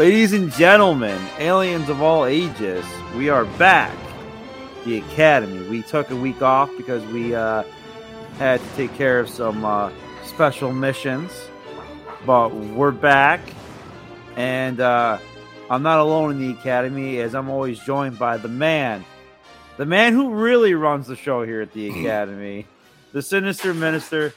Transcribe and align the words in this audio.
Ladies 0.00 0.32
and 0.32 0.50
gentlemen, 0.52 1.20
aliens 1.38 1.90
of 1.90 2.00
all 2.00 2.24
ages, 2.24 2.86
we 3.14 3.28
are 3.28 3.44
back. 3.58 3.94
The 4.86 4.96
Academy. 4.96 5.68
We 5.68 5.82
took 5.82 6.10
a 6.10 6.16
week 6.16 6.40
off 6.40 6.74
because 6.78 7.04
we 7.12 7.34
uh, 7.34 7.64
had 8.38 8.62
to 8.62 8.66
take 8.76 8.94
care 8.94 9.20
of 9.20 9.28
some 9.28 9.62
uh, 9.62 9.92
special 10.24 10.72
missions, 10.72 11.30
but 12.24 12.48
we're 12.54 12.92
back, 12.92 13.40
and 14.36 14.80
uh, 14.80 15.18
I'm 15.68 15.82
not 15.82 15.98
alone 15.98 16.30
in 16.30 16.38
the 16.38 16.58
Academy 16.58 17.18
as 17.18 17.34
I'm 17.34 17.50
always 17.50 17.78
joined 17.78 18.18
by 18.18 18.38
the 18.38 18.48
man, 18.48 19.04
the 19.76 19.84
man 19.84 20.14
who 20.14 20.30
really 20.30 20.72
runs 20.72 21.08
the 21.08 21.16
show 21.16 21.44
here 21.44 21.60
at 21.60 21.74
the 21.74 21.90
Academy, 22.00 22.66
the 23.12 23.20
Sinister 23.20 23.74
Minister, 23.74 24.32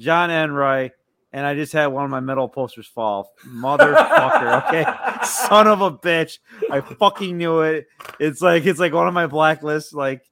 John 0.00 0.32
Enright 0.32 0.94
and 1.32 1.44
I 1.44 1.54
just 1.54 1.72
had 1.72 1.86
one 1.88 2.04
of 2.04 2.10
my 2.10 2.20
metal 2.20 2.48
posters 2.48 2.86
fall. 2.86 3.32
Motherfucker, 3.46 4.66
okay? 4.66 5.24
Son 5.24 5.66
of 5.66 5.80
a 5.80 5.90
bitch. 5.90 6.38
I 6.70 6.80
fucking 6.80 7.36
knew 7.36 7.60
it. 7.60 7.86
It's 8.18 8.40
like 8.40 8.64
it's 8.66 8.80
like 8.80 8.92
one 8.92 9.08
of 9.08 9.14
my 9.14 9.26
blacklists, 9.26 9.92
like 9.92 10.22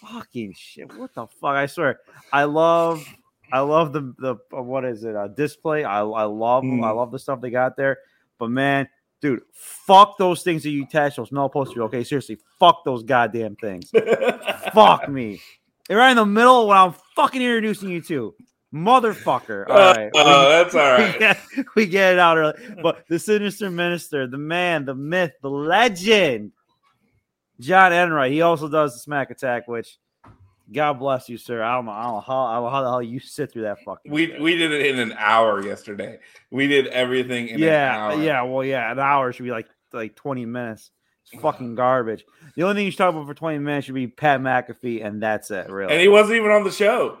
fucking 0.00 0.54
shit. 0.56 0.96
What 0.96 1.14
the 1.14 1.26
fuck? 1.26 1.54
I 1.54 1.66
swear. 1.66 2.00
I 2.32 2.44
love 2.44 3.06
I 3.52 3.60
love 3.60 3.92
the 3.92 4.14
the 4.18 4.36
uh, 4.56 4.62
what 4.62 4.84
is 4.84 5.04
it? 5.04 5.14
A 5.14 5.28
display. 5.28 5.84
I 5.84 6.00
I 6.00 6.24
love 6.24 6.64
mm. 6.64 6.84
I 6.84 6.90
love 6.90 7.12
the 7.12 7.18
stuff 7.18 7.40
they 7.40 7.50
got 7.50 7.76
there. 7.76 7.98
But 8.38 8.50
man, 8.50 8.88
dude, 9.20 9.42
fuck 9.52 10.16
those 10.18 10.42
things 10.42 10.62
that 10.62 10.70
you 10.70 10.84
attach 10.84 11.16
those 11.16 11.32
metal 11.32 11.48
posters. 11.48 11.78
Okay, 11.78 12.04
seriously, 12.04 12.38
fuck 12.58 12.84
those 12.84 13.02
goddamn 13.02 13.56
things. 13.56 13.90
fuck 14.72 15.08
me. 15.08 15.40
They're 15.88 15.96
right 15.96 16.10
in 16.10 16.16
the 16.16 16.26
middle 16.26 16.68
when 16.68 16.76
I'm 16.76 16.94
fucking 17.16 17.40
introducing 17.40 17.88
you 17.88 18.02
to 18.02 18.34
motherfucker. 18.74 19.66
Uh, 19.68 19.72
all 19.72 19.94
right. 19.94 20.10
Oh, 20.14 20.44
we, 20.44 20.52
that's 20.52 20.74
all 20.74 20.80
right. 20.92 21.12
We 21.12 21.18
get, 21.18 21.38
we 21.76 21.86
get 21.86 22.12
it 22.14 22.18
out 22.18 22.36
early. 22.36 22.54
But 22.82 23.04
the 23.08 23.18
sinister 23.18 23.70
minister, 23.70 24.26
the 24.26 24.38
man, 24.38 24.84
the 24.84 24.94
myth, 24.94 25.32
the 25.42 25.50
legend, 25.50 26.52
John 27.60 27.92
Enright. 27.92 28.32
He 28.32 28.42
also 28.42 28.68
does 28.68 28.94
the 28.94 29.00
smack 29.00 29.30
attack, 29.30 29.68
which 29.68 29.98
God 30.72 30.94
bless 30.94 31.28
you, 31.28 31.38
sir. 31.38 31.62
I 31.62 31.74
don't 31.76 31.86
know, 31.86 31.92
I 31.92 32.02
don't 32.04 32.12
know 32.14 32.20
how, 32.20 32.44
I 32.44 32.54
don't 32.54 32.64
know 32.64 32.70
how 32.70 32.82
the 32.82 32.90
hell 32.90 33.02
you 33.02 33.20
sit 33.20 33.52
through 33.52 33.62
that 33.62 33.82
fucking. 33.84 34.12
We 34.12 34.26
shit. 34.26 34.40
we 34.40 34.56
did 34.56 34.72
it 34.72 34.86
in 34.86 34.98
an 34.98 35.14
hour 35.18 35.64
yesterday. 35.64 36.18
We 36.50 36.66
did 36.66 36.88
everything 36.88 37.48
in 37.48 37.58
yeah, 37.58 38.14
Yeah, 38.14 38.42
well, 38.42 38.64
yeah, 38.64 38.90
an 38.92 38.98
hour 38.98 39.32
should 39.32 39.44
be 39.44 39.50
like 39.50 39.68
like 39.92 40.14
twenty 40.14 40.44
minutes. 40.44 40.90
It's 41.32 41.40
fucking 41.42 41.74
garbage. 41.74 42.24
The 42.54 42.62
only 42.62 42.74
thing 42.74 42.84
you 42.84 42.90
should 42.90 42.98
talk 42.98 43.14
about 43.14 43.26
for 43.26 43.34
twenty 43.34 43.58
minutes 43.58 43.86
should 43.86 43.94
be 43.94 44.08
Pat 44.08 44.40
McAfee, 44.40 45.04
and 45.04 45.22
that's 45.22 45.50
it. 45.50 45.70
Really, 45.70 45.92
and 45.92 46.00
he 46.00 46.08
wasn't 46.08 46.36
even 46.36 46.50
on 46.50 46.64
the 46.64 46.70
show 46.70 47.18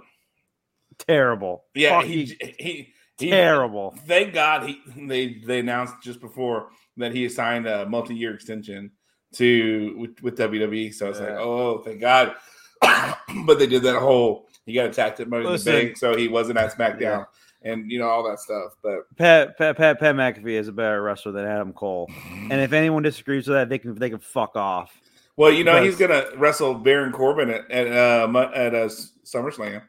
terrible. 0.98 1.64
Yeah, 1.74 2.02
he, 2.02 2.36
he, 2.58 2.92
he 3.18 3.30
terrible. 3.30 3.94
Thank 4.06 4.34
God 4.34 4.68
he 4.68 4.80
they 4.96 5.34
they 5.44 5.60
announced 5.60 5.94
just 6.02 6.20
before 6.20 6.68
that 6.96 7.14
he 7.14 7.28
signed 7.28 7.66
a 7.66 7.86
multi-year 7.86 8.34
extension 8.34 8.90
to 9.34 9.94
with, 9.98 10.22
with 10.22 10.38
WWE. 10.38 10.92
So 10.94 11.08
it's 11.08 11.20
yeah. 11.20 11.26
like, 11.26 11.36
oh, 11.36 11.78
thank 11.78 12.00
God. 12.00 12.34
but 13.44 13.58
they 13.58 13.66
did 13.66 13.82
that 13.82 13.98
whole 13.98 14.48
he 14.68 14.74
got 14.74 14.86
attacked 14.86 15.18
at 15.18 15.28
Money 15.28 15.46
in 15.46 15.52
the 15.52 15.64
Bank, 15.64 15.96
so 15.96 16.14
he 16.14 16.28
wasn't 16.28 16.58
at 16.58 16.76
SmackDown. 16.76 17.00
Yeah. 17.00 17.24
And 17.62 17.90
you 17.90 17.98
know 17.98 18.08
all 18.08 18.22
that 18.28 18.38
stuff, 18.38 18.74
but 18.84 19.00
Pat, 19.16 19.58
Pat 19.58 19.76
Pat 19.76 19.98
Pat 19.98 20.14
McAfee 20.14 20.52
is 20.52 20.68
a 20.68 20.72
better 20.72 21.02
wrestler 21.02 21.32
than 21.32 21.44
Adam 21.44 21.72
Cole. 21.72 22.08
And 22.50 22.60
if 22.60 22.72
anyone 22.72 23.02
disagrees 23.02 23.48
with 23.48 23.56
that, 23.56 23.68
they 23.68 23.78
can 23.78 23.96
they 23.96 24.10
can 24.10 24.20
fuck 24.20 24.54
off. 24.54 25.00
Well, 25.36 25.50
you 25.50 25.64
know 25.64 25.72
because, 25.72 25.98
he's 25.98 25.98
gonna 25.98 26.26
wrestle 26.36 26.74
Baron 26.74 27.12
Corbin 27.12 27.50
at 27.50 27.68
at, 27.68 27.88
uh, 27.88 28.50
at 28.54 28.74
a 28.74 28.86
SummerSlam. 29.24 29.82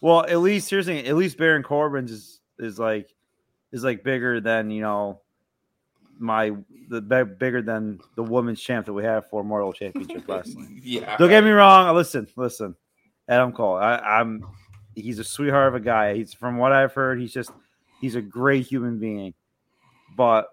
Well, 0.00 0.24
at 0.24 0.38
least 0.38 0.70
here's 0.70 0.86
the 0.86 0.94
thing, 0.94 1.06
at 1.06 1.16
least 1.16 1.38
Baron 1.38 1.62
Corbin's 1.62 2.10
is 2.10 2.40
is 2.58 2.78
like 2.78 3.12
is 3.72 3.84
like 3.84 4.04
bigger 4.04 4.40
than 4.40 4.70
you 4.70 4.80
know 4.80 5.20
my 6.18 6.52
the 6.88 7.00
bigger 7.00 7.62
than 7.62 8.00
the 8.16 8.22
women's 8.22 8.60
champ 8.60 8.86
that 8.86 8.92
we 8.92 9.04
have 9.04 9.28
for 9.28 9.44
Mortal 9.44 9.72
Championship 9.72 10.24
Wrestling. 10.28 10.80
yeah. 10.82 11.16
Don't 11.16 11.28
get 11.28 11.44
me 11.44 11.50
wrong. 11.50 11.88
Uh, 11.88 11.92
listen, 11.92 12.26
listen. 12.36 12.74
Adam 13.28 13.52
Cole. 13.52 13.76
I, 13.76 14.20
am 14.20 14.42
he's 14.94 15.18
a 15.18 15.24
sweetheart 15.24 15.68
of 15.68 15.74
a 15.74 15.80
guy. 15.80 16.14
He's 16.14 16.32
from 16.32 16.56
what 16.56 16.72
I've 16.72 16.92
heard, 16.94 17.20
he's 17.20 17.32
just 17.32 17.50
he's 18.00 18.14
a 18.14 18.22
great 18.22 18.66
human 18.66 18.98
being. 18.98 19.34
But 20.16 20.48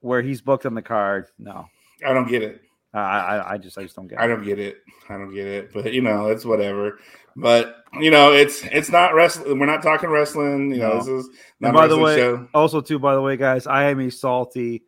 where 0.00 0.22
he's 0.22 0.40
booked 0.40 0.66
on 0.66 0.74
the 0.74 0.82
card, 0.82 1.26
no. 1.38 1.66
I 2.06 2.12
don't 2.12 2.28
get 2.28 2.42
it. 2.42 2.62
I, 2.92 3.52
I 3.52 3.58
just 3.58 3.78
I 3.78 3.82
just 3.82 3.94
don't 3.94 4.08
get 4.08 4.18
it. 4.18 4.22
I 4.22 4.26
don't 4.26 4.44
get 4.44 4.58
it. 4.58 4.78
I 5.08 5.16
don't 5.16 5.32
get 5.32 5.46
it. 5.46 5.72
But 5.72 5.92
you 5.92 6.02
know, 6.02 6.26
it's 6.26 6.44
whatever. 6.44 6.98
But 7.36 7.84
you 8.00 8.10
know, 8.10 8.32
it's 8.32 8.64
it's 8.64 8.90
not 8.90 9.14
wrestling. 9.14 9.58
We're 9.58 9.66
not 9.66 9.82
talking 9.82 10.10
wrestling. 10.10 10.72
You 10.72 10.78
know, 10.78 10.88
no. 10.94 10.98
this 10.98 11.08
is 11.08 11.28
not 11.60 11.74
by 11.74 11.86
the 11.86 11.98
way, 11.98 12.16
show. 12.16 12.48
also 12.52 12.80
too, 12.80 12.98
by 12.98 13.14
the 13.14 13.22
way, 13.22 13.36
guys, 13.36 13.66
I 13.66 13.90
am 13.90 14.00
a 14.00 14.10
salty, 14.10 14.82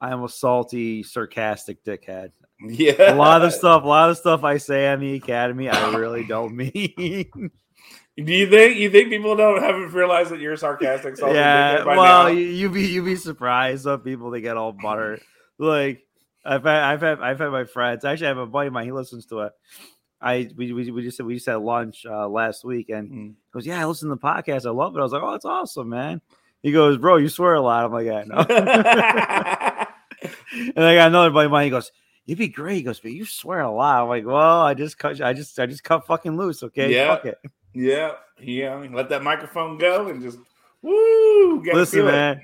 I 0.00 0.10
am 0.12 0.24
a 0.24 0.28
salty, 0.28 1.02
sarcastic 1.02 1.84
dickhead. 1.84 2.32
Yeah, 2.62 3.14
a 3.14 3.16
lot 3.16 3.42
of 3.42 3.54
stuff, 3.54 3.84
a 3.84 3.86
lot 3.86 4.10
of 4.10 4.18
stuff 4.18 4.44
I 4.44 4.58
say 4.58 4.88
on 4.88 5.00
the 5.00 5.14
academy, 5.14 5.68
I 5.70 5.94
really 5.94 6.24
don't 6.24 6.54
mean. 6.56 7.50
Do 8.16 8.32
you 8.34 8.50
think 8.50 8.76
you 8.76 8.90
think 8.90 9.08
people 9.08 9.36
don't 9.36 9.62
haven't 9.62 9.92
realized 9.92 10.30
that 10.30 10.40
you're 10.40 10.56
sarcastic? 10.56 11.16
Yeah, 11.18 11.84
well, 11.84 12.28
you, 12.28 12.44
you 12.44 12.68
be 12.68 12.82
you 12.88 13.02
be 13.02 13.16
surprised. 13.16 13.84
Some 13.84 14.00
people 14.00 14.30
they 14.30 14.40
get 14.40 14.56
all 14.56 14.72
butter. 14.72 15.20
Like 15.58 16.02
I've 16.44 16.64
had, 16.64 16.82
I've 16.82 17.00
had 17.00 17.20
I've 17.20 17.38
had 17.38 17.50
my 17.50 17.64
friends. 17.64 18.04
I 18.04 18.12
actually, 18.12 18.26
I 18.26 18.30
have 18.30 18.38
a 18.38 18.46
buddy 18.46 18.68
of 18.68 18.72
mine. 18.72 18.86
He 18.86 18.92
listens 18.92 19.26
to 19.26 19.40
it. 19.40 19.52
I 20.20 20.50
we, 20.56 20.72
we, 20.72 20.90
we 20.90 21.02
just 21.02 21.20
we 21.20 21.34
just 21.34 21.46
had 21.46 21.56
lunch 21.56 22.04
uh, 22.06 22.28
last 22.28 22.64
week, 22.64 22.90
and 22.90 23.10
mm. 23.10 23.34
goes, 23.52 23.66
"Yeah, 23.66 23.80
I 23.80 23.86
listen 23.86 24.08
to 24.08 24.14
the 24.14 24.20
podcast. 24.20 24.66
I 24.66 24.70
love 24.70 24.96
it." 24.96 25.00
I 25.00 25.02
was 25.02 25.12
like, 25.12 25.22
"Oh, 25.22 25.34
it's 25.34 25.44
awesome, 25.44 25.88
man." 25.88 26.20
He 26.62 26.72
goes, 26.72 26.98
"Bro, 26.98 27.16
you 27.16 27.28
swear 27.28 27.54
a 27.54 27.60
lot." 27.60 27.84
I'm 27.84 27.92
like, 27.92 28.06
"Yeah, 28.06 28.24
no." 28.26 28.36
and 30.76 30.84
I 30.84 30.94
got 30.94 31.08
another 31.08 31.30
buddy 31.30 31.46
of 31.46 31.52
mine. 31.52 31.64
He 31.64 31.70
goes, 31.70 31.90
"You'd 32.26 32.38
be 32.38 32.48
great." 32.48 32.76
He 32.76 32.82
goes, 32.82 33.00
"But 33.00 33.12
you 33.12 33.24
swear 33.24 33.60
a 33.60 33.70
lot." 33.70 34.02
I'm 34.02 34.08
like, 34.08 34.26
"Well, 34.26 34.60
I 34.60 34.74
just 34.74 34.98
cut, 34.98 35.20
I 35.22 35.32
just, 35.32 35.58
I 35.58 35.64
just 35.66 35.84
cut 35.84 36.06
fucking 36.06 36.36
loose." 36.36 36.62
Okay, 36.62 36.92
yeah, 36.94 37.08
Fuck 37.08 37.24
it. 37.24 37.38
yeah, 37.72 38.12
yeah. 38.38 38.74
Let 38.92 39.08
that 39.08 39.22
microphone 39.22 39.78
go 39.78 40.08
and 40.08 40.20
just 40.22 40.38
woo. 40.82 41.62
Listen, 41.62 42.04
man. 42.04 42.42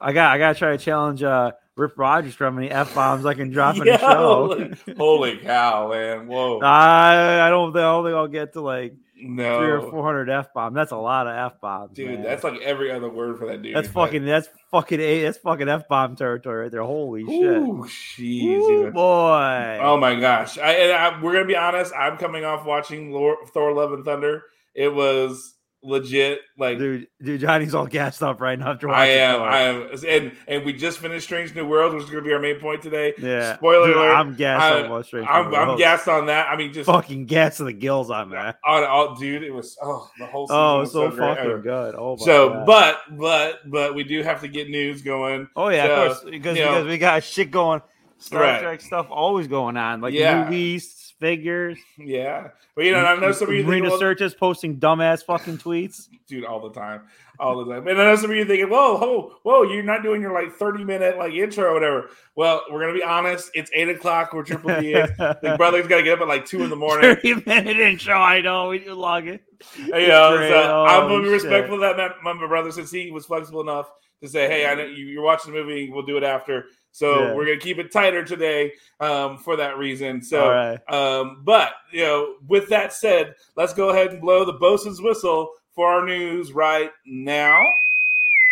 I 0.00 0.12
got, 0.12 0.32
I 0.32 0.38
got 0.38 0.52
to 0.52 0.58
try 0.58 0.70
to 0.76 0.78
challenge. 0.78 1.22
uh 1.22 1.52
Rip 1.78 1.96
Rogers 1.96 2.34
from 2.34 2.58
any 2.58 2.70
f 2.70 2.92
bombs 2.92 3.24
I 3.24 3.34
can 3.34 3.50
drop 3.50 3.76
in 3.76 3.88
a 3.88 3.98
show. 4.00 4.72
Holy 4.96 5.36
cow, 5.36 5.90
man! 5.90 6.26
Whoa! 6.26 6.58
I 6.62 7.46
I 7.46 7.50
don't, 7.50 7.74
I 7.76 7.80
don't 7.80 8.04
think 8.04 8.16
I'll 8.16 8.26
get 8.26 8.54
to 8.54 8.60
like 8.60 8.94
no. 9.16 9.60
three 9.60 9.70
or 9.70 9.88
four 9.88 10.04
hundred 10.04 10.28
f 10.28 10.52
bombs. 10.52 10.74
That's 10.74 10.90
a 10.90 10.96
lot 10.96 11.28
of 11.28 11.36
f 11.36 11.60
bombs, 11.60 11.92
dude. 11.94 12.10
Man. 12.10 12.22
That's 12.24 12.42
like 12.42 12.60
every 12.62 12.90
other 12.90 13.08
word 13.08 13.38
for 13.38 13.46
that 13.46 13.62
dude. 13.62 13.76
That's 13.76 13.86
fucking. 13.86 14.24
That's 14.24 14.48
fucking. 14.72 14.98
A, 15.00 15.22
that's 15.22 15.38
fucking 15.38 15.68
f 15.68 15.86
bomb 15.86 16.16
territory 16.16 16.62
right 16.62 16.72
there. 16.72 16.82
Holy 16.82 17.22
Ooh, 17.22 17.86
shit! 17.86 18.26
Jeez, 18.26 18.92
boy! 18.92 19.78
Oh 19.80 19.96
my 19.98 20.18
gosh! 20.18 20.58
I, 20.58 20.90
I, 20.90 21.22
we're 21.22 21.34
gonna 21.34 21.44
be 21.44 21.56
honest. 21.56 21.92
I'm 21.94 22.16
coming 22.16 22.44
off 22.44 22.66
watching 22.66 23.12
Lord, 23.12 23.38
Thor: 23.54 23.72
Love 23.72 23.92
and 23.92 24.04
Thunder. 24.04 24.42
It 24.74 24.92
was 24.92 25.54
legit 25.80 26.40
like 26.58 26.76
dude 26.76 27.06
dude 27.22 27.40
johnny's 27.40 27.72
all 27.72 27.86
gassed 27.86 28.20
up 28.20 28.40
right 28.40 28.58
now 28.58 28.72
after 28.72 28.88
watching 28.88 29.00
i 29.00 29.06
am 29.06 29.42
i 29.42 29.58
am 29.60 29.88
and 30.08 30.32
and 30.48 30.64
we 30.64 30.72
just 30.72 30.98
finished 30.98 31.24
strange 31.24 31.54
new 31.54 31.64
worlds 31.64 31.94
which 31.94 32.02
is 32.02 32.10
going 32.10 32.22
to 32.22 32.28
be 32.28 32.34
our 32.34 32.40
main 32.40 32.58
point 32.58 32.82
today. 32.82 33.14
Yeah. 33.16 33.56
Spoiler 33.56 33.86
dude, 33.86 33.96
alert 33.96 34.14
i'm 34.14 34.34
gassed 34.34 34.60
I, 34.60 34.88
on 34.88 35.04
strange 35.04 35.28
I'm, 35.30 35.54
I'm 35.54 35.78
gassed 35.78 36.08
on 36.08 36.26
that. 36.26 36.48
I 36.50 36.56
mean 36.56 36.72
just 36.72 36.86
fucking 36.86 37.26
gas 37.26 37.58
to 37.58 37.64
the 37.64 37.72
gills 37.72 38.10
on 38.10 38.30
that. 38.30 38.58
On 38.66 38.82
all 38.82 39.14
dude 39.14 39.44
it 39.44 39.52
was 39.52 39.78
oh 39.80 40.10
the 40.18 40.26
whole 40.26 40.48
oh 40.50 40.84
so, 40.84 41.10
so 41.10 41.16
fucking 41.16 41.62
good. 41.62 41.94
Oh 41.96 42.16
so 42.16 42.50
God. 42.50 42.66
but 42.66 42.98
but 43.16 43.70
but 43.70 43.94
we 43.94 44.02
do 44.02 44.24
have 44.24 44.40
to 44.40 44.48
get 44.48 44.68
news 44.68 45.02
going. 45.02 45.48
Oh 45.54 45.68
yeah 45.68 45.86
so, 45.86 45.92
of 45.92 46.08
course 46.08 46.24
because, 46.30 46.56
because 46.56 46.86
we 46.86 46.98
got 46.98 47.22
shit 47.22 47.50
going. 47.52 47.82
Star 48.18 48.42
Right. 48.42 48.60
Trek 48.60 48.80
stuff 48.80 49.06
always 49.10 49.46
going 49.46 49.76
on, 49.76 50.00
like 50.00 50.12
Yeah. 50.12 50.42
movies, 50.42 50.92
figures. 51.18 51.78
Yeah, 51.98 52.48
but 52.74 52.84
you 52.84 52.92
know, 52.92 52.98
I 53.04 53.18
know 53.18 53.32
some 53.32 53.48
of 53.48 53.54
you 53.54 53.60
think, 53.62 53.68
Marina 53.68 53.90
well, 53.90 54.00
Sirtis 54.00 54.36
posting 54.36 54.78
dumbass 54.78 55.24
fucking 55.24 55.58
tweets. 55.58 56.08
dude, 56.28 56.44
all 56.44 56.60
the 56.60 56.72
time, 56.78 57.02
all 57.38 57.64
the 57.64 57.72
time. 57.72 57.86
And 57.88 58.00
I 58.00 58.04
know 58.04 58.16
some 58.16 58.30
of 58.30 58.36
you 58.36 58.44
thinking, 58.44 58.68
whoa, 58.68 58.96
whoa, 58.98 59.32
whoa, 59.42 59.62
you're 59.62 59.82
not 59.82 60.02
doing 60.02 60.20
your 60.20 60.32
like 60.32 60.52
30 60.52 60.84
minute 60.84 61.18
like 61.18 61.32
intro 61.32 61.70
or 61.70 61.74
whatever. 61.74 62.10
Well, 62.36 62.62
we're 62.70 62.80
gonna 62.80 62.94
be 62.94 63.02
honest. 63.02 63.50
It's 63.54 63.70
eight 63.74 63.88
o'clock 63.88 64.32
where 64.32 64.44
Triple 64.44 64.80
D 64.80 64.92
is. 64.94 65.10
The 65.16 65.54
brother's 65.56 65.86
got 65.86 65.98
to 65.98 66.02
get 66.02 66.14
up 66.14 66.20
at 66.20 66.28
like 66.28 66.46
two 66.46 66.62
in 66.62 66.70
the 66.70 66.76
morning. 66.76 67.14
Thirty 67.16 67.34
minute 67.46 67.78
intro. 67.78 68.14
I 68.14 68.40
know 68.40 68.68
we 68.68 68.78
do 68.78 68.94
log 68.94 69.26
it. 69.26 69.42
You 69.76 69.88
know, 69.88 70.36
so 70.48 70.84
I'm 70.86 71.04
Oh, 71.04 71.08
gonna 71.08 71.22
be 71.22 71.28
oh, 71.28 71.32
shit. 71.38 71.42
respectful 71.44 71.82
of 71.82 71.96
that. 71.96 72.12
My, 72.22 72.32
my 72.32 72.46
brother, 72.46 72.70
since 72.70 72.90
he 72.90 73.10
was 73.10 73.26
flexible 73.26 73.60
enough 73.60 73.90
to 74.22 74.28
say, 74.28 74.48
"Hey, 74.48 74.66
I 74.66 74.74
know 74.74 74.84
you, 74.84 75.06
you're 75.06 75.22
watching 75.22 75.52
the 75.52 75.60
movie. 75.60 75.90
We'll 75.90 76.06
do 76.06 76.16
it 76.16 76.24
after." 76.24 76.66
So 76.92 77.20
Yeah. 77.20 77.34
we're 77.34 77.44
gonna 77.44 77.58
keep 77.58 77.78
it 77.78 77.92
tighter 77.92 78.24
today 78.24 78.72
um, 79.00 79.38
for 79.38 79.56
that 79.56 79.78
reason. 79.78 80.22
So, 80.22 80.48
right. 80.48 80.92
um, 80.92 81.42
but 81.44 81.72
you 81.92 82.02
know, 82.02 82.34
with 82.48 82.68
that 82.70 82.92
said, 82.92 83.34
let's 83.56 83.74
go 83.74 83.90
ahead 83.90 84.10
and 84.10 84.20
blow 84.20 84.44
the 84.44 84.54
bosun's 84.54 85.00
whistle 85.00 85.50
for 85.74 85.88
our 85.88 86.04
news 86.04 86.52
right 86.52 86.90
now. 87.06 87.64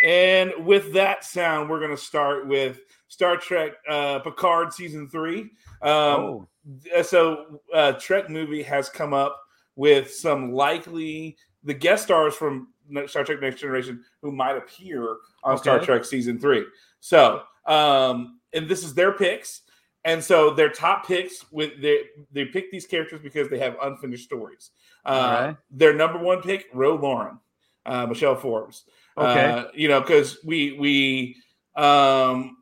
And 0.02 0.52
with 0.64 0.92
that 0.92 1.24
sound, 1.24 1.70
we're 1.70 1.80
gonna 1.80 1.96
start 1.96 2.46
with 2.46 2.80
Star 3.08 3.36
Trek 3.36 3.72
uh, 3.88 4.18
Picard 4.20 4.72
season 4.72 5.08
three. 5.08 5.50
Um, 5.82 5.90
oh, 5.90 6.48
uh, 6.96 7.02
so 7.02 7.60
uh 7.72 7.92
TrekMovie 7.94 8.64
has 8.64 8.88
come 8.88 9.14
up 9.14 9.40
with 9.76 10.12
some 10.12 10.52
likely 10.52 11.36
the 11.64 11.74
guest 11.74 12.04
stars 12.04 12.34
from 12.34 12.68
star 13.06 13.24
trek 13.24 13.40
next 13.40 13.60
generation 13.60 14.02
who 14.22 14.32
might 14.32 14.56
appear 14.56 15.16
on 15.46 15.56
star 15.58 15.78
trek 15.80 16.04
season 16.04 16.38
three 16.38 16.64
so 17.00 17.42
um 17.66 18.38
and 18.52 18.68
this 18.68 18.84
is 18.84 18.92
their 18.94 19.12
picks 19.12 19.62
and 20.04 20.22
so 20.22 20.50
their 20.50 20.68
top 20.68 21.06
picks 21.06 21.50
with 21.50 21.80
they 21.80 22.00
they 22.32 22.44
pick 22.44 22.70
these 22.70 22.86
characters 22.86 23.20
because 23.22 23.48
they 23.48 23.58
have 23.58 23.76
unfinished 23.82 24.24
stories 24.24 24.70
uh 25.04 25.08
Alright. 25.08 25.56
their 25.70 25.94
number 25.94 26.18
one 26.18 26.42
pick 26.42 26.66
Ro 26.74 26.96
Laren 26.96 27.38
uh 27.86 28.06
michelle 28.06 28.36
forbes 28.36 28.84
Okay. 29.18 29.44
uh, 29.44 29.64
you 29.74 29.88
know 29.88 30.00
because 30.00 30.38
we 30.44 30.72
we 30.72 31.36
um 31.74 32.58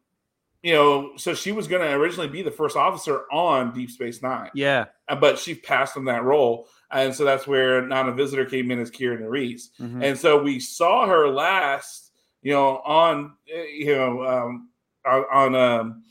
you 0.62 0.72
know 0.72 1.12
so 1.16 1.34
she 1.34 1.52
was 1.52 1.66
going 1.66 1.82
to 1.82 1.92
originally 1.92 2.28
be 2.28 2.42
the 2.42 2.50
first 2.50 2.76
officer 2.76 3.22
on 3.32 3.72
deep 3.72 3.90
space 3.90 4.22
nine 4.22 4.50
yeah. 4.54 4.84
uh, 5.08 5.16
but 5.16 5.38
she 5.38 5.54
passed 5.54 5.96
on 5.96 6.04
that 6.04 6.22
role 6.22 6.68
and 6.90 7.12
so 7.14 7.24
that's 7.24 7.46
where 7.46 7.84
Nana 7.86 8.12
Visitor 8.12 8.44
came 8.44 8.70
in 8.70 8.78
as 8.78 8.88
Kira 8.88 9.18
Nerys. 9.20 9.70
Mhm. 9.80 10.04
And 10.04 10.16
so 10.16 10.40
we 10.40 10.60
saw 10.60 11.08
her 11.08 11.26
last, 11.28 12.03
you 12.44 12.52
know, 12.52 12.80
on 12.84 13.32
uh, 13.52 13.62
you 13.62 13.96
know 13.96 14.24
um, 14.24 14.68
on, 15.04 15.24
on 15.32 15.54
um, 15.56 16.04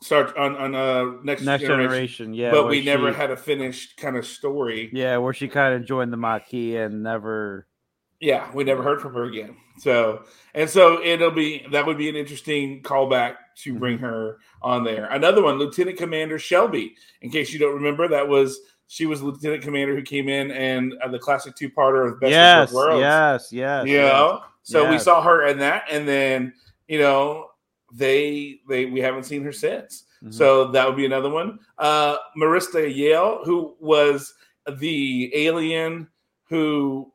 start 0.00 0.36
on 0.36 0.56
on 0.56 0.74
uh, 0.74 1.04
next, 1.22 1.42
Next 1.42 1.62
generation, 1.62 2.32
generation. 2.32 2.34
Yeah. 2.34 2.50
but 2.50 2.68
we 2.68 2.82
never 2.82 3.12
had 3.12 3.30
a 3.30 3.36
finished 3.36 3.96
kind 3.98 4.16
of 4.16 4.26
story. 4.26 4.90
Yeah, 4.92 5.18
where 5.18 5.34
she 5.34 5.46
kind 5.46 5.74
of 5.74 5.86
joined 5.86 6.12
the 6.12 6.16
Maquis 6.16 6.76
and 6.76 7.02
never. 7.02 7.68
Yeah, 8.20 8.50
we 8.54 8.64
never 8.64 8.82
heard 8.82 9.02
from 9.02 9.12
her 9.14 9.24
again. 9.24 9.54
So 9.78 10.24
and 10.54 10.68
so 10.68 11.02
it'll 11.02 11.30
be 11.30 11.66
that 11.72 11.84
would 11.86 11.98
be 11.98 12.08
an 12.08 12.16
interesting 12.16 12.82
callback 12.82 13.36
to 13.58 13.78
bring 13.78 13.98
her 13.98 14.38
on 14.62 14.82
there. 14.82 15.04
Another 15.06 15.42
one, 15.42 15.58
Lieutenant 15.58 15.98
Commander 15.98 16.38
Shelby. 16.38 16.94
In 17.20 17.30
case 17.30 17.52
you 17.52 17.58
don't 17.58 17.74
remember, 17.74 18.08
that 18.08 18.26
was 18.26 18.58
she 18.88 19.06
was 19.06 19.22
Lieutenant 19.22 19.62
Commander 19.62 19.94
who 19.94 20.02
came 20.02 20.28
in 20.28 20.50
and 20.50 20.94
uh, 21.02 21.08
the 21.08 21.18
classic 21.18 21.56
two 21.56 21.70
parter 21.70 22.08
of 22.08 22.20
Best 22.20 22.30
yes, 22.30 22.68
of 22.68 22.74
Worlds. 22.74 23.00
yes, 23.00 23.52
yes. 23.52 23.86
you 23.86 23.98
know, 23.98 24.42
so 24.62 24.88
we 24.88 24.98
saw 24.98 25.22
her 25.22 25.46
in 25.46 25.58
that, 25.58 25.84
and 25.90 26.06
then 26.06 26.52
you 26.88 26.98
know 26.98 27.48
they 27.92 28.60
they 28.68 28.86
we 28.86 29.00
haven't 29.00 29.24
seen 29.24 29.42
her 29.44 29.52
since. 29.52 30.04
Mhm. 30.22 30.32
So 30.32 30.70
that 30.72 30.86
would 30.86 30.96
be 30.96 31.06
another 31.06 31.30
one. 31.30 31.58
Uh, 31.78 32.16
Mirasta 32.36 32.94
Yale, 32.94 33.40
who 33.44 33.76
was 33.78 34.34
the 34.78 35.30
alien 35.34 36.08
who 36.48 37.12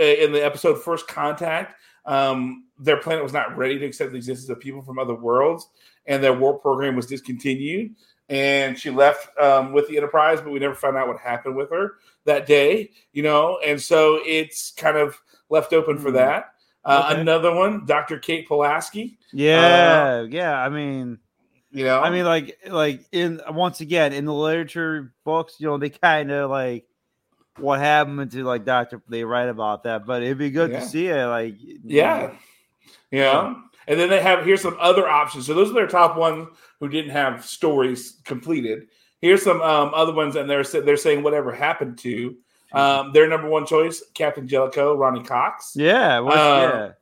uh, 0.00 0.04
in 0.04 0.32
the 0.32 0.44
episode 0.44 0.82
First 0.82 1.08
Contact, 1.08 1.74
um, 2.06 2.64
their 2.78 2.96
planet 2.96 3.22
was 3.22 3.32
not 3.32 3.56
ready 3.56 3.78
to 3.78 3.86
accept 3.86 4.10
the 4.12 4.16
existence 4.16 4.48
of 4.48 4.60
people 4.60 4.82
from 4.82 4.98
other 4.98 5.14
worlds, 5.14 5.68
and 6.06 6.22
their 6.22 6.32
warp 6.32 6.62
program 6.62 6.96
was 6.96 7.06
discontinued. 7.06 7.94
And 8.32 8.78
she 8.78 8.88
left 8.90 9.28
um, 9.38 9.72
with 9.72 9.88
the 9.88 9.96
Enterprise, 9.98 10.40
but 10.40 10.52
we 10.52 10.58
never 10.58 10.74
found 10.74 10.96
out 10.96 11.06
what 11.06 11.18
happened 11.18 11.54
with 11.54 11.68
her 11.70 11.96
that 12.24 12.46
day, 12.46 12.90
you 13.12 13.22
know. 13.22 13.58
And 13.64 13.80
so 13.80 14.20
it's 14.24 14.70
kind 14.72 14.96
of 14.96 15.20
left 15.50 15.72
open 15.74 15.98
for 15.98 16.08
Hmm. 16.10 16.16
that. 16.16 16.52
Uh, 16.84 17.08
Okay. 17.10 17.20
Another 17.20 17.54
one, 17.54 17.84
Dr. 17.84 18.18
Kate 18.18 18.48
Pulaski, 18.48 19.18
Yeah, 19.32 20.22
yeah. 20.22 20.58
I 20.58 20.68
mean, 20.70 21.18
you 21.70 21.84
know. 21.84 22.00
I 22.00 22.10
mean, 22.10 22.24
like, 22.24 22.58
like 22.68 23.04
in 23.12 23.40
once 23.50 23.80
again 23.82 24.12
in 24.14 24.24
the 24.24 24.32
literature 24.32 25.12
books, 25.24 25.56
you 25.58 25.66
know, 25.66 25.76
they 25.78 25.90
kind 25.90 26.30
of 26.32 26.50
like 26.50 26.86
what 27.58 27.80
happened 27.80 28.30
to 28.32 28.44
like 28.44 28.64
Doctor. 28.64 29.02
They 29.08 29.24
write 29.24 29.48
about 29.50 29.82
that, 29.82 30.06
but 30.06 30.22
it'd 30.22 30.38
be 30.38 30.50
good 30.50 30.70
Yeah. 30.70 30.80
to 30.80 30.86
see 30.86 31.06
it. 31.08 31.26
Like, 31.26 31.56
Yeah. 31.84 32.30
Yeah. 33.10 33.54
And 33.88 33.98
then 33.98 34.08
they 34.10 34.20
have 34.20 34.44
here's 34.44 34.62
some 34.62 34.76
other 34.80 35.08
options. 35.08 35.46
So 35.46 35.54
those 35.54 35.70
are 35.70 35.74
their 35.74 35.86
top 35.86 36.16
ones 36.16 36.48
who 36.80 36.88
didn't 36.88 37.10
have 37.12 37.44
stories 37.44 38.20
completed. 38.24 38.88
Here's 39.20 39.42
some 39.42 39.60
um, 39.62 39.92
other 39.94 40.12
ones, 40.12 40.36
and 40.36 40.48
they're 40.48 40.64
they're 40.64 40.96
saying 40.96 41.22
whatever 41.22 41.52
happened 41.52 41.98
to 41.98 42.36
um, 42.72 43.12
their 43.12 43.28
number 43.28 43.48
one 43.48 43.66
choice, 43.66 44.02
Captain 44.14 44.48
Jellico, 44.48 44.96
Ronny 44.96 45.22
Cox. 45.22 45.72
yeah, 45.76 46.20
well, 46.20 46.74
Uh, 46.86 46.92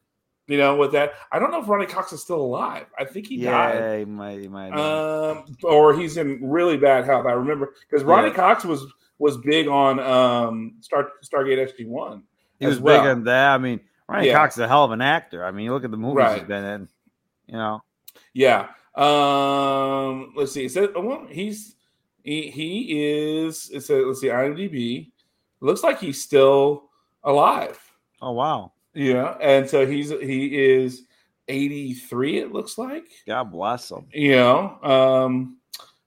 You 0.49 0.59
know, 0.59 0.75
with 0.77 0.93
that, 0.93 1.12
I 1.31 1.38
don't 1.38 1.53
know 1.53 1.62
if 1.62 1.69
Ronny 1.69 1.87
Cox 1.87 2.12
is 2.12 2.23
still 2.23 2.41
alive. 2.41 2.87
I 2.99 3.05
think 3.05 3.29
he 3.29 3.37
yeah, 3.37 3.50
died. 3.53 3.75
yeah. 3.79 3.99
He 3.99 4.05
might, 4.05 4.41
he 4.41 4.49
might. 4.49 4.73
um, 4.73 5.44
or 5.62 5.94
he's 5.94 6.17
in 6.17 6.41
really 6.43 6.76
bad 6.76 7.05
health. 7.05 7.25
I 7.26 7.33
remember 7.33 7.73
because 7.88 8.03
Ronny 8.05 8.29
Yeah. 8.31 8.35
Cox 8.35 8.65
was 8.65 8.85
was 9.19 9.37
big 9.38 9.69
on 9.69 10.00
um, 10.00 10.75
Star 10.81 11.12
Stargate 11.25 11.59
SG 11.73 11.87
One. 11.87 12.25
he 12.59 12.67
was 12.67 12.81
well. 12.81 13.00
big 13.03 13.09
on 13.11 13.25
that. 13.25 13.55
I 13.55 13.59
mean, 13.59 13.81
Ryan 14.11 14.25
Yeah. 14.27 14.33
Cox 14.35 14.57
is 14.57 14.61
a 14.61 14.69
hell 14.69 14.85
of 14.85 14.91
an 14.91 15.01
actor. 15.01 15.45
I 15.45 15.51
mean, 15.53 15.65
you 15.67 15.73
look 15.73 15.85
at 15.85 15.91
the 15.91 15.97
movies 15.97 16.17
Right. 16.17 16.39
he's 16.41 16.49
been 16.49 16.65
in. 16.65 16.89
You 17.47 17.55
know, 17.55 17.83
Yeah. 18.35 18.69
Um. 18.97 20.33
Let's 20.37 20.53
see. 20.53 20.65
It 20.67 20.73
says 20.73 20.89
well, 20.97 21.27
he's 21.29 21.77
he 22.25 22.51
he 22.51 23.03
is. 23.47 23.71
It 23.73 23.81
says 23.83 24.05
let's 24.07 24.21
see. 24.21 24.29
IMDb 24.29 25.11
looks 25.61 25.83
like 25.83 26.01
he's 26.01 26.21
still 26.23 26.91
alive. 27.23 27.79
oh 28.21 28.33
wow, 28.33 28.73
Yeah, 28.95 29.37
and 29.41 29.69
so 29.69 29.87
he's 29.87 30.11
he 30.11 30.73
is 30.75 31.03
eighty 31.49 31.95
three. 31.95 32.39
It 32.39 32.53
looks 32.53 32.79
like. 32.79 33.05
God 33.27 33.53
bless 33.53 33.91
him. 33.91 34.07
You 34.12 34.33
know. 34.37 34.79
Um. 34.83 35.59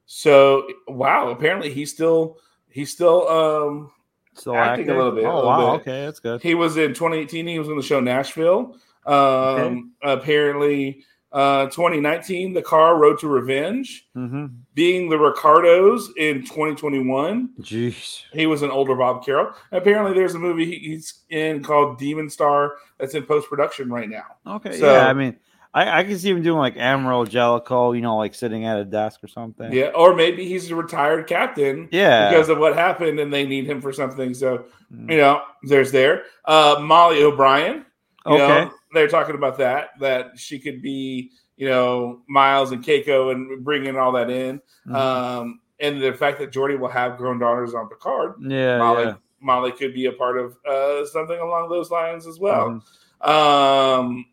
So 0.05 0.67
wow. 0.88 1.29
Apparently 1.29 1.73
he's 1.73 1.91
still 1.91 2.38
he's 2.69 2.91
still 2.91 3.27
um 3.29 3.91
Still 4.35 4.56
Acting 4.56 4.89
a 4.89 4.95
little 4.97 5.12
bit, 5.12 5.24
a 5.25 5.27
Oh 5.30 5.35
little 5.35 5.50
wow, 5.50 5.77
bit. 5.77 5.81
okay, 5.81 6.06
that's 6.06 6.19
good. 6.19 6.41
He 6.41 6.56
was 6.56 6.75
in 6.77 6.89
2018. 6.94 7.47
He 7.47 7.59
was 7.59 7.68
in 7.69 7.77
the 7.77 7.83
show 7.83 8.00
Nashville. 8.00 8.77
Um, 9.06 9.91
apparently, 10.01 11.03
uh, 11.31 11.65
2019, 11.65 12.53
the 12.53 12.62
car 12.62 12.97
Road 12.97 13.19
to 13.19 13.27
Revenge, 13.27 14.07
Mm-hmm. 14.15 14.45
being 14.75 15.09
the 15.09 15.18
Ricardos 15.18 16.12
in 16.18 16.41
2021. 16.44 17.50
Jeez. 17.62 18.22
He 18.31 18.46
was 18.46 18.62
an 18.62 18.69
older 18.72 18.96
Bob 18.96 19.25
Carroll. 19.25 19.53
Apparently, 19.72 20.13
there's 20.13 20.36
a 20.36 20.39
movie 20.39 20.77
he's 20.79 21.22
in 21.29 21.63
called 21.63 21.98
Demon 22.00 22.29
Star 22.29 22.74
that's 23.00 23.15
in 23.15 23.24
post 23.24 23.50
production 23.50 23.89
right 23.91 24.10
now. 24.10 24.25
Okay, 24.48 24.77
So- 24.79 24.91
yeah. 24.93 25.07
I 25.07 25.13
mean, 25.13 25.36
I, 25.74 26.00
I 26.00 26.03
can 26.03 26.18
see 26.20 26.30
him 26.30 26.42
doing 26.44 26.60
like 26.60 26.77
Admiral 26.77 27.25
Jellico, 27.25 27.94
you 27.94 28.01
know, 28.01 28.18
like 28.18 28.36
sitting 28.36 28.65
at 28.65 28.77
a 28.77 28.86
desk 28.86 29.24
or 29.24 29.27
something. 29.27 29.72
Yeah, 29.74 29.88
or 29.96 30.13
maybe 30.15 30.46
he's 30.48 30.70
a 30.70 30.75
retired 30.75 31.25
captain 31.27 31.89
yeah. 31.92 32.30
because 32.30 32.50
of 32.50 32.60
what 32.60 32.75
happened, 32.75 33.20
and 33.20 33.34
they 33.34 33.46
need 33.46 33.65
him 33.65 33.82
for 33.82 33.92
something. 33.94 34.34
So 34.34 34.65
Mm. 34.94 35.10
you 35.12 35.18
know, 35.18 35.42
there's 35.63 35.92
there. 35.92 36.25
Uh, 36.46 36.77
Molly 36.80 37.24
O'Brien. 37.24 37.86
You 38.27 38.34
okay. 38.34 38.48
know, 38.65 38.72
they're 38.94 39.08
talking 39.08 39.34
about 39.34 39.58
that 39.58 39.89
that 40.00 40.38
she 40.38 40.60
could 40.60 40.82
be, 40.84 41.32
you 41.58 41.68
know, 41.68 42.22
Miles 42.30 42.72
and 42.72 42.84
Keiko 42.84 43.32
and 43.32 43.63
bringing 43.63 43.98
all 43.98 44.12
that 44.12 44.30
in, 44.30 44.62
Mhm. 44.88 44.96
um, 44.96 45.60
and 45.80 46.00
the 46.01 46.13
fact 46.13 46.38
that 46.39 46.51
Geordi 46.51 46.77
will 46.80 46.89
have 46.89 47.18
grown 47.18 47.39
daughters 47.39 47.74
on 47.74 47.89
Picard. 47.89 48.36
yeah, 48.42 48.77
Molly, 48.77 49.03
yeah. 49.06 49.13
Molly 49.42 49.72
could 49.72 49.94
be 49.96 50.06
a 50.06 50.12
part 50.12 50.38
of 50.38 50.56
uh, 50.65 51.06
something 51.08 51.39
along 51.39 51.70
those 51.70 51.89
lines 51.89 52.27
as 52.27 52.39
well. 52.39 52.82
Mhm. 53.24 53.27
Um, 53.27 54.25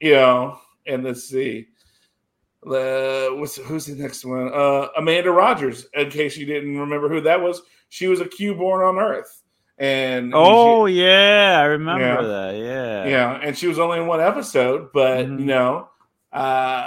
you 0.00 0.14
know, 0.14 0.58
and 0.86 1.04
let's 1.04 1.24
see. 1.24 1.68
Uh, 2.66 3.28
what's 3.36 3.56
who's 3.56 3.86
the 3.86 3.94
next 3.94 4.24
one? 4.24 4.50
Uh, 4.52 4.88
Amanda 4.96 5.30
Rogers. 5.30 5.86
In 5.94 6.10
case 6.10 6.36
you 6.36 6.46
didn't 6.46 6.78
remember 6.78 7.08
who 7.08 7.20
that 7.22 7.40
was, 7.40 7.62
she 7.88 8.08
was 8.08 8.20
a 8.20 8.26
Q 8.26 8.54
born 8.54 8.84
on 8.84 8.98
Earth, 8.98 9.42
and 9.78 10.32
Oh 10.34 10.86
yeah, 10.86 11.58
I 11.60 11.64
remember 11.64 12.26
Yeah. 12.26 12.28
that. 12.28 12.58
Yeah. 12.58 13.08
yeah, 13.08 13.40
and 13.42 13.56
she 13.56 13.68
was 13.68 13.78
only 13.78 13.98
in 13.98 14.06
one 14.06 14.20
episode, 14.20 14.90
but 14.92 15.26
Mhm. 15.26 15.38
you 15.38 15.44
know, 15.46 15.88
uh, 16.32 16.86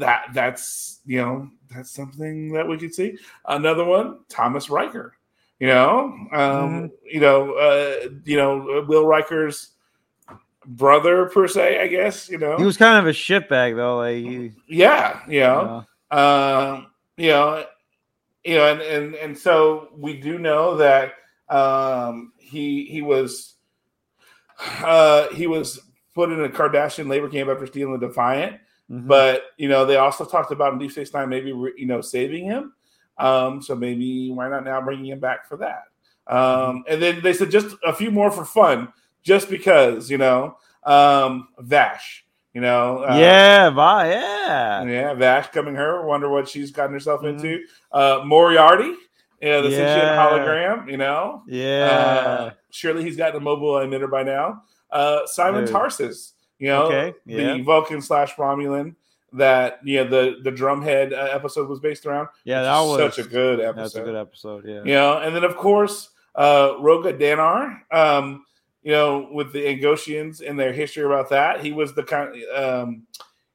that 0.00 0.26
that's 0.34 1.00
you 1.06 1.18
know 1.18 1.48
that's 1.72 1.90
something 1.90 2.52
that 2.52 2.66
we 2.66 2.76
could 2.78 2.94
see. 2.94 3.16
Another 3.46 3.84
one, 3.84 4.20
Thomas 4.28 4.70
Riker. 4.70 5.14
You 5.60 5.68
know, 5.68 6.12
um, 6.32 6.90
you 7.04 7.20
know, 7.20 7.52
uh, 7.54 8.08
you 8.24 8.36
know, 8.36 8.84
Will 8.88 9.06
Riker's 9.06 9.71
brother 10.66 11.26
per 11.26 11.48
se, 11.48 11.80
I 11.80 11.86
guess. 11.86 12.28
You 12.28 12.38
know, 12.38 12.56
He 12.56 12.64
was 12.64 12.76
kind 12.76 12.98
of 12.98 13.06
a 13.06 13.16
shitbag 13.16 13.76
though. 13.76 13.98
Like, 13.98 14.16
he, 14.16 14.52
yeah, 14.68 15.20
you 15.26 15.34
you 15.34 15.40
know, 15.40 15.84
know, 16.10 16.18
Um, 16.18 16.86
you 17.16 17.28
know, 17.28 17.64
you 18.44 18.54
know, 18.56 18.72
and 18.72 18.80
and 18.80 19.14
and 19.14 19.38
so 19.38 19.88
we 19.96 20.20
do 20.20 20.38
know 20.38 20.76
that 20.76 21.14
um, 21.48 22.32
he 22.38 22.84
he 22.84 23.02
was 23.02 23.54
uh, 24.82 25.28
he 25.28 25.46
was 25.46 25.80
put 26.14 26.30
in 26.30 26.42
a 26.44 26.48
Cardassian 26.48 27.08
labor 27.08 27.28
camp 27.28 27.48
after 27.50 27.66
stealing 27.66 27.98
the 27.98 28.06
Defiant. 28.06 28.56
Mhm. 28.90 29.06
But 29.06 29.44
you 29.56 29.68
know, 29.68 29.84
they 29.84 29.96
also 29.96 30.24
talked 30.24 30.52
about 30.52 30.72
in 30.72 30.78
Deep 30.78 30.92
Space 30.92 31.12
Nine 31.14 31.28
maybe 31.28 31.48
you 31.48 31.86
know 31.86 32.00
saving 32.00 32.44
him. 32.44 32.74
Um, 33.18 33.62
so 33.62 33.74
maybe 33.74 34.30
why 34.32 34.48
not 34.48 34.64
now 34.64 34.80
bringing 34.80 35.06
him 35.06 35.20
back 35.20 35.46
for 35.48 35.56
that? 35.58 35.84
Um, 36.26 36.84
and 36.88 37.00
then 37.02 37.20
they 37.22 37.32
said 37.32 37.50
just 37.50 37.76
a 37.84 37.92
few 37.92 38.10
more 38.10 38.30
for 38.30 38.44
fun, 38.44 38.92
just 39.22 39.48
because 39.50 40.10
you 40.10 40.18
know, 40.18 40.56
um, 40.84 41.48
Vash. 41.58 42.24
You 42.54 42.60
know, 42.60 42.98
uh, 43.04 43.16
yeah, 43.18 43.70
bye, 43.70 44.10
yeah. 44.10 44.84
yeah, 44.84 45.14
Vash 45.14 45.48
coming 45.52 45.74
her. 45.74 46.04
Wonder 46.04 46.28
what 46.28 46.46
she's 46.46 46.70
gotten 46.70 46.92
herself 46.92 47.22
Mhm. 47.22 47.28
into. 47.36 47.60
Uh, 47.90 48.20
Moriarty, 48.26 48.92
know, 49.40 49.62
the 49.62 49.70
sentient 49.70 50.02
Yeah. 50.02 50.16
hologram. 50.30 50.90
You 50.90 50.98
know, 50.98 51.42
Yeah. 51.46 51.86
uh, 51.86 52.50
surely 52.70 53.04
he's 53.04 53.16
gotten 53.16 53.36
a 53.36 53.40
mobile 53.40 53.72
emitter 53.76 54.10
by 54.10 54.22
now. 54.22 54.64
Uh, 54.90 55.20
Simon 55.24 55.64
Dude. 55.64 55.74
Tarses, 55.74 56.32
you 56.58 56.68
know, 56.68 56.82
Okay, 56.88 57.14
yeah. 57.24 57.54
the 57.54 57.62
Vulcan 57.62 58.02
slash 58.02 58.34
Romulan 58.36 58.96
that 59.32 59.78
you 59.82 60.04
know 60.04 60.10
the 60.10 60.36
the 60.44 60.52
drumhead 60.52 61.14
uh, 61.14 61.30
episode 61.32 61.70
was 61.70 61.80
based 61.80 62.04
around. 62.04 62.28
yeah, 62.44 62.60
that 62.64 62.80
was 62.80 62.98
such 62.98 63.24
a 63.24 63.26
good 63.26 63.60
episode. 63.60 63.82
That's 63.82 63.94
a 63.94 64.00
good 64.02 64.14
episode, 64.16 64.64
yeah. 64.66 64.82
You 64.84 64.92
know, 64.92 65.16
and 65.20 65.34
then 65.34 65.44
of 65.44 65.56
course, 65.56 66.10
uh, 66.34 66.72
Roga 66.74 67.18
Danar, 67.18 67.80
um, 67.90 68.44
you 68.82 68.92
know, 68.92 69.28
with 69.32 69.52
the 69.52 69.60
Angosians 69.64 70.46
and 70.46 70.58
their 70.58 70.72
history 70.72 71.04
about 71.04 71.30
that, 71.30 71.60
he 71.60 71.72
was 71.72 71.94
the 71.94 72.02
kind, 72.02 72.34
um, 72.54 73.06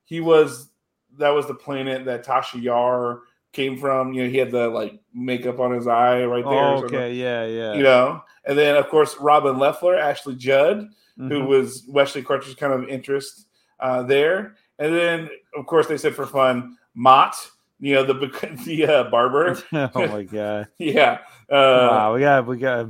he 0.05 0.19
was 0.21 0.69
that 1.17 1.29
was 1.29 1.47
the 1.47 1.53
planet 1.55 2.05
that 2.05 2.25
Tasha 2.25 2.61
Yar 2.61 3.21
came 3.51 3.77
from. 3.77 4.13
You 4.13 4.23
know, 4.23 4.29
he 4.29 4.37
had 4.37 4.51
the 4.51 4.67
like 4.69 4.99
makeup 5.13 5.59
on 5.59 5.71
his 5.71 5.87
eye 5.87 6.23
right 6.25 6.43
there. 6.45 6.63
Oh, 6.75 6.83
okay, 6.85 7.13
yeah, 7.13 7.45
yeah. 7.45 7.73
You 7.73 7.83
know, 7.83 8.21
and 8.45 8.57
then 8.57 8.75
of 8.75 8.87
course 8.89 9.17
Robin 9.19 9.55
Lefler, 9.55 9.99
Ashley 9.99 10.35
Judd, 10.35 10.87
who 11.17 11.23
Mhm. 11.29 11.47
was 11.47 11.83
Wesley 11.89 12.21
Crusher's 12.21 12.55
kind 12.55 12.71
of 12.71 12.87
interest 12.87 13.47
uh, 13.79 14.03
there, 14.03 14.55
and 14.79 14.93
then 14.93 15.29
of 15.55 15.65
course 15.65 15.87
they 15.87 15.97
said 15.97 16.13
for 16.15 16.25
fun, 16.27 16.77
Mott, 16.93 17.35
you 17.79 17.95
know, 17.95 18.03
the 18.03 18.13
the 18.65 18.85
uh, 18.85 19.03
barber. 19.09 19.57
oh 19.73 20.07
my 20.07 20.23
god! 20.31 20.67
yeah, 20.77 21.19
uh, 21.49 21.87
wow, 21.89 22.13
we 22.13 22.19
got 22.21 22.45
we 22.47 22.57
got 22.57 22.89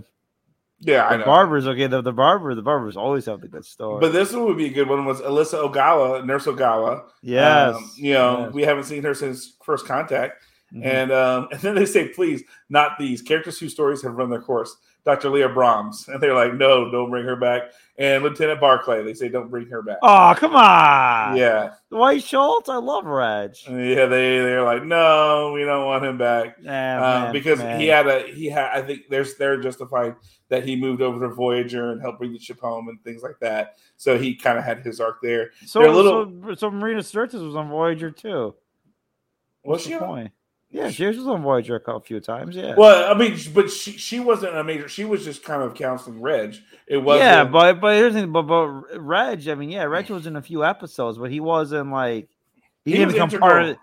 yeah, 0.80 1.08
I 1.08 1.12
the 1.14 1.18
know. 1.20 1.26
barbers. 1.26 1.66
Okay, 1.68 1.88
the, 1.88 2.02
the 2.02 2.12
barber, 2.14 2.54
the 2.56 2.62
barbers 2.62 2.96
always 2.98 3.26
have 3.26 3.42
the 3.42 3.48
good 3.48 3.66
story. 3.66 4.00
But 4.00 4.14
this 4.14 4.32
one 4.34 4.46
would 4.46 4.58
be 4.58 4.68
a 4.68 4.74
good 4.74 4.88
one. 4.88 5.06
Was 5.06 5.22
Alyssa 5.22 5.72
Ogawa, 5.72 6.26
Nurse 6.26 6.46
Ogawa? 6.46 7.04
yes, 7.22 7.76
Um, 7.76 7.92
you 7.96 8.14
know, 8.14 8.46
yes. 8.46 8.54
we 8.54 8.62
haven't 8.64 8.84
seen 8.86 9.04
her 9.04 9.14
since 9.14 9.56
first 9.64 9.86
contact, 9.86 10.44
Mhm. 10.74 10.86
and 10.86 11.12
um, 11.12 11.48
and 11.52 11.60
then 11.62 11.76
they 11.76 11.86
say, 11.86 12.10
please, 12.10 12.44
not 12.70 12.98
these 13.00 13.22
characters 13.22 13.58
whose 13.60 13.74
stories 13.74 14.02
have 14.04 14.14
run 14.16 14.30
their 14.30 14.42
course. 14.42 14.76
Dr. 15.08 15.30
Leah 15.30 15.48
Brahms, 15.48 16.10
and 16.10 16.22
they're 16.22 16.34
like, 16.36 16.54
no, 16.54 16.92
don't 16.92 17.10
bring 17.10 17.24
her 17.24 17.38
back. 17.38 17.72
And 17.98 18.24
Lieutenant 18.24 18.60
Barclay, 18.60 19.04
they 19.06 19.14
say, 19.14 19.30
don't 19.30 19.50
bring 19.50 19.68
her 19.70 19.82
back. 19.82 20.00
oh 20.02 20.36
come 20.38 20.54
on, 20.56 21.38
Yeah, 21.38 21.76
Dwight 21.90 22.22
Schultz. 22.22 22.68
I 22.68 22.76
love 22.76 23.06
Reg. 23.06 23.56
yeah, 23.68 24.06
they 24.06 24.40
they're 24.40 24.64
like, 24.64 24.84
no, 24.84 25.54
we 25.54 25.64
don't 25.64 25.86
want 25.86 26.04
him 26.04 26.18
back. 26.18 26.58
Yeah, 26.62 26.98
Uh, 26.98 27.22
man, 27.24 27.32
because 27.34 27.60
man. 27.60 27.80
he 27.80 27.88
had 27.88 28.06
a 28.08 28.28
he 28.28 28.48
had 28.48 28.70
I 28.74 28.82
think 28.82 29.04
there's 29.10 29.36
they're 29.38 29.62
justified 29.62 30.16
that 30.50 30.66
he 30.66 30.76
moved 30.76 31.02
over 31.02 31.26
to 31.28 31.34
Voyager 31.34 31.92
and 31.92 32.02
helped 32.02 32.20
bring 32.20 32.34
the 32.34 32.40
ship 32.40 32.60
home 32.60 32.90
and 32.90 33.02
things 33.04 33.24
like 33.24 33.40
that. 33.40 33.78
So 33.96 34.18
he 34.18 34.36
kind 34.36 34.58
of 34.60 34.66
had 34.66 34.80
his 34.82 35.00
arc 35.00 35.22
there. 35.24 35.52
so, 35.66 35.80
they're 35.80 35.90
little- 35.92 36.32
so 36.50 36.56
so 36.56 36.70
Marina 36.72 37.00
Sirtis 37.00 37.44
was 37.46 37.56
on 37.56 37.70
Voyager 37.70 38.12
too. 38.12 38.54
Was 38.54 38.56
What's 39.64 39.84
she 39.86 39.92
the 39.94 40.02
on? 40.02 40.08
point? 40.08 40.32
Yeah, 40.70 40.90
she 40.90 41.06
was 41.06 41.18
on 41.20 41.42
Voyager 41.44 41.76
a 41.76 41.80
couple 41.80 42.02
few 42.02 42.20
times. 42.20 42.56
Yeah. 42.56 42.76
Well, 42.78 43.10
I 43.10 43.18
mean, 43.18 43.38
but 43.54 43.72
she 43.72 43.92
she 43.94 44.20
wasn't 44.20 44.58
a 44.58 44.64
major. 44.64 44.90
She 44.90 45.06
was 45.06 45.24
just 45.24 45.44
kind 45.44 45.62
of 45.62 45.74
counseling 45.76 46.22
Reg. 46.22 46.56
It 46.88 46.98
was 46.98 47.20
yeah, 47.20 47.46
but 47.46 47.80
but 47.80 47.96
here's 47.96 48.14
the 48.14 48.22
thing, 48.22 48.32
but 48.34 48.44
but 48.44 48.68
Reg, 49.00 49.48
I 49.48 49.56
mean, 49.56 49.70
yeah. 49.70 49.84
Reg 49.84 50.10
was 50.10 50.28
in 50.28 50.36
a 50.36 50.42
few 50.42 50.66
episodes, 50.66 51.18
but 51.18 51.32
he 51.32 51.40
wasn't 51.40 51.92
like 51.92 52.28
he, 52.84 52.92
He 52.92 52.98
didn't 52.98 53.14
become 53.14 53.30
part 53.30 53.64
of. 53.64 53.70
it. 53.70 53.78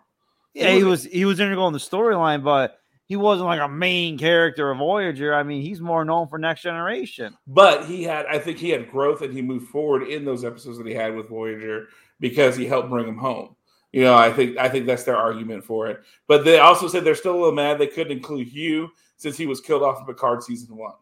Yeah, 0.53 0.71
He 0.71 0.77
he 0.79 0.85
was- 0.85 1.05
was 1.05 1.13
he 1.13 1.25
was 1.25 1.41
integral 1.41 1.67
in 1.69 1.73
the 1.73 1.79
storyline, 1.79 2.45
but 2.45 2.79
he 3.07 3.17
wasn't 3.17 3.47
like 3.49 3.61
a 3.61 3.69
main 3.69 4.17
character 4.19 4.71
of 4.71 4.79
Voyager. 4.79 5.35
I 5.35 5.43
mean, 5.43 5.63
he's 5.63 5.81
more 5.81 6.05
known 6.05 6.29
for 6.29 6.39
Next 6.39 6.63
Generation. 6.63 7.37
but 7.47 7.87
he 7.87 8.03
had. 8.03 8.27
I 8.27 8.39
think 8.39 8.59
he 8.59 8.71
had 8.71 8.91
growth 8.91 9.23
and 9.23 9.33
he 9.33 9.41
moved 9.43 9.69
forward 9.69 10.03
in 10.05 10.25
those 10.27 10.45
episodes 10.45 10.77
that 10.79 10.87
he 10.87 10.95
had 10.95 11.17
with 11.17 11.29
Voyager 11.31 11.89
because 12.21 12.57
he 12.57 12.67
helped 12.67 12.91
bring 12.91 13.09
him 13.09 13.17
home. 13.19 13.57
You 13.95 14.03
know, 14.03 14.17
I 14.17 14.33
think 14.33 14.59
I 14.59 14.69
think 14.69 14.87
that's 14.87 15.05
their 15.05 15.17
argument 15.17 15.65
for 15.65 15.87
it. 15.87 16.03
But 16.27 16.45
they 16.45 16.59
also 16.59 16.89
said 16.89 17.05
they're 17.05 17.15
still 17.15 17.35
a 17.35 17.39
little 17.39 17.53
mad 17.53 17.79
they 17.79 17.87
couldn't 17.87 18.11
include 18.11 18.49
Hugh 18.49 18.91
since 19.17 19.37
he 19.37 19.47
was 19.47 19.61
killed 19.61 19.85
off 19.85 20.01
in 20.01 20.07
Picard 20.07 20.43
season 20.43 20.77
one. 20.77 20.95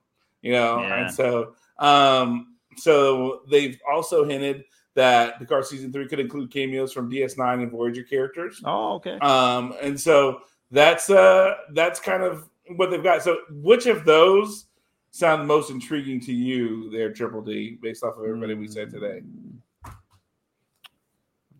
You 0.42 0.52
know, 0.52 0.80
Yeah. 0.82 1.02
and 1.04 1.14
so 1.14 1.54
um 1.78 2.56
so 2.76 3.40
they've 3.50 3.78
also 3.90 4.24
hinted 4.24 4.64
that 4.94 5.38
Picard 5.38 5.64
season 5.64 5.90
three 5.90 6.06
could 6.06 6.20
include 6.20 6.52
cameos 6.52 6.92
from 6.92 7.10
DS9 7.10 7.62
and 7.62 7.70
Voyager 7.70 8.02
characters. 8.02 8.60
Oh, 8.64 8.96
okay. 8.96 9.18
Um, 9.20 9.74
and 9.80 9.98
so 9.98 10.40
that's 10.70 11.08
uh 11.08 11.54
that's 11.72 11.98
kind 11.98 12.22
of 12.22 12.46
what 12.76 12.90
they've 12.90 13.02
got. 13.02 13.22
So 13.22 13.38
which 13.50 13.86
of 13.86 14.04
those 14.04 14.66
sound 15.12 15.48
most 15.48 15.70
intriguing 15.70 16.20
to 16.20 16.32
you 16.34 16.90
there, 16.90 17.10
Triple 17.10 17.40
D, 17.40 17.78
based 17.80 18.04
off 18.04 18.18
of 18.18 18.24
everybody 18.24 18.52
we 18.52 18.68
said 18.68 18.90
today? 18.90 19.22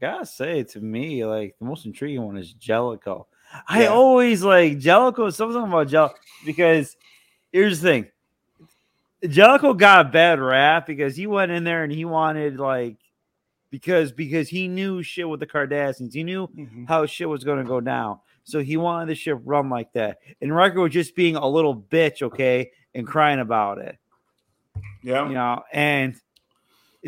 Gotta 0.02 0.26
say 0.26 0.64
to 0.64 0.80
me, 0.80 1.25
like 1.25 1.54
the 1.61 1.64
most 1.64 1.87
intriguing 1.87 2.23
one 2.23 2.37
is 2.37 2.52
Jellico. 2.54 3.28
I 3.68 3.85
Yeah. 3.85 3.90
always 3.90 4.42
like 4.42 4.80
Jellico. 4.80 5.30
Something 5.30 5.62
about 5.62 5.87
Jellico 5.87 6.16
because 6.44 6.97
here's 7.52 7.80
the 7.80 7.88
thing: 7.88 9.30
Jellico 9.30 9.75
got 9.75 10.06
a 10.06 10.09
bad 10.09 10.40
rap 10.40 10.88
because 10.88 11.14
he 11.14 11.28
went 11.28 11.52
in 11.52 11.62
there 11.62 11.85
and 11.85 11.92
he 11.92 12.04
wanted 12.04 12.59
like 12.59 12.97
because 13.71 14.11
because 14.11 14.49
he 14.49 14.66
knew 14.66 15.04
shit 15.04 15.28
with 15.28 15.38
the 15.38 15.47
Cardassians. 15.47 16.12
He 16.12 16.25
knew 16.25 16.49
mm-hmm. 16.49 16.87
how 16.87 17.06
shit 17.06 17.28
was 17.28 17.44
going 17.44 17.59
to 17.59 17.64
go 17.64 17.80
down. 17.80 18.18
So 18.42 18.59
he 18.59 18.76
wanted 18.76 19.09
the 19.09 19.14
ship 19.14 19.38
run 19.44 19.71
like 19.71 19.92
that. 19.92 20.18
And 20.40 20.52
Riker 20.52 20.80
was 20.80 20.92
just 20.92 21.14
being 21.14 21.37
a 21.37 21.47
little 21.47 21.76
bitch, 21.76 22.23
okay, 22.23 22.73
and 22.92 23.06
crying 23.06 23.38
about 23.38 23.78
it, 23.78 23.99
Yeah. 25.04 25.28
you 25.28 25.35
know. 25.35 25.62
And 25.73 26.16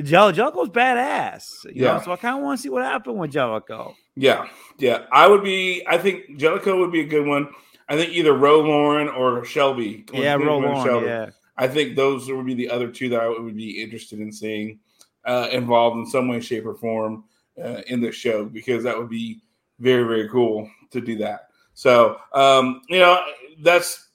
Jellico's 0.02 0.68
badass, 0.70 1.64
you 1.66 1.84
Yeah. 1.84 1.94
know. 1.94 2.02
So 2.04 2.12
I 2.12 2.16
kind 2.16 2.36
of 2.36 2.42
want 2.42 2.58
to 2.58 2.62
see 2.62 2.68
what 2.68 2.82
happened 2.84 3.18
with 3.18 3.30
Jellico. 3.30 3.94
Yeah, 4.16 4.48
yeah. 4.78 5.06
I 5.12 5.28
would 5.28 5.44
be. 5.44 5.82
I 5.86 5.98
think 5.98 6.36
Jellico 6.36 6.78
would 6.78 6.92
be 6.92 7.00
a 7.00 7.06
good 7.06 7.26
one. 7.26 7.48
I 7.88 7.96
think 7.96 8.12
either 8.12 8.32
Ro 8.32 8.60
Laren 8.62 9.08
or 9.08 9.44
Shelby. 9.44 10.04
Yeah, 10.12 10.34
roll 10.34 10.60
Commander. 10.60 10.84
Shelby. 10.90 11.06
Yeah, 11.06 11.30
I 11.56 11.68
think 11.68 11.96
those 11.96 12.30
would 12.30 12.46
be 12.46 12.54
the 12.54 12.70
other 12.70 12.88
two 12.88 13.08
that 13.10 13.20
I 13.20 13.28
would 13.28 13.56
be 13.56 13.82
interested 13.82 14.20
in 14.20 14.32
seeing 14.32 14.80
uh, 15.24 15.48
involved 15.52 15.98
in 15.98 16.06
some 16.06 16.28
way, 16.28 16.40
shape, 16.40 16.66
or 16.66 16.74
form 16.74 17.24
uh, 17.62 17.82
in 17.86 18.00
the 18.00 18.10
show 18.10 18.44
because 18.44 18.82
that 18.84 18.98
would 18.98 19.10
be 19.10 19.40
very, 19.78 20.04
very 20.04 20.28
cool 20.28 20.68
to 20.90 21.00
do 21.00 21.16
that. 21.18 21.48
So, 21.74 22.18
um, 22.32 22.82
you 22.88 22.98
know, 22.98 23.20
that's 23.60 24.08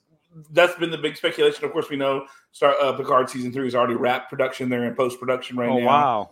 that's 0.52 0.76
been 0.76 0.92
the 0.92 0.98
big 0.98 1.18
speculation. 1.18 1.66
Of 1.66 1.72
course, 1.72 1.90
we 1.90 1.96
know 1.98 2.26
Star 2.52 2.76
uh, 2.82 2.94
Picard 2.94 3.30
season 3.30 3.52
three 3.52 3.68
is 3.68 3.76
already 3.76 3.96
wrapped 3.96 4.30
production. 4.30 4.70
They're 4.70 4.86
in 4.86 4.96
post 4.96 5.20
production 5.20 5.58
right 5.58 5.70
oh 5.70 5.80
now 5.80 5.86
wow. 5.86 6.30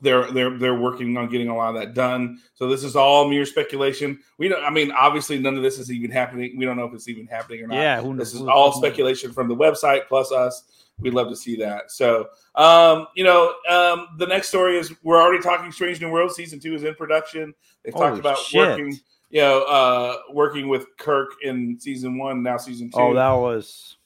they're 0.00 0.30
they're 0.32 0.58
they're 0.58 0.78
working 0.78 1.16
on 1.16 1.28
getting 1.28 1.48
a 1.48 1.56
lot 1.56 1.74
of 1.74 1.80
that 1.80 1.94
done. 1.94 2.40
So 2.54 2.68
this 2.68 2.84
is 2.84 2.96
all 2.96 3.28
mere 3.28 3.46
speculation. 3.46 4.18
We 4.38 4.48
don't. 4.48 4.64
I 4.64 4.70
mean, 4.70 4.90
obviously, 4.92 5.38
none 5.38 5.56
of 5.56 5.62
this 5.62 5.78
is 5.78 5.90
even 5.90 6.10
happening. 6.10 6.56
We 6.56 6.64
don't 6.64 6.76
know 6.76 6.84
if 6.84 6.94
it's 6.94 7.08
even 7.08 7.26
happening 7.26 7.62
or 7.62 7.68
not. 7.68 7.76
Yeah, 7.76 8.00
who 8.00 8.16
this 8.16 8.34
is 8.34 8.42
all 8.42 8.72
speculation 8.72 9.32
from 9.32 9.48
the 9.48 9.56
website 9.56 10.08
plus 10.08 10.32
us. 10.32 10.86
We'd 10.98 11.12
love 11.14 11.28
to 11.28 11.36
see 11.36 11.56
that. 11.56 11.90
So, 11.90 12.28
um, 12.54 13.08
you 13.14 13.22
know, 13.22 13.54
um, 13.68 14.08
the 14.16 14.26
next 14.26 14.48
story 14.48 14.78
is 14.78 14.94
we're 15.02 15.20
already 15.20 15.42
talking 15.42 15.70
Strange 15.70 16.00
New 16.00 16.10
World 16.10 16.32
season 16.32 16.58
two 16.58 16.74
is 16.74 16.84
in 16.84 16.94
production. 16.94 17.54
They've 17.84 17.92
talked 17.92 18.18
about 18.18 18.38
shit. 18.38 18.60
working, 18.60 18.98
you 19.28 19.42
know, 19.42 19.62
uh, 19.64 20.16
working 20.32 20.68
with 20.68 20.86
Kirk 20.96 21.32
in 21.42 21.78
season 21.78 22.16
one, 22.16 22.42
now 22.42 22.56
season 22.56 22.90
two. 22.90 22.98
Oh, 22.98 23.14
that 23.14 23.32
was. 23.32 23.98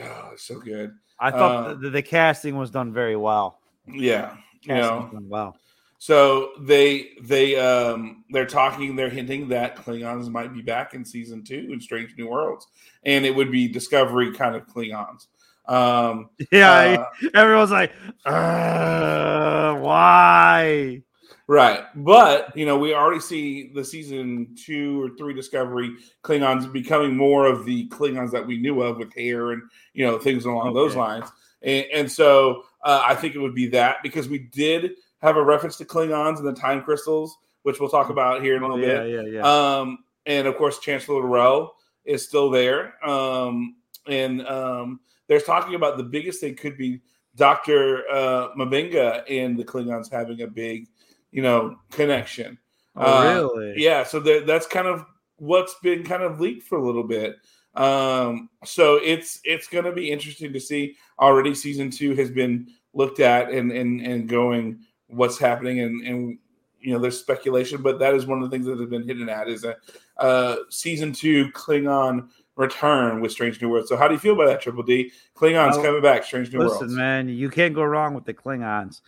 Oh, 0.00 0.30
it's 0.32 0.44
so 0.44 0.58
good. 0.58 0.92
I 1.18 1.30
thought 1.30 1.66
Uh, 1.66 1.74
the, 1.74 1.90
the 1.90 2.02
casting 2.02 2.56
was 2.56 2.70
done 2.70 2.92
very 2.92 3.16
well. 3.16 3.60
Yeah, 3.86 4.36
you 4.62 4.74
know, 4.74 5.10
well. 5.28 5.56
So 5.98 6.50
they 6.58 7.10
they 7.22 7.56
um 7.56 8.24
they're 8.30 8.46
talking, 8.46 8.96
they're 8.96 9.08
hinting 9.08 9.48
that 9.50 9.76
Klingons 9.76 10.28
might 10.28 10.52
be 10.52 10.60
back 10.62 10.94
in 10.94 11.04
season 11.04 11.44
two 11.44 11.68
in 11.72 11.80
Strange 11.80 12.16
New 12.18 12.28
Worlds, 12.28 12.66
and 13.04 13.24
it 13.24 13.34
would 13.34 13.52
be 13.52 13.68
Discovery 13.68 14.32
kind 14.32 14.56
of 14.56 14.66
Klingons. 14.66 15.28
Um, 15.66 16.30
Yeah, 16.50 17.06
uh, 17.22 17.28
everyone's 17.34 17.70
like, 17.70 17.92
uh, 18.24 19.76
why? 19.76 21.02
Right, 21.48 21.84
but 21.94 22.56
you 22.56 22.66
know 22.66 22.78
we 22.78 22.94
already 22.94 23.20
see 23.20 23.72
the 23.74 23.84
season 23.84 24.54
two 24.56 25.02
or 25.02 25.10
three 25.16 25.34
Discovery 25.34 25.96
Klingons 26.22 26.72
becoming 26.72 27.16
more 27.16 27.46
of 27.46 27.64
the 27.64 27.88
Klingons 27.88 28.30
that 28.30 28.46
we 28.46 28.58
knew 28.58 28.80
of 28.80 28.98
with 28.98 29.12
hair 29.14 29.50
and 29.50 29.62
you 29.92 30.06
know 30.06 30.18
things 30.18 30.44
along 30.44 30.74
those 30.74 30.94
lines, 30.94 31.28
and, 31.62 31.84
and 31.92 32.12
so 32.12 32.62
uh, 32.84 33.02
I 33.04 33.14
think 33.14 33.34
it 33.34 33.40
would 33.40 33.54
be 33.54 33.68
that 33.68 33.96
because 34.02 34.28
we 34.28 34.38
did 34.38 34.92
have 35.20 35.36
a 35.36 35.42
reference 35.42 35.76
to 35.76 35.84
Klingons 35.84 36.38
and 36.38 36.46
the 36.46 36.52
time 36.52 36.82
crystals, 36.82 37.36
which 37.62 37.80
we'll 37.80 37.88
talk 37.88 38.10
about 38.10 38.42
here 38.42 38.56
in 38.56 38.62
a 38.62 38.68
little 38.68 38.80
yeah, 38.80 39.02
bit. 39.02 39.10
yeah, 39.10 39.40
yeah. 39.40 39.78
Um, 39.78 39.98
and 40.26 40.46
of 40.46 40.56
course, 40.56 40.78
Chancellor 40.78 41.22
L'Rell 41.22 41.74
is 42.04 42.26
still 42.26 42.50
there. 42.50 42.94
Um, 43.06 43.76
and 44.06 44.46
um, 44.46 45.00
they're 45.28 45.40
talking 45.40 45.74
about 45.74 45.96
the 45.96 46.04
biggest 46.04 46.40
thing 46.40 46.56
could 46.56 46.76
be 46.76 47.00
Doctor 47.36 48.04
uh, 48.10 48.48
M'Benga 48.56 49.22
and 49.30 49.56
the 49.56 49.64
Klingons 49.64 50.10
having 50.10 50.42
a 50.42 50.46
big, 50.46 50.88
you 51.32 51.42
know, 51.42 51.76
connection. 51.90 52.58
Oh, 52.94 53.02
Uh, 53.02 53.34
really? 53.34 53.74
Yeah, 53.82 54.04
so 54.04 54.20
that 54.20 54.46
that's 54.46 54.66
kind 54.66 54.86
of 54.86 55.04
what's 55.36 55.74
been 55.82 56.04
kind 56.04 56.22
of 56.22 56.40
leaked 56.40 56.62
for 56.68 56.78
a 56.78 56.84
little 56.84 57.02
bit. 57.04 57.36
Um, 57.74 58.50
so 58.64 58.96
it's 59.02 59.40
it's 59.44 59.66
going 59.66 59.86
to 59.86 59.92
be 59.92 60.10
interesting 60.10 60.52
to 60.52 60.60
see. 60.60 60.96
Already, 61.18 61.54
season 61.54 61.90
two 61.90 62.14
has 62.14 62.30
been 62.30 62.68
looked 62.94 63.18
at 63.20 63.50
and 63.50 63.72
and 63.72 64.00
and 64.02 64.28
going 64.28 64.80
what's 65.08 65.38
happening 65.38 65.80
and 65.80 66.06
and 66.06 66.38
you 66.80 66.92
know 66.92 66.98
there's 66.98 67.18
speculation, 67.18 67.80
but 67.80 67.98
that 68.00 68.14
is 68.14 68.26
one 68.26 68.42
of 68.42 68.50
the 68.50 68.54
things 68.54 68.66
that 68.66 68.78
has 68.78 68.88
been 68.88 69.06
hidden 69.06 69.28
at 69.28 69.48
is 69.48 69.64
a 69.64 69.76
uh, 70.18 70.56
season 70.68 71.12
two 71.12 71.50
Klingon 71.52 72.28
return 72.56 73.22
with 73.22 73.32
Strange 73.32 73.62
New 73.62 73.70
Worlds. 73.70 73.88
So 73.88 73.96
how 73.96 74.06
do 74.06 74.12
you 74.14 74.20
feel 74.20 74.34
about 74.34 74.46
that, 74.48 74.60
Triple 74.60 74.82
D? 74.82 75.10
Klingons 75.34 75.72
Oh, 75.74 75.82
coming 75.82 76.02
back, 76.02 76.24
Strange 76.24 76.52
New 76.52 76.58
Listen, 76.58 76.80
Worlds. 76.80 76.94
man, 76.94 77.28
you 77.30 77.48
can't 77.48 77.72
go 77.74 77.82
wrong 77.84 78.12
with 78.12 78.24
the 78.26 78.34
Klingons. 78.34 79.00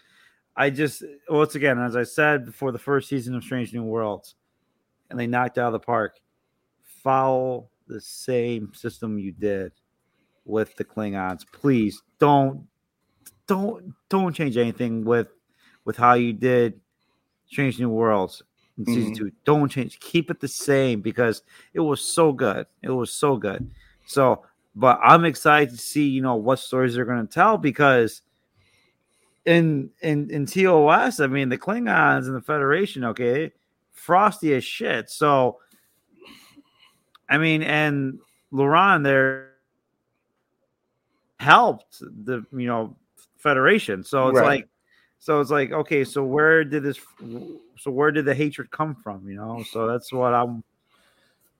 I 0.57 0.71
just 0.71 1.03
once 1.29 1.55
again, 1.55 1.79
as 1.81 1.97
I 1.97 2.05
said 2.05 2.45
before 2.45 2.73
the 2.73 2.79
first 2.79 3.09
season 3.09 3.35
of 3.35 3.43
Strange 3.45 3.73
New 3.75 3.83
Worlds, 3.83 4.37
and 5.11 5.19
they 5.19 5.27
knocked 5.27 5.59
out 5.59 5.67
of 5.69 5.73
the 5.73 5.81
park. 5.81 6.21
Follow 7.03 7.69
the 7.87 8.01
same 8.01 8.73
system 8.75 9.19
you 9.19 9.33
did 9.33 9.73
with 10.45 10.75
the 10.77 10.85
Klingons. 10.85 11.45
Please 11.53 12.03
don't 12.19 12.67
don't 13.47 13.95
don't 14.09 14.33
change 14.33 14.57
anything 14.57 15.05
with 15.05 15.29
with 15.85 15.97
how 15.97 16.15
you 16.15 16.33
did 16.33 16.81
Strange 17.47 17.79
New 17.79 17.91
Worlds 17.91 18.43
in 18.79 18.87
season 18.87 19.13
Mhm. 19.13 19.17
two. 19.17 19.33
Don't 19.45 19.69
change. 19.69 19.99
Keep 20.01 20.31
it 20.31 20.41
the 20.41 20.49
same 20.49 21.01
because 21.01 21.43
it 21.75 21.81
was 21.81 22.01
so 22.01 22.33
good. 22.33 22.67
It 22.83 22.91
was 22.91 23.13
so 23.13 23.37
good. 23.37 23.71
So, 24.07 24.45
but 24.75 24.99
I'm 25.03 25.25
excited 25.25 25.71
to 25.71 25.77
see 25.77 26.09
you 26.09 26.23
know 26.23 26.37
what 26.37 26.59
stories 26.59 26.95
they're 26.95 27.05
going 27.05 27.27
to 27.27 27.33
tell 27.33 27.59
because 27.59 28.23
in 29.47 29.91
in 30.01 30.31
in 30.31 30.47
TOS, 30.47 31.21
I 31.21 31.27
mean 31.27 31.49
the 31.49 31.59
Klingons 31.59 32.27
and 32.27 32.35
the 32.35 32.41
Federation, 32.41 33.05
okay, 33.05 33.53
frosty 33.93 34.55
as 34.55 34.65
shit. 34.65 35.11
So, 35.11 35.59
I 37.29 37.39
mean, 37.39 37.63
and 37.63 38.19
L'Rell 38.51 39.03
there 39.03 39.51
helped 41.41 42.01
the 42.01 42.45
you 42.53 42.67
know 42.67 42.97
Federation. 43.37 44.03
So 44.05 44.29
it's 44.29 44.37
Right. 44.37 44.61
like, 44.61 44.69
so 45.19 45.41
it's 45.41 45.51
like, 45.51 45.73
okay, 45.73 46.05
so 46.05 46.25
where 46.25 46.65
did 46.65 46.83
this? 46.83 46.99
So 47.79 47.91
where 47.91 48.11
did 48.11 48.25
the 48.25 48.35
hatred 48.35 48.71
come 48.71 48.95
from? 48.95 49.29
You 49.29 49.37
know, 49.37 49.63
so 49.71 49.87
that's 49.87 50.13
what 50.13 50.33
I'm. 50.35 50.65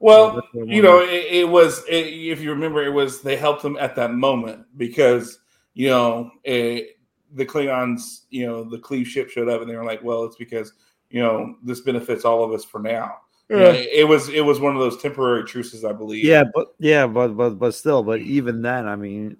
Well, 0.01 0.43
you 0.55 0.83
know, 0.83 1.01
it, 1.01 1.27
it 1.31 1.49
was 1.49 1.85
it, 1.89 2.07
if 2.07 2.41
you 2.41 2.51
remember, 2.51 2.83
it 2.83 2.91
was 2.91 3.23
they 3.23 3.37
helped 3.37 3.63
them 3.63 3.77
at 3.79 3.95
that 3.97 4.13
moment 4.13 4.67
because 4.77 5.39
you 5.73 5.89
know 5.89 6.31
it, 6.43 6.99
the 7.35 7.45
Klingons, 7.45 8.23
you 8.31 8.47
know, 8.47 8.65
the 8.65 8.79
Cleve 8.79 9.07
ship 9.07 9.29
showed 9.29 9.49
up 9.49 9.61
and 9.61 9.69
they 9.69 9.77
were 9.77 9.85
like, 9.85 10.03
well, 10.03 10.25
it's 10.25 10.37
because 10.37 10.73
you 11.11 11.21
know 11.21 11.57
this 11.63 11.81
benefits 11.81 12.25
all 12.25 12.43
of 12.43 12.53
us 12.53 12.65
for 12.65 12.81
now. 12.81 13.19
You 13.51 13.57
know, 13.57 13.71
it, 13.71 13.89
it 13.93 14.05
was 14.09 14.29
it 14.31 14.41
was 14.41 14.59
one 14.59 14.75
of 14.75 14.81
those 14.81 15.01
temporary 15.01 15.45
truces, 15.45 15.85
I 15.85 15.93
believe. 15.93 16.25
Yeah, 16.25 16.45
but 16.55 16.75
yeah, 16.79 17.07
but 17.07 17.37
but 17.37 17.51
but 17.59 17.75
still, 17.75 18.03
but 18.03 18.21
even 18.21 18.63
then, 18.63 18.89
I 18.89 18.97
mean, 18.97 19.37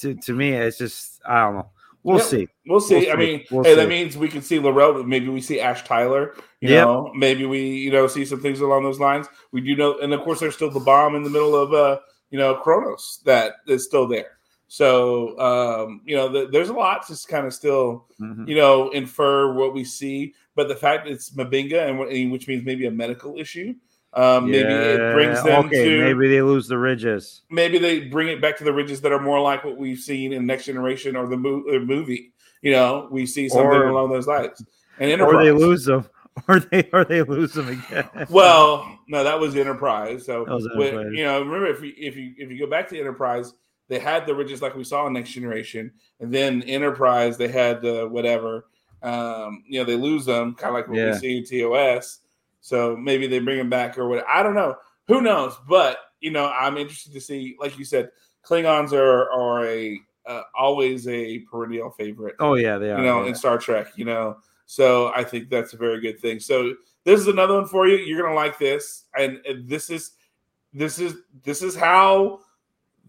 to, 0.00 0.14
to 0.14 0.32
me, 0.32 0.52
it's 0.52 0.78
just 0.78 1.20
I 1.26 1.42
don't 1.44 1.54
know. 1.56 1.70
We'll 2.02 2.20
see. 2.20 2.48
We'll 2.66 2.80
see. 2.80 3.06
We'll 3.06 3.12
I 3.12 3.16
mean, 3.16 3.44
We'll 3.50 3.64
hey, 3.64 3.74
that 3.74 3.88
means 3.88 4.16
we 4.16 4.28
can 4.28 4.42
see 4.42 4.58
L'Rell. 4.58 5.02
Maybe 5.04 5.28
we 5.28 5.40
see 5.40 5.60
Ash 5.60 5.84
Tyler. 5.84 6.34
You 6.60 6.70
Yep. 6.70 6.84
know, 6.86 7.12
maybe 7.14 7.44
we 7.46 7.60
you 7.60 7.90
know 7.90 8.06
see 8.06 8.24
some 8.24 8.40
things 8.40 8.60
along 8.60 8.84
those 8.84 9.00
lines. 9.00 9.26
We 9.52 9.60
do 9.60 9.76
know, 9.76 9.98
and 10.00 10.12
of 10.12 10.20
course, 10.22 10.40
there's 10.40 10.54
still 10.54 10.70
the 10.70 10.80
bomb 10.80 11.14
in 11.14 11.22
the 11.22 11.30
middle 11.30 11.54
of 11.54 11.72
uh 11.72 12.00
you 12.30 12.38
know 12.38 12.56
Kronos 12.56 13.20
that 13.24 13.54
is 13.66 13.84
still 13.84 14.06
there. 14.08 14.38
So 14.74 15.38
um, 15.38 16.00
you 16.04 16.16
know, 16.16 16.32
th- 16.32 16.48
there's 16.50 16.68
a 16.68 16.72
lot 16.72 17.06
to 17.06 17.16
kind 17.28 17.46
of 17.46 17.54
still 17.54 18.06
Mhm. 18.20 18.48
you 18.48 18.56
know 18.56 18.90
infer 18.90 19.52
what 19.54 19.72
we 19.72 19.84
see. 19.84 20.34
But 20.56 20.66
the 20.66 20.74
fact 20.74 21.06
it's 21.06 21.30
M'Benga, 21.36 21.88
and 21.88 21.96
wh- 21.96 22.32
which 22.32 22.48
means 22.48 22.64
maybe 22.64 22.86
a 22.86 22.90
medical 22.90 23.38
issue. 23.38 23.74
Um, 24.14 24.50
maybe 24.50 24.68
it 24.72 25.14
brings 25.14 25.42
them 25.44 25.66
okay, 25.66 25.84
to 25.84 26.00
maybe 26.00 26.28
they 26.28 26.42
lose 26.42 26.66
the 26.66 26.78
ridges. 26.78 27.42
maybe 27.50 27.78
they 27.78 28.00
bring 28.00 28.26
it 28.28 28.40
back 28.40 28.56
to 28.58 28.64
the 28.64 28.72
ridges 28.72 29.00
that 29.02 29.12
are 29.12 29.20
more 29.20 29.40
like 29.40 29.64
what 29.64 29.76
we've 29.76 29.98
seen 30.00 30.32
in 30.32 30.44
Next 30.44 30.64
Generation 30.66 31.14
or 31.16 31.28
the 31.28 31.36
mo- 31.36 31.64
uh, 31.72 31.78
movie. 31.78 32.32
You 32.62 32.72
know, 32.72 33.06
we 33.12 33.26
see 33.26 33.48
something 33.48 33.66
Or- 33.66 33.88
along 33.88 34.10
those 34.10 34.26
lines. 34.26 34.60
And 34.98 35.08
Enterprise. 35.10 35.34
Or 35.34 35.44
they 35.44 35.52
lose 35.52 35.84
them. 35.84 36.04
Or 36.48 36.58
they 36.58 36.88
or 36.92 37.04
they 37.04 37.22
lose 37.22 37.52
them 37.52 37.68
again. 37.68 38.08
Well, 38.28 38.98
no, 39.06 39.22
that 39.22 39.38
was 39.38 39.54
Enterprise. 39.54 40.26
So, 40.26 40.44
That 40.44 40.52
was 40.54 40.66
Enterprise. 40.66 41.12
you 41.14 41.22
know, 41.24 41.38
remember 41.40 41.66
if 41.68 41.80
you 41.80 41.92
if 41.96 42.16
you 42.16 42.34
if 42.36 42.50
you 42.50 42.58
go 42.58 42.66
back 42.68 42.88
to 42.88 42.98
Enterprise, 42.98 43.52
they 43.88 43.98
had 43.98 44.26
the 44.26 44.34
ridges 44.34 44.62
like 44.62 44.74
we 44.74 44.84
saw 44.84 45.06
in 45.06 45.12
Next 45.12 45.30
Generation, 45.30 45.92
and 46.20 46.32
then 46.32 46.62
Enterprise 46.62 47.36
they 47.36 47.48
had 47.48 47.82
the 47.82 48.08
whatever. 48.08 48.66
Um, 49.02 49.62
you 49.66 49.78
know, 49.78 49.84
they 49.84 49.96
lose 49.96 50.24
them, 50.24 50.54
kind 50.54 50.70
of 50.70 50.74
like 50.74 50.88
what 50.88 50.96
Yeah. 50.96 51.12
we 51.12 51.18
see 51.18 51.38
in 51.38 51.44
TOS. 51.44 52.20
So 52.60 52.96
maybe 52.96 53.26
they 53.26 53.38
bring 53.40 53.58
them 53.58 53.68
back 53.68 53.98
or 53.98 54.08
what? 54.08 54.24
I 54.26 54.42
don't 54.42 54.54
know. 54.54 54.76
Who 55.08 55.20
knows? 55.20 55.58
But 55.68 55.98
you 56.20 56.30
know, 56.30 56.48
I'm 56.48 56.78
interested 56.78 57.12
to 57.12 57.20
see. 57.20 57.56
Like 57.60 57.78
you 57.78 57.84
said, 57.84 58.10
Klingons 58.42 58.92
are 58.92 59.30
are 59.30 59.66
a 59.66 60.00
uh, 60.26 60.42
always 60.58 61.06
a 61.06 61.40
perennial 61.40 61.90
favorite 61.90 62.34
oh 62.40 62.54
yeah, 62.54 62.78
they 62.78 62.90
are. 62.90 62.98
you 62.98 63.04
know, 63.04 63.22
yeah. 63.22 63.28
in 63.28 63.34
Star 63.34 63.58
Trek, 63.58 63.88
you 63.96 64.06
know. 64.06 64.38
So 64.64 65.12
I 65.14 65.22
think 65.22 65.50
that's 65.50 65.74
a 65.74 65.76
very 65.76 66.00
good 66.00 66.18
thing. 66.18 66.40
So 66.40 66.72
this 67.04 67.20
is 67.20 67.28
another 67.28 67.54
one 67.54 67.66
for 67.66 67.86
you. 67.86 67.96
You're 67.96 68.22
gonna 68.22 68.34
like 68.34 68.58
this, 68.58 69.04
and, 69.18 69.38
and 69.46 69.68
this 69.68 69.90
is 69.90 70.12
this 70.72 70.98
is 70.98 71.16
this 71.42 71.60
is 71.60 71.76
how 71.76 72.40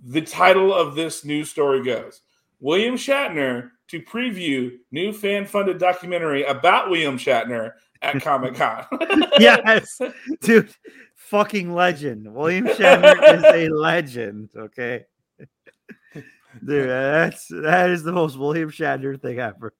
the 0.06 0.22
title 0.22 0.74
of 0.74 0.96
this 0.96 1.26
news 1.26 1.50
story 1.50 1.84
goes. 1.84 2.22
William 2.60 2.96
Shatner 2.96 3.72
to 3.88 4.02
preview 4.02 4.72
new 4.92 5.12
fan-funded 5.12 5.80
documentary 5.80 6.44
about 6.44 6.90
William 6.90 7.18
Shatner 7.18 7.74
at 8.02 8.22
Comic 8.22 8.56
Con. 8.56 8.86
yes, 9.40 10.00
dude, 10.42 10.74
fucking 11.16 11.74
legend. 11.74 12.32
William 12.34 12.68
Shatner 12.68 13.38
is 13.38 13.44
a 13.44 13.70
legend. 13.70 14.52
Okay, 14.56 15.06
dude, 16.14 16.90
that's 16.90 17.48
that 17.50 17.90
is 17.90 18.04
the 18.04 18.14
most 18.14 18.38
William 18.38 18.70
Shatner 18.70 19.20
thing 19.20 19.40
ever. 19.40 19.74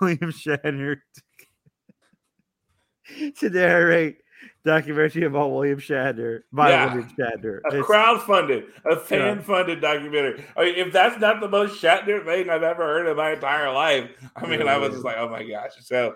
William 0.00 0.32
Shatner 0.32 0.96
to 3.38 3.50
narrate 3.50 4.18
documentary 4.64 5.24
about 5.24 5.50
William 5.52 5.78
Shatner 5.78 6.42
by 6.52 6.70
Yeah. 6.70 6.94
William 6.94 7.10
Shatner. 7.18 7.60
a 7.64 7.68
It's- 7.68 7.84
crowd-funded, 7.86 8.64
a 8.84 8.96
fan-funded 8.96 9.80
documentary. 9.80 10.44
I 10.56 10.64
mean, 10.64 10.74
if 10.76 10.92
that's 10.92 11.18
not 11.20 11.40
the 11.40 11.48
most 11.48 11.82
Shatner 11.82 12.24
thing 12.24 12.50
I've 12.50 12.62
ever 12.62 12.82
heard 12.84 13.06
in 13.06 13.16
my 13.16 13.32
entire 13.32 13.72
life, 13.72 14.10
I 14.36 14.46
mean, 14.46 14.66
I 14.66 14.76
was 14.76 14.90
just 14.92 15.04
like, 15.04 15.16
oh 15.18 15.28
my 15.28 15.42
gosh. 15.44 15.72
So 15.80 16.14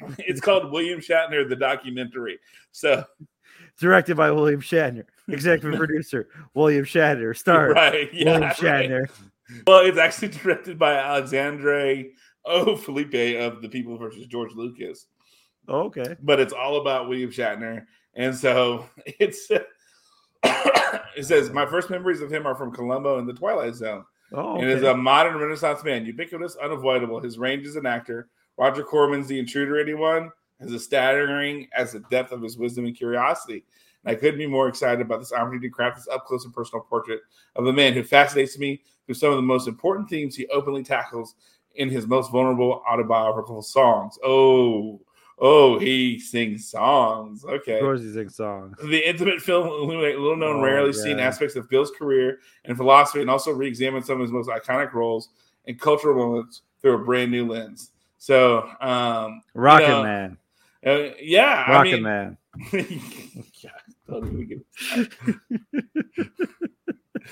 it's 0.18 0.40
called 0.40 0.72
William 0.72 1.00
Shatner 1.00 1.48
the 1.48 1.56
documentary. 1.56 2.38
So 2.72 3.04
directed 3.80 4.16
by 4.16 4.30
William 4.30 4.60
Shatner, 4.60 5.04
executive 5.28 5.78
producer 5.78 6.28
William 6.54 6.84
Shatner, 6.84 7.36
star 7.36 7.70
right, 7.70 8.12
yeah, 8.12 8.24
William 8.24 8.42
right. 8.42 8.56
Shatner. 8.56 9.10
Well, 9.66 9.86
it's 9.86 9.96
actually 9.98 10.28
directed 10.28 10.76
by 10.78 10.94
Alexandre 10.94 12.02
O. 12.44 12.76
Philippe 12.76 13.36
of 13.36 13.62
The 13.62 13.68
People 13.68 13.96
versus 13.96 14.26
George 14.26 14.52
Lucas, 14.54 15.06
Oh, 15.68 15.82
okay, 15.84 16.16
but 16.22 16.40
it's 16.40 16.52
all 16.52 16.80
about 16.80 17.08
William 17.08 17.30
Shatner, 17.30 17.86
and 18.14 18.34
so 18.34 18.86
it's. 19.06 19.50
it 21.16 21.24
says 21.24 21.50
my 21.50 21.66
first 21.66 21.90
memories 21.90 22.20
of 22.20 22.30
him 22.30 22.46
are 22.46 22.54
from 22.54 22.72
Columbo 22.72 23.18
and 23.18 23.28
The 23.28 23.32
Twilight 23.32 23.74
Zone. 23.74 24.04
oh, 24.32 24.56
and 24.56 24.68
is 24.68 24.82
a 24.82 24.94
modern 24.94 25.36
Renaissance 25.36 25.82
man, 25.82 26.06
ubiquitous, 26.06 26.56
unavoidable. 26.56 27.20
His 27.20 27.38
range 27.38 27.66
as 27.66 27.76
an 27.76 27.86
actor. 27.86 28.28
Roger 28.56 28.82
Corman's 28.82 29.28
The 29.28 29.38
Intruder, 29.38 29.78
anyone, 29.78 30.30
is 30.60 30.72
as 30.72 30.84
staggering 30.84 31.68
as 31.74 31.92
the 31.92 32.00
depth 32.10 32.32
of 32.32 32.42
his 32.42 32.56
wisdom 32.56 32.86
and 32.86 32.96
curiosity. 32.96 33.64
And 34.04 34.16
I 34.16 34.18
couldn't 34.18 34.38
be 34.38 34.46
more 34.46 34.68
excited 34.68 35.00
about 35.00 35.18
this 35.18 35.32
opportunity 35.32 35.68
to 35.68 35.72
craft 35.74 35.96
this 35.96 36.08
up 36.08 36.24
close 36.24 36.44
and 36.44 36.54
personal 36.54 36.84
portrait 36.84 37.20
of 37.56 37.66
a 37.66 37.72
man 37.72 37.92
who 37.92 38.02
fascinates 38.02 38.58
me 38.58 38.82
through 39.04 39.16
some 39.16 39.30
of 39.30 39.36
the 39.36 39.42
most 39.42 39.68
important 39.68 40.08
themes 40.08 40.36
he 40.36 40.46
openly 40.48 40.82
tackles 40.82 41.34
in 41.74 41.90
his 41.90 42.06
most 42.06 42.32
vulnerable 42.32 42.82
autobiographical 42.88 43.62
songs. 43.62 44.18
Oh, 44.24 45.00
oh, 45.38 45.78
he 45.78 46.18
sings 46.18 46.68
songs. 46.68 47.44
Okay. 47.44 47.74
of 47.74 47.80
course 47.80 48.00
he 48.00 48.12
sings 48.12 48.36
songs. 48.36 48.76
The 48.82 49.08
intimate 49.08 49.40
film 49.40 49.66
illuminate 49.66 50.18
little 50.18 50.36
known, 50.36 50.56
Oh, 50.56 50.62
rarely 50.62 50.92
seen 50.92 51.18
aspects 51.18 51.56
of 51.56 51.68
Bill's 51.68 51.90
career 51.90 52.38
and 52.64 52.76
philosophy, 52.76 53.20
and 53.20 53.30
also 53.30 53.52
re-examine 53.52 54.02
some 54.02 54.16
of 54.16 54.22
his 54.22 54.32
most 54.32 54.48
iconic 54.48 54.92
roles 54.92 55.30
and 55.66 55.80
cultural 55.80 56.16
moments 56.16 56.62
through 56.80 56.94
a 56.94 56.98
brand 56.98 57.30
new 57.30 57.50
lens. 57.50 57.90
So, 58.18 58.68
um, 58.80 59.42
Rocket 59.54 59.88
know, 59.88 60.02
Man, 60.02 60.38
uh, 60.86 61.10
yeah, 61.20 61.70
Rocket 61.70 61.88
I 61.88 61.92
mean, 61.94 62.02
Man. 62.02 62.36
yeah, 62.72 63.70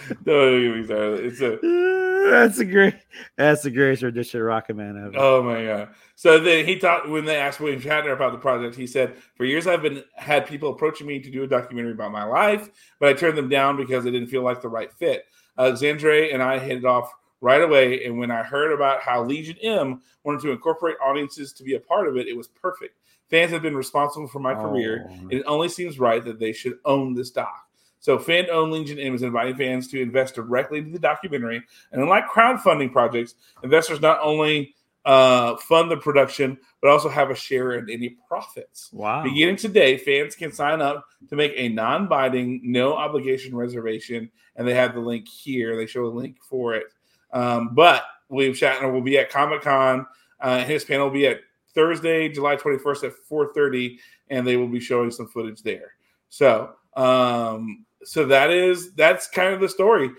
don't 0.09 0.15
even 0.15 0.17
get- 0.19 0.25
Don't 0.25 0.63
get 0.63 0.77
me 0.77 0.85
started. 0.85 1.25
It's 1.27 1.41
a 1.41 2.31
that's 2.31 2.59
a 2.59 2.65
great. 2.65 2.95
That's 3.37 3.63
the 3.63 3.71
greatest 3.71 4.03
rendition 4.03 4.41
of 4.41 4.47
Rocket 4.47 4.77
Man 4.77 4.97
ever. 4.97 5.13
Oh 5.17 5.43
my 5.43 5.65
god! 5.65 5.89
So 6.15 6.39
then 6.41 6.65
he 6.65 6.79
thought 6.79 7.09
when 7.09 7.25
they 7.27 7.37
asked 7.37 7.61
William 7.61 7.81
Shatner 7.81 8.13
about 8.13 8.33
the 8.33 8.39
project, 8.39 8.75
he 8.77 8.87
said, 8.87 9.15
"For 9.37 9.45
years 9.45 9.67
I've 9.67 9.83
been 9.83 10.03
had 10.17 10.47
people 10.47 10.71
approaching 10.71 11.07
me 11.07 11.21
to 11.21 11.31
do 11.31 11.43
a 11.43 11.47
documentary 11.47 11.93
about 11.93 12.13
my 12.13 12.25
life, 12.25 12.71
but 12.99 13.09
I 13.11 13.13
turned 13.13 13.37
them 13.37 13.49
down 13.49 13.77
because 13.77 14.05
they 14.05 14.11
didn't 14.11 14.29
feel 14.29 14.43
like 14.43 14.63
the 14.63 14.69
right 14.69 14.93
fit." 14.93 15.27
Alexandre 15.59 16.31
and 16.33 16.43
I 16.43 16.59
hit 16.59 16.79
it 16.79 16.85
off 16.85 17.13
right 17.41 17.61
away, 17.63 18.05
and 18.07 18.19
when 18.19 18.31
I 18.31 18.43
heard 18.43 18.73
about 18.73 19.03
how 19.03 19.23
Legion 19.23 19.57
M 19.63 20.01
wanted 20.25 20.41
to 20.43 20.51
incorporate 20.51 20.97
audiences 21.05 21.53
to 21.53 21.63
be 21.63 21.75
a 21.75 21.81
part 21.81 22.09
of 22.09 22.17
it, 22.17 22.27
it 22.27 22.37
was 22.37 22.49
perfect. 22.49 22.97
Fans 23.31 23.51
have 23.53 23.63
been 23.63 23.77
responsible 23.77 24.27
for 24.29 24.39
my 24.39 24.55
career, 24.55 25.07
Oh. 25.09 25.13
and 25.15 25.33
it 25.33 25.43
only 25.47 25.69
seems 25.69 25.99
right 25.99 26.25
that 26.25 26.39
they 26.39 26.53
should 26.53 26.79
own 26.87 27.15
this 27.15 27.31
doc. 27.31 27.69
So, 28.05 28.19
fan 28.19 28.51
owned 28.53 28.71
Legion 28.71 28.99
M 28.99 29.15
is 29.15 29.23
inviting 29.23 29.57
fans 29.57 29.89
to 29.89 29.99
invest 29.99 30.35
directly 30.35 30.77
into 30.77 30.91
the 30.91 30.99
documentary. 30.99 31.63
And 31.91 32.03
unlike 32.03 32.29
crowdfunding 32.29 32.93
projects, 32.93 33.35
investors 33.63 34.03
not 34.03 34.19
only 34.21 34.75
uh, 35.07 35.57
fund 35.57 35.91
the 35.91 35.97
production, 35.97 36.59
but 36.83 36.91
also 36.91 37.09
have 37.09 37.31
a 37.31 37.35
share 37.35 37.73
in 37.73 37.89
any 37.89 38.11
profits. 38.29 38.91
Wow. 38.93 39.23
Beginning 39.23 39.57
today, 39.57 39.97
fans 39.97 40.35
can 40.35 40.53
sign 40.53 40.83
up 40.83 41.07
to 41.31 41.35
make 41.35 41.55
a 41.57 41.71
non 41.71 42.07
binding, 42.07 42.61
no 42.63 42.93
obligation 42.93 43.57
reservation. 43.57 44.31
And 44.57 44.69
they 44.69 44.75
have 44.75 44.93
the 44.93 45.01
link 45.01 45.27
here. 45.27 45.75
They 45.75 45.87
show 45.87 46.05
a 46.05 46.09
link 46.09 46.37
for 46.43 46.75
it. 46.75 46.85
Um, 47.33 47.71
but 47.73 48.03
William 48.29 48.53
Shatner 48.53 48.93
will 48.93 49.01
be 49.01 49.17
at 49.17 49.31
Comic 49.31 49.63
Con. 49.63 50.05
Uh, 50.41 50.63
his 50.63 50.85
panel 50.85 51.07
will 51.07 51.15
be 51.15 51.27
at 51.27 51.41
Thursday, 51.75 52.29
July 52.29 52.57
21st 52.57 53.05
at 53.05 53.13
4:30, 53.27 53.99
and 54.29 54.47
they 54.47 54.59
will 54.59 54.69
be 54.69 54.79
showing 54.79 55.11
some 55.11 55.27
footage 55.27 55.63
there. 55.63 55.95
So, 56.29 56.75
um, 56.97 57.87
so 58.05 58.25
that 58.27 58.51
is 58.51 58.93
that's 58.95 59.29
kind 59.29 59.55
of 59.55 59.61
the 59.61 59.69
story. 59.69 60.11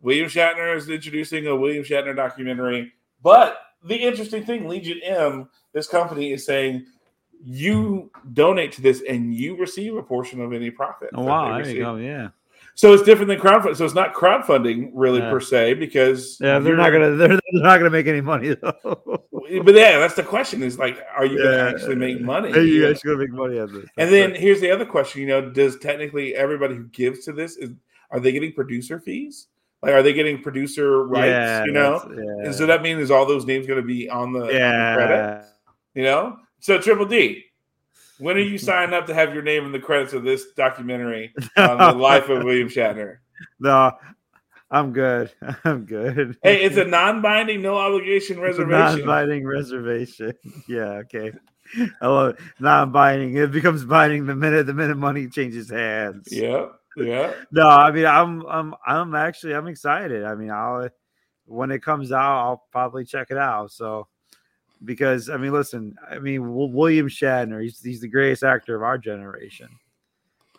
William 0.00 0.28
Shatner 0.28 0.76
is 0.76 0.88
introducing 0.88 1.46
a 1.46 1.56
William 1.56 1.84
Shatner 1.84 2.14
documentary, 2.14 2.92
but 3.22 3.58
the 3.84 3.96
interesting 3.96 4.44
thing, 4.44 4.68
Legion 4.68 5.00
M, 5.02 5.48
this 5.72 5.86
company 5.86 6.32
is 6.32 6.44
saying 6.44 6.86
you 7.42 8.10
donate 8.32 8.72
to 8.72 8.82
this 8.82 9.02
and 9.08 9.34
you 9.34 9.56
receive 9.56 9.96
a 9.96 10.02
portion 10.02 10.40
of 10.40 10.52
any 10.52 10.70
profit. 10.70 11.10
Oh, 11.14 11.24
wow. 11.24 11.62
There 11.62 11.70
you 11.70 11.82
go. 11.82 11.96
Yeah. 11.96 12.28
So 12.76 12.92
it's 12.92 13.02
different 13.02 13.28
than 13.28 13.38
crowdfunding. 13.40 13.74
So 13.74 13.86
it's 13.86 13.94
not 13.94 14.14
crowdfunding 14.14 14.90
really 14.92 15.18
Yeah. 15.20 15.30
per 15.30 15.40
se 15.40 15.74
because 15.74 16.38
Yeah. 16.40 16.58
They're 16.58 16.76
not 16.76 16.90
gonna. 16.90 17.16
They're, 17.16 17.28
they're 17.28 17.40
not 17.54 17.78
gonna 17.78 17.90
make 17.90 18.06
any 18.06 18.20
money 18.20 18.54
though. 18.54 19.22
But 19.62 19.76
yeah, 19.76 19.98
that's 20.00 20.14
the 20.14 20.24
question: 20.24 20.60
is 20.62 20.76
like, 20.76 20.98
are 21.16 21.24
you 21.24 21.38
gonna 21.38 21.70
actually 21.70 21.94
make 21.94 22.20
money? 22.20 22.52
Are 22.52 22.60
you 22.60 22.82
Yeah. 22.82 22.88
guys 22.88 23.00
gonna 23.02 23.16
make 23.18 23.30
money 23.30 23.58
out 23.60 23.68
of 23.68 23.72
this? 23.74 23.84
And 23.96 24.08
That's 24.08 24.10
then 24.10 24.30
right. 24.32 24.40
here's 24.40 24.60
the 24.60 24.70
other 24.72 24.84
question: 24.84 25.20
you 25.22 25.28
know, 25.28 25.50
does 25.50 25.78
technically 25.78 26.34
everybody 26.34 26.74
who 26.74 26.84
gives 26.88 27.24
to 27.26 27.32
this 27.32 27.56
is 27.56 27.70
are 28.10 28.18
they 28.20 28.32
getting 28.32 28.52
producer 28.52 28.98
fees? 29.00 29.46
Like, 29.82 29.92
are 29.94 30.02
they 30.02 30.12
getting 30.12 30.42
producer 30.42 31.04
rights? 31.06 31.28
Yeah, 31.28 31.64
you 31.64 31.70
know, 31.72 32.02
yeah. 32.12 32.46
and 32.46 32.54
so 32.54 32.66
that 32.66 32.82
means 32.82 33.00
is 33.00 33.10
all 33.12 33.24
those 33.24 33.46
names 33.46 33.66
going 33.68 33.80
to 33.80 33.86
be 33.86 34.08
on 34.10 34.32
the, 34.32 34.40
on 34.40 34.46
the 34.46 34.52
credit? 34.96 35.44
You 35.94 36.02
know, 36.02 36.36
so 36.60 36.78
Triple 36.80 37.06
D, 37.06 37.44
when 38.18 38.36
are 38.36 38.40
you 38.40 38.58
signing 38.58 38.94
up 38.94 39.06
to 39.06 39.14
have 39.14 39.34
your 39.34 39.42
name 39.42 39.64
in 39.64 39.72
the 39.72 39.78
credits 39.78 40.12
of 40.12 40.22
this 40.24 40.52
documentary 40.56 41.34
on 41.56 41.78
the 41.78 41.92
life 41.92 42.28
of 42.28 42.44
William 42.44 42.68
Shatner? 42.68 43.18
No, 43.60 43.92
I'm 44.70 44.92
good. 44.92 45.32
I'm 45.64 45.84
good. 45.84 46.36
Hey, 46.42 46.62
it's 46.62 46.76
a 46.76 46.84
non-binding, 46.84 47.62
no 47.62 47.76
obligation 47.76 48.36
It's 48.42 48.58
a 48.58 48.64
reservation. 48.66 48.98
non-binding 48.98 49.46
reservation. 49.46 50.32
Yeah, 50.68 51.02
okay. 51.04 51.32
I 52.00 52.06
love 52.06 52.30
it. 52.30 52.36
Non-binding. 52.60 53.36
It 53.36 53.50
becomes 53.52 53.84
binding 53.84 54.26
the 54.26 54.36
minute 54.36 54.66
the 54.66 54.74
minute 54.74 54.96
money 54.96 55.28
changes 55.28 55.68
hands. 55.70 56.28
Yeah, 56.30 56.66
yeah. 56.96 57.32
No, 57.50 57.68
I 57.68 57.90
mean 57.90 58.06
I'm 58.06 58.46
I'm 58.46 58.74
I'm 58.86 59.14
actually 59.14 59.54
I'm 59.54 59.66
excited. 59.66 60.24
I 60.24 60.34
mean 60.36 60.50
I'll 60.50 60.88
when 61.44 61.70
it 61.72 61.82
comes 61.82 62.12
out 62.12 62.38
I'll 62.44 62.64
probably 62.70 63.04
check 63.04 63.28
it 63.30 63.36
out. 63.36 63.72
So 63.72 64.06
because 64.84 65.28
I 65.30 65.36
mean 65.36 65.52
listen, 65.52 65.96
I 66.08 66.18
mean 66.18 66.54
William 66.54 67.08
Shatner, 67.08 67.62
he's 67.62 67.80
he's 67.80 68.00
the 68.00 68.08
greatest 68.08 68.42
actor 68.42 68.76
of 68.76 68.82
our 68.82 68.98
generation. 68.98 69.68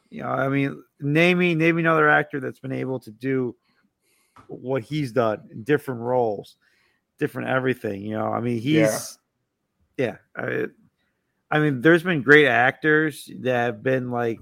You 0.10 0.24
know, 0.24 0.30
I 0.30 0.50
mean 0.50 0.84
name 1.00 1.38
me 1.38 1.56
name 1.56 1.76
me 1.76 1.82
another 1.82 2.10
actor 2.10 2.40
that's 2.40 2.60
been 2.60 2.72
able 2.72 3.00
to 3.02 3.12
do 3.12 3.56
what 4.48 4.84
he's 4.84 5.12
done 5.12 5.48
in 5.52 5.64
different 5.64 6.02
roles, 6.02 6.58
different 7.20 7.50
everything, 7.50 8.02
you 8.02 8.18
know. 8.18 8.28
I 8.28 8.40
mean 8.40 8.60
he's 8.60 9.20
yeah, 9.98 10.18
I, 10.36 10.68
I 11.50 11.60
mean 11.60 11.82
there's 11.82 12.04
been 12.04 12.22
great 12.22 12.48
actors 12.48 13.30
that 13.40 13.66
have 13.66 13.84
been 13.84 14.12
like 14.12 14.40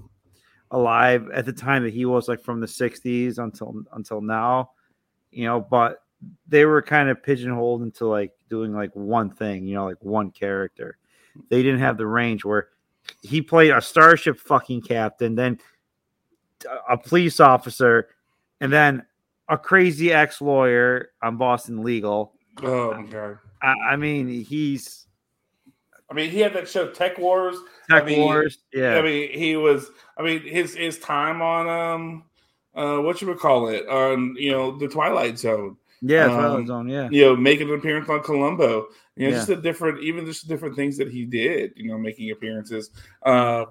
alive 0.70 1.28
at 1.32 1.46
the 1.46 1.52
time 1.52 1.84
that 1.84 1.94
he 1.94 2.04
was 2.04 2.28
like 2.28 2.42
from 2.42 2.60
the 2.60 2.66
60s 2.66 3.38
until 3.38 3.84
until 3.92 4.20
now 4.20 4.70
you 5.30 5.44
know 5.44 5.60
but 5.60 6.02
they 6.48 6.64
were 6.64 6.82
kind 6.82 7.08
of 7.08 7.22
pigeonholed 7.22 7.82
into 7.82 8.06
like 8.06 8.32
doing 8.48 8.72
like 8.72 8.94
one 8.94 9.30
thing 9.30 9.66
you 9.66 9.74
know 9.74 9.84
like 9.84 10.02
one 10.02 10.30
character 10.30 10.98
they 11.50 11.62
didn't 11.62 11.80
have 11.80 11.96
the 11.96 12.06
range 12.06 12.44
where 12.44 12.68
he 13.22 13.42
played 13.42 13.70
a 13.70 13.80
starship 13.80 14.38
fucking 14.38 14.80
captain 14.80 15.34
then 15.34 15.58
a 16.88 16.96
police 16.96 17.40
officer 17.40 18.08
and 18.60 18.72
then 18.72 19.04
a 19.48 19.58
crazy 19.58 20.12
ex-lawyer 20.12 21.10
on 21.22 21.36
boston 21.36 21.82
legal 21.82 22.32
Oh 22.62 22.94
my 22.94 23.02
god. 23.02 23.38
i, 23.62 23.74
I 23.90 23.96
mean 23.96 24.28
he's 24.28 25.06
I 26.08 26.14
mean, 26.14 26.30
he 26.30 26.38
had 26.40 26.52
that 26.54 26.68
show 26.68 26.88
Tech 26.88 27.18
Wars. 27.18 27.56
tech 27.90 28.04
I 28.04 28.06
mean, 28.06 28.20
wars 28.20 28.58
yeah 28.72 28.96
I 28.96 29.02
mean, 29.02 29.30
he 29.32 29.56
was. 29.56 29.90
I 30.16 30.22
mean, 30.22 30.42
his 30.42 30.74
his 30.74 30.98
time 31.00 31.42
on 31.42 31.68
um, 31.68 32.24
uh, 32.76 33.02
what 33.02 33.20
you 33.20 33.26
would 33.28 33.38
call 33.38 33.68
it 33.68 33.88
on 33.88 34.36
you 34.36 34.52
know 34.52 34.76
the 34.78 34.88
Twilight 34.88 35.38
Zone. 35.38 35.76
Yeah 36.02 36.24
um, 36.26 36.66
Zone, 36.66 36.88
yeah 36.88 37.08
You 37.10 37.26
know, 37.26 37.36
making 37.36 37.68
an 37.68 37.78
appearance 37.78 38.08
on 38.08 38.22
Columbo. 38.22 38.86
You 39.16 39.24
know, 39.24 39.30
Yeah. 39.30 39.30
just 39.30 39.46
the 39.48 39.56
different, 39.56 40.02
even 40.02 40.26
just 40.26 40.48
different 40.48 40.76
things 40.76 40.96
that 40.98 41.10
he 41.10 41.24
did. 41.24 41.72
You 41.76 41.90
know, 41.90 41.98
making 41.98 42.30
appearances. 42.30 42.90
Um, 43.24 43.66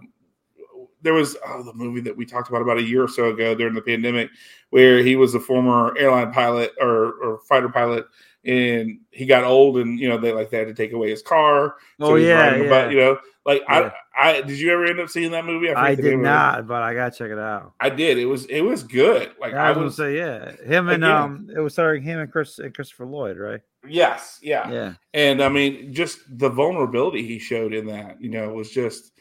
there 1.02 1.14
was 1.14 1.38
oh, 1.48 1.62
the 1.64 1.74
movie 1.74 2.02
that 2.02 2.18
we 2.18 2.26
talked 2.26 2.50
about 2.50 2.64
about 2.64 2.80
a 2.80 2.84
year 2.84 3.04
or 3.04 3.08
so 3.08 3.30
ago 3.30 3.54
during 3.54 3.76
the 3.76 3.82
pandemic, 3.82 4.30
where 4.72 5.04
he 5.04 5.16
was 5.16 5.36
a 5.36 5.40
former 5.40 5.96
airline 5.98 6.32
pilot 6.34 6.74
or, 6.82 7.14
or 7.22 7.40
fighter 7.48 7.70
pilot, 7.70 8.08
and 8.44 9.00
he 9.12 9.26
got 9.28 9.44
old, 9.44 9.78
and 9.78 10.00
you 10.00 10.10
know 10.10 10.18
they 10.18 10.32
like 10.32 10.50
they 10.50 10.58
had 10.58 10.68
to 10.68 10.74
take 10.74 10.94
away 10.94 11.12
his 11.12 11.22
car. 11.22 11.76
so 12.00 12.08
oh 12.08 12.16
yeah, 12.16 12.56
yeah. 12.56 12.90
you 12.90 12.98
know, 12.98 13.18
like 13.46 13.62
Yeah. 13.70 13.92
I, 13.92 13.92
I 14.18 14.42
did 14.42 14.60
you 14.60 14.72
ever 14.72 14.86
end 14.86 15.00
up 15.00 15.10
seeing 15.10 15.32
that 15.32 15.46
movie? 15.46 15.68
forget 15.68 15.84
I 15.84 15.96
did 15.96 16.20
not, 16.20 16.68
but 16.68 16.82
I 16.82 16.94
gotta 16.94 17.16
check 17.16 17.32
it 17.32 17.40
out. 17.40 17.74
I 17.80 17.90
did. 17.90 18.18
It 18.18 18.26
was 18.26 18.46
it 18.46 18.62
was 18.62 18.84
good. 18.84 19.32
Like 19.40 19.54
I 19.54 19.70
I 19.70 19.72
was, 19.72 19.96
say, 19.98 20.18
yeah, 20.18 20.52
him 20.64 20.90
and 20.90 21.04
Again. 21.04 21.16
um, 21.16 21.50
it 21.56 21.60
was 21.60 21.74
starring 21.74 22.02
him 22.04 22.20
and 22.20 22.32
Chris 22.32 22.60
and 22.60 22.74
Christopher 22.74 23.06
Lloyd, 23.06 23.38
right? 23.38 23.62
yes, 23.88 24.40
yeah. 24.42 24.70
Yeah, 24.72 24.94
And 25.14 25.44
I 25.44 25.50
mean, 25.50 25.94
just 25.94 26.20
the 26.40 26.50
vulnerability 26.50 27.26
he 27.28 27.38
showed 27.38 27.72
in 27.74 27.86
that, 27.88 28.20
you 28.20 28.32
know, 28.32 28.50
was 28.50 28.72
just 28.72 29.12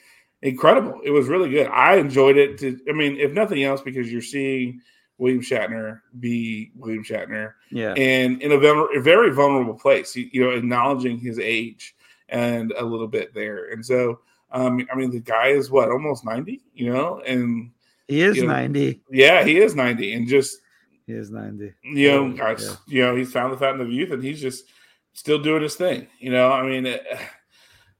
incredible. 0.43 1.01
It 1.05 1.11
was 1.11 1.29
really 1.29 1.51
good. 1.51 1.67
I 1.69 1.97
enjoyed 1.97 2.37
it. 2.37 2.59
To, 2.59 2.79
I 2.89 2.93
mean, 2.93 3.17
if 3.19 3.33
nothing 3.33 3.63
else, 3.63 3.83
because 3.83 4.11
you're 4.11 4.23
seeing 4.23 4.81
William 5.19 5.43
Shatner 5.43 6.01
be 6.19 6.73
William 6.77 7.05
Shatner, 7.05 7.53
yeah, 7.71 7.93
and 7.93 8.41
in 8.43 8.53
a, 8.53 8.57
a 8.57 9.01
very 9.01 9.33
vulnerable 9.33 9.75
place. 9.75 10.17
You 10.17 10.45
know, 10.45 10.51
acknowledging 10.51 11.19
his 11.19 11.39
age 11.39 11.95
and 12.29 12.73
a 12.79 12.85
little 12.85 13.07
bit 13.09 13.35
there. 13.35 13.71
And 13.71 13.85
so, 13.85 14.21
um, 14.55 14.87
I 14.91 14.95
mean, 14.97 15.11
the 15.11 15.21
guy 15.21 15.49
is 15.49 15.71
what 15.71 15.91
almost 15.91 16.25
ninety, 16.25 16.63
you 16.75 16.91
know, 16.93 17.21
and 17.27 17.71
he 18.09 18.23
is 18.23 18.37
you 18.37 18.47
know, 18.47 18.53
ninety. 18.53 19.03
yeah, 19.11 19.45
he 19.45 19.59
is 19.59 19.75
ninety, 19.75 20.15
and 20.15 20.27
just 20.29 20.59
He 21.07 21.13
is 21.13 21.31
ninety. 21.31 21.73
you 21.83 22.11
know, 22.11 22.25
Oh, 22.25 22.33
guys, 22.33 22.65
yeah. 22.65 22.77
you 22.87 23.03
know, 23.05 23.17
he's 23.17 23.33
found 23.33 23.53
the 23.53 23.57
fountain 23.59 23.85
of 23.85 23.93
youth, 23.93 24.11
and 24.13 24.23
he's 24.25 24.41
just 24.41 24.65
still 25.13 25.39
doing 25.43 25.63
his 25.63 25.75
thing. 25.75 26.07
You 26.21 26.31
know, 26.33 26.51
I 26.53 26.63
mean, 26.67 26.87
it, 26.87 27.05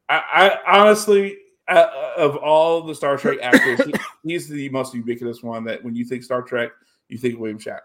I, 0.09 0.59
I 0.67 0.79
honestly, 0.81 1.37
uh, 1.69 1.87
of 2.17 2.37
all 2.37 2.83
the 2.83 2.95
Star 2.95 3.17
Trek 3.17 3.39
actors, 3.43 3.85
he, 3.85 3.95
he's 4.33 4.49
the 4.49 4.69
most 4.71 4.95
ubiquitous 4.95 5.43
one. 5.43 5.65
That 5.65 5.83
when 5.85 5.95
you 5.97 6.05
think 6.05 6.23
Star 6.23 6.43
Trek, 6.43 6.71
you 7.09 7.19
think 7.19 7.39
William 7.39 7.59
Shatner. 7.59 7.81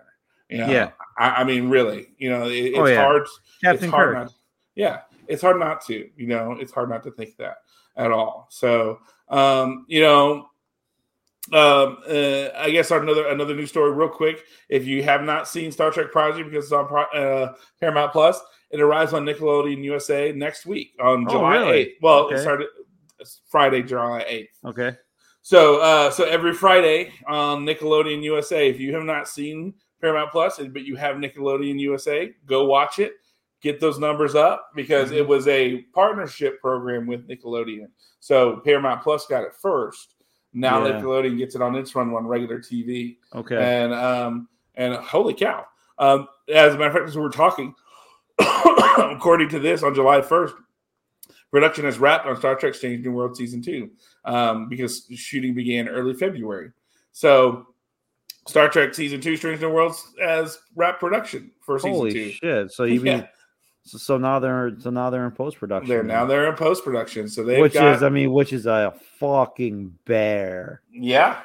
You 0.50 0.58
know, 0.60 0.68
Yeah. 0.68 0.92
I, 1.18 1.30
I 1.30 1.44
mean, 1.44 1.70
really, 1.70 2.08
you 2.18 2.30
know, 2.30 2.46
it, 2.48 2.54
it's 2.54 2.78
Oh, 2.78 2.86
yeah. 2.86 3.02
hard. 3.02 3.28
Captain 3.64 3.86
it's 3.86 3.92
hard 3.94 4.16
Kirk. 4.16 4.24
not, 4.26 4.34
yeah, 4.76 5.00
it's 5.28 5.42
hard 5.42 5.60
not 5.60 5.86
to. 5.86 6.10
You 6.18 6.28
know, 6.28 6.54
it's 6.54 6.72
hard 6.72 6.90
not 6.90 7.04
to 7.04 7.12
think 7.12 7.38
that 7.38 7.58
at 8.00 8.12
all. 8.12 8.48
So, 8.50 9.00
um, 9.28 9.86
you 9.88 10.02
know, 10.02 10.48
um, 11.52 11.98
uh, 12.08 12.50
I 12.58 12.70
guess 12.72 12.92
another 12.92 13.28
another 13.28 13.56
news 13.56 13.70
story, 13.70 13.92
real 13.92 14.10
quick. 14.10 14.44
If 14.70 14.86
you 14.88 15.04
have 15.04 15.24
not 15.24 15.48
seen 15.48 15.72
Star 15.72 15.92
Trek 15.92 16.12
Prodigy 16.12 16.44
because 16.44 16.66
it's 16.66 16.74
on 16.74 16.88
Pro- 16.88 17.04
uh, 17.04 17.54
Paramount 17.80 18.12
Plus, 18.12 18.40
it 18.72 18.80
arrives 18.82 19.14
on 19.14 19.26
Nickelodeon 19.26 19.84
USA 19.84 20.32
next 20.32 20.66
week 20.66 20.92
on 21.00 21.26
Oh, 21.28 21.32
July 21.32 21.58
really? 21.58 21.78
eighth. 21.78 21.98
Well, 22.02 22.26
Okay. 22.26 22.36
it 22.36 22.40
started 22.40 22.68
Friday, 23.50 23.82
July 23.84 24.24
eighth. 24.28 24.52
Okay. 24.66 24.96
So, 25.42 25.80
uh, 25.82 26.12
so 26.12 26.26
every 26.26 26.54
Friday 26.54 27.12
on 27.28 27.66
Nickelodeon 27.66 28.22
USA, 28.24 28.70
if 28.70 28.80
you 28.80 28.94
have 28.94 29.04
not 29.04 29.28
seen 29.28 29.74
Paramount 30.02 30.32
Plus, 30.32 30.60
but 30.60 30.84
you 30.84 30.96
have 30.98 31.16
Nickelodeon 31.16 31.80
USA, 31.80 32.32
go 32.46 32.66
watch 32.66 33.00
it. 33.00 33.14
Get 33.62 33.80
those 33.80 34.00
numbers 34.00 34.36
up 34.36 34.70
because 34.76 35.12
it 35.12 35.28
was 35.28 35.48
a 35.48 35.82
partnership 35.94 36.62
program 36.62 37.06
with 37.08 37.28
Nickelodeon. 37.28 37.88
So 38.22 38.62
Paramount 38.64 39.02
Plus 39.04 39.26
got 39.28 39.44
it 39.44 39.54
first. 39.54 40.16
Now 40.54 40.86
Yeah. 40.86 40.94
Nickelodeon 40.94 41.38
gets 41.38 41.56
it 41.56 41.62
on 41.62 41.76
its 41.76 41.94
run 41.96 42.14
on 42.14 42.26
regular 42.26 42.60
TV, 42.60 43.18
Okay. 43.36 43.58
and 43.58 43.94
um, 43.94 44.48
And 44.76 44.94
holy 44.96 45.34
cow! 45.34 45.66
Um, 45.98 46.28
as 46.48 46.74
a 46.74 46.78
matter 46.78 46.88
of 46.92 46.94
fact, 46.94 47.10
as 47.10 47.16
we 47.18 47.22
were 47.22 47.30
talking, 47.30 47.76
according 48.98 49.50
to 49.50 49.60
this, 49.60 49.84
on 49.84 49.94
July 49.94 50.22
1st, 50.22 50.54
production 51.52 51.86
has 51.86 52.00
wrapped 52.00 52.26
on 52.28 52.38
Star 52.38 52.56
Trek 52.56 52.74
Strange 52.74 53.06
New 53.06 53.12
World 53.12 53.36
season 53.36 53.62
two 53.62 53.90
um, 54.26 54.70
because 54.70 55.06
shooting 55.16 55.54
began 55.54 55.88
early 55.90 56.14
February. 56.14 56.72
So, 57.12 57.68
Star 58.48 58.70
Trek 58.70 58.94
season 58.96 59.20
two, 59.22 59.36
Strange 59.36 59.62
New 59.62 59.70
Worlds, 59.70 60.14
has 60.22 60.60
wrapped 60.76 61.00
production 61.00 61.52
for 61.62 61.78
season 61.80 61.92
Holy 61.92 62.12
two. 62.14 62.32
shit! 62.32 62.72
So 62.72 62.86
you 62.86 63.02
mean 63.02 63.18
Yeah. 63.20 63.28
So, 63.90 63.98
so 63.98 64.18
now 64.18 64.40
they're 64.40 64.74
so 64.80 64.90
now 64.90 65.10
they're 65.10 65.26
in 65.26 65.32
post 65.32 65.58
production. 65.60 65.90
They're 65.90 66.04
now 66.04 66.26
they're 66.26 66.48
in 66.50 66.56
post 66.56 66.84
production, 66.84 67.28
so 67.28 67.44
they've 67.44 67.60
which 67.60 67.74
got 67.74 67.96
is 67.96 68.04
I 68.04 68.10
mean, 68.10 68.32
which 68.32 68.54
is 68.54 68.66
a 68.66 68.94
fucking 69.20 69.98
bear. 70.06 70.82
Yeah. 70.92 71.42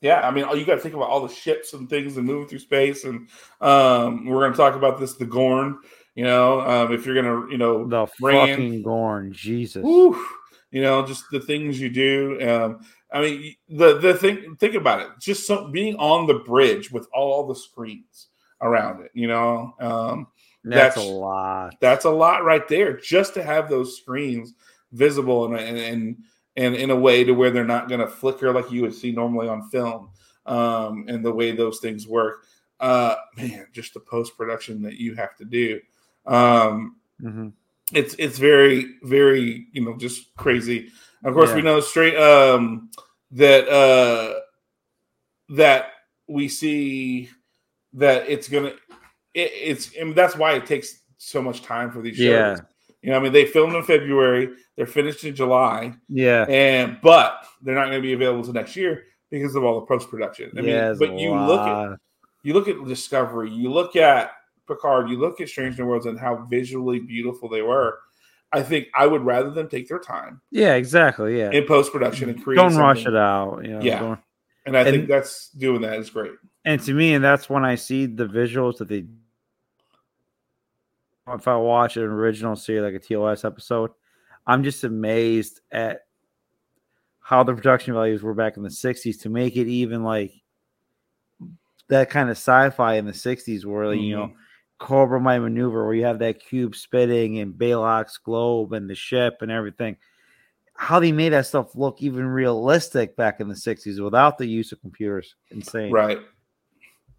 Yeah. 0.00 0.26
I 0.26 0.30
mean, 0.30 0.46
you 0.56 0.64
got 0.64 0.76
to 0.76 0.80
think 0.80 0.94
about 0.94 1.08
all 1.08 1.26
the 1.26 1.32
ships 1.32 1.72
and 1.72 1.88
things 1.88 2.16
and 2.16 2.26
moving 2.26 2.48
through 2.48 2.60
space. 2.60 3.04
And 3.04 3.28
um, 3.60 4.26
we're 4.26 4.40
going 4.40 4.52
to 4.52 4.56
talk 4.56 4.74
about 4.74 4.98
this, 4.98 5.14
the 5.14 5.26
Gorn, 5.26 5.78
you 6.14 6.24
know, 6.24 6.60
um, 6.60 6.92
if 6.92 7.04
you're 7.04 7.20
going 7.20 7.46
to, 7.46 7.52
you 7.52 7.58
know, 7.58 7.86
The 7.86 8.02
in- 8.02 8.08
fucking 8.48 8.82
Gorn, 8.82 9.32
Jesus. 9.32 9.82
whew, 9.82 10.22
you 10.70 10.82
know, 10.82 11.04
just 11.06 11.24
the 11.30 11.40
things 11.40 11.80
you 11.80 11.90
do. 11.90 12.38
Um, 12.48 12.80
I 13.12 13.20
mean, 13.20 13.54
the, 13.68 13.98
the 13.98 14.14
thing, 14.14 14.56
think 14.58 14.74
about 14.74 15.00
it, 15.00 15.08
just 15.20 15.46
some, 15.46 15.72
being 15.72 15.96
on 15.96 16.26
the 16.26 16.34
bridge 16.34 16.90
with 16.90 17.06
all 17.12 17.46
the 17.46 17.56
screens 17.56 18.28
around 18.62 19.04
it, 19.04 19.10
you 19.14 19.26
know, 19.26 19.74
um, 19.80 20.28
That's, 20.64 20.94
that's- 20.96 21.08
a 21.08 21.10
lot. 21.12 21.74
that's 21.80 22.04
a 22.04 22.10
lot 22.10 22.44
right 22.44 22.66
there 22.68 22.96
just 22.98 23.34
to 23.34 23.42
have 23.42 23.68
those 23.70 23.96
screens 23.96 24.54
visible 24.92 25.46
and 25.46 25.56
and 25.56 25.78
and, 25.78 26.16
and 26.56 26.74
in 26.74 26.90
a 26.90 26.96
way 26.96 27.24
to 27.24 27.32
where 27.32 27.50
they're 27.50 27.64
not 27.64 27.88
going 27.88 28.00
to 28.00 28.06
flicker 28.08 28.52
like 28.52 28.70
you 28.70 28.82
would 28.82 28.94
see 28.94 29.12
normally 29.12 29.48
on 29.48 29.68
film 29.70 30.10
um 30.46 31.04
and 31.08 31.24
the 31.24 31.32
way 31.32 31.52
those 31.52 31.78
things 31.80 32.06
work 32.08 32.44
uh 32.80 33.14
man 33.36 33.66
just 33.72 33.94
the 33.94 34.00
post 34.00 34.36
production 34.36 34.82
that 34.82 34.94
you 34.96 35.14
have 35.14 35.34
to 35.36 35.44
do 35.44 35.80
um 36.26 36.96
Mhm. 37.22 37.52
it's 37.92 38.14
it's 38.18 38.38
very 38.38 38.96
very 39.02 39.66
you 39.72 39.84
know 39.84 39.96
just 39.96 40.34
crazy 40.36 40.90
of 41.24 41.34
course 41.34 41.52
we 41.54 41.62
know 41.62 41.80
straight 41.80 42.16
um 42.16 42.90
that 43.30 43.68
uh 43.68 44.40
that 45.50 45.92
we 46.28 46.48
see 46.48 47.28
that 47.94 48.28
it's 48.28 48.48
gonna 48.48 48.72
it, 49.34 49.50
it's 49.54 49.94
and 49.96 50.14
that's 50.14 50.36
why 50.36 50.52
it 50.54 50.66
takes 50.66 51.00
so 51.18 51.40
much 51.42 51.62
time 51.62 51.90
for 51.90 52.00
these 52.02 52.16
shows 52.16 52.26
Yeah. 52.26 52.56
you 53.02 53.10
know 53.10 53.16
i 53.16 53.20
mean 53.20 53.32
they 53.32 53.44
filmed 53.46 53.74
in 53.74 53.82
february 53.82 54.50
they're 54.76 54.86
finished 54.86 55.24
in 55.24 55.34
july 55.34 55.94
Yeah. 56.08 56.44
and 56.48 56.98
but 57.02 57.44
they're 57.62 57.74
not 57.74 57.86
going 57.86 57.98
to 57.98 58.02
be 58.02 58.12
available 58.14 58.42
till 58.42 58.54
next 58.54 58.74
year 58.76 59.04
because 59.30 59.54
of 59.54 59.64
all 59.64 59.80
the 59.80 59.86
post-production 59.86 60.50
i 60.56 60.60
yeah, 60.60 60.88
mean 60.90 60.98
but 60.98 61.18
you 61.18 61.34
look 61.34 61.60
at 61.66 61.98
you 62.42 62.54
look 62.54 62.68
at 62.68 62.82
Discovery, 62.86 63.50
you 63.50 63.70
look 63.70 63.96
at 63.96 64.30
Picard, 64.66 65.10
you 65.10 65.18
look 65.18 65.42
at 65.42 65.48
Strange 65.50 65.78
New 65.78 65.84
Worlds 65.84 66.06
and 66.06 66.18
how 66.18 66.46
visually 66.48 66.98
beautiful 66.98 67.50
they 67.50 67.60
were. 67.60 67.98
I 68.50 68.62
think 68.62 68.86
I 68.94 69.06
would 69.06 69.22
rather 69.26 69.50
them 69.50 69.68
take 69.68 69.88
their 69.88 69.98
time 69.98 70.40
Yeah, 70.50 70.74
exactly. 70.74 71.38
Yeah. 71.38 71.50
in 71.50 71.66
post 71.66 71.92
production 71.92 72.30
and 72.30 72.42
create. 72.42 72.56
Don't 72.56 72.76
rush 72.76 73.04
it 73.04 73.14
out. 73.14 73.60
You 73.62 73.72
know, 73.72 73.82
Yeah. 73.82 73.98
don't- 74.00 74.20
And 74.64 74.74
I 74.74 74.84
think 74.84 75.06
that's 75.06 75.50
doing 75.50 75.82
that 75.82 75.98
is 75.98 76.08
great. 76.08 76.32
and 76.64 76.80
to 76.82 76.94
me, 76.94 77.12
and 77.12 77.22
that's 77.22 77.50
when 77.50 77.62
I 77.64 77.74
see 77.74 78.06
the 78.06 78.24
visuals 78.26 78.78
that 78.78 78.88
they. 78.88 79.04
If 81.34 81.48
I 81.48 81.56
watch 81.56 81.96
an 81.96 82.04
original 82.04 82.56
series 82.56 82.82
like 82.82 82.94
a 82.94 82.98
TOS 82.98 83.44
episode, 83.44 83.90
I'm 84.46 84.64
just 84.64 84.84
amazed 84.84 85.60
at 85.70 86.06
how 87.20 87.42
the 87.42 87.54
production 87.54 87.94
values 87.94 88.22
were 88.22 88.34
back 88.34 88.56
in 88.56 88.62
the 88.62 88.68
'60s 88.68 89.20
to 89.22 89.28
make 89.28 89.56
it 89.56 89.68
even 89.68 90.02
like 90.02 90.32
that 91.88 92.10
kind 92.10 92.28
of 92.28 92.36
sci-fi 92.36 92.94
in 92.94 93.04
the 93.04 93.12
'60s, 93.12 93.64
where 93.64 93.92
you 93.94 94.16
know 94.16 94.26
mm-hmm. 94.26 94.84
Corbomite 94.84 95.42
maneuver, 95.42 95.84
where 95.84 95.94
you 95.94 96.04
have 96.04 96.18
that 96.20 96.40
cube 96.40 96.74
spitting 96.74 97.38
and 97.38 97.54
Balok's 97.54 98.18
globe 98.18 98.72
and 98.72 98.88
the 98.88 98.94
ship 98.94 99.38
and 99.42 99.50
everything. 99.50 99.96
How 100.74 100.98
they 100.98 101.12
made 101.12 101.34
that 101.34 101.46
stuff 101.46 101.76
look 101.76 102.00
even 102.00 102.26
realistic 102.26 103.14
back 103.14 103.40
in 103.40 103.48
the 103.48 103.54
'60s 103.54 104.02
without 104.02 104.38
the 104.38 104.46
use 104.46 104.72
of 104.72 104.80
computers, 104.80 105.36
insane. 105.50 105.92
Right. 105.92 106.18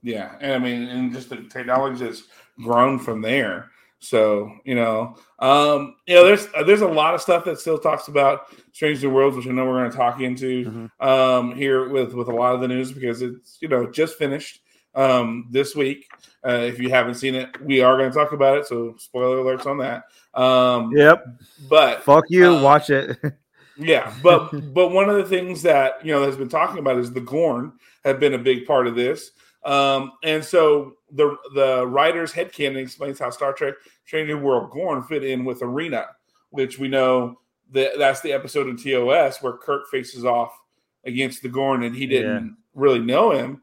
Yeah. 0.02 0.36
And 0.42 0.54
I 0.54 0.60
mean, 0.60 0.84
and 0.84 1.14
just 1.14 1.30
the 1.30 1.38
technology 1.44 2.06
has 2.06 2.24
grown 2.58 2.98
from 3.00 3.22
there. 3.22 3.70
So, 4.04 4.52
you 4.66 4.74
know, 4.74 5.16
um, 5.40 5.96
you 6.08 6.16
know, 6.16 6.26
there's 6.26 6.48
there's 6.66 6.82
a 6.82 6.88
lot 6.88 7.14
of 7.14 7.22
stuff 7.22 7.46
that 7.46 7.60
still 7.60 7.78
talks 7.78 8.08
about 8.08 8.48
Strange 8.74 9.02
New 9.04 9.12
Worlds, 9.12 9.38
which 9.38 9.46
I 9.48 9.52
know 9.52 9.64
we're 9.66 9.78
going 9.80 9.92
to 9.92 9.96
talk 9.98 10.20
into 10.22 10.66
Mhm. 11.00 11.06
um, 11.08 11.56
here 11.56 11.88
with 11.88 12.14
with 12.16 12.28
a 12.28 12.34
lot 12.34 12.56
of 12.56 12.62
the 12.62 12.68
news 12.68 12.92
because 12.92 13.22
it's 13.22 13.60
you 13.62 13.68
know 13.68 13.90
just 13.92 14.18
finished 14.18 14.62
um, 14.96 15.48
this 15.52 15.76
week. 15.76 16.08
Uh, 16.44 16.54
if 16.64 16.80
you 16.80 16.90
haven't 16.90 17.14
seen 17.16 17.36
it, 17.36 17.50
we 17.62 17.82
are 17.82 17.96
going 17.96 18.10
to 18.12 18.18
talk 18.18 18.32
about 18.32 18.58
it. 18.58 18.66
So, 18.66 18.96
spoiler 18.98 19.38
alerts 19.38 19.68
on 19.68 19.78
that. 19.78 20.06
Um, 20.34 20.92
Yep. 20.96 21.24
But 21.70 22.04
Fuck 22.04 22.24
you. 22.30 22.56
Uh, 22.56 22.62
Watch 22.64 22.90
it. 22.90 23.18
yeah, 23.78 24.12
but 24.24 24.50
but 24.74 24.90
one 24.90 25.10
of 25.12 25.16
the 25.18 25.26
things 25.26 25.62
that 25.62 26.04
you 26.04 26.12
know 26.12 26.24
has 26.24 26.36
been 26.38 26.50
talking 26.50 26.80
about 26.80 26.98
is 26.98 27.12
the 27.14 27.22
Gorn 27.22 27.74
have 28.04 28.20
been 28.20 28.34
a 28.34 28.40
big 28.40 28.66
part 28.66 28.88
of 28.88 28.96
this, 28.96 29.30
um, 29.64 30.14
and 30.24 30.44
so 30.44 30.94
the 31.12 31.36
the 31.54 31.86
writer's 31.86 32.34
headcanon 32.34 32.78
explains 32.78 33.20
how 33.20 33.30
Star 33.30 33.54
Trek: 33.54 33.76
Strange 34.06 34.28
New 34.28 34.40
World 34.40 34.72
Gorn 34.72 35.04
fit 35.04 35.24
in 35.24 35.46
with 35.46 35.62
Arena, 35.62 36.08
which 36.50 36.80
we 36.80 36.88
know 36.88 37.40
that 37.72 37.98
that's 37.98 38.22
the 38.22 38.34
episode 38.34 38.68
in 38.68 38.78
TOS 38.78 39.42
where 39.42 39.54
Kirk 39.54 39.88
faces 39.90 40.26
off 40.26 40.58
against 41.06 41.42
the 41.42 41.50
Gorn 41.50 41.84
and 41.84 41.96
he 41.96 42.06
didn't 42.06 42.58
really 42.74 43.00
know 43.00 43.32
him, 43.32 43.62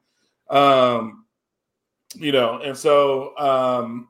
um, 0.51 1.25
you 2.15 2.33
know, 2.33 2.61
and 2.61 2.77
so 2.77 3.37
um, 3.39 4.09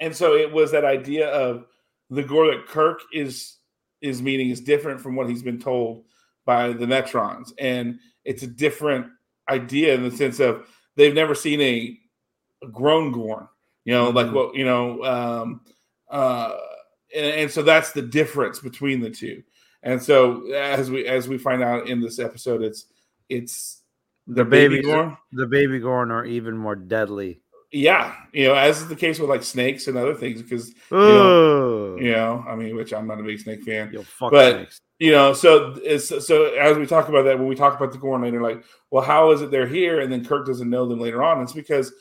and 0.00 0.14
so 0.14 0.34
it 0.34 0.52
was 0.52 0.72
that 0.72 0.84
idea 0.84 1.28
of 1.28 1.66
the 2.10 2.22
Gorn 2.22 2.48
that 2.48 2.66
Kirk 2.66 3.02
is 3.12 3.58
is 4.00 4.20
meeting 4.20 4.50
is 4.50 4.60
different 4.60 5.00
from 5.00 5.16
what 5.16 5.28
he's 5.28 5.42
been 5.42 5.58
told 5.58 6.04
by 6.44 6.72
the 6.72 6.86
Metrons, 6.86 7.52
and 7.58 7.98
it's 8.24 8.42
a 8.42 8.48
different 8.48 9.06
idea 9.48 9.94
in 9.94 10.02
the 10.02 10.10
sense 10.10 10.40
of 10.40 10.66
they've 10.96 11.14
never 11.14 11.34
seen 11.34 11.60
a, 11.60 11.98
a 12.62 12.68
grown 12.68 13.12
Gorn, 13.12 13.48
you 13.84 13.92
know, 13.94 14.10
like 14.10 14.26
Mhm. 14.28 14.32
what 14.32 14.54
you 14.54 14.64
know, 14.64 15.02
um, 15.04 15.60
uh, 16.10 16.56
and, 17.14 17.26
and 17.26 17.50
so 17.50 17.62
that's 17.62 17.92
the 17.92 18.02
difference 18.02 18.58
between 18.58 19.00
the 19.00 19.10
two. 19.10 19.42
And 19.82 20.02
so 20.02 20.50
as 20.52 20.90
we 20.90 21.06
as 21.06 21.28
we 21.28 21.38
find 21.38 21.62
out 21.62 21.88
in 21.88 22.00
this 22.00 22.18
episode, 22.18 22.62
it's 22.62 22.86
it's 23.28 23.82
The 24.26 24.44
baby 24.44 24.76
babies, 24.76 24.86
Gorn. 24.86 25.16
the 25.32 25.46
baby 25.46 25.78
Gorn 25.78 26.10
are 26.10 26.24
even 26.24 26.56
more 26.56 26.74
deadly. 26.76 27.40
Yeah, 27.72 28.14
you 28.32 28.48
know, 28.48 28.54
as 28.54 28.80
is 28.80 28.88
the 28.88 28.96
case 28.96 29.18
with 29.18 29.28
like 29.28 29.42
snakes 29.42 29.86
and 29.88 29.96
other 29.98 30.14
things, 30.14 30.40
because 30.42 30.72
Oh, 30.90 31.96
you 31.98 32.12
know, 32.12 32.44
I 32.48 32.54
mean, 32.56 32.74
which 32.76 32.92
I'm 32.92 33.06
not 33.06 33.20
a 33.20 33.22
big 33.22 33.38
snake 33.40 33.62
fan. 33.64 33.92
Yo, 33.92 34.02
fuck 34.02 34.30
But- 34.32 34.54
snakes. 34.54 34.80
You 34.98 35.12
know 35.12 35.32
so 35.34 35.74
so 35.98 36.44
as 36.54 36.76
we 36.78 36.86
talk 36.86 37.08
about 37.08 37.24
that 37.24 37.38
when 37.38 37.48
we 37.48 37.54
talk 37.54 37.76
about 37.76 37.92
the 37.92 37.98
Gorn 37.98 38.22
later 38.22 38.40
like 38.40 38.64
well 38.90 39.02
how 39.04 39.30
is 39.30 39.42
it 39.42 39.50
they're 39.50 39.66
here? 39.66 40.00
And 40.00 40.10
then 40.12 40.24
kirk 40.24 40.46
doesn't 40.46 40.70
know 40.70 40.86
them 40.86 41.00
later 41.00 41.22
on. 41.22 41.42
It's 41.42 41.52
because 41.52 41.92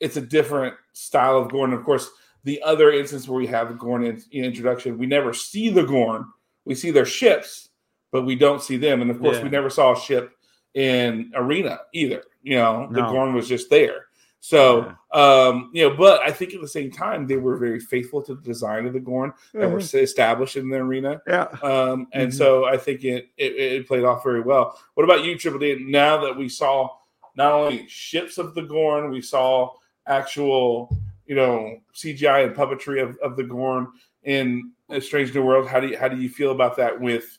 it's 0.00 0.16
a 0.16 0.20
different 0.22 0.74
style 0.94 1.36
of 1.36 1.50
gorn 1.50 1.72
of 1.72 1.84
course 1.84 2.10
the 2.44 2.62
other 2.62 2.90
instance 2.92 3.28
where 3.28 3.38
we 3.38 3.46
have 3.46 3.68
the 3.68 3.74
gorn 3.74 4.02
in, 4.04 4.22
in 4.32 4.44
introduction 4.44 4.96
we 4.96 5.06
never 5.06 5.34
see 5.34 5.68
the 5.68 5.82
gorn 5.84 6.24
we 6.64 6.74
see 6.74 6.90
their 6.90 7.04
ships 7.04 7.68
but 8.12 8.22
we 8.22 8.34
don't 8.34 8.62
see 8.62 8.76
them. 8.76 9.02
And 9.02 9.10
of 9.10 9.20
course 9.20 9.36
Yeah. 9.36 9.44
we 9.44 9.50
never 9.50 9.70
saw 9.70 9.92
a 9.92 10.00
ship 10.00 10.32
in 10.74 11.30
arena 11.34 11.80
either. 11.92 12.22
You 12.42 12.56
know 12.56 12.88
the 12.90 13.02
No. 13.02 13.10
gorn 13.10 13.34
was 13.34 13.48
just 13.48 13.68
there 13.70 14.06
so 14.42 14.90
um 15.12 15.70
you 15.74 15.86
know 15.86 15.94
but 15.94 16.20
i 16.22 16.30
think 16.30 16.54
at 16.54 16.60
the 16.62 16.66
same 16.68 16.90
time 16.90 17.26
they 17.26 17.36
were 17.36 17.58
very 17.58 17.78
faithful 17.78 18.22
to 18.22 18.34
the 18.34 18.40
design 18.40 18.86
of 18.86 18.92
the 18.94 18.98
gorn 19.00 19.32
that 19.52 19.70
were 19.70 19.78
established 19.78 20.56
in 20.56 20.68
the 20.70 20.76
arena 20.78 21.20
Yeah. 21.28 21.42
um, 21.62 22.06
and 22.12 22.30
Mhm. 22.30 22.34
so 22.34 22.64
I 22.64 22.76
think 22.78 23.04
it, 23.04 23.28
it 23.36 23.52
it 23.56 23.86
played 23.86 24.04
off 24.04 24.24
very 24.24 24.40
well. 24.40 24.78
What 24.94 25.04
about 25.04 25.24
you, 25.24 25.36
Triple 25.36 25.60
D? 25.60 25.84
Now 25.86 26.18
that 26.24 26.36
we 26.36 26.48
saw 26.48 26.88
not 27.36 27.52
only 27.52 27.86
ships 27.88 28.38
of 28.38 28.54
the 28.54 28.62
Gorn, 28.62 29.10
we 29.10 29.20
saw 29.20 29.70
actual, 30.06 30.96
you 31.26 31.34
know, 31.36 31.78
CGI 31.94 32.44
and 32.46 32.56
puppetry 32.56 33.02
of, 33.02 33.16
of 33.18 33.36
the 33.36 33.44
Gorn 33.44 33.88
in 34.24 34.72
A 34.88 35.00
Strange 35.00 35.34
New 35.34 35.42
World. 35.44 35.68
How 35.68 35.80
do 35.80 35.88
you 35.88 35.98
how 35.98 36.08
do 36.08 36.16
you 36.16 36.28
feel 36.28 36.50
about 36.50 36.76
that? 36.78 36.98
With 37.00 37.38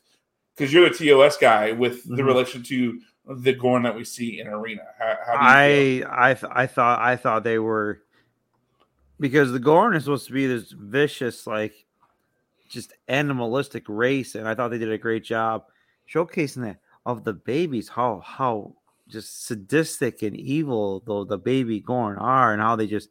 because 0.56 0.72
you're 0.72 0.88
the 0.90 0.96
TOS 0.96 1.38
guy 1.38 1.72
with 1.72 2.04
the 2.04 2.22
Mhm. 2.22 2.28
relation 2.28 2.64
to 2.64 3.00
the 3.38 3.54
Gorn 3.54 3.84
that 3.84 3.96
we 3.96 4.04
see 4.04 4.39
in 4.39 4.48
Arena. 4.48 4.84
How, 4.98 5.17
how? 5.26 5.34
I 5.38 6.04
I 6.10 6.34
th- 6.34 6.52
I 6.54 6.67
thought 6.67 7.00
I 7.00 7.15
thought 7.15 7.44
they 7.44 7.60
were 7.60 8.02
because 9.20 9.52
the 9.52 9.60
Gorn 9.60 9.96
is 9.96 10.06
supposed 10.06 10.28
to 10.28 10.34
be 10.34 10.48
this 10.48 10.72
vicious, 10.72 11.46
like 11.46 11.86
just 12.70 12.94
animalistic 13.08 13.84
race, 13.88 14.36
and 14.36 14.48
I 14.48 14.56
thought 14.56 14.70
they 14.70 14.78
did 14.78 14.91
a 14.91 14.98
great 14.98 15.24
job 15.24 15.65
showcasing 16.12 16.63
that 16.63 16.80
of 17.06 17.24
the 17.24 17.34
babies, 17.34 17.89
how 17.89 18.22
how 18.26 18.74
just 19.08 19.46
sadistic 19.46 20.22
and 20.22 20.36
evil 20.36 21.04
though 21.06 21.24
the 21.24 21.38
baby 21.38 21.80
Gorn 21.80 22.17
are, 22.17 22.54
and 22.54 22.62
how 22.62 22.76
they 22.76 22.88
just 22.88 23.10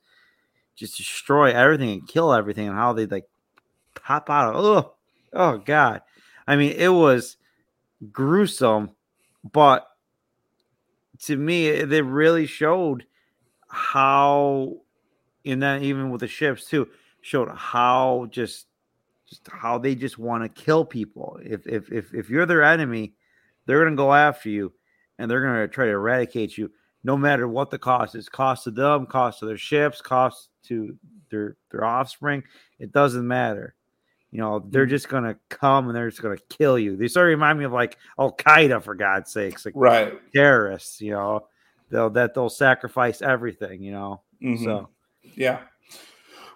just 0.76 0.96
destroy 0.96 1.52
everything 1.52 1.90
and 1.90 2.08
kill 2.08 2.32
everything, 2.32 2.68
and 2.68 2.76
how 2.76 2.92
they 2.92 3.06
like 3.06 3.28
pop 3.94 4.30
out 4.30 4.54
of 4.54 4.64
oh 4.64 4.94
oh 5.32 5.58
god. 5.58 6.02
I 6.46 6.56
mean, 6.56 6.72
it 6.72 6.88
was 6.88 7.36
gruesome, 8.10 8.90
but 9.52 9.86
to 11.24 11.36
me, 11.36 11.82
they 11.84 12.02
really 12.02 12.46
showed 12.46 13.04
how, 13.68 14.78
and 15.44 15.62
then 15.62 15.82
even 15.82 16.10
with 16.10 16.20
the 16.20 16.28
ships 16.28 16.64
too, 16.66 16.88
showed 17.20 17.48
how 17.50 18.26
just 18.30 18.66
just 19.26 19.48
how 19.48 19.78
they 19.78 19.94
just 19.94 20.18
want 20.18 20.42
to 20.42 20.62
kill 20.62 20.84
people. 20.84 21.38
If 21.42 21.66
if 21.66 21.90
if 21.92 22.12
if 22.14 22.30
you're 22.30 22.46
their 22.46 22.64
enemy, 22.64 23.14
they're 23.66 23.84
gonna 23.84 23.96
go 23.96 24.12
after 24.12 24.48
you, 24.48 24.72
and 25.18 25.30
they're 25.30 25.42
gonna 25.42 25.68
try 25.68 25.86
to 25.86 25.92
eradicate 25.92 26.58
you, 26.58 26.70
no 27.04 27.16
matter 27.16 27.46
what 27.46 27.70
the 27.70 27.78
cost 27.78 28.14
is. 28.14 28.28
Cost 28.28 28.64
to 28.64 28.70
them, 28.70 29.06
cost 29.06 29.38
to 29.40 29.46
their 29.46 29.58
ships, 29.58 30.00
cost 30.00 30.48
to 30.64 30.96
their 31.30 31.56
their 31.70 31.84
offspring. 31.84 32.42
It 32.78 32.92
doesn't 32.92 33.26
matter. 33.26 33.74
You 34.32 34.38
know, 34.40 34.60
they're 34.68 34.84
Mm-hmm. 34.84 34.90
just 34.90 35.08
gonna 35.08 35.36
come 35.48 35.88
and 35.88 35.96
they're 35.96 36.08
just 36.10 36.22
gonna 36.22 36.36
kill 36.48 36.78
you. 36.78 36.96
They 36.96 37.08
sort 37.08 37.26
of 37.26 37.30
remind 37.30 37.58
me 37.58 37.64
of 37.64 37.72
like 37.72 37.96
Al 38.18 38.32
Qaeda 38.32 38.82
for 38.82 38.94
God's 38.94 39.32
sakes, 39.32 39.64
like 39.64 39.74
Right. 39.76 40.12
terrorists. 40.32 41.00
You 41.00 41.12
know, 41.12 41.46
they'll 41.90 42.10
that 42.10 42.34
they'll 42.34 42.48
sacrifice 42.48 43.22
everything. 43.22 43.82
You 43.82 43.92
know, 43.92 44.20
Mhm. 44.42 44.64
so 44.64 44.88
Yeah. 45.34 45.58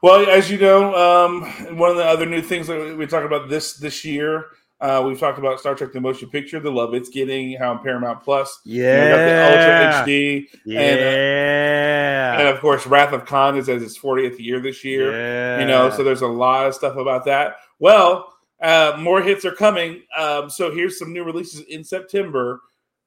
Well, 0.02 0.28
as 0.28 0.50
you 0.50 0.58
know, 0.58 0.94
um, 0.94 1.42
one 1.78 1.90
of 1.90 1.96
the 1.96 2.04
other 2.04 2.26
new 2.26 2.42
things 2.42 2.66
that 2.68 2.96
we- 2.96 3.06
talked 3.06 3.24
about 3.26 3.48
this 3.48 3.74
this 3.74 4.04
year, 4.04 4.46
uh, 4.80 5.02
we've 5.06 5.18
talked 5.18 5.38
about 5.38 5.58
Star 5.60 5.74
Trek: 5.74 5.92
The 5.92 6.00
Motion 6.00 6.28
Picture, 6.28 6.60
the 6.60 6.70
love 6.70 6.92
it's 6.94 7.08
getting, 7.08 7.56
how 7.58 7.76
Paramount 7.78 8.22
Plus, 8.22 8.60
you 8.64 8.82
know, 8.82 9.08
got 9.08 9.16
the 9.16 9.30
yeah, 9.30 9.92
Ultra 9.94 10.12
HD, 10.12 10.48
yeah, 10.66 12.38
and 12.38 12.48
of 12.48 12.60
course, 12.60 12.86
Wrath 12.86 13.12
of 13.12 13.24
Khan 13.24 13.56
is 13.56 13.68
as 13.68 13.82
its 13.82 13.96
40th 13.96 14.38
year 14.38 14.60
this 14.60 14.84
year. 14.84 15.10
yeah. 15.12 15.60
You 15.60 15.66
know, 15.66 15.90
so 15.90 16.04
there's 16.04 16.22
a 16.22 16.26
lot 16.26 16.66
of 16.66 16.74
stuff 16.74 16.96
about 16.96 17.24
that. 17.26 17.56
Well, 17.78 18.32
uh, 18.62 18.96
more 18.98 19.20
hits 19.22 19.44
are 19.44 19.54
coming. 19.54 20.02
Um, 20.16 20.48
so 20.48 20.70
here's 20.72 20.98
some 20.98 21.12
new 21.12 21.24
releases 21.24 21.60
in 21.62 21.84
September. 21.84 22.60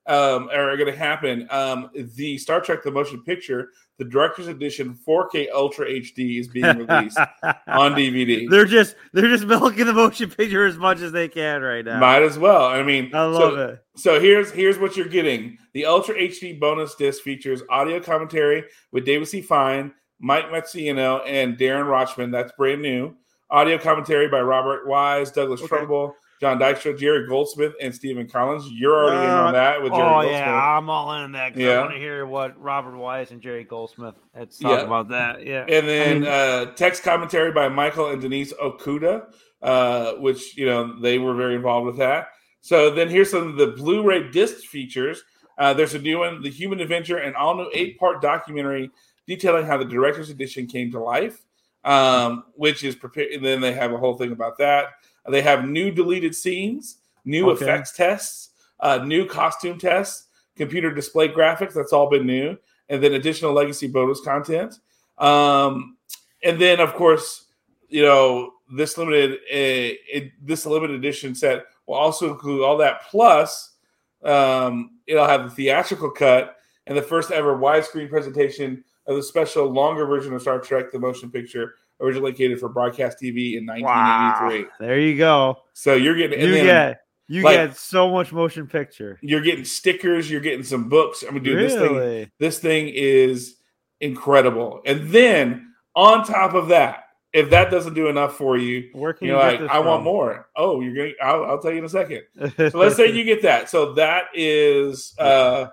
Um, 0.06 0.48
are 0.54 0.78
going 0.78 0.90
to 0.90 0.98
happen. 0.98 1.48
Um, 1.50 1.90
the 1.94 2.38
Star 2.38 2.62
Trek: 2.62 2.82
The 2.82 2.92
Motion 2.92 3.22
Picture, 3.24 3.72
the 3.98 4.06
Director's 4.06 4.48
Edition 4.48 4.98
4K 5.06 5.48
Ultra 5.54 5.88
HD 5.88 6.40
is 6.40 6.48
being 6.48 6.78
released 6.78 7.18
on 7.68 7.94
DVD. 7.94 8.50
They're 8.50 8.66
just 8.66 8.96
they're 9.12 9.28
just 9.28 9.46
milking 9.46 9.86
the 9.86 9.94
motion 9.94 10.30
picture 10.30 10.66
as 10.66 10.78
much 10.78 11.02
as 11.02 11.12
they 11.12 11.28
can 11.28 11.62
right 11.62 11.84
now. 11.84 12.00
Might 12.00 12.22
as 12.22 12.38
well. 12.38 12.64
I 12.64 12.84
mean, 12.84 13.14
I 13.14 13.24
love 13.24 13.54
so, 13.54 13.70
it. 13.70 13.84
So 13.96 14.20
here's 14.20 14.52
here's 14.52 14.78
what 14.78 14.96
you're 14.96 15.08
getting. 15.08 15.58
The 15.74 15.86
Ultra 15.86 16.16
HD 16.16 16.60
bonus 16.60 16.96
disc 16.96 17.22
features 17.24 17.62
audio 17.70 18.00
commentary 18.00 18.64
with 18.92 19.04
David 19.04 19.28
C. 19.28 19.42
Fein, 19.42 19.92
Mike 20.20 20.46
Matessino, 20.46 21.22
and 21.26 21.58
Daren 21.58 21.86
Dochterman. 21.86 22.32
That's 22.32 22.52
brand 22.54 22.82
new. 22.82 23.16
Audio 23.50 23.78
commentary 23.78 24.28
by 24.28 24.42
Robert 24.42 24.88
Wise, 24.88 25.32
Douglas 25.32 25.62
Okay. 25.62 25.68
Trumbull, 25.70 26.16
John 26.42 26.60
Dykstra, 26.60 26.98
Jerry 26.98 27.26
Goldsmith, 27.28 27.74
and 27.82 27.94
Stephen 27.96 28.28
Collins. 28.28 28.70
You're 28.70 28.94
already 29.06 29.24
in 29.26 29.32
on 29.32 29.54
that 29.54 29.82
with 29.82 29.92
Jerry 29.94 30.04
oh 30.04 30.10
Goldsmith. 30.10 30.32
yeah, 30.34 30.78
I'm 30.78 30.90
all 30.90 31.14
in 31.24 31.32
that. 31.32 31.54
'cause 31.54 31.62
Yeah. 31.62 31.72
I 31.72 31.80
want 31.82 31.94
to 31.94 32.00
hear 32.00 32.26
what 32.26 32.62
Robert 32.62 32.98
Wise 32.98 33.32
and 33.32 33.42
Jerry 33.42 33.64
Goldsmith 33.64 34.16
had 34.36 34.52
to 34.52 34.60
talk 34.60 34.80
Yeah. 34.80 34.86
about 34.86 35.10
that. 35.10 35.46
Yeah, 35.46 35.66
And 35.68 35.88
then 35.88 36.28
uh, 36.28 36.74
text 36.76 37.04
commentary 37.04 37.52
by 37.52 37.70
Michael 37.70 38.08
and 38.10 38.22
Denise 38.22 38.54
Okuda, 38.54 39.34
uh, 39.64 40.14
which 40.16 40.56
you 40.58 40.66
know 40.66 41.00
they 41.02 41.18
were 41.18 41.34
very 41.34 41.56
involved 41.56 41.88
with 41.88 41.98
that. 41.98 42.28
So 42.62 42.90
then 42.92 43.08
here's 43.10 43.32
some 43.32 43.48
of 43.48 43.56
the 43.56 43.68
Blu-ray 43.68 44.30
disc 44.32 44.58
features. 44.66 45.24
Uh, 45.58 45.74
there's 45.74 45.96
a 45.96 46.00
new 46.00 46.20
one, 46.20 46.42
The 46.44 46.50
Human 46.50 46.82
Adventure, 46.82 47.18
an 47.18 47.34
all-new 47.34 47.70
eight-part 47.74 48.22
documentary 48.22 48.92
detailing 49.26 49.66
how 49.66 49.78
the 49.78 49.86
director's 49.86 50.30
edition 50.30 50.68
came 50.68 50.92
to 50.92 51.00
life, 51.00 51.40
um, 51.88 52.44
which 52.56 52.84
is 52.84 52.96
prepared. 52.96 53.32
And 53.32 53.44
then 53.44 53.62
they 53.62 53.74
have 53.74 53.94
a 53.94 53.98
whole 53.98 54.16
thing 54.18 54.32
about 54.32 54.58
that. 54.60 54.88
They 55.28 55.42
have 55.42 55.68
new 55.68 55.90
deleted 55.92 56.36
scenes, 56.36 56.98
new 57.26 57.50
Okay. 57.50 57.64
effects 57.64 57.94
tests, 57.94 58.50
uh, 58.80 59.00
new 59.00 59.26
costume 59.26 59.80
tests, 59.80 60.28
computer 60.56 60.94
display 60.94 61.30
graphics. 61.30 61.74
That's 61.74 61.94
all 61.94 62.10
been 62.10 62.26
new, 62.28 62.58
and 62.90 63.02
then 63.02 63.14
additional 63.14 63.54
legacy 63.54 63.88
bonus 63.88 64.22
content. 64.22 64.80
Um, 65.18 65.98
and 66.44 66.62
then, 66.62 66.80
of 66.80 66.94
course, 66.94 67.46
you 67.90 68.04
know 68.04 68.52
this 68.72 68.98
limited 68.98 69.34
uh, 69.34 69.96
it, 70.12 70.32
this 70.46 70.66
limited 70.66 70.96
edition 70.96 71.34
set 71.34 71.66
will 71.86 71.96
also 71.96 72.30
include 72.30 72.62
all 72.62 72.78
that 72.78 73.02
plus 73.10 73.76
um, 74.24 74.98
it'll 75.08 75.28
have 75.28 75.44
the 75.46 75.50
theatrical 75.50 76.10
cut 76.12 76.58
and 76.86 76.98
the 76.98 77.02
first 77.02 77.32
ever 77.32 77.58
widescreen 77.58 78.10
presentation 78.10 78.84
of 79.08 79.16
the 79.16 79.24
special 79.24 79.66
longer 79.68 80.06
version 80.06 80.34
of 80.34 80.42
Star 80.42 80.60
Trek: 80.60 80.92
The 80.92 81.00
Motion 81.00 81.32
Picture, 81.32 81.76
originally 82.02 82.34
created 82.34 82.60
for 82.60 82.70
broadcast 82.70 83.18
TV 83.22 83.58
in 83.58 83.66
1983. 83.66 84.64
wow. 84.64 84.70
There 84.80 85.00
you 85.00 85.18
go. 85.18 85.58
So 85.74 85.96
you're 85.96 86.16
getting 86.16 86.40
and 86.40 86.50
You 86.50 86.54
then 86.56 86.66
get 86.66 87.02
you 87.30 87.42
like- 87.44 87.56
get 87.56 87.76
so 87.78 88.10
much 88.10 88.32
motion 88.32 88.68
picture. 88.68 89.20
you're 89.22 89.42
getting 89.42 89.66
stickers, 89.66 90.30
you're 90.32 90.40
getting 90.42 90.64
some 90.64 90.88
books. 90.90 91.24
I'm 91.28 91.34
mean, 91.36 91.44
dude, 91.44 91.60
this 91.60 91.74
thing 91.76 92.32
this 92.40 92.60
thing 92.60 92.90
is 92.94 93.58
incredible. 94.00 94.82
And 94.86 95.10
then 95.10 95.74
on 95.96 96.24
top 96.26 96.54
of 96.54 96.70
that, 96.70 97.04
if 97.34 97.50
that 97.50 97.70
doesn't 97.70 97.94
do 97.94 98.08
enough 98.08 98.38
for 98.38 98.58
you, 98.58 98.90
Where 98.94 99.14
can 99.14 99.28
you're 99.28 99.36
you 99.36 99.60
like, 99.60 99.70
I 99.70 99.80
want 99.80 100.04
more. 100.04 100.48
Oh, 100.56 100.80
you're 100.82 100.96
going. 100.96 101.14
I'll, 101.22 101.44
I'll 101.46 101.60
tell 101.60 101.72
you 101.72 101.80
in 101.80 101.86
a 101.86 101.90
second. 101.90 102.22
So 102.58 102.78
let's 102.80 102.96
say 102.96 103.12
you 103.12 103.24
get 103.26 103.42
that. 103.44 103.70
So 103.70 103.94
that 103.94 104.26
is 104.34 105.14
uh, 105.20 105.68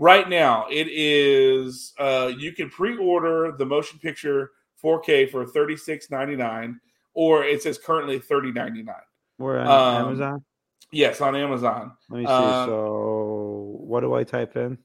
right 0.00 0.28
now. 0.28 0.66
It 0.68 0.88
is 0.90 1.92
uh, 2.00 2.32
you 2.36 2.52
can 2.52 2.68
pre-order 2.68 3.52
the 3.56 3.64
motion 3.64 4.00
picture 4.00 4.50
4K 4.82 5.30
for 5.30 5.46
thirty 5.46 5.76
six 5.76 6.10
ninety 6.10 6.34
nine, 6.34 6.80
or 7.14 7.44
it 7.44 7.62
says 7.62 7.78
currently 7.78 8.18
thirty 8.18 8.50
ninety 8.50 8.82
nine. 8.82 8.96
We're 9.38 9.60
on 9.60 9.66
um, 9.68 10.06
Amazon. 10.06 10.44
Yes, 10.90 11.20
on 11.20 11.36
Amazon. 11.36 11.92
Let 12.08 12.18
me 12.18 12.26
see. 12.26 12.32
um, 12.32 12.66
so 12.68 13.76
what 13.78 14.00
do 14.00 14.14
I 14.14 14.24
type 14.24 14.56
in? 14.56 14.78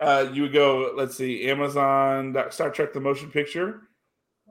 uh, 0.00 0.28
you 0.32 0.42
would 0.42 0.52
go, 0.52 0.92
let's 0.96 1.16
see, 1.16 1.48
Amazon 1.48 2.36
Star 2.50 2.70
Trek 2.70 2.92
the 2.92 3.00
Motion 3.00 3.30
Picture. 3.30 3.88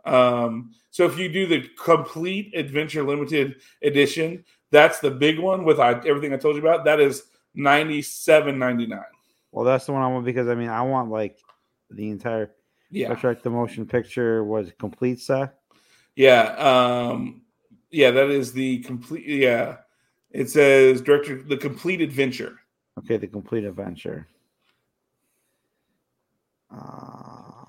Um, 0.05 0.71
so 0.89 1.05
if 1.05 1.17
you 1.17 1.29
do 1.29 1.47
the 1.47 1.69
complete 1.81 2.53
Adventure 2.55 3.03
Limited 3.03 3.55
Edition, 3.81 4.43
that's 4.71 4.99
the 4.99 5.11
big 5.11 5.39
one 5.39 5.63
with 5.63 5.79
I, 5.79 5.91
everything 6.05 6.33
I 6.33 6.37
told 6.37 6.55
you 6.55 6.61
about. 6.61 6.85
That 6.85 6.99
is 6.99 7.23
ninety 7.53 8.01
seven 8.01 8.57
ninety 8.57 8.87
nine. 8.87 9.01
Well, 9.53 9.63
that's 9.65 9.85
the 9.85 9.93
one 9.93 10.01
I 10.01 10.07
want 10.07 10.25
because 10.25 10.47
I 10.47 10.55
mean 10.55 10.69
I 10.69 10.81
want 10.81 11.11
like 11.11 11.37
the 11.91 12.09
entire 12.09 12.55
Yeah, 12.89 13.07
Star 13.09 13.17
Trek 13.17 13.43
the 13.43 13.51
motion 13.51 13.85
picture 13.85 14.43
was 14.43 14.71
complete 14.79 15.21
set. 15.21 15.59
yeah, 16.15 16.55
um, 16.57 17.43
yeah. 17.91 18.09
That 18.09 18.31
is 18.31 18.51
the 18.51 18.79
complete. 18.79 19.27
Yeah, 19.27 19.77
it 20.31 20.49
says 20.49 21.01
director 21.01 21.43
the 21.43 21.55
complete 21.55 22.01
adventure. 22.01 22.61
Okay, 22.97 23.17
the 23.17 23.27
complete 23.27 23.63
adventure. 23.63 24.27
Uh, 26.71 27.65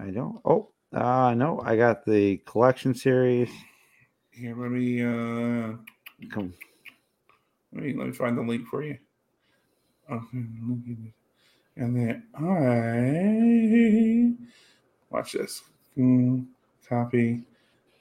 I 0.00 0.10
don't. 0.10 0.40
Oh, 0.46 0.70
uh, 0.94 1.34
no, 1.34 1.60
I 1.62 1.76
got 1.76 2.06
the 2.06 2.38
collection 2.46 2.94
series. 2.94 3.50
Here, 4.30 4.56
let 4.56 4.70
me 4.70 5.02
uh, 5.02 5.76
Com- 6.30 6.54
let 7.74 7.84
me 7.84 7.92
let 7.92 8.06
me 8.06 8.12
find 8.12 8.38
the 8.38 8.42
link 8.42 8.66
for 8.66 8.82
you. 8.82 8.96
And 11.76 11.96
then 11.96 12.22
I 12.34 14.34
watch 15.10 15.32
this. 15.32 15.62
Copy. 16.88 17.42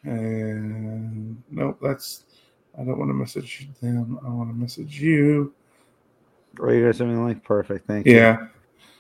And 0.04 1.42
nope, 1.52 1.78
that's 1.82 2.26
I 2.78 2.84
don't 2.84 2.98
want 2.98 3.10
to 3.10 3.14
message 3.14 3.68
them. 3.82 4.20
I 4.26 4.30
want 4.30 4.50
to 4.50 4.56
message 4.56 5.00
you. 5.00 5.54
Oh, 6.60 6.70
you 6.70 6.86
guys 6.86 7.00
me 7.02 7.14
the 7.14 7.22
link. 7.22 7.44
Perfect. 7.44 7.88
Thank 7.88 8.08
you. 8.08 8.16
Yeah. 8.16 8.48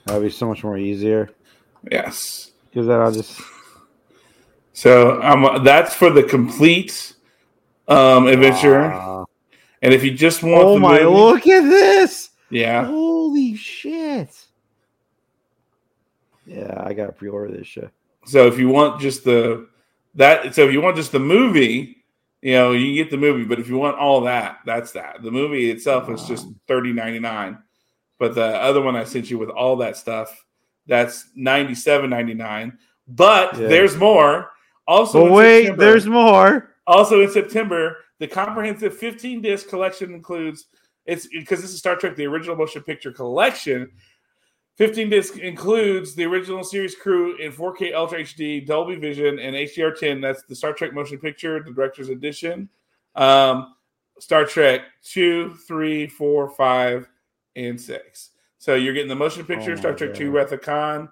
That'll 0.05 0.21
be 0.21 0.29
so 0.29 0.47
much 0.47 0.63
more 0.63 0.77
easier. 0.77 1.29
Yes. 1.91 2.51
Because 2.69 2.87
I'll 2.89 3.11
just. 3.11 3.39
So 4.73 5.21
um, 5.21 5.63
that's 5.63 5.93
for 5.93 6.09
the 6.09 6.23
complete 6.23 7.13
um, 7.87 8.27
adventure. 8.27 8.81
Wow. 8.89 9.25
and 9.81 9.93
if 9.93 10.03
you 10.03 10.11
just 10.11 10.43
want, 10.43 10.63
Oh 10.63 10.79
my! 10.79 11.01
movie- 11.01 11.05
Look 11.15 11.47
at 11.47 11.61
this. 11.61 12.29
Yeah, 12.51 12.85
Holy 12.85 13.55
shit! 13.55 14.29
Yeah, 16.45 16.83
I 16.85 16.93
gotta 16.93 17.11
pre-order 17.11 17.51
this 17.55 17.67
shit. 17.67 17.89
So 18.25 18.47
if 18.47 18.57
you 18.59 18.69
want 18.69 18.99
just 19.01 19.23
the 19.23 19.67
that, 20.15 20.53
so 20.55 20.67
if 20.67 20.73
you 20.73 20.81
want 20.81 20.95
just 20.95 21.11
the 21.11 21.19
movie, 21.19 22.03
you 22.41 22.53
know, 22.53 22.71
you 22.71 22.87
can 22.87 22.95
get 22.95 23.11
the 23.11 23.17
movie. 23.17 23.43
But 23.43 23.59
if 23.59 23.67
you 23.69 23.77
want 23.77 23.97
all 23.97 24.21
that, 24.21 24.59
that's 24.65 24.91
that. 24.93 25.21
The 25.23 25.31
movie 25.31 25.69
itself 25.71 26.09
is 26.09 26.23
just 26.23 26.47
thirty 26.67 26.91
ninety 26.93 27.19
nine, 27.19 27.57
but 28.19 28.35
the 28.35 28.43
other 28.45 28.81
one 28.81 28.95
I 28.95 29.03
sent 29.03 29.29
you 29.29 29.37
with 29.37 29.49
all 29.49 29.75
that 29.77 29.97
stuff, 29.97 30.45
that's 30.87 31.29
ninety 31.35 31.75
seven 31.75 32.09
ninety 32.09 32.33
nine. 32.33 32.77
But 33.07 33.57
Yeah. 33.57 33.67
there's 33.67 33.95
more. 33.97 34.51
Also, 34.87 35.31
wait, 35.31 35.63
September- 35.67 35.85
there's 35.85 36.07
more. 36.07 36.75
also 36.87 37.21
in 37.21 37.29
September, 37.29 37.97
the 38.19 38.27
comprehensive 38.27 38.97
15 38.97 39.41
disc 39.41 39.69
collection 39.69 40.13
includes 40.13 40.65
it's 41.05 41.27
because 41.27 41.61
this 41.61 41.71
is 41.71 41.79
Star 41.79 41.95
Trek, 41.95 42.15
the 42.15 42.25
original 42.25 42.55
motion 42.55 42.83
picture 42.83 43.11
collection. 43.11 43.91
15 44.77 45.09
disc 45.09 45.37
includes 45.37 46.15
the 46.15 46.23
original 46.23 46.63
series 46.63 46.95
crew 46.95 47.37
in 47.37 47.51
4K 47.51 47.93
Ultra 47.93 48.19
HD, 48.21 48.65
Dolby 48.65 48.95
Vision, 48.95 49.37
and 49.37 49.55
HDR10. 49.55 50.21
That's 50.21 50.43
the 50.43 50.55
Star 50.55 50.73
Trek 50.73 50.93
motion 50.93 51.19
picture, 51.19 51.61
the 51.63 51.71
director's 51.71 52.09
edition. 52.09 52.69
Um, 53.15 53.75
Star 54.19 54.45
Trek 54.45 54.81
2, 55.03 55.55
3, 55.67 56.07
4, 56.07 56.49
5, 56.49 57.09
and 57.55 57.79
6. 57.79 58.29
So 58.57 58.75
you're 58.75 58.93
getting 58.93 59.09
the 59.09 59.15
motion 59.15 59.45
picture, 59.45 59.73
Oh 59.73 59.75
Star 59.75 59.93
Trek 59.93 60.11
God. 60.11 60.17
Two, 60.17 60.31
Wrath 60.31 60.51
of 60.51 60.61
Khan, 60.61 61.09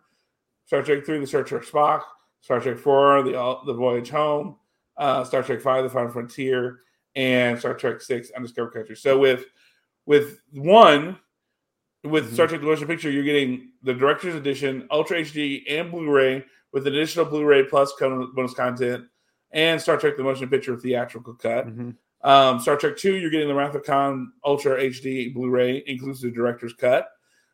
Star 0.66 0.84
Trek 0.84 1.04
Three, 1.06 1.20
The 1.20 1.28
Search 1.28 1.50
for 1.50 1.60
Spock, 1.60 2.02
Star 2.42 2.60
Trek 2.60 2.78
Four, 2.78 3.24
The 3.24 3.40
uh, 3.40 3.64
The 3.66 3.74
Voyage 3.74 4.10
Home, 4.12 4.56
uh, 4.98 5.24
Star 5.24 5.42
Trek 5.42 5.60
Five, 5.62 5.84
The 5.84 5.90
Final 5.90 6.12
Frontier, 6.12 6.82
and 7.16 7.58
Star 7.58 7.74
Trek 7.74 8.02
Six, 8.02 8.30
Undiscovered 8.32 8.74
Country. 8.74 8.96
So 8.96 9.18
with 9.18 9.46
with 10.10 10.42
one, 10.52 11.18
with 12.04 12.30
Mhm. 12.30 12.34
Star 12.34 12.48
Trek: 12.48 12.62
The 12.62 12.66
Motion 12.68 12.88
Picture, 12.88 13.12
you're 13.12 13.24
getting 13.24 13.74
the 13.84 13.94
Director's 13.94 14.34
Edition, 14.34 14.88
Ultra 14.90 15.20
HD, 15.20 15.64
and 15.70 15.92
Blu-ray 15.92 16.44
with 16.74 16.88
additional 16.88 17.26
Blu-ray 17.26 17.64
plus 17.66 17.94
bonus 18.00 18.54
content, 18.56 19.06
and 19.52 19.80
Star 19.80 19.98
Trek: 19.98 20.18
The 20.18 20.24
Motion 20.24 20.50
Picture 20.50 20.76
theatrical 20.76 21.36
cut. 21.36 21.68
Mhm. 21.68 21.96
Um, 22.22 22.60
Star 22.60 22.76
Trek 22.76 22.98
2, 22.98 23.16
you're 23.18 23.30
getting 23.30 23.48
the 23.48 23.54
Wrath 23.54 23.76
of 23.76 23.84
Khan 23.84 24.34
Ultra 24.44 24.82
HD 24.82 25.30
Blu 25.30 25.50
ray, 25.50 25.84
inclusive 25.88 26.34
director's 26.34 26.74
cut. 26.74 27.08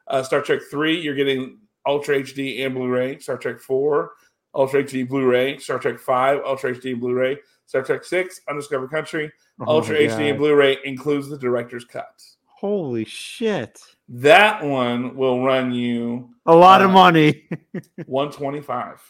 Uh, 0.07 0.23
Star 0.23 0.41
Trek 0.41 0.61
3, 0.71 0.99
you're 0.99 1.13
getting 1.13 1.59
Ultra 1.85 2.15
HD 2.15 2.63
and 2.63 2.73
Blu 2.73 2.87
ray. 2.87 3.19
Star 3.19 3.37
Trek 3.37 3.59
4, 3.59 4.13
Ultra 4.55 4.81
HD 4.83 5.03
Blu 5.03 5.25
ray. 5.29 5.57
Star 5.59 5.77
Trek 5.77 5.99
5, 5.99 6.41
Ultra 6.45 6.71
HD 6.71 6.91
and 6.93 7.01
Blu 7.01 7.13
ray. 7.13 7.37
Star 7.67 7.83
Trek 7.83 8.03
6, 8.03 8.41
Undiscovered 8.47 8.89
Country, 8.89 9.31
Oh 9.59 9.65
Ultra 9.75 9.97
HD 9.97 10.29
and 10.29 10.37
Blu 10.39 10.55
ray 10.55 10.77
includes 10.83 11.29
the 11.29 11.37
director's 11.37 11.85
cut. 11.85 12.23
Holy 12.59 13.05
shit! 13.05 13.79
That 14.07 14.63
one 14.63 15.15
will 15.15 15.43
run 15.43 15.73
you 15.73 16.29
A 16.45 16.55
lot 16.55 16.81
of 16.81 16.89
Uh, 16.91 16.93
money. 16.93 17.49
125 18.05 19.01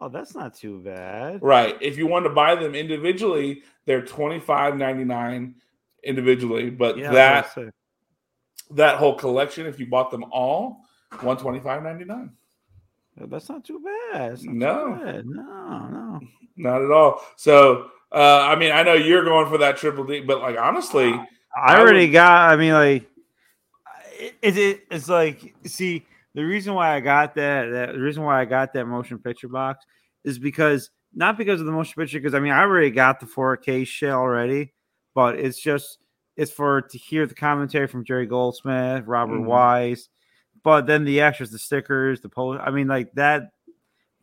oh, 0.00 0.08
that's 0.08 0.34
not 0.34 0.54
too 0.54 0.80
bad. 0.80 1.42
Right. 1.42 1.76
If 1.80 1.98
you 1.98 2.06
want 2.06 2.24
to 2.26 2.30
buy 2.30 2.54
them 2.54 2.74
individually, 2.76 3.62
they're 3.84 4.02
25.99 4.02 5.54
individually, 6.04 6.70
but 6.70 6.96
Yeah, 6.98 7.10
that 7.12 7.44
was 7.46 7.54
gonna 7.54 7.66
say. 7.68 7.72
that 8.76 8.96
whole 8.98 9.14
collection, 9.16 9.66
if 9.66 9.80
you 9.80 9.86
bought 9.86 10.10
them 10.12 10.24
all, 10.30 10.84
one 11.20 11.36
twenty 11.36 11.58
five 11.58 11.82
ninety 11.82 12.04
nine. 12.04 12.30
that's 13.16 13.48
not 13.48 13.64
too 13.64 13.80
bad. 14.12 14.38
Not 14.44 14.54
No. 14.54 14.94
too 14.98 15.04
bad. 15.04 15.26
no, 15.26 15.88
no. 15.88 16.20
Not 16.56 16.82
at 16.82 16.90
all. 16.92 17.22
So, 17.36 17.90
uh, 18.12 18.40
I 18.42 18.54
mean, 18.56 18.70
I 18.72 18.82
know 18.84 18.94
you're 18.94 19.24
going 19.24 19.48
for 19.48 19.58
that 19.58 19.76
triple 19.78 20.04
D, 20.04 20.20
but 20.20 20.40
like 20.40 20.56
honestly, 20.58 21.10
I 21.56 21.74
I 21.74 21.80
already 21.80 22.06
would- 22.06 22.12
got. 22.12 22.50
I 22.50 22.56
mean, 22.56 22.72
like, 22.72 23.08
it, 24.18 24.34
it, 24.42 24.56
it- 24.58 24.80
it's 24.90 25.08
like, 25.08 25.54
see, 25.64 26.06
the 26.34 26.44
reason 26.44 26.74
why 26.74 26.94
I 26.94 27.00
got 27.00 27.34
that, 27.36 27.70
that 27.70 27.92
the 27.94 28.00
reason 28.00 28.22
why 28.22 28.40
I 28.40 28.44
got 28.44 28.72
that 28.74 28.86
motion 28.86 29.18
picture 29.18 29.48
box 29.48 29.84
is 30.24 30.38
because 30.38 30.90
not 31.14 31.38
because 31.38 31.60
of 31.60 31.66
the 31.66 31.72
motion 31.72 31.94
picture, 32.00 32.18
because 32.18 32.34
I 32.34 32.40
mean, 32.40 32.52
I 32.52 32.60
already 32.60 32.90
got 32.90 33.18
the 33.20 33.26
4K 33.26 33.86
shit 33.86 34.10
already, 34.10 34.72
but 35.14 35.38
it's 35.38 35.58
just 35.60 35.98
it's 36.36 36.52
for 36.52 36.82
to 36.82 36.98
hear 36.98 37.26
the 37.26 37.34
commentary 37.34 37.86
from 37.88 38.04
Jerry 38.04 38.26
Goldsmith, 38.26 39.04
Robert 39.06 39.40
Mhm. 39.40 39.46
Wise, 39.46 40.08
but 40.62 40.86
then 40.86 41.04
the 41.04 41.20
extras, 41.20 41.50
the 41.50 41.58
stickers, 41.58 42.20
the 42.20 42.28
post. 42.28 42.60
I 42.64 42.70
mean, 42.70 42.88
like 42.88 43.12
that. 43.14 43.50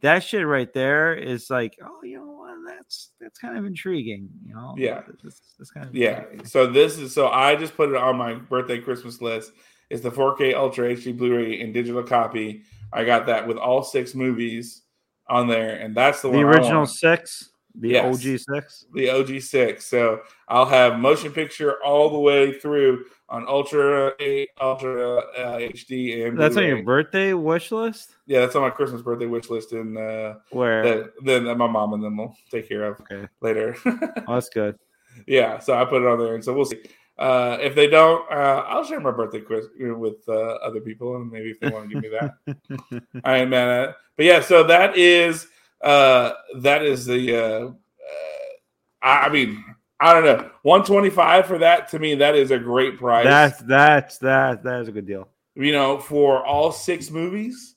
That 0.02 0.20
shit 0.24 0.46
right 0.46 0.72
there 0.74 1.16
is 1.16 1.50
like, 1.50 1.80
oh, 1.82 2.04
you 2.04 2.18
know? 2.18 2.35
That's 2.66 3.12
that's 3.20 3.38
kind 3.40 3.58
of 3.58 3.66
intriguing, 3.66 4.30
you 4.46 4.54
know. 4.54 4.76
Yeah. 4.78 5.02
that's, 5.24 5.42
that's 5.58 5.72
kind 5.72 5.88
of 5.88 5.96
yeah. 5.96 6.22
intriguing. 6.22 6.46
So 6.46 6.68
this 6.68 6.98
is 6.98 7.14
so 7.14 7.30
I 7.30 7.56
just 7.56 7.76
put 7.76 7.90
it 7.90 7.96
on 7.96 8.18
my 8.18 8.34
birthday 8.34 8.80
Christmas 8.80 9.22
list. 9.22 9.52
It's 9.90 10.02
the 10.02 10.12
4K 10.12 10.56
Ultra 10.56 10.96
HD 10.96 11.16
Blu-ray 11.16 11.62
and 11.62 11.74
digital 11.74 12.04
copy. 12.04 12.64
I 12.92 13.04
got 13.04 13.28
that 13.28 13.48
with 13.48 13.58
all 13.58 13.84
six 13.84 14.16
movies 14.16 14.82
on 15.30 15.48
there, 15.48 15.76
and 15.76 15.96
that's 15.96 16.22
the, 16.22 16.32
the 16.32 16.40
original 16.40 16.86
six, 16.86 17.52
the 17.80 17.90
Yes. 17.90 18.06
OG 18.26 18.38
six. 18.40 18.86
the 18.94 19.10
OG 19.10 19.40
six. 19.42 19.86
So 19.86 20.22
I'll 20.48 20.66
have 20.66 21.00
motion 21.00 21.32
picture 21.32 21.84
all 21.84 22.10
the 22.10 22.20
way 22.20 22.54
through 22.60 23.06
on 23.30 23.48
Ultra 23.48 24.14
A, 24.22 24.48
Ultra 24.62 25.18
uh, 25.18 25.58
HD, 25.58 26.28
and 26.28 26.38
That's 26.38 26.56
on 26.58 26.64
Blu-ray. 26.64 26.68
your 26.78 26.84
birthday 26.84 27.34
wish 27.34 27.72
list. 27.72 28.16
yeah. 28.28 28.40
That's 28.42 28.56
on 28.56 28.62
my 28.62 28.70
Christmas 28.70 29.02
birthday 29.02 29.26
wish 29.26 29.50
list, 29.50 29.72
and 29.74 29.98
uh, 29.98 30.36
Where? 30.52 31.12
then 31.24 31.44
my 31.46 31.68
mom 31.68 31.94
and 31.94 32.04
them 32.04 32.18
will 32.18 32.36
take 32.52 32.68
care 32.70 32.84
of 32.86 33.02
Okay. 33.02 33.28
later. 33.42 33.76
Oh, 34.28 34.34
that's 34.36 34.50
good. 34.50 34.78
yeah, 35.28 35.60
so 35.60 35.74
I 35.76 35.86
put 35.86 36.02
it 36.02 36.08
on 36.08 36.20
there, 36.20 36.36
and 36.36 36.44
so 36.44 36.54
we'll 36.54 36.66
see. 36.66 36.82
Uh, 37.18 37.58
if 37.62 37.74
they 37.76 37.88
don't, 37.88 38.30
uh, 38.30 38.66
I'll 38.68 38.84
share 38.84 39.00
my 39.00 39.12
birthday 39.12 39.40
quiz 39.40 39.68
with 39.80 40.18
uh, 40.28 40.34
other 40.62 40.82
people, 40.82 41.16
and 41.16 41.32
maybe 41.32 41.50
if 41.52 41.60
they 41.62 41.70
want 41.70 41.90
to 41.90 41.94
give 41.96 42.04
me 42.04 42.10
that, 42.10 42.32
I 43.24 43.38
ain't 43.38 43.50
mad 43.50 43.70
at 43.70 43.90
it. 43.90 43.96
But 44.18 44.26
yeah, 44.26 44.42
so 44.42 44.64
that 44.64 44.98
is 44.98 45.48
uh, 45.86 46.34
that 46.60 46.84
is 46.84 47.06
the. 47.06 47.36
Uh, 47.38 47.68
uh, 47.68 47.72
I, 49.02 49.28
I 49.28 49.30
mean, 49.30 49.64
I 50.00 50.14
don't 50.14 50.26
know, 50.26 50.50
one 50.64 50.84
twenty 50.84 51.10
five 51.10 51.46
for 51.46 51.58
that. 51.60 51.90
To 51.90 52.00
me, 52.00 52.16
that 52.16 52.36
is 52.36 52.52
a 52.52 52.60
great 52.60 52.98
price. 52.98 53.26
That's 53.26 53.60
that's 53.62 54.18
that 54.20 54.64
that 54.64 54.82
is 54.82 54.88
a 54.88 54.92
good 54.92 55.06
deal. 55.08 55.30
you 55.56 55.72
know, 55.72 56.00
for 56.00 56.46
all 56.46 56.72
six 56.72 57.10
movies. 57.12 57.76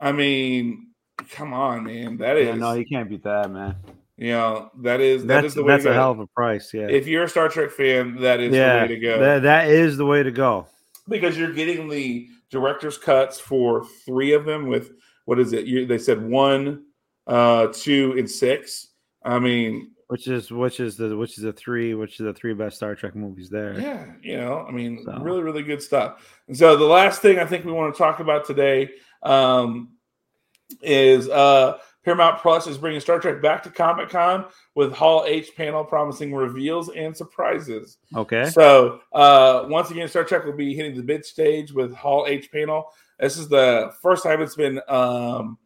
I 0.00 0.12
mean, 0.12 0.88
come 1.30 1.52
on, 1.52 1.84
man. 1.84 2.16
That 2.16 2.36
is 2.38 2.46
Yeah, 2.48 2.54
no, 2.54 2.72
you 2.72 2.86
can't 2.86 3.08
beat 3.08 3.22
that, 3.24 3.50
man. 3.50 3.76
you 4.16 4.30
know 4.32 4.70
that 4.82 5.00
is 5.00 5.22
that 5.26 5.42
That's 5.42 5.46
is 5.48 5.54
the 5.54 5.62
way 5.62 5.74
that's 5.74 5.84
to 5.84 5.90
a 5.90 5.92
go. 5.92 5.98
hell 5.98 6.10
of 6.12 6.20
a 6.20 6.26
price. 6.28 6.72
Yeah, 6.72 6.88
if 6.88 7.06
you're 7.06 7.24
a 7.24 7.28
Star 7.28 7.48
Trek 7.50 7.70
fan, 7.70 8.16
that 8.16 8.40
is 8.40 8.54
yeah, 8.54 8.76
the 8.76 8.82
way 8.82 8.88
to 8.88 9.00
go. 9.00 9.20
that, 9.20 9.42
that 9.42 9.68
is 9.68 9.96
the 9.98 10.06
way 10.06 10.22
to 10.22 10.30
go. 10.30 10.66
because 11.08 11.36
you're 11.38 11.52
getting 11.52 11.88
the 11.88 12.28
director's 12.50 12.96
cuts 12.98 13.38
for 13.38 13.84
three 14.06 14.32
of 14.32 14.44
them 14.46 14.66
with 14.66 14.90
what 15.26 15.38
is 15.38 15.52
it? 15.52 15.66
You, 15.66 15.86
they 15.86 15.98
said 15.98 16.20
one, 16.22 16.84
uh, 17.30 17.68
two, 17.72 18.14
and 18.18 18.30
six. 18.30 18.88
I 19.24 19.38
mean, 19.38 19.92
Which 20.08 20.26
is 20.28 20.50
which 20.50 20.80
is 20.80 20.96
the 20.96 21.16
which 21.16 21.38
is 21.38 21.44
the 21.44 21.52
three 21.52 21.94
which 21.94 22.18
is 22.20 22.24
the 22.24 22.34
three 22.34 22.54
best 22.54 22.76
Star 22.76 22.94
Trek 22.94 23.14
movies 23.14 23.48
there. 23.50 23.78
yeah, 23.78 24.12
you 24.22 24.36
know, 24.36 24.64
I 24.68 24.72
mean, 24.72 25.02
So. 25.04 25.18
really, 25.20 25.42
really 25.42 25.62
good 25.62 25.82
stuff. 25.82 26.38
And 26.48 26.56
so 26.56 26.76
the 26.76 26.84
last 26.84 27.22
thing 27.22 27.38
I 27.38 27.44
think 27.46 27.64
we 27.64 27.72
want 27.72 27.94
to 27.94 27.98
talk 27.98 28.20
about 28.20 28.44
today 28.44 28.90
um, 29.22 29.90
is 30.82 31.28
uh, 31.28 31.78
Paramount 32.04 32.40
Plus 32.40 32.66
is 32.66 32.78
bringing 32.78 33.00
Star 33.00 33.20
Trek 33.20 33.42
back 33.42 33.62
to 33.64 33.70
Comic 33.70 34.08
Con 34.08 34.46
with 34.74 34.92
Hall 34.92 35.24
H 35.28 35.54
panel 35.54 35.84
promising 35.84 36.34
reveals 36.34 36.88
and 36.90 37.14
surprises. 37.16 37.98
Okay. 38.16 38.46
So 38.46 39.00
uh, 39.12 39.66
once 39.68 39.90
again, 39.90 40.08
Star 40.08 40.24
Trek 40.24 40.44
will 40.44 40.54
be 40.56 40.74
hitting 40.74 40.96
the 40.96 41.02
big 41.02 41.24
stage 41.24 41.72
with 41.72 41.94
Hall 41.94 42.24
H 42.26 42.50
panel. 42.50 42.86
This 43.18 43.36
is 43.36 43.48
the 43.48 43.92
first 44.00 44.22
time 44.22 44.40
it's 44.40 44.56
been, 44.56 44.80
um, 44.88 45.58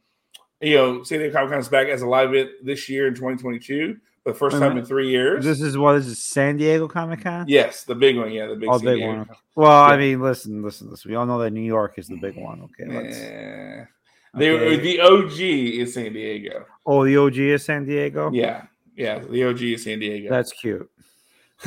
you 0.61 0.74
know, 0.76 1.02
San 1.02 1.18
Diego 1.18 1.34
Comic 1.34 1.50
Con 1.50 1.61
is 1.61 1.68
back 1.68 1.88
as 1.88 2.02
a 2.02 2.07
live 2.07 2.34
event 2.34 2.50
this 2.62 2.88
year 2.88 3.07
in 3.09 3.14
2022. 3.14 3.96
The 4.24 4.32
first 4.32 4.57
time 4.59 4.78
in 4.78 4.84
three 4.86 5.11
years. 5.11 5.44
This 5.44 5.61
is 5.61 5.76
what 5.76 5.92
this 5.98 6.07
is 6.07 6.18
San 6.18 6.57
Diego 6.57 6.88
Comic 6.88 7.20
Con. 7.20 7.44
yes, 7.46 7.84
the 7.84 7.94
big 7.94 8.16
one. 8.16 8.32
Yeah, 8.32 8.46
the 8.46 8.57
big, 8.57 8.70
Oh, 8.70 8.78
big 8.78 9.05
one. 9.05 9.28
Well, 9.55 9.70
I 9.70 9.98
mean, 9.98 10.18
listen, 10.22 10.62
listen, 10.62 10.88
listen. 10.90 11.11
We 11.11 11.14
all 11.16 11.26
know 11.26 11.38
that 11.40 11.50
New 11.50 11.61
York 11.61 11.98
is 11.98 12.09
the 12.09 12.16
big 12.16 12.34
one. 12.36 12.62
Okay. 12.62 12.86
Let's, 12.90 13.18
Eh. 13.18 13.84
The, 14.36 14.48
okay. 14.48 14.76
the 14.80 15.00
OG 15.00 15.40
is 15.40 15.92
San 15.94 16.12
Diego. 16.14 16.64
Oh, 16.86 17.05
the 17.05 17.16
OG 17.18 17.36
is 17.36 17.64
San 17.66 17.84
Diego. 17.84 18.30
Yeah, 18.32 18.62
yeah, 18.96 19.18
the 19.18 19.44
OG 19.44 19.61
is 19.62 19.84
San 19.84 19.98
Diego. 20.00 20.30
That's 20.30 20.52
cute. 20.52 20.90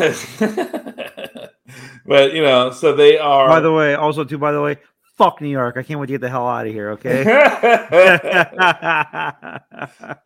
but 2.05 2.33
you 2.33 2.41
know, 2.41 2.71
so 2.71 2.95
they 2.95 3.17
are. 3.17 3.47
By 3.47 3.59
the 3.59 3.71
way, 3.71 3.95
also 3.95 4.23
too. 4.23 4.37
By 4.37 4.51
the 4.51 4.61
way, 4.61 4.77
fuck 5.17 5.41
New 5.41 5.49
York. 5.49 5.77
I 5.77 5.83
can't 5.83 5.99
wait 5.99 6.07
to 6.07 6.13
get 6.13 6.21
the 6.21 6.29
hell 6.29 6.47
out 6.47 6.67
of 6.67 6.73
here. 6.73 6.91
Okay. 6.91 7.23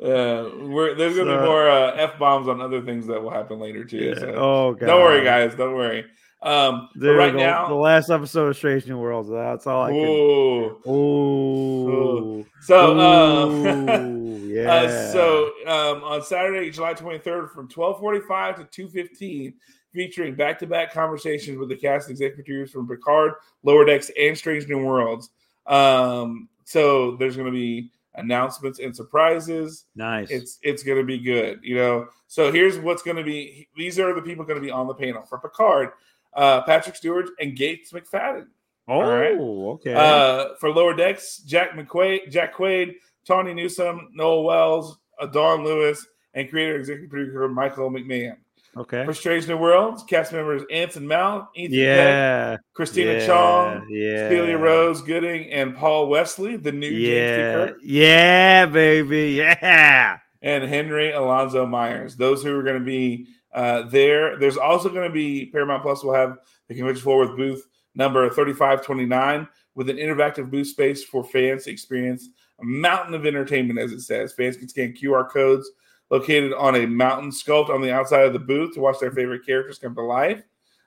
Uh, 0.01 0.49
we're, 0.59 0.95
there's 0.95 1.15
going 1.15 1.27
to 1.27 1.37
be 1.37 1.43
more 1.45 1.69
uh, 1.69 1.91
f 1.95 2.17
bombs 2.17 2.47
on 2.47 2.59
other 2.61 2.81
things 2.81 3.05
that 3.07 3.21
will 3.21 3.29
happen 3.29 3.59
later 3.59 3.83
too. 3.83 3.97
Yeah. 3.97 4.15
So 4.15 4.33
Oh 4.35 4.73
god. 4.73 4.87
don't 4.87 5.01
worry, 5.01 5.23
guys. 5.23 5.53
Don't 5.55 5.75
worry. 5.75 6.05
Um, 6.41 6.89
Dude, 6.99 7.17
right 7.17 7.31
the, 7.31 7.37
now, 7.39 7.67
the 7.67 7.75
last 7.75 8.09
episode 8.09 8.47
of 8.47 8.57
Strange 8.57 8.87
New 8.87 8.97
Worlds. 8.97 9.29
That's 9.29 9.67
all 9.67 9.83
I 9.83 9.91
can. 9.91 9.99
ooh, 9.99 10.81
Ooh. 10.89 12.45
so 12.61 12.99
um, 12.99 13.89
Ooh, 13.89 14.37
yeah. 14.47 14.71
uh, 14.71 15.11
so 15.11 15.51
um, 15.67 16.03
on 16.03 16.23
Saturday, 16.23 16.71
July 16.71 16.95
23rd, 16.95 17.51
from 17.51 17.67
12:45 17.69 18.69
to 18.71 18.87
2:15, 18.87 19.53
featuring 19.93 20.35
back-to-back 20.35 20.93
conversations 20.93 21.57
with 21.57 21.69
the 21.69 21.75
cast 21.75 22.07
and 22.07 22.13
executive 22.13 22.45
producers 22.45 22.71
from 22.71 22.87
Picard, 22.87 23.33
Lower 23.63 23.85
Decks, 23.85 24.11
and 24.19 24.37
Strange 24.37 24.67
New 24.67 24.83
Worlds. 24.83 25.29
Um, 25.67 26.49
so 26.63 27.15
there's 27.17 27.35
going 27.35 27.51
to 27.51 27.51
be 27.51 27.91
announcements 28.15 28.79
and 28.79 28.95
surprises. 28.95 29.85
nice. 29.95 30.29
it's 30.29 30.59
it's 30.61 30.83
going 30.83 30.97
to 30.97 31.03
be 31.03 31.17
good 31.17 31.59
you 31.63 31.75
know 31.75 32.07
so 32.27 32.51
here's 32.51 32.77
what's 32.77 33.01
going 33.01 33.17
to 33.17 33.23
be 33.23 33.67
these 33.77 33.99
are 33.99 34.13
the 34.13 34.21
people 34.21 34.43
going 34.43 34.59
to 34.59 34.65
be 34.65 34.71
on 34.71 34.87
the 34.87 34.93
panel 34.93 35.23
for 35.23 35.39
picard 35.39 35.91
uh 36.33 36.61
patrick 36.63 36.95
stewart 36.95 37.29
and 37.39 37.55
gates 37.55 37.91
mcfadden 37.91 38.47
oh, 38.89 39.01
right. 39.01 39.37
okay. 39.75 39.93
uh 39.93 40.49
for 40.59 40.69
lower 40.71 40.93
decks 40.93 41.37
jack 41.37 41.71
mcquaid 41.71 42.29
jack 42.29 42.53
quaid 42.53 42.95
tawny 43.25 43.53
newsome 43.53 44.09
noel 44.13 44.43
wells 44.43 44.97
dawn 45.31 45.63
lewis 45.63 46.05
and 46.33 46.49
creator 46.49 46.75
executive 46.75 47.09
producer 47.09 47.47
michael 47.47 47.89
mcmahan 47.89 48.35
okay. 48.77 49.05
for 49.05 49.13
strange 49.13 49.47
new 49.47 49.57
worlds 49.57 50.03
cast 50.03 50.31
members 50.33 50.63
anson 50.71 51.07
mount 51.07 51.47
ethan 51.55 51.71
Peck, 51.71 51.77
Yeah. 51.77 52.57
christina 52.73 53.13
yeah, 53.13 53.27
chong 53.27 53.87
Yeah. 53.89 54.29
celia 54.29 54.57
rose 54.57 55.01
gooding 55.01 55.51
and 55.51 55.75
paul 55.75 56.07
wesley 56.09 56.55
the 56.57 56.71
new 56.71 56.89
james. 56.89 57.01
Yeah. 57.03 57.53
Kirk. 57.53 57.77
Yeah, 57.83 58.65
baby. 58.67 59.31
Yeah. 59.31 60.17
and 60.41 60.63
Henry 60.63 61.11
Alonso 61.11 61.65
Myers. 61.65 62.15
Those 62.15 62.41
who 62.43 62.57
are 62.57 62.63
going 62.63 62.79
to 62.79 62.85
be 62.85 63.27
uh, 63.53 63.83
there. 63.83 64.37
There's 64.39 64.57
also 64.57 64.89
going 64.89 65.07
to 65.07 65.13
be 65.13 65.47
Paramount 65.47 65.83
Plus 65.83 66.03
will 66.03 66.13
have 66.13 66.37
the 66.67 66.75
convention 66.75 67.03
floor 67.03 67.19
with 67.19 67.37
booth 67.37 67.67
number 67.95 68.27
3529 68.29 69.47
with 69.75 69.89
an 69.89 69.97
interactive 69.97 70.49
booth 70.49 70.67
space 70.67 71.03
for 71.03 71.23
fans 71.23 71.65
to 71.65 71.71
experience 71.71 72.29
a 72.59 72.63
mountain 72.63 73.13
of 73.13 73.25
entertainment, 73.25 73.79
as 73.79 73.91
it 73.91 74.01
says. 74.01 74.33
Fans 74.33 74.57
can 74.57 74.67
scan 74.69 74.93
QR 74.93 75.29
codes 75.29 75.69
located 76.11 76.53
on 76.53 76.75
a 76.75 76.85
mountain 76.85 77.31
sculpt 77.31 77.69
on 77.69 77.81
the 77.81 77.91
outside 77.91 78.25
of 78.25 78.33
the 78.33 78.39
booth 78.39 78.75
to 78.75 78.81
watch 78.81 78.99
their 78.99 79.11
favorite 79.11 79.45
characters 79.45 79.79
come 79.79 79.95
to 79.95 80.01
life. 80.01 80.43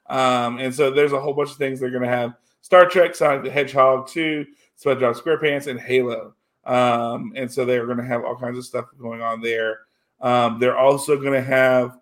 Um, 0.06 0.58
and 0.58 0.72
so 0.72 0.90
there's 0.90 1.12
a 1.12 1.20
whole 1.20 1.32
bunch 1.32 1.50
of 1.50 1.56
things 1.56 1.80
they're 1.80 1.90
going 1.90 2.02
to 2.02 2.08
have 2.08 2.34
Star 2.60 2.88
Trek, 2.88 3.14
Sonic 3.14 3.42
the 3.42 3.50
Hedgehog 3.50 4.06
2, 4.08 4.44
SpongeBob 4.78 5.18
SquarePants, 5.18 5.66
and 5.66 5.80
Halo. 5.80 6.34
Um, 6.64 7.32
and 7.36 7.50
so 7.50 7.64
they're 7.64 7.86
going 7.86 7.98
to 7.98 8.04
have 8.04 8.24
all 8.24 8.36
kinds 8.36 8.58
of 8.58 8.64
stuff 8.64 8.86
going 8.98 9.22
on 9.22 9.40
there. 9.40 9.80
Um, 10.20 10.58
they're 10.58 10.78
also 10.78 11.16
going 11.16 11.32
to 11.32 11.42
have 11.42 11.98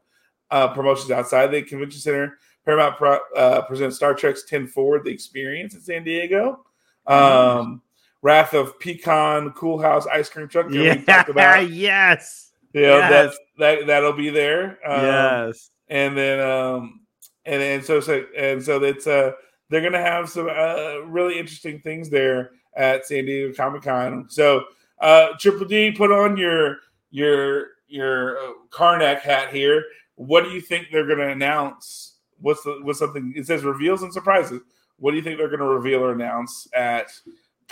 uh, 0.50 0.68
promotions 0.68 1.10
outside 1.10 1.48
the 1.48 1.62
convention 1.62 2.00
center. 2.00 2.38
Paramount 2.64 2.96
Pro, 2.96 3.18
uh, 3.36 3.62
presents 3.62 3.96
Star 3.96 4.14
Trek's 4.14 4.44
10 4.44 4.68
Forward, 4.68 5.04
the 5.04 5.10
experience 5.10 5.74
in 5.74 5.80
San 5.80 6.04
Diego. 6.04 6.64
Um, 7.06 7.82
Wrath 8.20 8.54
of 8.54 8.78
Pecan, 8.78 9.50
Coolhaus 9.50 10.06
Ice 10.08 10.28
Cream 10.28 10.46
Truck. 10.46 10.70
that 10.70 10.98
we 10.98 11.04
talked 11.04 11.28
about. 11.28 11.68
yes. 11.70 12.51
You 12.72 12.82
know, 12.82 12.98
Yes. 12.98 13.10
that's 13.10 13.38
that 13.58 13.86
that'll 13.86 14.12
be 14.12 14.30
there. 14.30 14.78
Um, 14.86 15.04
yes. 15.04 15.70
and 15.88 16.16
then 16.16 16.40
um 16.40 17.00
and 17.44 17.60
then 17.60 17.82
so 17.82 18.00
so 18.00 18.24
and 18.36 18.62
so 18.62 18.82
it's 18.82 19.06
uh 19.06 19.32
they're 19.68 19.82
gonna 19.82 19.98
have 20.02 20.28
some 20.30 20.48
uh 20.48 20.98
really 21.06 21.38
interesting 21.38 21.80
things 21.80 22.08
there 22.10 22.50
at 22.76 23.06
San 23.06 23.26
Diego 23.26 23.52
Comic 23.54 23.82
Con. 23.82 24.26
So 24.28 24.64
uh 25.00 25.28
Triple 25.38 25.66
D, 25.66 25.90
put 25.92 26.10
on 26.12 26.36
your 26.36 26.78
your 27.10 27.68
your 27.88 28.38
uh, 28.38 28.52
Carnac 28.70 29.20
hat 29.22 29.52
here. 29.52 29.84
What 30.14 30.44
do 30.44 30.50
you 30.50 30.60
think 30.60 30.88
they're 30.90 31.06
gonna 31.06 31.28
announce? 31.28 32.16
What's 32.40 32.62
the 32.64 32.78
what's 32.82 32.98
something 32.98 33.34
it 33.36 33.46
says 33.46 33.64
reveals 33.64 34.02
and 34.02 34.12
surprises? 34.12 34.62
What 34.98 35.10
do 35.10 35.16
you 35.18 35.22
think 35.22 35.36
they're 35.38 35.48
gonna 35.50 35.64
reveal 35.66 36.02
or 36.04 36.12
announce 36.12 36.66
at 36.72 37.08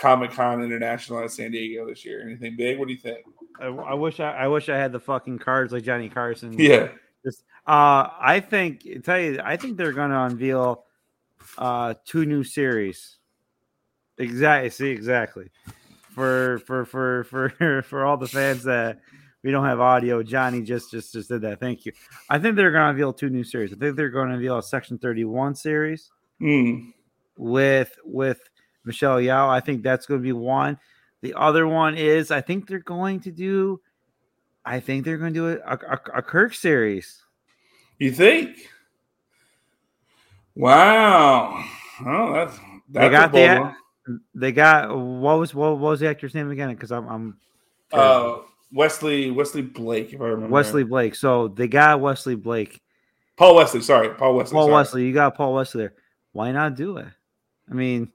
Comic 0.01 0.33
Con 0.33 0.63
International 0.63 1.23
at 1.23 1.31
San 1.31 1.51
Diego 1.51 1.87
this 1.87 2.05
year? 2.05 2.23
Anything 2.23 2.57
big? 2.57 2.79
What 2.79 2.89
do 2.89 2.95
you 2.95 3.01
think? 3.01 3.19
I, 3.61 3.67
I 3.67 3.95
wish 3.95 4.19
I, 4.21 4.31
I 4.33 4.49
wish 4.49 4.69
I 4.69 4.77
had 4.77 4.93
the 4.93 5.01
fucking 5.01 5.39
cards 5.39 5.73
like 5.73 5.85
Johnny 5.85 6.09
Carson. 6.09 6.55
Yeah. 6.59 6.89
Just, 7.25 7.45
uh, 7.67 8.09
I 8.19 8.41
think 8.41 8.87
tell 9.05 9.21
you, 9.21 9.39
I 9.45 9.57
think 9.57 9.77
they're 9.77 9.93
gonna 9.93 10.25
unveil 10.25 10.85
uh 11.59 11.95
two 12.05 12.25
new 12.25 12.43
series. 12.45 13.19
Exactly. 14.19 14.71
See, 14.71 14.89
exactly. 14.91 15.49
For 16.15 16.61
for 16.67 16.85
for 16.85 17.25
for 17.25 17.83
for 17.87 18.05
all 18.05 18.17
the 18.17 18.29
fans 18.29 18.65
that 18.65 19.01
we 19.43 19.51
don't 19.51 19.65
have 19.65 19.81
audio, 19.81 20.23
Johnny 20.23 20.63
just 20.63 20.91
just 20.91 21.13
just 21.13 21.29
did 21.29 21.43
that. 21.43 21.61
Thank 21.61 21.85
you. 21.87 21.93
I 22.29 22.39
think 22.39 22.57
they're 22.57 22.73
gonna 22.73 22.91
unveil 22.91 23.13
two 23.13 23.31
new 23.31 23.45
series. 23.45 23.73
I 23.73 23.77
think 23.77 23.97
they're 23.97 24.11
gonna 24.11 24.35
unveil 24.35 24.59
a 24.59 24.63
Section 24.63 24.99
Thirty 24.99 25.25
One 25.25 25.55
series 25.55 26.11
Mm. 26.41 26.95
with 27.37 27.95
with 28.05 28.41
Michelle 28.85 29.17
Yeoh. 29.17 29.49
I 29.49 29.61
think 29.61 29.83
that's 29.83 30.07
going 30.07 30.21
to 30.21 30.25
be 30.25 30.33
one. 30.33 30.79
The 31.23 31.35
other 31.35 31.67
one 31.67 31.97
is 31.97 32.31
I 32.31 32.41
think 32.41 32.67
they're 32.67 32.79
going 32.79 33.21
to 33.21 33.31
do. 33.31 33.81
I 34.65 34.81
think 34.81 35.05
they're 35.05 35.19
going 35.19 35.35
to 35.35 35.41
do 35.41 35.61
a, 35.65 35.73
a, 35.73 36.01
a 36.19 36.23
Kirk 36.23 36.55
series. 36.55 37.23
You 37.99 38.13
think? 38.13 38.57
Wow. 40.55 41.65
Oh, 42.05 42.33
that's 42.33 42.59
that's 42.89 43.05
They 43.05 43.09
got 43.11 43.33
the 43.33 43.75
they 44.35 44.53
got 44.53 44.97
what 44.97 45.39
was 45.39 45.55
what, 45.55 45.79
was 45.79 46.01
the 46.01 46.09
actor's 46.09 46.35
name 46.35 46.51
again? 46.51 46.71
Because 46.71 46.91
I'm, 46.91 47.09
I'm 47.09 47.39
uh, 47.93 48.39
Wesley 48.73 49.31
Wesley 49.31 49.63
Blake, 49.63 50.13
if 50.13 50.21
I 50.21 50.25
remember. 50.25 50.53
Wesley 50.53 50.85
Blake. 50.85 51.15
So 51.15 51.49
they 51.49 51.69
got 51.69 52.01
Wesley 52.01 52.35
Blake. 52.35 52.81
Paul 53.37 53.57
Wesley. 53.57 53.83
Sorry, 53.83 54.11
Paul 54.11 54.37
Wesley. 54.37 54.55
Paul 54.55 54.65
sorry. 54.65 54.75
Wesley. 54.75 55.07
You 55.07 55.15
got 55.15 55.37
Paul 55.37 55.55
Wesley 55.55 55.83
there. 55.83 55.95
Why 56.33 56.53
not 56.53 56.77
do 56.77 56.97
it? 56.99 57.09
I 57.71 57.75
mean, 57.75 58.13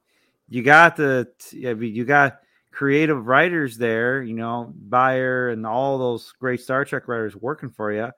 you 0.49 0.63
got 0.63 0.95
the 0.95 1.27
I 1.65 1.73
mean, 1.73 1.93
you 1.95 2.05
got 2.05 2.39
creative 2.71 3.25
writers 3.25 3.77
there. 3.77 4.21
You 4.21 4.33
know, 4.35 4.73
Bayer 4.89 5.49
and 5.49 5.65
all 5.65 5.97
those 5.97 6.31
great 6.39 6.61
Star 6.61 6.85
Trek 6.85 7.07
writers 7.07 7.35
working 7.35 7.69
for 7.69 7.91
you. 7.91 8.11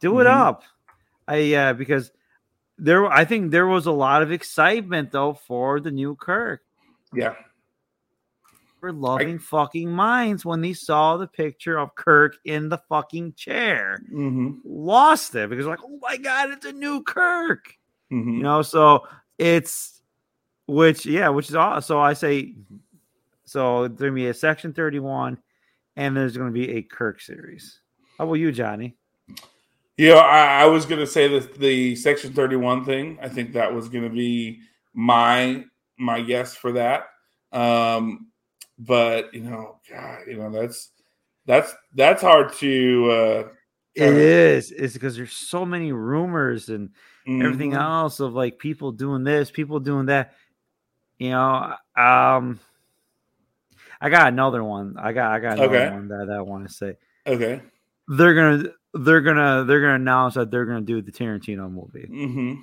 Do 0.00 0.18
it 0.20 0.24
Mhm. 0.24 0.34
up. 0.34 0.62
I 1.28 1.36
yeah, 1.36 1.72
because 1.72 2.10
there 2.78 3.06
I 3.06 3.24
think 3.24 3.50
there 3.50 3.66
was 3.66 3.86
a 3.86 3.92
lot 3.92 4.22
of 4.22 4.32
excitement 4.32 5.10
though 5.12 5.34
for 5.34 5.80
the 5.80 5.90
new 5.90 6.16
Kirk. 6.16 6.62
Yeah. 7.12 7.34
For 8.80 8.92
loving 8.92 9.38
fucking 9.38 9.90
minds 9.90 10.46
when 10.46 10.62
they 10.62 10.72
saw 10.72 11.18
the 11.18 11.26
picture 11.26 11.78
of 11.78 11.94
Kirk 11.94 12.36
in 12.46 12.70
the 12.70 12.78
fucking 12.88 13.34
chair. 13.34 14.00
Mm-hmm. 14.10 14.52
Lost 14.64 15.34
it 15.34 15.50
because 15.50 15.66
like, 15.66 15.80
oh 15.84 15.98
my 16.00 16.16
god, 16.16 16.50
it's 16.50 16.66
a 16.66 16.72
new 16.72 17.02
Kirk 17.02 17.76
Mm-hmm. 18.10 18.38
you 18.38 18.42
know 18.42 18.60
so 18.62 19.06
it's 19.38 19.99
which 20.70 21.04
yeah 21.06 21.28
which 21.28 21.48
is 21.48 21.54
all 21.54 21.80
so 21.80 21.98
i 22.00 22.12
say 22.12 22.54
so 23.44 23.88
there's 23.88 23.98
gonna 24.00 24.12
be 24.12 24.28
a 24.28 24.34
section 24.34 24.72
31 24.72 25.36
and 25.96 26.16
there's 26.16 26.36
gonna 26.36 26.50
be 26.50 26.70
a 26.72 26.82
kirk 26.82 27.20
series 27.20 27.80
how 28.18 28.24
about 28.24 28.34
you 28.34 28.52
johnny 28.52 28.96
Yeah, 29.96 30.14
I, 30.14 30.62
I 30.62 30.66
was 30.66 30.86
gonna 30.86 31.06
say 31.06 31.28
the 31.28 31.40
the 31.58 31.94
Section 31.96 32.32
Thirty 32.32 32.56
One 32.56 32.84
thing. 32.86 33.18
I 33.20 33.28
think 33.28 33.52
that 33.52 33.74
was 33.74 33.90
gonna 33.90 34.08
be 34.08 34.60
my 34.94 35.64
my 35.98 36.22
guess 36.22 36.54
for 36.54 36.72
that. 36.72 37.08
Um, 37.52 38.28
but 38.78 39.34
you 39.34 39.42
know, 39.42 39.76
God, 39.90 40.20
you 40.26 40.36
know 40.38 40.50
that's 40.50 40.92
that's 41.44 41.74
that's 41.94 42.22
hard 42.22 42.54
to. 42.54 43.10
Uh, 43.10 43.48
it 43.94 44.14
is 44.16 44.70
it's 44.72 44.94
because 44.94 45.16
there's 45.16 45.34
so 45.34 45.66
many 45.66 45.92
rumors 45.92 46.70
and 46.70 46.90
everything 47.26 47.72
Mhm. 47.72 47.80
else 47.80 48.20
of 48.20 48.32
like 48.32 48.58
people 48.58 48.92
doing 48.92 49.22
this 49.24 49.50
people 49.50 49.80
doing 49.80 50.06
that 50.06 50.32
you 51.20 51.30
know 51.30 51.74
um 51.96 52.58
i 54.00 54.08
got 54.10 54.26
another 54.26 54.64
one 54.64 54.96
i 54.98 55.12
got 55.12 55.30
i 55.30 55.38
got 55.38 55.58
another 55.58 55.76
Okay. 55.76 55.90
one 55.90 56.08
that 56.08 56.28
i 56.30 56.40
want 56.40 56.66
to 56.66 56.74
say 56.74 56.96
Okay. 57.26 57.62
they're 58.08 58.34
gonna 58.34 58.64
they're 58.94 59.20
gonna 59.20 59.64
they're 59.64 59.80
gonna 59.80 59.94
announce 59.94 60.34
that 60.34 60.50
they're 60.50 60.66
gonna 60.66 60.80
do 60.80 61.00
the 61.00 61.12
tarantino 61.12 61.70
movie 61.70 62.06
hmm 62.06 62.54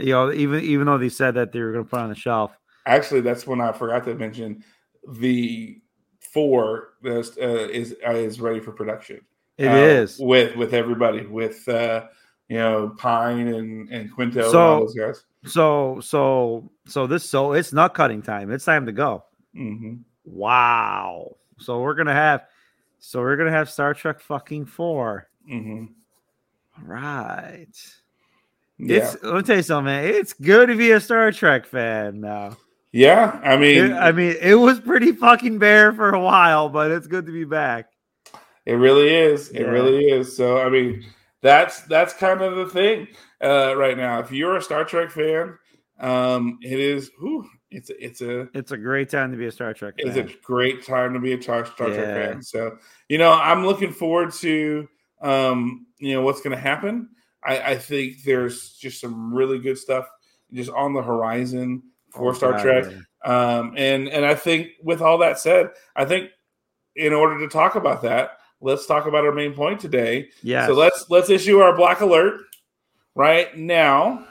you 0.00 0.12
know, 0.12 0.32
even 0.32 0.64
even 0.64 0.86
though 0.86 0.98
they 0.98 1.08
said 1.08 1.34
that 1.34 1.52
they 1.52 1.60
were 1.60 1.72
going 1.72 1.84
to 1.84 1.90
put 1.90 1.98
it 1.98 2.02
on 2.02 2.08
the 2.08 2.14
shelf. 2.14 2.52
Actually, 2.86 3.20
that's 3.20 3.46
when 3.46 3.60
I 3.60 3.72
forgot 3.72 4.04
to 4.04 4.14
mention 4.14 4.64
the 5.06 5.80
four 6.20 6.94
that's, 7.02 7.36
uh, 7.36 7.68
is 7.70 7.94
uh, 8.06 8.12
is 8.12 8.40
ready 8.40 8.60
for 8.60 8.72
production. 8.72 9.20
It 9.58 9.72
uh, 9.72 9.76
is 9.76 10.16
with 10.18 10.56
with 10.56 10.72
everybody 10.72 11.26
with 11.26 11.68
uh, 11.68 12.06
you 12.48 12.56
know 12.56 12.94
Pine 12.96 13.48
and 13.48 13.88
and 13.90 14.12
Quinto 14.12 14.48
and 14.48 14.58
all 14.58 14.80
those 14.80 14.94
guys. 14.94 15.24
So 15.46 16.00
so 16.00 16.70
so 16.86 17.06
this 17.06 17.28
so 17.28 17.52
it's 17.52 17.72
nut 17.72 17.94
cutting 17.94 18.22
time. 18.22 18.50
It's 18.50 18.64
time 18.64 18.86
to 18.86 18.92
go. 18.92 19.24
hmm 19.54 19.96
Wow. 20.24 21.36
So 21.58 21.80
we're 21.80 21.94
gonna 21.94 22.14
have 22.14 22.42
so 22.98 23.20
we're 23.20 23.36
gonna 23.36 23.50
have 23.50 23.70
Star 23.70 23.94
Trek 23.94 24.20
fucking 24.20 24.66
four. 24.66 25.28
hmm 25.48 25.86
All 26.78 26.84
right. 26.84 27.66
Yeah, 28.78 28.96
It's 29.12 29.22
let 29.22 29.34
me 29.34 29.42
tell 29.42 29.56
you 29.56 29.62
something, 29.62 29.84
man. 29.86 30.04
It's 30.04 30.32
good 30.32 30.68
to 30.68 30.76
be 30.76 30.92
a 30.92 31.00
Star 31.00 31.30
Trek 31.32 31.66
fan 31.66 32.20
now. 32.20 32.56
yeah. 32.92 33.38
I 33.44 33.56
mean, 33.56 33.86
It- 33.86 33.92
I 33.92 34.12
mean, 34.12 34.36
it 34.40 34.54
was 34.54 34.80
pretty 34.80 35.12
fucking 35.12 35.58
bare 35.58 35.92
for 35.92 36.10
a 36.14 36.20
while, 36.20 36.68
but 36.70 36.90
it's 36.90 37.06
good 37.06 37.26
to 37.26 37.32
be 37.32 37.44
back. 37.44 37.86
It 38.66 38.74
really 38.74 39.08
is. 39.14 39.48
It 39.50 39.62
Yeah. 39.62 39.68
really 39.68 40.04
is. 40.08 40.34
So 40.36 40.58
I 40.60 40.68
mean, 40.70 41.04
that's 41.42 41.82
that's 41.82 42.12
kind 42.14 42.40
of 42.42 42.56
the 42.56 42.66
thing 42.66 43.08
uh, 43.42 43.76
right 43.76 43.96
now. 43.96 44.18
If 44.20 44.30
you're 44.32 44.56
a 44.56 44.62
Star 44.62 44.84
Trek 44.84 45.10
fan, 45.10 45.58
um, 45.98 46.58
it 46.62 46.78
is. 46.78 47.10
Whew, 47.18 47.48
it's 47.70 47.90
a, 47.90 48.04
it's 48.04 48.20
a 48.20 48.48
It's 48.54 48.72
a 48.72 48.76
great 48.76 49.08
time 49.08 49.30
to 49.32 49.38
be 49.38 49.46
a 49.46 49.52
Star 49.52 49.72
Trek 49.74 49.94
fan. 50.02 50.08
it's 50.08 50.16
a 50.16 50.36
great 50.42 50.84
time 50.84 51.14
to 51.14 51.20
be 51.20 51.32
a 51.32 51.42
Star, 51.42 51.64
Star 51.66 51.88
Trek 51.88 52.32
fan. 52.32 52.42
So 52.42 52.76
you 53.08 53.18
know, 53.18 53.32
I'm 53.32 53.64
looking 53.66 53.92
forward 53.92 54.32
to 54.34 54.88
um, 55.22 55.86
you 55.98 56.14
know 56.14 56.22
what's 56.22 56.40
going 56.40 56.56
to 56.56 56.62
happen. 56.62 57.08
I, 57.42 57.60
I 57.72 57.78
think 57.78 58.22
there's 58.24 58.72
just 58.72 59.00
some 59.00 59.32
really 59.32 59.58
good 59.58 59.78
stuff 59.78 60.06
just 60.52 60.70
on 60.70 60.92
the 60.94 61.02
horizon 61.02 61.82
for 62.10 62.30
Oh, 62.30 62.32
Star 62.34 62.52
God, 62.52 62.62
Trek. 62.62 62.84
yeah. 62.90 62.98
Um, 63.22 63.74
and 63.76 64.08
and 64.08 64.24
I 64.26 64.34
think 64.34 64.68
with 64.82 65.00
all 65.00 65.18
that 65.18 65.38
said, 65.38 65.70
I 65.96 66.04
think 66.04 66.30
in 66.96 67.12
order 67.12 67.38
to 67.38 67.48
talk 67.48 67.76
about 67.76 68.02
that, 68.02 68.38
let's 68.60 68.86
talk 68.86 69.06
about 69.06 69.24
our 69.24 69.32
main 69.32 69.54
point 69.54 69.80
today. 69.80 70.28
Yeah. 70.42 70.66
So 70.66 70.74
let's 70.74 71.06
let's 71.08 71.30
issue 71.30 71.58
our 71.58 71.76
black 71.76 72.00
alert 72.00 72.40
right 73.14 73.56
now. 73.56 74.26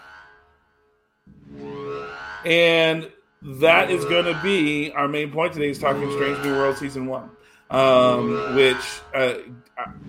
And 2.45 3.11
that 3.41 3.91
is 3.91 4.05
going 4.05 4.25
to 4.25 4.39
be 4.41 4.91
our 4.91 5.07
main 5.07 5.32
point 5.32 5.53
today 5.53 5.69
is 5.69 5.80
talking 5.80 6.09
Strange 6.11 6.43
New 6.43 6.53
World 6.53 6.77
season 6.77 7.05
1. 7.05 7.30
Um, 7.71 8.55
which 8.55 9.01
uh, 9.13 9.36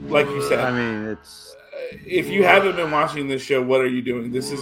like 0.07 0.27
you 0.27 0.43
said, 0.49 0.61
I 0.61 0.71
mean, 0.71 1.09
it's 1.09 1.55
if 2.07 2.29
you 2.29 2.45
haven't 2.45 2.77
been 2.77 2.91
watching 2.91 3.29
this 3.29 3.43
show, 3.43 3.61
what 3.63 3.81
are 3.81 3.89
you 3.89 4.01
doing? 4.01 4.31
This 4.31 4.51
is 4.51 4.61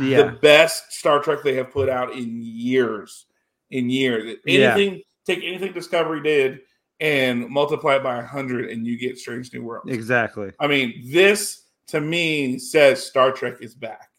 yeah. 0.00 0.22
the 0.22 0.32
best 0.32 0.92
Star 0.92 1.20
Trek 1.20 1.40
they 1.44 1.54
have 1.54 1.70
put 1.70 1.88
out 1.88 2.12
in 2.12 2.40
years. 2.42 3.26
In 3.70 3.88
years. 3.88 4.36
Yeah. 4.44 4.74
Anything 4.74 5.02
take 5.26 5.44
anything 5.44 5.72
Discovery 5.72 6.22
did 6.22 6.60
and 7.00 7.48
multiply 7.48 7.96
it 7.96 8.02
by 8.02 8.18
a 8.18 8.24
hundred 8.24 8.70
and 8.70 8.86
you 8.86 8.98
get 8.98 9.18
Strange 9.18 9.52
New 9.52 9.62
Worlds. 9.62 9.90
Exactly. 9.90 10.52
I 10.60 10.66
mean, 10.66 11.02
this 11.06 11.64
to 11.88 12.00
me 12.00 12.58
says 12.58 13.04
Star 13.04 13.32
Trek 13.32 13.56
is 13.60 13.74
back. 13.74 14.10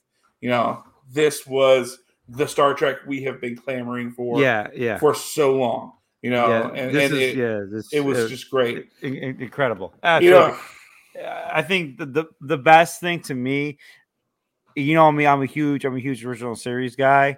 You 0.41 0.49
know, 0.49 0.84
this 1.11 1.45
was 1.45 1.99
the 2.27 2.47
Star 2.47 2.73
Trek 2.73 2.97
we 3.05 3.21
have 3.23 3.39
been 3.39 3.55
clamoring 3.55 4.11
for 4.11 4.41
Yeah, 4.41 4.67
yeah. 4.73 4.97
for 4.97 5.13
so 5.13 5.55
long. 5.55 5.93
You 6.21 6.29
know, 6.29 6.47
yeah, 6.47 6.67
and, 6.69 6.95
and 6.95 6.97
is, 6.97 7.11
it, 7.13 7.36
yeah, 7.36 7.61
this, 7.67 7.91
it 7.91 8.01
was 8.01 8.19
uh, 8.19 8.27
just 8.27 8.51
great. 8.51 8.89
in- 9.01 9.15
in- 9.15 9.41
incredible. 9.41 9.91
You 9.95 9.99
Absolutely. 10.03 10.51
know, 10.51 10.57
I 11.51 11.61
think 11.63 11.97
the, 11.97 12.05
the 12.05 12.25
the 12.41 12.57
best 12.57 13.01
thing 13.01 13.21
to 13.21 13.34
me, 13.34 13.79
you 14.75 14.93
know 14.93 15.11
me, 15.11 15.25
I'm 15.25 15.41
a 15.41 15.47
huge 15.47 15.84
I'm 15.84 15.95
a 15.95 15.99
huge 15.99 16.23
original 16.23 16.55
series 16.55 16.95
guy, 16.95 17.38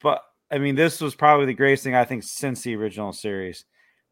but 0.00 0.22
I 0.50 0.58
mean 0.58 0.74
this 0.74 1.00
was 1.02 1.14
probably 1.14 1.46
the 1.46 1.54
greatest 1.54 1.84
thing 1.84 1.94
I 1.94 2.04
think 2.04 2.22
since 2.22 2.62
the 2.62 2.74
original 2.76 3.12
series. 3.12 3.66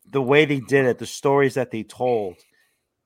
The 0.06 0.22
way 0.22 0.44
they 0.44 0.60
did 0.60 0.86
it, 0.86 0.98
the 0.98 1.06
stories 1.06 1.54
that 1.54 1.70
they 1.70 1.82
told, 1.84 2.36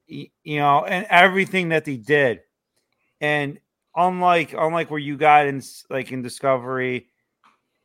you 0.07 0.29
know, 0.45 0.85
and 0.85 1.07
everything 1.11 1.71
that 1.71 1.85
they 1.85 1.97
did, 1.97 2.41
and 3.21 3.59
unlike 3.97 4.55
unlike 4.55 4.91
where 4.91 5.01
you 5.01 5.17
got 5.17 5.47
in 5.47 5.63
like 5.91 6.13
in 6.13 6.23
Discovery, 6.23 7.09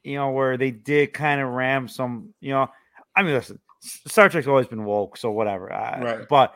you 0.04 0.16
know, 0.16 0.32
where 0.32 0.58
they 0.58 0.72
did 0.72 1.14
kind 1.14 1.42
of 1.42 1.50
ram 1.50 1.88
some, 1.88 2.34
you 2.40 2.52
know, 2.52 2.68
I 3.16 3.24
mean, 3.24 3.34
listen, 3.34 3.60
Star 3.82 4.30
Trek's 4.30 4.48
always 4.48 4.68
been 4.68 4.86
woke, 4.86 5.18
so 5.18 5.32
whatever, 5.32 5.72
I- 5.74 6.02
Right. 6.02 6.28
But 6.30 6.56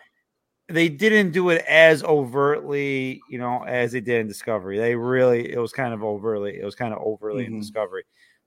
they 0.69 0.89
didn't 0.89 1.31
do 1.31 1.49
it 1.49 1.63
as 1.67 2.03
overtly, 2.03 3.21
you 3.29 3.37
know, 3.37 3.63
as 3.63 3.91
they 3.91 4.01
did 4.01 4.21
in 4.21 4.27
Discovery. 4.27 4.77
They 4.79 4.95
really, 4.95 5.51
it 5.51 5.59
was 5.59 5.73
kind 5.73 5.93
of 5.93 6.03
overtly, 6.03 6.59
it 6.59 6.63
was 6.65 6.75
kind 6.75 6.93
of 6.93 6.99
overly 7.03 7.45
in 7.45 7.53
Mhm. 7.55 7.59
Discovery. 7.61 8.03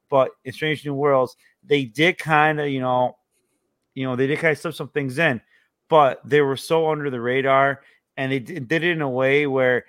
But 0.08 0.30
in 0.44 0.52
Strange 0.52 0.84
New 0.86 0.94
Worlds, 0.94 1.36
they 1.64 1.84
did 1.84 2.18
kind 2.18 2.60
of, 2.60 2.68
you 2.68 2.80
know, 2.80 3.16
you 3.96 4.06
know, 4.06 4.14
they 4.14 4.28
did 4.28 4.38
kind 4.38 4.52
of 4.52 4.58
slip 4.58 4.74
some 4.74 4.90
things 4.90 5.18
in, 5.18 5.40
but 5.88 6.20
they 6.24 6.42
were 6.42 6.56
so 6.56 6.88
under 6.90 7.10
the 7.10 7.20
radar, 7.20 7.80
and 8.16 8.30
they 8.30 8.38
did, 8.38 8.70
it 8.70 8.84
in 8.84 9.00
a 9.00 9.10
way 9.10 9.46
where, 9.48 9.86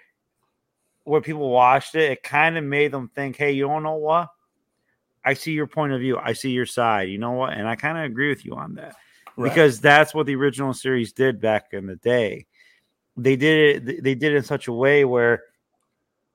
where 1.03 1.21
people 1.21 1.49
watched 1.49 1.93
it, 1.93 2.11
it 2.11 2.23
kind 2.23 2.57
of 2.57 2.63
made 2.63 2.91
them 2.91 3.11
think, 3.13 3.35
hey, 3.35 3.51
you 3.51 3.67
don't 3.67 3.83
know 3.83 3.95
what? 3.95 4.29
I 5.25 5.33
see 5.33 5.51
your 5.51 5.67
point 5.67 5.91
of 5.91 5.99
view. 5.99 6.17
I 6.17 6.31
see 6.31 6.51
your 6.51 6.65
side. 6.65 7.09
You 7.09 7.17
know 7.17 7.31
what? 7.31 7.53
And 7.53 7.67
I 7.67 7.75
kind 7.75 7.97
of 7.97 8.05
agree 8.05 8.29
with 8.29 8.45
you 8.45 8.55
on 8.55 8.75
that 8.75 8.95
right. 9.35 9.49
because 9.49 9.81
that's 9.81 10.13
what 10.13 10.25
the 10.25 10.35
original 10.35 10.73
series 10.73 11.11
did 11.11 11.41
back 11.41 11.73
in 11.73 11.85
the 11.85 11.97
day. 11.97 12.45
They 13.17 13.35
did 13.35 13.87
it. 13.89 14.03
They 14.03 14.15
did 14.15 14.33
it 14.33 14.37
in 14.37 14.43
such 14.43 14.67
a 14.67 14.73
way 14.73 15.03
where, 15.03 15.43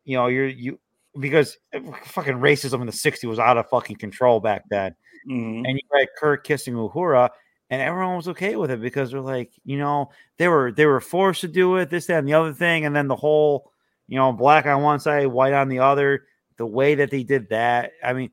you 0.04 0.16
know, 0.16 0.26
you're 0.26 0.48
you 0.48 0.78
because 1.18 1.56
fucking 2.04 2.34
racism 2.34 2.80
in 2.80 2.86
the 2.86 2.92
'60s 2.92 3.24
was 3.24 3.38
out 3.38 3.56
of 3.56 3.68
fucking 3.70 3.96
control 3.96 4.40
back 4.40 4.64
then, 4.68 4.94
Mhm. 5.28 5.64
and 5.66 5.78
you 5.78 5.98
had 5.98 6.08
Kirk 6.18 6.44
kissing 6.44 6.74
Uhura, 6.74 7.30
and 7.72 7.80
everyone 7.80 8.16
was 8.16 8.28
okay 8.28 8.54
with 8.54 8.70
it 8.70 8.82
because 8.82 9.10
they're 9.10 9.20
like, 9.22 9.50
you 9.64 9.78
know, 9.78 10.10
they 10.36 10.46
were 10.46 10.72
they 10.72 10.84
were 10.84 11.00
forced 11.00 11.40
to 11.40 11.48
do 11.48 11.76
it, 11.76 11.88
this, 11.88 12.06
that, 12.06 12.18
and 12.18 12.28
the 12.28 12.34
other 12.34 12.52
thing, 12.52 12.84
and 12.84 12.94
then 12.94 13.08
the 13.08 13.16
whole, 13.16 13.72
you 14.08 14.18
know, 14.18 14.30
black 14.30 14.66
on 14.66 14.82
one 14.82 15.00
side, 15.00 15.26
white 15.26 15.54
on 15.54 15.68
the 15.70 15.78
other. 15.78 16.26
The 16.58 16.66
way 16.66 16.96
that 16.96 17.10
they 17.10 17.22
did 17.22 17.48
that, 17.48 17.92
I 18.04 18.12
mean, 18.12 18.30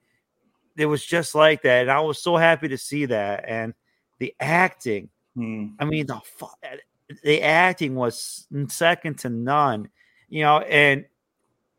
it 0.78 0.88
was 0.88 1.06
just 1.06 1.36
like 1.36 1.62
that, 1.64 1.84
and 1.84 1.92
I 1.92 2.02
was 2.02 2.22
so 2.22 2.36
happy 2.36 2.68
to 2.68 2.78
see 2.78 3.06
that, 3.06 3.46
and 3.48 3.74
the 4.20 4.36
acting. 4.42 5.10
Mhm. 5.38 5.76
I 5.80 5.86
mean, 5.86 6.06
the 6.08 6.20
fu- 6.26 6.48
the 7.24 7.42
acting 7.42 7.96
was 7.96 8.46
second 8.68 9.20
to 9.20 9.30
none, 9.30 9.90
you 10.28 10.44
know. 10.44 10.60
And 10.60 11.06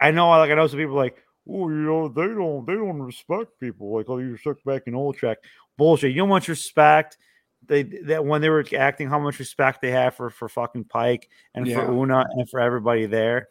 I 0.00 0.10
know, 0.12 0.30
like, 0.30 0.50
I 0.50 0.54
know 0.54 0.66
some 0.66 0.78
people 0.78 0.96
like, 0.96 1.22
oh, 1.48 1.68
you 1.68 1.74
know, 1.76 2.08
they 2.08 2.26
don't, 2.26 2.66
they 2.66 2.74
don't 2.74 3.02
respect 3.02 3.58
people. 3.60 3.94
Like, 3.96 4.08
oh, 4.08 4.18
you 4.18 4.36
stuck 4.36 4.62
back 4.64 4.84
in 4.86 4.94
old 4.94 5.16
track 5.16 5.38
bullshit. 5.76 6.14
You 6.14 6.22
how 6.22 6.26
much 6.26 6.48
respect 6.48 7.18
they 7.66 7.82
that 7.82 8.24
when 8.24 8.40
they 8.40 8.48
were 8.48 8.64
acting, 8.76 9.08
how 9.08 9.18
much 9.18 9.38
respect 9.38 9.80
they 9.80 9.90
have 9.90 10.14
for 10.14 10.30
for 10.30 10.48
fucking 10.48 10.84
Pike 10.84 11.28
and 11.54 11.66
Yeah. 11.66 11.76
for 11.84 11.92
Una 11.92 12.26
and 12.36 12.48
for 12.48 12.60
everybody 12.60 13.06
there. 13.06 13.48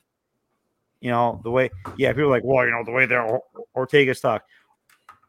You 1.01 1.11
know 1.11 1.39
the 1.43 1.51
way, 1.51 1.69
yeah. 1.97 2.11
People 2.11 2.25
are 2.25 2.31
like, 2.31 2.43
well, 2.43 2.65
you 2.65 2.71
know, 2.71 2.83
the 2.83 2.91
way 2.91 3.05
they're 3.05 3.21
Or- 3.23 3.43
Ortegas 3.77 4.21
talk. 4.21 4.43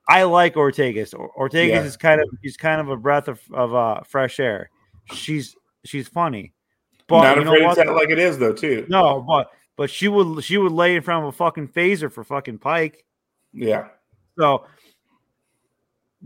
I 0.08 0.24
like 0.24 0.54
Ortegas. 0.54 1.16
Or- 1.16 1.30
Ortegas 1.48 1.68
Yeah. 1.68 1.82
is 1.84 1.96
kind 1.96 2.20
of 2.20 2.28
she's 2.42 2.56
kind 2.56 2.80
of 2.80 2.88
a 2.88 2.96
breath 2.96 3.28
of, 3.28 3.40
of 3.52 3.72
uh, 3.74 4.00
fresh 4.02 4.40
air. 4.40 4.70
She's 5.12 5.54
she's 5.84 6.08
funny, 6.08 6.52
but 7.06 7.22
Not 7.22 7.36
you 7.36 7.44
know 7.44 7.50
afraid 7.52 7.60
to 7.60 7.66
what? 7.66 7.74
tell 7.76 7.88
it 7.90 7.92
like 7.96 8.10
it 8.10 8.18
is, 8.18 8.38
though, 8.38 8.52
too. 8.52 8.84
No, 8.88 9.20
but 9.22 9.52
but 9.76 9.88
she 9.90 10.08
would 10.08 10.42
she 10.42 10.58
would 10.58 10.72
lay 10.72 10.96
in 10.96 11.02
front 11.02 11.24
of 11.24 11.28
a 11.28 11.36
fucking 11.36 11.68
phaser 11.68 12.10
for 12.10 12.24
fucking 12.24 12.58
Pike. 12.58 13.04
Yeah. 13.52 13.88
So 14.36 14.66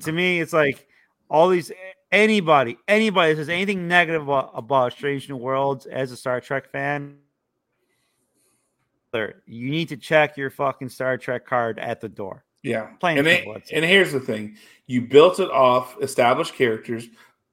to 0.00 0.12
me, 0.12 0.40
it's 0.40 0.52
like 0.54 0.86
all 1.28 1.48
these 1.48 1.70
anybody 2.14 2.78
anybody 2.88 3.34
that 3.34 3.40
says 3.40 3.48
anything 3.48 3.88
negative 3.88 4.22
about, 4.22 4.52
about 4.54 4.92
Strange 4.92 5.28
New 5.28 5.36
Worlds 5.36 5.86
as 5.86 6.12
a 6.12 6.16
Star 6.16 6.40
Trek 6.40 6.70
fan. 6.70 7.16
You 9.46 9.70
need 9.70 9.90
to 9.90 9.96
check 9.96 10.36
your 10.36 10.50
fucking 10.50 10.88
Star 10.88 11.16
Trek 11.18 11.46
card 11.46 11.78
at 11.78 12.00
the 12.00 12.08
door. 12.08 12.44
Yeah. 12.64 12.86
Plain 12.98 13.18
and, 13.18 13.26
simple, 13.28 13.54
it. 13.56 13.70
and 13.72 13.84
here's 13.84 14.12
the 14.12 14.18
thing 14.20 14.56
you 14.86 15.02
built 15.02 15.38
it 15.38 15.50
off 15.50 15.96
established 16.02 16.54
characters, 16.54 17.06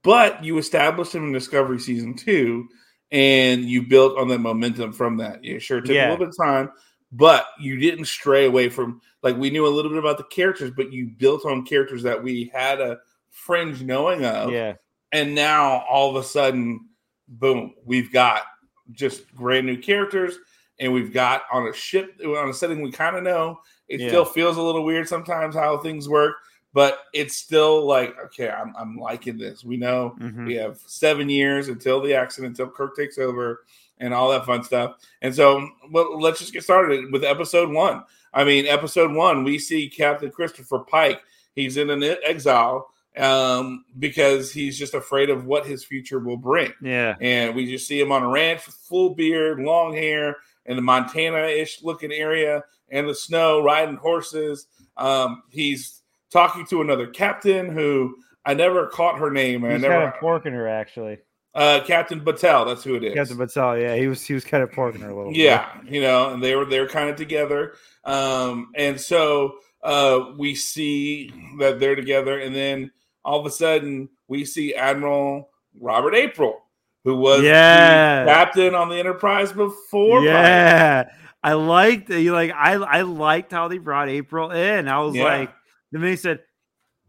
but 0.03 0.43
you 0.43 0.57
established 0.57 1.14
them 1.14 1.26
in 1.26 1.34
Discovery 1.34 1.80
Season 1.80 2.16
2, 2.16 2.68
and 3.12 3.66
you 3.66 3.84
built 3.84 4.18
on 4.18 4.28
that 4.30 4.39
momentum 4.39 4.91
from 4.91 5.18
that. 5.18 5.43
Yeah, 5.43 5.59
sure, 5.59 5.78
it 5.80 5.86
took 5.86 5.95
Yeah. 5.95 6.09
a 6.09 6.12
little 6.12 6.26
bit 6.26 6.34
of 6.39 6.45
time, 6.45 6.72
but 7.12 7.45
you 7.59 7.78
didn't 7.78 8.05
stray 8.05 8.45
away 8.45 8.70
from, 8.70 9.01
like, 9.22 9.38
we 9.38 9.49
knew 9.49 9.68
a 9.68 9.70
little 9.70 9.91
bit 9.91 9.99
about 9.99 10.18
the 10.18 10.24
characters, 10.24 10.72
but 10.76 10.91
you 10.91 11.12
built 11.18 11.45
on 11.45 11.66
characters 11.66 12.01
that 12.03 12.24
we 12.24 12.49
had 12.53 12.82
a 12.82 12.97
fringe 13.32 13.82
knowing 13.82 14.24
of. 14.26 14.52
Yeah, 14.52 14.74
And 15.12 15.34
now 15.34 15.84
all 15.90 16.10
of 16.10 16.16
a 16.24 16.26
sudden, 16.28 16.88
boom, 17.28 17.74
we've 17.86 18.12
got 18.12 18.44
just 18.92 19.32
brand 19.34 19.66
new 19.66 19.78
characters, 19.78 20.38
and 20.80 20.92
we've 20.94 21.14
got 21.14 21.44
on 21.52 21.68
a 21.68 21.74
ship 21.74 22.20
on 22.26 22.50
a 22.50 22.54
setting 22.54 22.82
we 22.82 22.92
kind 22.92 23.16
of 23.16 23.24
know. 23.24 23.60
It 23.88 24.00
Yeah. 24.02 24.08
still 24.10 24.26
feels 24.26 24.58
a 24.58 24.62
little 24.62 24.84
weird 24.84 25.08
sometimes 25.08 25.56
how 25.56 25.78
things 25.78 26.08
work, 26.10 26.36
but 26.74 27.00
it's 27.14 27.36
still 27.36 27.86
like, 27.86 28.18
okay, 28.26 28.50
I'm, 28.50 28.74
I'm 28.78 28.98
liking 28.98 29.38
this. 29.38 29.64
We 29.64 29.78
know 29.78 30.16
Mhm. 30.20 30.46
we 30.46 30.56
have 30.56 30.80
seven 30.86 31.30
years 31.30 31.68
until 31.68 32.02
the 32.02 32.14
accident, 32.14 32.58
until 32.60 32.72
Kirk 32.74 32.96
takes 32.96 33.18
over, 33.18 33.66
and 34.00 34.14
all 34.14 34.30
that 34.32 34.46
fun 34.46 34.64
stuff. 34.64 34.96
And 35.22 35.34
so, 35.36 35.70
well, 35.92 36.20
let's 36.20 36.40
just 36.40 36.54
get 36.54 36.64
started 36.64 37.12
with 37.12 37.24
episode 37.24 37.70
one. 37.70 38.04
I 38.34 38.44
mean, 38.44 38.66
episode 38.66 39.12
one, 39.12 39.44
we 39.44 39.60
see 39.60 39.90
Captain 39.90 40.32
Christopher 40.32 40.80
Pike. 40.80 41.22
He's 41.54 41.78
in 41.78 41.90
an 41.90 42.02
exile 42.24 42.92
um, 43.18 43.86
because 43.99 44.51
he's 44.51 44.78
just 44.78 44.93
afraid 44.93 45.30
of 45.30 45.45
what 45.45 45.66
his 45.66 45.84
future 45.84 46.20
will 46.20 46.38
bring. 46.38 46.74
yeah, 46.82 47.16
And 47.20 47.55
we 47.55 47.70
just 47.70 47.88
see 47.88 47.99
him 47.99 48.12
on 48.12 48.24
a 48.24 48.28
ranch, 48.30 48.62
full 48.62 49.16
beard, 49.16 49.59
long 49.59 49.93
hair, 49.93 50.38
in 50.66 50.76
the 50.76 50.82
Montana-ish 50.82 51.84
looking 51.84 52.12
area, 52.12 52.64
and 52.89 53.09
the 53.09 53.16
snow, 53.16 53.62
riding 53.64 53.95
horses. 53.95 54.68
Um, 54.97 55.43
he's 55.49 56.01
talking 56.32 56.66
to 56.68 56.82
another 56.82 57.07
captain 57.07 57.70
who 57.70 58.16
I 58.45 58.53
never 58.53 58.88
caught 58.88 59.20
her 59.20 59.32
name. 59.32 59.64
and 59.64 59.72
I 59.74 59.76
he's 59.76 59.82
never 59.82 59.95
kind 59.95 60.14
of 60.14 60.22
porking 60.22 60.53
her 60.53 60.68
actually. 60.68 61.18
uh, 61.55 61.82
Captain 61.86 62.22
Batel. 62.22 62.66
That's 62.68 62.84
who 62.84 62.95
it 62.95 63.03
is. 63.03 63.14
Captain 63.16 63.38
Batel, 63.38 63.82
yeah, 63.82 63.95
he 63.95 64.07
was 64.07 64.24
he 64.26 64.34
was 64.34 64.45
kind 64.45 64.64
of 64.64 64.70
porking 64.72 65.01
her 65.01 65.09
a 65.09 65.16
little. 65.16 65.32
bit. 65.32 65.41
Yeah, 65.41 65.68
you 65.84 66.01
know, 66.01 66.34
and 66.34 66.41
they 66.43 66.55
were 66.55 66.66
they 66.66 66.80
were 66.80 66.88
kind 66.88 67.09
of 67.09 67.16
together, 67.18 67.74
um, 68.05 68.72
and 68.76 68.99
so 68.99 69.55
uh, 69.84 70.32
we 70.38 70.53
see 70.55 71.34
that 71.59 71.80
they're 71.80 71.95
together, 71.95 72.39
and 72.39 72.55
then 72.55 72.91
all 73.24 73.40
of 73.40 73.46
a 73.46 73.50
sudden 73.52 74.10
we 74.28 74.46
see 74.46 74.74
Admiral 74.76 75.50
Robert 75.80 76.16
April, 76.16 76.62
who 77.04 77.16
was 77.16 77.44
Yeah. 77.44 78.24
the 78.26 78.32
captain 78.32 78.76
on 78.76 78.90
the 78.90 78.96
Enterprise 78.98 79.52
before. 79.54 80.24
Yeah, 80.24 81.10
I 81.44 81.54
liked 81.54 82.10
you. 82.10 82.34
Like 82.34 82.52
I, 82.52 82.74
I 82.74 83.02
liked 83.02 83.52
how 83.52 83.68
they 83.68 83.78
brought 83.78 84.10
April 84.10 84.52
in. 84.52 84.88
I 84.88 85.00
was 85.00 85.16
Yeah. 85.16 85.24
like, 85.24 85.54
the 85.92 86.00
minute 86.00 86.12
he 86.12 86.18
said, 86.18 86.40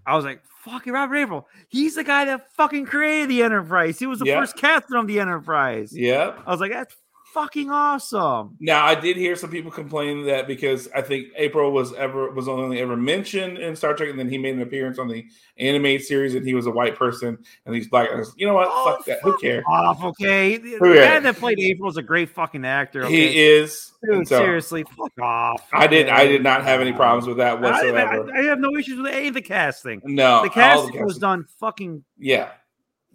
I 0.07 0.17
was 0.17 0.25
like, 0.25 0.43
fucking 0.65 0.93
Robert 0.93 1.17
April. 1.17 1.49
He's 1.69 1.95
the 1.97 2.05
guy 2.05 2.25
that 2.27 2.53
fucking 2.55 2.87
created 2.87 3.31
the 3.31 3.43
Enterprise. 3.43 3.99
He 3.99 4.07
was 4.07 4.19
the 4.21 4.27
Yeah. 4.27 4.41
first 4.41 4.57
captain 4.57 4.97
of 4.97 5.07
the 5.07 5.19
Enterprise. 5.21 5.97
yeah. 5.97 6.35
I 6.47 6.51
was 6.51 6.61
like, 6.61 6.73
that's 6.73 6.95
fucking 7.33 7.71
awesome. 7.71 8.57
Now 8.61 8.85
I 8.85 8.95
did 8.95 9.17
hear 9.17 9.35
some 9.37 9.51
people 9.51 9.71
complain 9.71 10.27
that 10.27 10.47
because 10.47 10.89
I 10.95 11.03
think 11.03 11.29
April 11.37 11.73
was 11.73 11.93
ever 11.95 12.31
was 12.31 12.49
only 12.49 12.81
ever 12.81 12.97
mentioned 12.97 13.59
in 13.59 13.75
Star 13.75 13.95
Trek, 13.95 14.11
and 14.11 14.19
then 14.19 14.29
he 14.29 14.39
made 14.39 14.55
an 14.55 14.63
appearance 14.63 14.99
on 14.99 15.09
the 15.09 15.27
animated 15.59 16.07
series, 16.07 16.35
and 16.35 16.47
he 16.47 16.55
was 16.55 16.67
a 16.67 16.71
white 16.71 16.97
person, 16.97 17.39
and 17.67 17.75
he's 17.75 17.89
black. 17.89 18.11
I 18.11 18.17
was, 18.17 18.35
you 18.37 18.47
know 18.47 18.55
what? 18.55 18.69
Oh, 18.71 18.97
fuck 18.97 19.07
that. 19.07 19.21
Who 19.23 19.39
cares? 19.39 19.65
Off, 19.69 20.03
okay. 20.03 20.57
The, 20.57 20.73
the 20.73 20.79
Who 20.79 20.95
guy 20.95 21.19
that 21.21 21.37
played 21.37 21.59
April 21.59 21.91
is 21.91 21.97
a 21.97 22.03
great 22.03 22.31
fucking 22.31 22.65
actor. 22.65 23.05
Okay? 23.05 23.15
He 23.33 23.43
is. 23.43 23.93
Dude, 24.03 24.29
so- 24.29 24.39
seriously, 24.39 24.85
fuck 24.85 25.13
off. 25.21 25.69
I 25.73 25.87
did. 25.87 26.09
I 26.09 26.27
did 26.27 26.43
not 26.43 26.65
have 26.65 26.81
any 26.81 26.93
problems 26.93 27.27
with 27.27 27.39
that 27.39 27.59
I, 27.59 27.61
whatsoever. 27.61 28.33
I, 28.35 28.41
I 28.41 28.43
have 28.45 28.59
no 28.59 28.77
issues 28.77 28.99
with 28.99 29.13
any 29.13 29.29
of 29.29 29.35
the 29.35 29.43
casting. 29.43 30.01
no, 30.05 30.43
The 30.43 30.51
casting 30.51 31.05
was 31.05 31.19
done 31.19 31.47
fucking. 31.59 32.05
Yeah, 32.19 32.51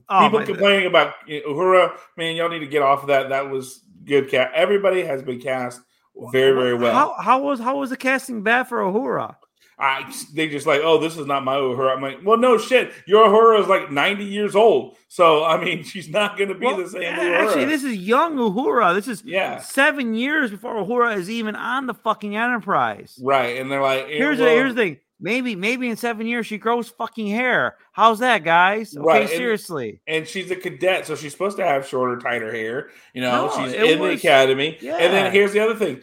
Oh, 0.10 0.24
people 0.30 0.46
complaining 0.46 0.88
about 0.88 1.16
you 1.28 1.42
Uhura. 1.42 1.98
Man, 2.16 2.36
y'all 2.36 2.50
need 2.50 2.60
to 2.60 2.68
get 2.68 2.82
off 2.82 3.02
of 3.02 3.08
that. 3.08 3.30
That 3.30 3.50
was 3.50 3.84
good 4.08 4.30
cast. 4.30 4.54
Everybody 4.56 5.04
has 5.04 5.22
been 5.22 5.40
cast 5.40 5.82
very, 6.32 6.54
very 6.54 6.74
well. 6.74 6.94
How 6.94 7.16
how 7.22 7.42
was 7.44 7.60
how 7.60 7.78
was 7.80 7.90
the 7.92 7.98
casting 7.98 8.42
bad 8.44 8.68
for 8.68 8.80
Uhura? 8.80 9.36
I 9.80 10.12
they 10.34 10.48
just 10.48 10.66
like, 10.66 10.82
oh, 10.84 10.98
this 10.98 11.18
is 11.18 11.28
not 11.28 11.44
my 11.44 11.56
Uhura. 11.56 11.96
I'm 11.96 12.02
like, 12.02 12.18
well, 12.24 12.38
no 12.40 12.58
shit. 12.58 12.92
Your 13.06 13.28
Uhura 13.28 13.62
is 13.62 13.68
like 13.68 13.92
90 13.92 14.24
years 14.26 14.56
old. 14.56 14.98
So 15.08 15.44
I 15.44 15.64
mean, 15.64 15.84
she's 15.92 16.10
not 16.10 16.36
gonna 16.38 16.56
be 16.56 16.66
Well, 16.66 16.78
the 16.78 16.90
same. 16.90 17.04
Uhura. 17.04 17.36
actually, 17.48 17.66
this 17.66 17.84
is 17.84 17.96
young 17.96 18.38
Uhura. 18.38 18.96
This 18.96 19.08
is 19.08 19.22
Yeah. 19.24 19.60
seven 19.60 20.16
years 20.16 20.50
before 20.50 20.74
Uhura 20.84 21.16
is 21.16 21.30
even 21.30 21.56
on 21.56 21.86
the 21.86 21.94
fucking 21.94 22.36
Enterprise. 22.36 23.20
right. 23.22 23.58
And 23.62 23.72
they're 23.72 23.82
like, 23.84 24.08
Here's 24.08 24.40
well, 24.40 24.48
the 24.50 24.54
here's 24.56 24.74
the 24.74 24.82
thing. 24.82 24.98
Maybe 25.20 25.56
maybe 25.56 25.90
in 25.90 25.98
seven 25.98 26.28
years 26.28 26.46
she 26.46 26.60
grows 26.60 26.90
fucking 26.90 27.28
hair. 27.28 27.78
How's 27.92 28.20
that, 28.20 28.44
guys? 28.44 28.96
Okay, 28.96 29.04
Right, 29.06 29.22
and- 29.22 29.30
seriously. 29.30 30.00
and 30.06 30.28
she's 30.28 30.52
a 30.52 30.56
cadet, 30.56 31.08
so 31.08 31.16
she's 31.16 31.32
supposed 31.32 31.58
to 31.58 31.66
have 31.66 31.88
shorter, 31.88 32.20
tighter 32.20 32.52
hair. 32.52 32.90
You 33.14 33.22
know, 33.22 33.48
No, 33.48 33.66
she's 33.66 33.74
in 33.74 33.98
the 33.98 34.10
was- 34.10 34.20
academy. 34.20 34.78
And 34.82 35.14
then 35.14 35.32
here's 35.32 35.54
the 35.54 35.60
other 35.60 35.74
thing: 35.76 36.02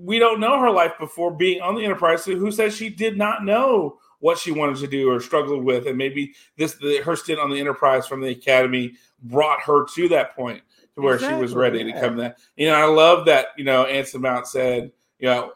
we 0.00 0.20
don't 0.20 0.38
know 0.38 0.60
her 0.60 0.70
life 0.70 0.92
before 1.00 1.32
being 1.32 1.60
on 1.60 1.74
the 1.74 1.84
Enterprise. 1.84 2.22
So 2.24 2.36
who 2.36 2.52
says 2.52 2.76
she 2.76 2.88
did 2.88 3.18
not 3.18 3.44
know 3.44 3.98
what 4.20 4.38
she 4.38 4.52
wanted 4.52 4.76
to 4.76 4.86
do 4.86 5.10
or 5.10 5.18
struggled 5.20 5.64
with, 5.64 5.88
and 5.88 5.98
maybe 5.98 6.32
this 6.56 6.74
the, 6.74 6.98
her 6.98 7.16
stint 7.16 7.40
on 7.40 7.50
the 7.50 7.58
Enterprise 7.58 8.06
from 8.06 8.20
the 8.20 8.28
academy 8.30 8.92
brought 9.24 9.60
her 9.62 9.84
to 9.96 10.08
that 10.10 10.36
point 10.36 10.62
to 10.94 11.00
where 11.00 11.18
she 11.18 11.32
was 11.34 11.54
ready 11.54 11.80
yeah. 11.80 11.94
to 11.94 12.00
come. 12.00 12.16
That 12.16 12.38
you 12.56 12.68
know, 12.68 12.74
I 12.74 12.84
love 12.84 13.24
that. 13.26 13.46
You 13.56 13.64
know, 13.64 13.86
Anson 13.86 14.20
Mount 14.20 14.46
said, 14.46 14.92
you 15.18 15.26
know, 15.26 15.52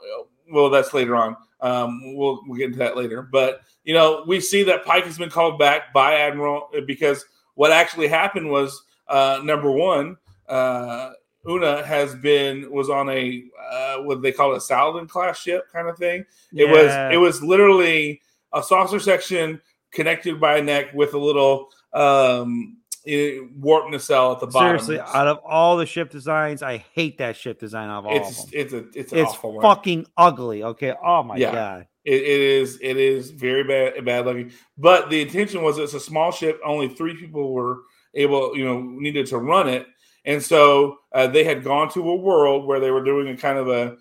well, 0.50 0.70
that's 0.70 0.92
later 0.92 1.14
on. 1.14 1.36
Um, 1.60 2.14
we'll 2.16 2.42
we'll 2.46 2.58
get 2.58 2.66
into 2.66 2.78
that 2.78 2.96
later, 2.96 3.22
but 3.22 3.62
you 3.84 3.94
know, 3.94 4.24
we 4.26 4.40
see 4.40 4.62
that 4.64 4.84
Pike 4.84 5.04
has 5.04 5.16
been 5.16 5.30
called 5.30 5.58
back 5.58 5.92
by 5.92 6.14
Admiral 6.14 6.68
uh, 6.76 6.80
because 6.86 7.24
what 7.54 7.72
actually 7.72 8.08
happened 8.08 8.50
was 8.50 8.82
uh, 9.08 9.40
number 9.42 9.70
one, 9.70 10.16
uh, 10.48 11.10
Una 11.48 11.84
has 11.84 12.14
been 12.16 12.70
was 12.70 12.90
on 12.90 13.08
a 13.08 13.44
uh, 13.70 13.96
what 14.02 14.20
they 14.22 14.32
call 14.32 14.54
a 14.54 14.60
Saladin 14.60 15.06
class 15.06 15.38
ship 15.38 15.64
kind 15.72 15.88
of 15.88 15.96
thing. 15.96 16.24
It 16.52 16.68
was 16.68 16.92
it 17.12 17.18
was 17.18 17.42
literally 17.42 18.20
a 18.52 18.62
saucer 18.62 19.00
section 19.00 19.60
connected 19.92 20.40
by 20.40 20.58
a 20.58 20.62
neck 20.62 20.92
with 20.92 21.14
a 21.14 21.18
little 21.18 21.70
um, 21.92 22.78
eh, 23.06 23.38
warp 23.56 23.90
nacelle 23.90 24.32
at 24.32 24.40
the 24.40 24.46
bottom. 24.46 24.78
Seriously, 24.78 25.00
out 25.00 25.26
of 25.28 25.38
all 25.44 25.76
the 25.76 25.86
ship 25.86 26.10
designs, 26.10 26.62
I 26.62 26.78
hate 26.78 27.18
that 27.18 27.36
ship 27.36 27.58
design 27.58 27.88
of 27.88 28.06
all 28.06 28.16
it's 28.16 28.30
of 28.44 28.50
them. 28.50 28.60
it's 28.60 28.72
a 28.72 28.78
it's 28.98 29.12
an 29.12 29.18
It's 29.18 29.30
awful 29.30 29.52
one. 29.54 29.62
fucking 29.62 30.06
ugly. 30.16 30.62
Okay. 30.62 30.94
Oh 31.04 31.22
my 31.22 31.36
Yeah. 31.36 31.52
god. 31.52 31.86
It, 32.04 32.22
it 32.22 32.40
is 32.40 32.78
it 32.80 32.96
is 32.96 33.30
very 33.30 33.64
bad 33.64 34.04
bad 34.04 34.26
looking. 34.26 34.52
But 34.78 35.10
the 35.10 35.20
intention 35.22 35.62
was 35.62 35.78
it's 35.78 35.94
a 35.94 36.00
small 36.00 36.30
ship. 36.30 36.60
Only 36.64 36.88
three 36.88 37.16
people 37.16 37.52
were 37.52 37.80
able, 38.14 38.56
you 38.56 38.64
know, 38.64 38.80
needed 38.80 39.26
to 39.26 39.38
run 39.38 39.68
it, 39.68 39.86
and 40.24 40.42
so 40.42 40.98
uh, 41.12 41.26
they 41.26 41.42
had 41.44 41.64
gone 41.64 41.90
to 41.90 42.08
a 42.10 42.16
world 42.16 42.64
where 42.66 42.80
they 42.80 42.90
were 42.92 43.02
doing 43.04 43.28
a 43.28 43.36
kind 43.36 43.58
of 43.58 43.68
a 43.68 43.96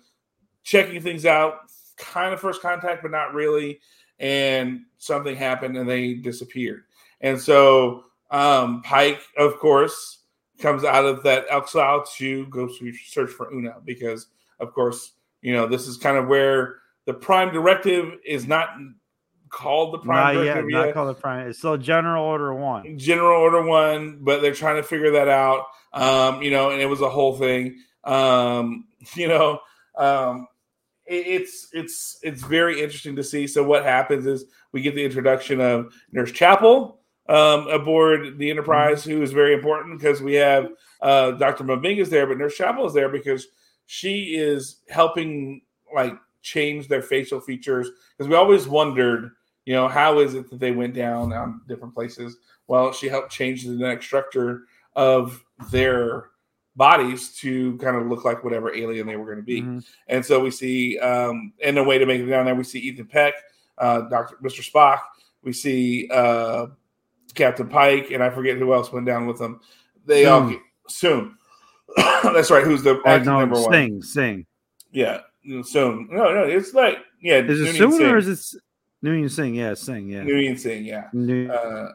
checking 0.62 1.00
things 1.02 1.26
out, 1.26 1.58
kind 1.96 2.32
of 2.32 2.40
first 2.40 2.62
contact, 2.62 3.02
but 3.02 3.10
not 3.10 3.34
really. 3.34 3.80
And 4.18 4.82
something 4.98 5.36
happened, 5.36 5.76
and 5.76 5.88
they 5.88 6.14
disappeared. 6.14 6.84
And 7.20 7.38
so 7.40 8.04
um, 8.30 8.82
Pike, 8.82 9.20
of 9.38 9.58
course, 9.58 10.18
comes 10.58 10.84
out 10.84 11.04
of 11.04 11.22
that 11.24 11.46
exile 11.50 12.04
to 12.16 12.46
go 12.46 12.68
search 13.06 13.30
for 13.30 13.52
Una 13.52 13.76
because, 13.84 14.26
of 14.60 14.72
course, 14.72 15.12
you 15.42 15.52
know 15.52 15.66
this 15.66 15.86
is 15.86 15.96
kind 15.96 16.16
of 16.16 16.28
where 16.28 16.76
the 17.04 17.14
Prime 17.14 17.52
Directive 17.52 18.14
is 18.24 18.46
not 18.46 18.70
called 19.48 19.94
the 19.94 19.98
Prime 19.98 20.34
Not 20.34 20.44
yet. 20.44 20.54
Directive 20.54 20.70
Not 20.72 20.94
called 20.94 21.16
the 21.16 21.20
prime. 21.20 21.46
It's 21.48 21.58
still 21.58 21.76
General 21.76 22.24
Order 22.24 22.54
One. 22.54 22.98
General 22.98 23.40
Order 23.40 23.62
One, 23.62 24.18
but 24.22 24.42
they're 24.42 24.54
trying 24.54 24.76
to 24.76 24.82
figure 24.82 25.12
that 25.12 25.28
out. 25.28 25.66
Um, 25.92 26.42
you 26.42 26.50
know, 26.50 26.70
and 26.70 26.80
it 26.80 26.86
was 26.86 27.00
a 27.00 27.08
whole 27.08 27.36
thing. 27.36 27.78
Um, 28.04 28.86
you 29.14 29.28
know, 29.28 29.60
um, 29.96 30.48
it- 31.06 31.26
it's 31.26 31.68
it's 31.72 32.18
it's 32.22 32.42
very 32.42 32.82
interesting 32.82 33.14
to 33.16 33.22
see. 33.22 33.46
So 33.46 33.62
what 33.62 33.84
happens 33.84 34.26
is 34.26 34.46
we 34.72 34.82
get 34.82 34.94
the 34.94 35.04
introduction 35.04 35.60
of 35.60 35.92
Nurse 36.12 36.32
Chapel 36.32 37.00
um, 37.28 37.68
aboard 37.68 38.38
the 38.38 38.50
Enterprise, 38.50 39.04
who 39.04 39.22
is 39.22 39.32
very 39.32 39.54
important 39.54 39.98
because 39.98 40.22
we 40.22 40.34
have 40.34 40.68
uh, 41.00 41.32
Dr. 41.32 41.64
is 41.84 42.10
there, 42.10 42.26
but 42.26 42.38
Nurse 42.38 42.56
Chapel 42.56 42.86
is 42.86 42.94
there 42.94 43.08
because 43.08 43.48
she 43.86 44.36
is 44.36 44.80
helping 44.88 45.62
like 45.94 46.14
change 46.42 46.88
their 46.88 47.02
facial 47.02 47.40
features 47.40 47.90
because 48.16 48.28
we 48.28 48.36
always 48.36 48.68
wondered, 48.68 49.32
you 49.64 49.74
know, 49.74 49.88
how 49.88 50.18
is 50.20 50.34
it 50.34 50.48
that 50.50 50.60
they 50.60 50.72
went 50.72 50.94
down 50.94 51.32
on 51.32 51.60
different 51.68 51.94
places? 51.94 52.36
Well, 52.68 52.92
she 52.92 53.08
helped 53.08 53.30
change 53.30 53.64
the 53.64 53.76
genetic 53.76 54.02
structure 54.02 54.62
of 54.94 55.44
their 55.70 56.30
bodies 56.76 57.34
to 57.36 57.76
kind 57.78 57.96
of 57.96 58.06
look 58.06 58.24
like 58.24 58.44
whatever 58.44 58.74
alien 58.74 59.06
they 59.06 59.16
were 59.16 59.24
going 59.24 59.38
to 59.38 59.42
be. 59.42 59.62
Mhm. 59.62 59.84
And 60.08 60.24
so 60.24 60.40
we 60.40 60.50
see, 60.50 60.98
um, 60.98 61.52
and 61.62 61.78
a 61.78 61.82
way 61.82 61.98
to 61.98 62.06
make 62.06 62.20
it 62.20 62.26
down 62.26 62.44
there, 62.44 62.54
we 62.54 62.64
see 62.64 62.78
Ethan 62.80 63.06
Peck, 63.06 63.34
uh, 63.78 64.02
Doctor 64.02 64.36
Mr. 64.42 64.68
Spock. 64.68 65.00
We 65.42 65.52
see 65.52 66.08
uh, 66.10 66.66
Captain 67.36 67.68
Pike, 67.68 68.10
and 68.10 68.22
I 68.22 68.30
forget 68.30 68.56
who 68.58 68.72
else 68.74 68.90
went 68.92 69.06
down 69.06 69.26
with 69.26 69.38
them. 69.38 69.60
They 70.06 70.26
all 70.26 70.42
Soon. 70.42 70.50
get, 70.52 70.60
soon. 70.88 71.38
That's 72.32 72.50
right. 72.50 72.64
Who's 72.64 72.82
the 72.82 73.00
acting 73.06 73.32
no, 73.32 73.40
number 73.40 73.60
one? 73.60 73.72
sing, 73.72 74.02
sing. 74.02 74.46
Yeah, 74.92 75.20
soon. 75.62 76.08
No, 76.10 76.32
no, 76.34 76.42
it's 76.44 76.74
like 76.74 76.98
yeah. 77.20 77.38
Is 77.38 77.60
it 77.60 77.76
soon 77.76 78.02
or 78.02 78.16
is 78.18 78.28
it 78.54 78.60
Noonien 79.04 79.30
Singh? 79.30 79.54
Yeah, 79.54 79.74
sing. 79.74 80.08
Yeah. 80.08 80.22
Noonien 80.22 80.58
Singh? 80.58 80.84
Yeah. 80.84 81.08
New- 81.12 81.48
Uh, 81.50 81.92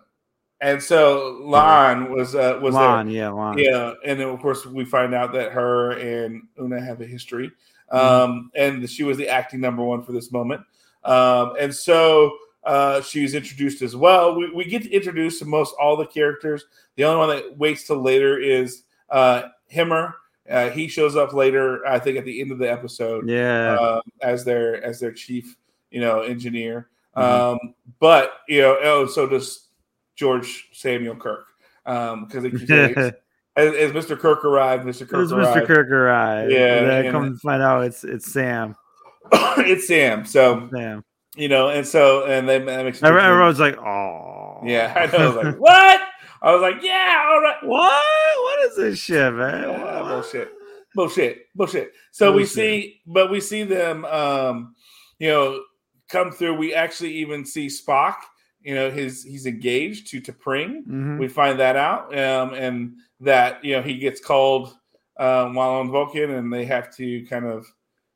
and 0.62 0.82
so 0.82 1.40
La'an 1.42 2.10
was 2.12 2.36
uh, 2.36 2.60
was 2.62 2.76
La'an, 2.76 3.12
yeah, 3.12 3.30
La'an. 3.30 3.58
Yeah, 3.58 3.94
and 4.06 4.20
then 4.20 4.28
of 4.30 4.40
course 4.40 4.66
we 4.66 4.86
find 4.86 5.14
out 5.16 5.34
that 5.34 5.52
her 5.52 5.92
and 5.94 6.44
Una 6.60 6.80
have 6.80 7.02
a 7.02 7.06
history, 7.06 7.52
Mm-hmm. 7.92 7.98
um, 8.32 8.52
and 8.56 8.90
she 8.90 9.04
was 9.04 9.18
the 9.18 9.28
acting 9.28 9.60
number 9.60 9.84
one 9.84 10.04
for 10.04 10.12
this 10.14 10.32
moment. 10.32 10.62
Um, 11.04 11.54
and 11.60 11.74
so 11.74 12.32
uh, 12.64 13.02
she 13.02 13.22
was 13.22 13.34
introduced 13.36 13.82
as 13.82 13.96
well. 13.96 14.36
We, 14.36 14.52
we 14.52 14.66
get 14.66 14.84
to 14.84 14.90
introduce 14.92 15.40
to 15.40 15.46
most 15.46 15.76
all 15.80 15.96
the 15.98 16.06
characters. 16.06 16.66
The 16.96 17.06
only 17.06 17.18
one 17.18 17.30
that 17.30 17.58
waits 17.58 17.86
till 17.88 18.02
later 18.02 18.40
is 18.40 18.84
uh, 19.10 19.44
Hemmer. 19.74 20.14
Uh, 20.50 20.70
he 20.70 20.88
shows 20.88 21.16
up 21.16 21.34
later, 21.34 21.86
I 21.88 21.98
think, 22.00 22.18
at 22.18 22.26
the 22.26 22.42
end 22.42 22.52
of 22.52 22.58
the 22.58 22.70
episode 22.72 23.30
Yeah. 23.30 23.76
um, 23.78 24.02
as 24.22 24.44
their 24.44 24.84
as 24.84 25.00
their 25.00 25.12
chief, 25.12 25.56
you 25.92 26.02
know, 26.02 26.22
engineer. 26.22 26.90
Mhm. 27.16 27.22
Um, 27.54 27.74
but 28.00 28.34
you 28.48 28.62
know, 28.62 28.78
oh, 28.84 29.06
so 29.06 29.28
does 29.28 29.68
George 30.16 30.70
Samuel 30.74 31.16
Kirk 31.16 31.48
because 31.86 32.44
keep 32.44 32.70
as, 33.56 33.74
as 33.76 33.92
Mr. 33.92 34.18
Kirk 34.18 34.46
arrived, 34.46 34.86
Mr. 34.86 35.08
Kirk 35.08 35.32
arrived. 35.32 35.58
Mr. 35.62 35.66
Kirk 35.68 35.90
arrived. 35.90 36.52
Yeah, 36.52 36.78
And 36.78 36.92
and- 36.92 37.12
come 37.12 37.34
to 37.34 37.40
find 37.40 37.62
out 37.62 37.84
it's 37.86 38.04
it's 38.04 38.32
Sam. 38.32 38.76
it's 39.32 39.88
Sam. 39.88 40.26
So 40.26 40.70
Sam. 40.74 41.04
You 41.36 41.48
know, 41.48 41.70
and 41.70 41.86
so 41.86 42.26
and 42.26 42.48
they 42.48 42.60
that 42.60 42.86
makes 42.86 43.02
Every- 43.04 43.22
Everyone's 43.22 43.60
like, 43.60 43.78
oh. 43.78 44.62
yeah. 44.66 44.94
I 44.98 45.06
know. 45.18 45.24
I 45.24 45.28
was 45.28 45.36
like, 45.46 45.56
what? 45.60 46.02
I 46.44 46.52
was 46.54 46.62
like, 46.62 46.82
yeah, 46.84 47.30
all 47.32 47.42
right. 47.42 47.56
what? 47.64 48.04
What 48.44 48.70
is 48.70 48.76
this 48.78 49.00
shit, 49.00 49.34
man? 49.34 49.62
Yeah, 49.70 50.02
What? 50.02 50.08
bullshit, 50.10 50.52
bullshit, 50.96 51.46
bullshit. 51.56 51.92
So 52.12 52.32
we 52.34 52.46
see, 52.46 53.02
but 53.06 53.30
we 53.30 53.40
see 53.40 53.64
them, 53.64 54.06
um, 54.06 54.74
you 55.20 55.30
know, 55.30 55.62
come 56.10 56.32
through. 56.32 56.56
We 56.56 56.74
actually 56.74 57.14
even 57.16 57.46
see 57.46 57.68
Spock. 57.68 58.16
You 58.64 58.76
know, 58.76 58.92
his 58.92 59.24
he's 59.24 59.46
engaged 59.48 60.08
to 60.12 60.22
T'Pring. 60.22 60.86
Mhm. 60.88 61.20
We 61.20 61.28
find 61.28 61.60
that 61.60 61.76
out, 61.76 62.16
um, 62.18 62.54
and 62.54 62.94
that 63.22 63.64
you 63.64 63.76
know 63.76 63.82
he 63.82 63.98
gets 63.98 64.20
called 64.20 64.74
um, 65.20 65.54
while 65.56 65.72
on 65.72 65.90
Vulcan, 65.92 66.32
and 66.32 66.52
they 66.52 66.66
have 66.66 66.96
to 66.98 67.24
kind 67.28 67.46
of, 67.46 67.66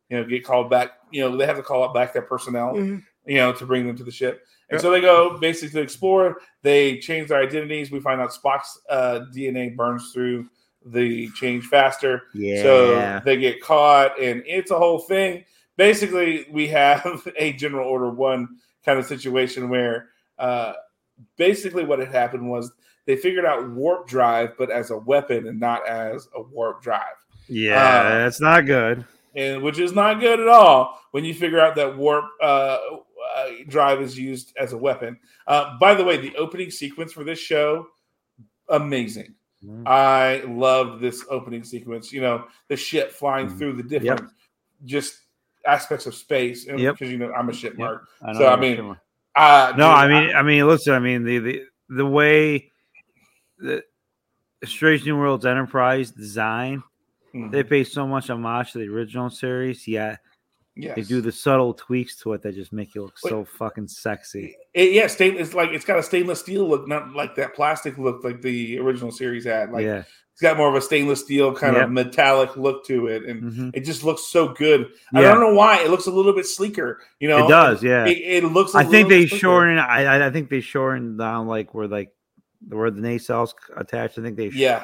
you 0.10 0.18
know, 0.18 0.24
get 0.26 0.44
called 0.44 0.70
back. 0.70 0.92
You 1.12 1.22
know, 1.30 1.36
they 1.38 1.46
have 1.46 1.58
to 1.58 1.64
call 1.64 1.84
up 1.84 1.94
back 1.94 2.14
their 2.14 2.22
personnel, 2.22 2.76
you 2.78 3.02
know, 3.38 3.54
to 3.54 3.66
bring 3.66 3.88
them 3.88 3.96
to 3.98 4.04
the 4.04 4.12
ship. 4.12 4.46
And 4.70 4.78
Yeah. 4.78 4.82
so 4.82 4.92
they 4.92 5.02
go 5.02 5.38
basically 5.38 5.82
explore. 5.82 6.38
They 6.64 6.98
change 7.00 7.30
their 7.30 7.42
identities. 7.42 7.92
We 7.92 8.00
find 8.00 8.20
out 8.22 8.32
Spock's 8.32 8.80
uh, 8.90 9.22
DNA 9.36 9.76
burns 9.76 10.12
through 10.14 10.48
the 10.86 11.30
change 11.32 11.66
faster. 11.66 12.24
Yeah. 12.34 12.62
So 12.64 13.22
they 13.26 13.38
get 13.38 13.62
caught, 13.62 14.20
and 14.20 14.44
it's 14.46 14.72
a 14.72 14.78
whole 14.78 15.00
thing. 15.00 15.46
Basically, 15.78 16.46
we 16.52 16.68
have 16.68 17.28
a 17.38 17.54
General 17.54 17.88
Order 17.88 18.10
One 18.10 18.58
kind 18.86 19.00
of 19.00 19.06
situation 19.06 19.70
where 19.70 20.10
uh, 20.38 20.74
basically 21.38 21.86
what 21.86 22.00
had 22.00 22.10
happened 22.10 22.50
was 22.50 22.72
they 23.06 23.16
figured 23.16 23.46
out 23.46 23.70
warp 23.72 24.08
drive, 24.08 24.58
but 24.58 24.70
as 24.72 24.90
a 24.92 24.98
weapon 24.98 25.48
and 25.48 25.60
not 25.60 25.88
as 25.88 26.28
a 26.36 26.42
warp 26.42 26.82
drive, 26.82 27.16
yeah, 27.48 27.76
uh, 28.02 28.10
that's 28.24 28.42
not 28.42 28.66
good. 28.66 29.06
And 29.36 29.62
which 29.62 29.80
is 29.80 29.92
not 29.94 30.20
good 30.20 30.40
at 30.40 30.48
all 30.48 31.00
when 31.12 31.24
you 31.26 31.34
figure 31.34 31.60
out 31.60 31.76
that 31.76 31.98
warp 31.98 32.26
uh, 32.42 32.78
uh, 33.36 33.50
drive 33.68 34.02
is 34.02 34.18
used 34.18 34.54
as 34.58 34.74
a 34.74 34.78
weapon. 34.78 35.20
Uh, 35.48 35.78
by 35.80 35.94
the 35.94 36.04
way, 36.04 36.18
the 36.18 36.36
opening 36.38 36.72
sequence 36.72 37.12
for 37.14 37.24
this 37.24 37.40
show, 37.40 37.88
amazing. 38.70 39.34
Mhm. 39.64 39.88
I 39.88 40.44
love 40.48 41.00
this 41.00 41.26
opening 41.30 41.64
sequence. 41.64 42.14
You 42.14 42.22
know, 42.22 42.46
the 42.68 42.76
ship 42.76 43.12
flying 43.12 43.48
Mhm. 43.48 43.58
through 43.58 43.74
the 43.74 43.84
different 43.84 44.30
just 44.86 45.22
aspects 45.66 46.06
of 46.06 46.14
space. 46.16 46.66
Because 46.66 46.82
Yep. 46.82 47.02
you 47.02 47.18
know 47.18 47.32
I'm 47.34 47.50
a 47.50 47.54
ship 47.54 47.74
Yep. 47.74 47.80
mark. 47.80 48.08
I 48.22 48.34
So, 48.34 48.48
I 48.48 48.56
mean. 48.56 48.96
Uh, 49.36 49.74
no, 49.78 49.88
dude, 49.90 49.98
I 49.98 50.08
mean, 50.08 50.36
I 50.36 50.42
mean, 50.44 50.68
listen, 50.68 50.94
I 50.94 51.00
mean, 51.00 51.24
the 51.24 51.40
the 51.40 51.64
the 51.90 52.06
way 52.06 52.72
the 53.58 53.84
Strange 54.64 55.06
New 55.06 55.18
Worlds 55.18 55.46
Enterprise 55.46 56.12
design, 56.12 56.84
Mhm. 57.36 57.52
they 57.52 57.64
pay 57.64 57.84
so 57.84 58.08
much 58.08 58.30
homage 58.30 58.72
to 58.72 58.80
the 58.80 58.88
original 58.88 59.30
series. 59.30 59.88
Yeah, 59.88 60.18
Yes. 60.78 60.96
They 60.98 61.04
do 61.04 61.22
the 61.22 61.32
subtle 61.32 61.74
tweaks 61.74 62.18
to 62.18 62.34
it 62.34 62.42
that 62.42 62.54
just 62.54 62.74
make 62.74 62.96
you 62.96 63.04
look 63.04 63.16
Wait. 63.24 63.30
so 63.30 63.46
fucking 63.46 63.88
sexy. 63.88 64.58
It, 64.74 64.92
yeah, 64.92 65.08
stain, 65.08 65.38
it's 65.38 65.54
like 65.54 65.70
it's 65.70 65.86
got 65.86 65.98
a 66.00 66.04
stainless 66.04 66.42
steel 66.42 66.68
look, 66.68 66.86
not 66.86 67.14
like 67.14 67.34
that 67.36 67.56
plastic 67.56 67.98
look 67.98 68.26
like 68.26 68.42
the 68.42 68.78
original 68.80 69.10
series 69.10 69.46
had. 69.46 69.72
Like 69.72 69.86
yeah, 69.86 70.04
it's 70.34 70.42
got 70.42 70.58
more 70.58 70.68
of 70.68 70.76
a 70.76 70.82
stainless 70.82 71.22
steel 71.22 71.56
kind 71.56 71.76
Yep. 71.78 71.86
of 71.86 71.92
metallic 71.92 72.58
look 72.58 72.86
to 72.88 73.08
it, 73.08 73.24
and 73.24 73.44
Mhm. 73.54 73.72
it 73.74 73.86
just 73.86 74.04
looks 74.04 74.24
so 74.26 74.50
good. 74.50 74.88
I 75.14 75.22
don't 75.22 75.40
know 75.40 75.54
why 75.54 75.80
it 75.82 75.90
looks 75.90 76.08
a 76.08 76.12
little 76.12 76.34
bit 76.34 76.46
sleeker. 76.46 77.00
You 77.22 77.30
know, 77.30 77.46
it 77.46 77.50
does. 77.50 77.82
Yeah, 77.82 78.06
It, 78.06 78.44
it 78.44 78.44
looks. 78.44 78.76
I 78.76 78.84
think 78.84 79.08
they 79.08 79.26
shortened. 79.28 79.80
I 79.80 80.26
I- 80.28 80.30
think 80.30 80.50
they 80.50 80.60
shortened 80.60 81.18
down 81.18 81.48
like 81.48 81.74
where 81.74 81.88
like 81.88 82.12
where 82.68 82.92
the 82.92 83.00
nacelles 83.00 83.54
attached. 83.78 84.20
I 84.20 84.24
think 84.24 84.36
they 84.36 84.50
Yeah. 84.50 84.84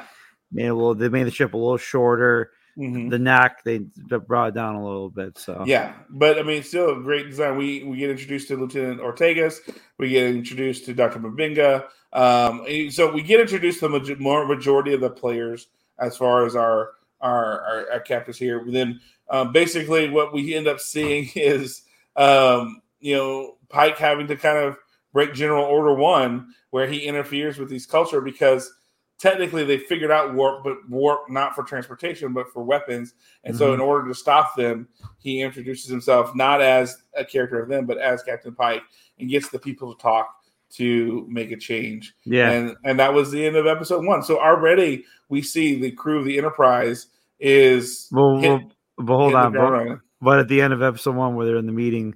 Made 0.51 0.67
a 0.67 0.73
little. 0.73 0.95
They 0.95 1.09
made 1.09 1.23
the 1.23 1.31
ship 1.31 1.53
a 1.53 1.57
little 1.57 1.77
shorter. 1.77 2.51
Mhm. 2.77 3.09
The 3.09 3.19
neck 3.19 3.63
they 3.65 3.79
brought 4.27 4.49
it 4.49 4.55
down 4.55 4.75
a 4.75 4.83
little 4.83 5.09
bit. 5.09 5.37
So 5.37 5.63
Yeah, 5.65 5.93
but 6.09 6.39
I 6.39 6.43
mean, 6.43 6.63
still 6.63 6.91
a 6.91 7.01
great 7.01 7.29
design. 7.29 7.57
We 7.57 7.83
we 7.83 7.97
get 7.97 8.09
introduced 8.09 8.47
to 8.47 8.57
Lieutenant 8.57 9.01
Ortegas. 9.01 9.59
We 9.97 10.09
get 10.09 10.27
introduced 10.27 10.85
to 10.85 10.93
Doctor 10.93 11.19
M'Benga. 11.19 11.85
Um, 12.13 12.65
so 12.89 13.11
we 13.11 13.23
get 13.23 13.39
introduced 13.39 13.79
to 13.81 13.87
the 13.87 14.15
more 14.19 14.45
majority 14.45 14.93
of 14.93 15.01
the 15.01 15.09
players 15.09 15.67
as 15.99 16.17
far 16.17 16.45
as 16.45 16.55
our 16.55 16.91
our 17.19 17.61
our, 17.61 17.91
our 17.93 17.99
captors 17.99 18.37
here. 18.37 18.63
But 18.63 18.73
then 18.73 18.99
um, 19.29 19.51
basically, 19.51 20.09
what 20.09 20.33
we 20.33 20.55
end 20.55 20.67
up 20.67 20.79
seeing 20.79 21.29
is 21.35 21.83
um, 22.15 22.81
you 22.99 23.15
know 23.15 23.57
Pike 23.69 23.97
having 23.97 24.27
to 24.27 24.35
kind 24.35 24.57
of 24.57 24.77
break 25.13 25.33
General 25.33 25.65
Order 25.65 25.95
One, 25.95 26.53
where 26.69 26.87
he 26.87 27.05
interferes 27.05 27.57
with 27.57 27.69
these 27.69 27.85
culture 27.85 28.21
because 28.21 28.73
technically 29.21 29.63
they 29.63 29.77
figured 29.77 30.09
out 30.09 30.33
warp, 30.33 30.63
but 30.63 30.77
warp 30.89 31.29
not 31.29 31.53
for 31.53 31.63
transportation, 31.63 32.33
but 32.33 32.51
for 32.51 32.63
weapons. 32.63 33.13
And 33.43 33.55
so, 33.55 33.65
mm-hmm. 33.65 33.75
in 33.75 33.79
order 33.79 34.07
to 34.07 34.15
stop 34.15 34.55
them, 34.55 34.87
he 35.19 35.41
introduces 35.41 35.89
himself 35.89 36.35
not 36.35 36.59
as 36.59 36.97
a 37.15 37.23
character 37.23 37.61
of 37.61 37.69
them, 37.69 37.85
but 37.85 37.99
as 37.99 38.23
Captain 38.23 38.55
Pike, 38.55 38.81
and 39.19 39.29
gets 39.29 39.49
the 39.49 39.59
people 39.59 39.93
to 39.93 40.01
talk 40.01 40.35
to 40.71 41.27
make 41.29 41.51
a 41.51 41.57
change. 41.57 42.15
yeah. 42.25 42.49
And 42.49 42.75
and 42.83 42.99
that 42.99 43.13
was 43.13 43.29
the 43.29 43.45
end 43.45 43.55
of 43.55 43.67
episode 43.67 44.05
one. 44.05 44.23
So 44.23 44.39
already 44.39 45.05
we 45.29 45.41
see 45.41 45.79
the 45.79 45.91
crew 45.91 46.19
of 46.19 46.25
the 46.25 46.37
Enterprise 46.37 47.07
is 47.39 48.07
Well, 48.11 48.39
hit- 48.39 48.49
well, 48.49 48.71
but 48.97 49.17
hold 49.17 49.35
on. 49.35 49.53
But, 49.53 49.99
but 50.21 50.39
at 50.39 50.47
the 50.47 50.61
end 50.61 50.73
of 50.73 50.81
episode 50.81 51.15
one, 51.15 51.35
where 51.35 51.45
they're 51.45 51.57
in 51.57 51.67
the 51.67 51.71
meeting, 51.71 52.15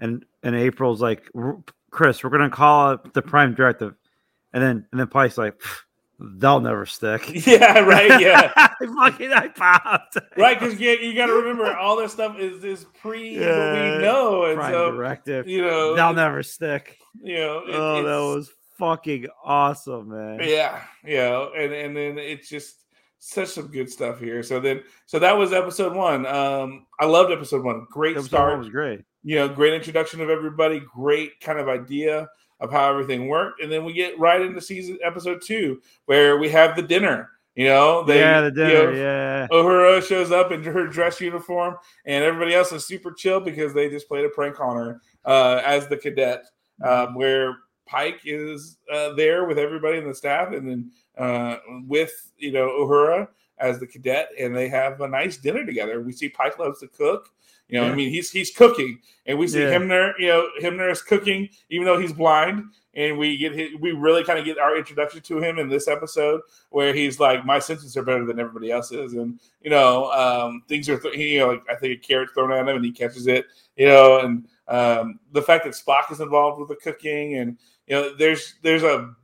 and 0.00 0.24
and 0.42 0.54
April's 0.54 1.00
like, 1.00 1.30
"Chris, 1.90 2.22
we're 2.22 2.30
gonna 2.30 2.50
call 2.50 2.92
it 2.92 3.14
the 3.14 3.22
Prime 3.22 3.54
Directive," 3.54 3.94
and 4.52 4.62
then 4.62 4.86
and 4.90 5.00
then 5.00 5.06
Pike's 5.06 5.38
like, 5.38 5.58
"Pff, 5.58 5.82
"They'll 6.38 6.60
never 6.60 6.86
stick." 6.86 7.28
Yeah, 7.46 7.80
right. 7.80 8.20
Yeah. 8.20 8.52
I 8.56 8.70
fucking 9.10 9.32
I 9.32 9.48
popped. 9.48 10.18
right, 10.36 10.58
because 10.58 10.80
you, 10.80 10.90
you 10.90 11.14
got 11.14 11.26
to 11.26 11.32
remember 11.34 11.76
all 11.76 11.96
this 11.96 12.12
stuff 12.12 12.38
is 12.38 12.62
is 12.64 12.84
pre 13.00 13.38
Yeah, 13.38 13.96
we 13.98 14.02
know, 14.02 14.44
and 14.44 14.56
Prime 14.58 14.72
so 14.72 14.90
Directive. 14.92 15.48
you 15.48 15.62
know, 15.62 15.94
They'll 15.96 16.12
never 16.14 16.42
stick. 16.42 16.98
you 17.22 17.36
know, 17.36 17.58
it- 17.66 17.74
Oh, 17.74 18.02
that 18.02 18.34
was 18.36 18.50
fucking 18.78 19.26
awesome, 19.44 20.08
man. 20.08 20.40
Yeah, 20.48 20.80
yeah, 21.04 21.46
and 21.56 21.72
and 21.72 21.96
then 21.96 22.18
it's 22.18 22.48
just 22.48 22.76
such 23.18 23.48
some 23.48 23.68
good 23.68 23.88
stuff 23.90 24.18
here. 24.18 24.42
So 24.42 24.58
then, 24.58 24.82
so 25.06 25.18
that 25.20 25.36
was 25.38 25.52
episode 25.52 25.94
one. 25.94 26.26
Um, 26.26 26.86
I 26.98 27.04
loved 27.06 27.30
episode 27.30 27.64
one. 27.64 27.86
Great 27.90 28.16
Episode 28.16 28.28
start. 28.28 28.50
one 28.52 28.58
was 28.60 28.68
great. 28.70 29.02
You 29.22 29.36
know, 29.36 29.48
great 29.48 29.74
introduction 29.74 30.20
of 30.20 30.28
everybody. 30.30 30.80
Great 30.92 31.38
kind 31.40 31.60
of 31.60 31.68
idea 31.68 32.28
of 32.62 32.70
how 32.70 32.88
everything 32.88 33.28
worked, 33.28 33.60
and 33.60 33.70
then 33.70 33.84
we 33.84 33.92
get 33.92 34.18
right 34.18 34.40
into 34.40 34.60
season 34.60 34.98
episode 35.04 35.42
two, 35.42 35.82
where 36.06 36.38
we 36.38 36.48
have 36.48 36.76
the 36.76 36.82
dinner. 36.82 37.28
You 37.54 37.66
know, 37.66 38.02
they 38.04 38.20
yeah, 38.20 38.40
the 38.40 38.46
you 38.46 38.52
dinner. 38.52 38.92
know, 38.92 38.98
yeah. 38.98 39.46
Uhura 39.50 40.02
shows 40.02 40.32
up 40.32 40.52
in 40.52 40.62
her 40.62 40.86
dress 40.86 41.20
uniform, 41.20 41.76
and 42.06 42.24
everybody 42.24 42.54
else 42.54 42.72
is 42.72 42.86
super 42.86 43.12
chill 43.12 43.40
because 43.40 43.74
they 43.74 43.90
just 43.90 44.08
played 44.08 44.24
a 44.24 44.30
prank 44.30 44.58
on 44.58 44.76
her 44.76 45.00
uh, 45.26 45.60
as 45.62 45.86
the 45.88 45.98
cadet, 45.98 46.44
um, 46.82 47.14
where 47.14 47.56
Pike 47.84 48.20
is 48.24 48.78
uh, 48.90 49.12
there 49.14 49.44
with 49.44 49.58
everybody 49.58 49.98
in 49.98 50.08
the 50.08 50.14
staff, 50.14 50.54
and 50.54 50.66
then 50.66 50.90
uh, 51.18 51.56
with 51.86 52.30
you 52.38 52.52
know 52.52 52.68
Uhura 52.68 53.28
as 53.58 53.78
the 53.78 53.86
cadet, 53.86 54.30
and 54.38 54.56
they 54.56 54.68
have 54.68 55.02
a 55.02 55.08
nice 55.08 55.36
dinner 55.36 55.66
together. 55.66 56.00
We 56.00 56.12
see 56.12 56.30
Pike 56.30 56.58
loves 56.58 56.80
to 56.80 56.88
cook. 56.88 57.28
You 57.68 57.80
know, 57.80 57.86
I 57.90 57.94
mean, 57.94 58.10
he's 58.10 58.30
he's 58.30 58.50
cooking, 58.50 58.98
and 59.26 59.38
we 59.38 59.46
see 59.48 59.60
Yeah. 59.60 59.78
there. 59.78 60.20
You 60.20 60.28
know, 60.28 60.48
him 60.58 60.76
there 60.76 60.90
is 60.90 61.00
cooking, 61.02 61.48
even 61.70 61.86
though 61.86 61.98
he's 61.98 62.12
blind. 62.12 62.64
And 62.94 63.16
we 63.16 63.38
get 63.38 63.54
his, 63.54 63.70
we 63.80 63.92
really 63.92 64.22
kind 64.22 64.38
of 64.38 64.44
get 64.44 64.58
our 64.58 64.76
introduction 64.76 65.22
to 65.22 65.38
him 65.38 65.58
in 65.58 65.70
this 65.70 65.88
episode, 65.88 66.42
where 66.68 66.92
he's 66.92 67.18
like, 67.18 67.46
"My 67.46 67.58
senses 67.58 67.96
are 67.96 68.02
better 68.02 68.26
than 68.26 68.38
everybody 68.38 68.70
else's," 68.70 69.14
and 69.14 69.40
you 69.62 69.70
know, 69.70 70.12
um, 70.12 70.62
things 70.68 70.90
are 70.90 70.98
th- 70.98 71.16
you 71.16 71.38
know, 71.38 71.48
like 71.52 71.62
I 71.70 71.74
think 71.76 71.94
a 71.98 72.06
carrot 72.06 72.28
thrown 72.34 72.52
at 72.52 72.58
him 72.60 72.68
and 72.68 72.84
he 72.84 72.92
catches 72.92 73.26
it, 73.26 73.46
you 73.76 73.86
know, 73.86 74.18
and 74.20 74.46
um, 74.68 75.18
the 75.32 75.40
fact 75.40 75.64
that 75.64 75.72
Spock 75.72 76.12
is 76.12 76.20
involved 76.20 76.60
with 76.60 76.68
the 76.68 76.76
cooking, 76.76 77.36
and 77.36 77.56
you 77.86 77.94
know, 77.96 78.14
there's 78.14 78.56
there's 78.60 78.82
a 78.82 79.14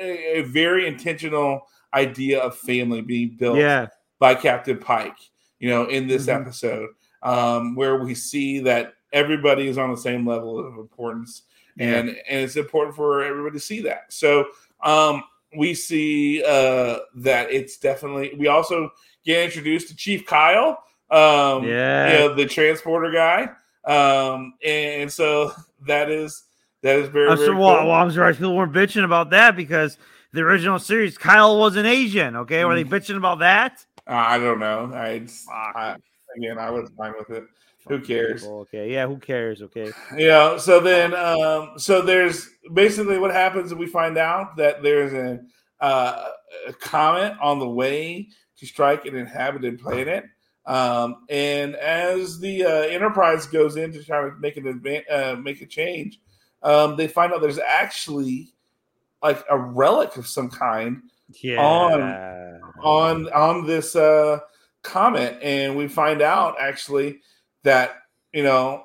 a, 0.00 0.38
a 0.38 0.42
very 0.44 0.86
intentional 0.86 1.60
idea 1.92 2.40
of 2.40 2.56
family 2.56 3.02
being 3.02 3.36
built 3.38 3.58
Yeah. 3.58 3.88
by 4.18 4.34
Captain 4.34 4.78
Pike, 4.78 5.18
you 5.58 5.68
know, 5.68 5.84
in 5.84 6.06
this 6.06 6.26
Mhm. 6.28 6.40
episode, 6.40 6.88
um, 7.22 7.74
where 7.74 7.96
we 7.96 8.14
see 8.14 8.60
that 8.60 8.94
everybody 9.12 9.66
is 9.68 9.78
on 9.78 9.90
the 9.90 9.96
same 9.96 10.26
level 10.26 10.58
of 10.58 10.74
importance, 10.78 11.42
and 11.78 12.08
and 12.08 12.16
it's 12.28 12.56
important 12.56 12.94
for 12.96 13.22
everybody 13.22 13.54
to 13.54 13.60
see 13.64 13.80
that. 13.82 14.12
So 14.12 14.46
um, 14.82 15.22
we 15.56 15.74
see 15.74 16.42
uh, 16.44 16.98
that 17.16 17.50
it's 17.50 17.78
definitely. 17.78 18.34
We 18.36 18.48
also 18.48 18.90
get 19.24 19.44
introduced 19.44 19.88
to 19.88 19.96
Chief 19.96 20.26
Kyle, 20.26 20.82
um, 21.10 21.64
Yeah. 21.64 22.06
you 22.06 22.12
know, 22.18 22.34
the 22.34 22.46
transporter 22.46 23.10
guy, 23.10 23.48
um, 23.84 24.54
and 24.64 25.10
so 25.10 25.52
that 25.86 26.10
is 26.10 26.44
that 26.82 26.98
is 26.98 27.08
very. 27.08 27.30
I'm 27.30 27.38
very 27.38 27.50
well, 27.54 27.78
cool. 27.78 27.88
well, 27.88 27.96
I'm 27.96 28.10
surprised 28.10 28.38
people 28.38 28.56
weren't 28.56 28.72
bitching 28.72 29.04
about 29.04 29.30
that 29.30 29.56
because 29.56 29.98
the 30.32 30.40
original 30.42 30.78
series, 30.78 31.16
Kyle 31.16 31.58
was 31.58 31.76
an 31.76 31.86
Asian. 31.86 32.36
Okay, 32.36 32.64
were 32.64 32.74
they 32.74 32.84
Mm. 32.84 32.90
bitching 32.90 33.16
about 33.16 33.38
that? 33.40 33.84
Uh, 34.06 34.12
I 34.14 34.38
don't 34.38 34.58
know. 34.58 34.90
I. 34.94 35.26
I 35.50 35.96
again, 36.38 36.58
I 36.58 36.70
was 36.70 36.90
fine 36.96 37.14
with 37.18 37.30
it. 37.30 37.44
Who 37.88 38.00
cares? 38.00 38.44
Okay, 38.44 38.92
yeah, 38.92 39.06
who 39.06 39.18
cares? 39.18 39.62
Okay, 39.62 39.90
Yeah. 40.16 40.58
So 40.58 40.80
then, 40.80 41.14
um, 41.14 41.72
so 41.78 42.02
there's 42.02 42.48
basically 42.72 43.18
what 43.18 43.32
happens. 43.32 43.72
If 43.72 43.78
we 43.78 43.86
find 43.86 44.18
out 44.18 44.56
that 44.56 44.82
there's 44.82 45.12
a, 45.12 45.40
uh, 45.82 46.28
a 46.66 46.72
comet 46.74 47.34
on 47.40 47.58
the 47.58 47.68
way 47.68 48.28
to 48.58 48.66
strike 48.66 49.06
an 49.06 49.16
inhabited 49.16 49.80
planet. 49.80 50.24
Um, 50.66 51.24
and 51.30 51.76
as 51.76 52.38
the 52.40 52.64
uh, 52.64 52.80
Enterprise 52.82 53.46
goes 53.46 53.76
in 53.76 53.90
to 53.92 54.04
try 54.04 54.20
to 54.28 54.34
make 54.38 54.58
an 54.58 54.64
advan- 54.64 55.10
uh, 55.10 55.36
make 55.36 55.62
a 55.62 55.66
change, 55.66 56.20
um, 56.62 56.96
they 56.96 57.08
find 57.08 57.32
out 57.32 57.40
there's 57.40 57.58
actually 57.58 58.52
like 59.22 59.44
a 59.50 59.58
relic 59.58 60.16
of 60.16 60.26
some 60.26 60.50
kind 60.50 61.02
yeah, 61.42 61.60
on 62.82 63.28
on 63.30 63.66
this 63.66 63.94
uh 63.94 64.38
comet 64.88 65.38
and 65.42 65.76
we 65.76 65.86
find 65.86 66.22
out 66.22 66.56
actually 66.60 67.20
that 67.62 68.02
you 68.32 68.42
know 68.42 68.84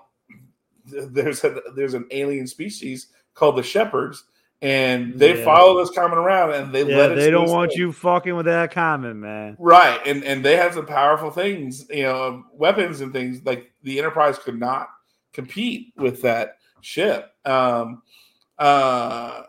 there's 0.86 1.44
a 1.44 1.62
there's 1.76 1.94
an 1.94 2.06
alien 2.12 2.46
species 2.46 3.08
called 3.34 3.56
the 3.58 3.64
shepherds 3.64 4.26
and 4.62 5.18
they 5.20 5.38
Yeah. 5.38 5.44
follow 5.46 5.78
this 5.80 5.94
comet 5.96 6.18
around 6.18 6.52
and 6.54 6.74
they 6.74 6.86
yeah, 6.86 6.98
let 6.98 7.12
it 7.12 7.16
they 7.16 7.30
don't 7.30 7.50
want 7.50 7.72
thing. 7.72 7.80
you 7.82 7.92
fucking 7.92 8.36
with 8.36 8.46
that 8.46 8.72
comment, 8.72 9.18
man. 9.18 9.56
right 9.60 10.00
and 10.06 10.24
and 10.24 10.44
they 10.44 10.56
have 10.58 10.74
some 10.74 10.86
powerful 10.86 11.32
things 11.32 11.86
you 11.90 12.04
know 12.04 12.44
weapons 12.54 13.02
and 13.02 13.12
things 13.14 13.42
like 13.46 13.72
the 13.84 13.98
enterprise 13.98 14.38
could 14.38 14.60
not 14.60 14.90
compete 15.34 15.94
with 15.98 16.22
that 16.22 16.58
ship 16.82 17.32
um 17.46 18.02
uh 18.60 19.44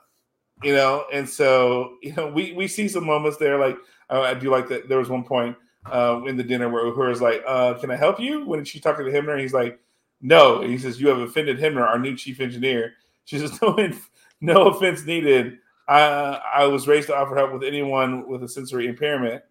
you 0.62 0.72
know 0.74 1.04
and 1.12 1.28
so 1.28 1.96
you 2.02 2.12
know 2.14 2.28
we 2.28 2.52
we 2.52 2.66
see 2.68 2.88
some 2.88 3.04
moments 3.04 3.36
there 3.38 3.58
like 3.58 3.76
uh, 4.10 4.20
i 4.22 4.32
do 4.34 4.50
like 4.50 4.68
that 4.68 4.88
there 4.88 4.98
was 4.98 5.08
one 5.10 5.24
point 5.24 5.56
uh 5.90 6.20
in 6.26 6.36
the 6.36 6.42
dinner 6.44 6.68
where 6.68 6.84
Uhura's 6.84 7.20
like 7.20 7.42
uh 7.46 7.74
can 7.74 7.90
i 7.90 7.96
help 7.96 8.18
you? 8.20 8.44
When 8.46 8.64
she's 8.64 8.82
talking 8.82 9.04
to 9.04 9.12
hemmer 9.12 9.32
and 9.32 9.40
he's 9.40 9.52
like 9.54 9.78
no. 10.20 10.62
And 10.62 10.70
he 10.70 10.78
says 10.78 11.00
you 11.00 11.08
have 11.08 11.18
offended 11.18 11.58
hemmer 11.58 11.82
our 11.86 11.98
new 11.98 12.16
chief 12.16 12.40
engineer. 12.40 12.92
She 13.24 13.38
says 13.38 13.58
no 13.62 13.76
no 14.40 14.66
offense 14.68 15.04
needed. 15.04 15.58
I 15.88 16.40
i 16.54 16.64
was 16.66 16.88
raised 16.88 17.08
to 17.08 17.16
offer 17.16 17.36
help 17.36 17.52
with 17.52 17.62
anyone 17.64 18.26
with 18.28 18.42
a 18.42 18.48
sensory 18.48 18.86
impairment 18.86 19.42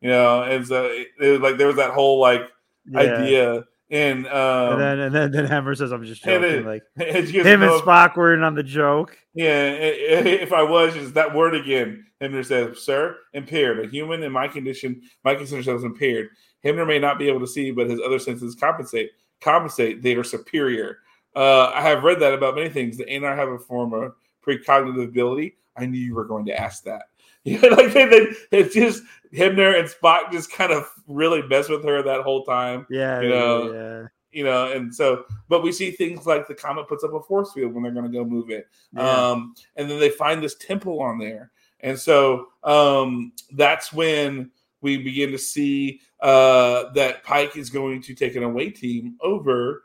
you 0.00 0.08
know? 0.10 0.42
And 0.42 0.66
so 0.66 0.86
it, 0.86 1.08
it 1.20 1.28
was 1.30 1.40
like 1.40 1.58
there 1.58 1.66
was 1.68 1.76
that 1.76 1.92
whole 1.92 2.18
like 2.20 2.42
Yeah. 2.86 3.00
idea 3.00 3.64
and 3.92 4.26
um 4.26 4.72
and 4.72 4.80
then 4.80 4.98
and 5.00 5.14
then, 5.14 5.30
then 5.30 5.46
Hemmer 5.46 5.76
says, 5.76 5.92
"I'm 5.92 6.02
just 6.04 6.24
joking." 6.24 6.42
it- 6.50 6.66
like 6.66 6.82
and 6.96 7.28
she 7.28 7.34
goes, 7.34 7.46
him 7.46 7.62
and 7.62 7.70
Spock 7.82 8.16
were 8.16 8.34
in 8.34 8.42
on 8.42 8.54
the 8.54 8.62
joke. 8.64 9.16
yeah, 9.34 9.64
if 9.70 10.52
I 10.52 10.62
was, 10.62 10.96
is 10.96 11.12
that 11.12 11.32
word 11.34 11.54
again? 11.54 12.04
Hemmer 12.20 12.44
says, 12.44 12.80
Sir, 12.80 13.16
impaired. 13.34 13.84
A 13.84 13.88
human 13.88 14.22
in 14.22 14.32
my 14.32 14.48
condition 14.48 15.02
my 15.24 15.34
consider 15.34 15.56
themselves 15.62 15.84
impaired. 15.84 16.30
Hemmer 16.64 16.86
may 16.86 16.98
not 16.98 17.18
be 17.18 17.28
able 17.28 17.40
to 17.40 17.46
see, 17.46 17.70
but 17.70 17.88
his 17.90 18.00
other 18.00 18.18
senses 18.18 18.54
compensate. 18.54 19.10
Compensate, 19.40 20.02
they 20.02 20.14
are 20.14 20.24
superior. 20.24 20.98
Uh, 21.34 21.70
I 21.74 21.80
have 21.82 22.04
read 22.04 22.20
that 22.20 22.34
about 22.34 22.54
many 22.54 22.68
things. 22.68 22.96
The 22.96 23.04
Aenar 23.06 23.36
have 23.36 23.48
a 23.48 23.58
form 23.58 23.92
of 23.92 24.14
precognitive 24.46 25.02
ability. 25.04 25.56
I 25.76 25.86
knew 25.86 25.98
you 25.98 26.14
were 26.14 26.24
going 26.26 26.46
to 26.46 26.58
ask 26.58 26.84
that. 26.84 27.02
Yeah, 27.44 27.58
like 27.62 27.92
they, 27.92 28.04
they, 28.08 28.26
it's 28.52 28.72
just 28.72 29.02
Hemmer 29.34 29.78
and 29.78 29.88
Spock 29.88 30.30
just 30.30 30.52
kind 30.52 30.72
of 30.72 30.88
really 31.06 31.42
mess 31.42 31.68
with 31.68 31.84
her 31.84 32.02
that 32.02 32.22
whole 32.22 32.44
time. 32.44 32.86
Yeah, 32.90 33.20
You 33.20 33.28
know, 33.30 33.72
yeah. 33.72 34.06
you 34.30 34.44
know, 34.44 34.70
and 34.72 34.94
so, 34.94 35.24
but 35.48 35.62
we 35.62 35.72
see 35.72 35.90
things 35.90 36.26
like 36.26 36.46
the 36.48 36.54
comet 36.54 36.88
puts 36.88 37.04
up 37.04 37.14
a 37.14 37.20
force 37.22 37.52
field 37.52 37.72
when 37.72 37.82
they're 37.82 37.92
going 37.92 38.10
to 38.10 38.18
go 38.18 38.24
move 38.24 38.50
it, 38.50 38.66
Yeah. 38.94 39.30
um, 39.30 39.54
and 39.76 39.90
then 39.90 39.98
they 39.98 40.10
find 40.10 40.42
this 40.42 40.54
temple 40.56 41.00
on 41.00 41.18
there, 41.18 41.50
and 41.80 41.98
so 41.98 42.48
um, 42.64 43.32
that's 43.52 43.92
when 43.92 44.50
we 44.82 44.98
begin 44.98 45.30
to 45.30 45.38
see 45.38 46.00
uh, 46.20 46.92
that 46.92 47.22
Pike 47.22 47.56
is 47.56 47.70
going 47.70 48.02
to 48.02 48.14
take 48.14 48.34
an 48.36 48.42
away 48.42 48.68
team 48.70 49.16
over 49.20 49.84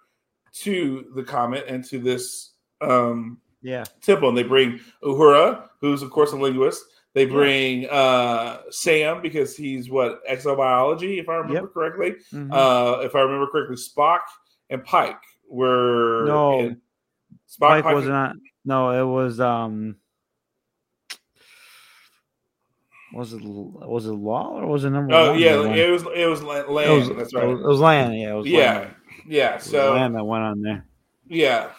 to 0.53 1.11
the 1.15 1.23
comet 1.23 1.65
and 1.67 1.83
to 1.85 1.99
this 1.99 2.51
um, 2.81 3.39
Yeah. 3.61 3.83
temple, 4.01 4.29
and 4.29 4.37
they 4.37 4.43
bring 4.43 4.79
Uhura, 5.03 5.69
who's 5.81 6.01
of 6.01 6.09
course 6.09 6.31
a 6.31 6.35
linguist. 6.37 6.83
They 7.13 7.25
bring 7.25 7.89
uh, 7.89 8.61
Sam 8.69 9.21
because 9.23 9.55
he's 9.57 9.89
what 9.89 10.19
exobiology, 10.29 11.19
if 11.19 11.27
I 11.29 11.35
remember 11.37 11.53
Yep. 11.61 11.73
correctly. 11.73 12.15
Mhm. 12.31 12.53
Uh, 12.53 12.99
if 13.01 13.15
I 13.15 13.21
remember 13.21 13.47
correctly, 13.47 13.75
Spock 13.77 14.19
and 14.69 14.83
Pike 14.83 15.17
were 15.49 16.25
No. 16.27 16.59
in- 16.59 16.81
Spock, 17.49 17.81
Pike 17.81 17.95
was 17.95 18.05
not. 18.07 18.35
No, 18.65 18.91
it 18.91 19.05
was. 19.11 19.39
um 19.39 19.95
Was 23.13 23.31
it 23.33 23.41
was 23.41 24.05
it 24.05 24.11
Law 24.11 24.59
or 24.59 24.67
was 24.67 24.83
it 24.83 24.89
number 24.89 25.15
Oh 25.15 25.31
one? 25.31 25.39
yeah, 25.39 25.53
it 25.55 25.89
was 25.89 26.03
it 26.13 26.29
was 26.29 26.43
La- 26.43 26.55
it 26.57 26.69
Land. 26.69 26.91
was, 26.91 27.17
that's 27.17 27.33
it 27.33 27.37
right. 27.37 27.47
was, 27.47 27.59
it 27.61 27.67
was 27.67 27.79
Land. 27.79 28.19
Yeah, 28.19 28.31
it 28.31 28.35
was 28.35 28.47
yeah, 28.47 28.59
Land. 28.79 28.95
yeah. 29.25 29.55
It 29.55 29.61
So 29.63 29.93
Land 29.93 30.15
that 30.15 30.23
went 30.25 30.43
on 30.43 30.61
there. 30.61 30.85
yeah, 31.25 31.69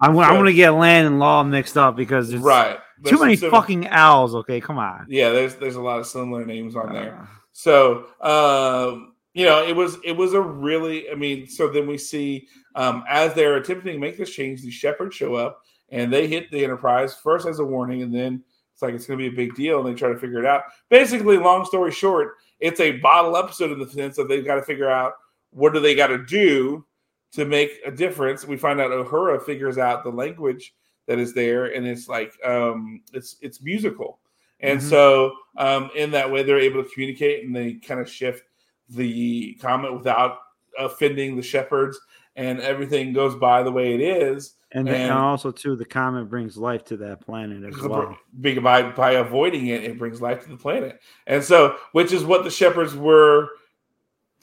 I'm, 0.00 0.14
gonna- 0.14 0.26
I'm 0.26 0.34
going 0.34 0.46
to 0.46 0.54
get 0.54 0.70
Land 0.70 1.06
and 1.06 1.18
Law 1.18 1.42
mixed 1.44 1.76
up 1.76 1.94
because 1.94 2.30
there's 2.30 2.40
right. 2.42 2.78
Too 3.04 3.18
many 3.18 3.36
similar- 3.36 3.60
fucking 3.60 3.88
owls. 3.88 4.34
Okay, 4.34 4.60
come 4.60 4.78
on. 4.78 5.06
Yeah, 5.08 5.30
there's 5.30 5.54
there's 5.56 5.76
a 5.76 5.80
lot 5.82 5.98
of 6.00 6.06
similar 6.06 6.44
names 6.44 6.74
on 6.76 6.92
there. 6.92 7.18
Uh, 7.22 7.26
So 7.52 8.06
um, 8.20 9.14
you 9.34 9.44
know, 9.44 9.64
it 9.66 9.74
was 9.76 9.98
it 10.04 10.12
was 10.12 10.34
a 10.34 10.40
really 10.40 11.10
I 11.10 11.14
mean, 11.14 11.46
so 11.48 11.68
then 11.68 11.86
we 11.86 11.98
see 11.98 12.48
um 12.74 13.04
as 13.08 13.34
they're 13.34 13.56
attempting 13.56 13.92
to 13.94 13.98
make 13.98 14.16
this 14.18 14.30
change, 14.30 14.62
the 14.62 14.70
shepherds 14.70 15.14
show 15.16 15.34
up 15.34 15.62
and 15.90 16.12
they 16.12 16.26
hit 16.26 16.50
the 16.50 16.62
Enterprise 16.64 17.14
first 17.14 17.46
as 17.46 17.58
a 17.60 17.64
warning, 17.64 18.02
and 18.02 18.14
then 18.14 18.42
it's 18.72 18.82
like 18.82 18.94
it's 18.94 19.06
gonna 19.06 19.18
be 19.18 19.26
a 19.28 19.30
big 19.32 19.54
deal, 19.54 19.78
and 19.80 19.88
they 19.88 19.98
try 19.98 20.08
to 20.12 20.18
figure 20.18 20.38
it 20.38 20.46
out. 20.46 20.62
Basically, 20.88 21.36
long 21.38 21.64
story 21.64 21.90
short, 21.92 22.34
it's 22.60 22.80
a 22.80 22.92
bottle 22.98 23.36
episode 23.36 23.72
in 23.72 23.78
the 23.78 23.88
sense 23.88 24.16
that 24.16 24.28
they've 24.28 24.44
got 24.44 24.56
to 24.56 24.62
figure 24.62 24.90
out 24.90 25.14
what 25.50 25.72
do 25.72 25.80
they 25.80 25.94
got 25.94 26.08
to 26.08 26.18
do 26.24 26.84
to 27.32 27.44
make 27.44 27.80
a 27.86 27.90
difference. 27.90 28.46
We 28.46 28.56
find 28.56 28.80
out 28.80 28.90
Uhura 28.90 29.42
figures 29.42 29.78
out 29.78 30.04
the 30.04 30.10
language 30.10 30.74
that 31.08 31.18
is 31.18 31.34
there, 31.34 31.74
and 31.74 31.84
it's 31.86 32.08
like 32.08 32.32
um 32.44 33.00
it's 33.12 33.36
it's 33.40 33.60
musical. 33.60 34.20
And 34.60 34.80
Mhm. 34.80 34.82
so, 34.90 35.32
um, 35.56 35.90
in 35.96 36.10
that 36.12 36.30
way, 36.30 36.42
they're 36.42 36.58
able 36.58 36.82
to 36.82 36.90
communicate 36.90 37.44
and 37.44 37.54
they 37.54 37.74
kind 37.74 38.00
of 38.00 38.08
shift 38.10 38.44
the 38.88 39.54
comet 39.60 39.92
without 39.92 40.38
offending 40.78 41.36
the 41.36 41.42
shepherds, 41.42 41.98
and 42.36 42.60
everything 42.60 43.12
goes 43.12 43.34
by 43.36 43.62
the 43.62 43.72
way 43.72 43.94
it 43.94 44.00
is. 44.00 44.54
and, 44.72 44.86
and 44.86 44.96
And- 44.98 45.12
also 45.12 45.50
too, 45.50 45.76
the 45.76 45.84
comet 45.86 46.26
brings 46.28 46.56
life 46.58 46.84
to 46.84 46.96
that 46.98 47.20
planet 47.22 47.64
as 47.64 47.80
well. 47.80 48.18
By, 48.60 48.82
by 48.90 49.12
avoiding 49.12 49.68
it, 49.68 49.82
it 49.84 49.96
brings 49.98 50.20
life 50.20 50.42
to 50.42 50.50
the 50.50 50.58
planet. 50.58 51.00
And 51.26 51.42
so, 51.42 51.76
which 51.92 52.12
is 52.12 52.22
what 52.24 52.44
the 52.44 52.50
shepherds 52.50 52.94
were 52.94 53.48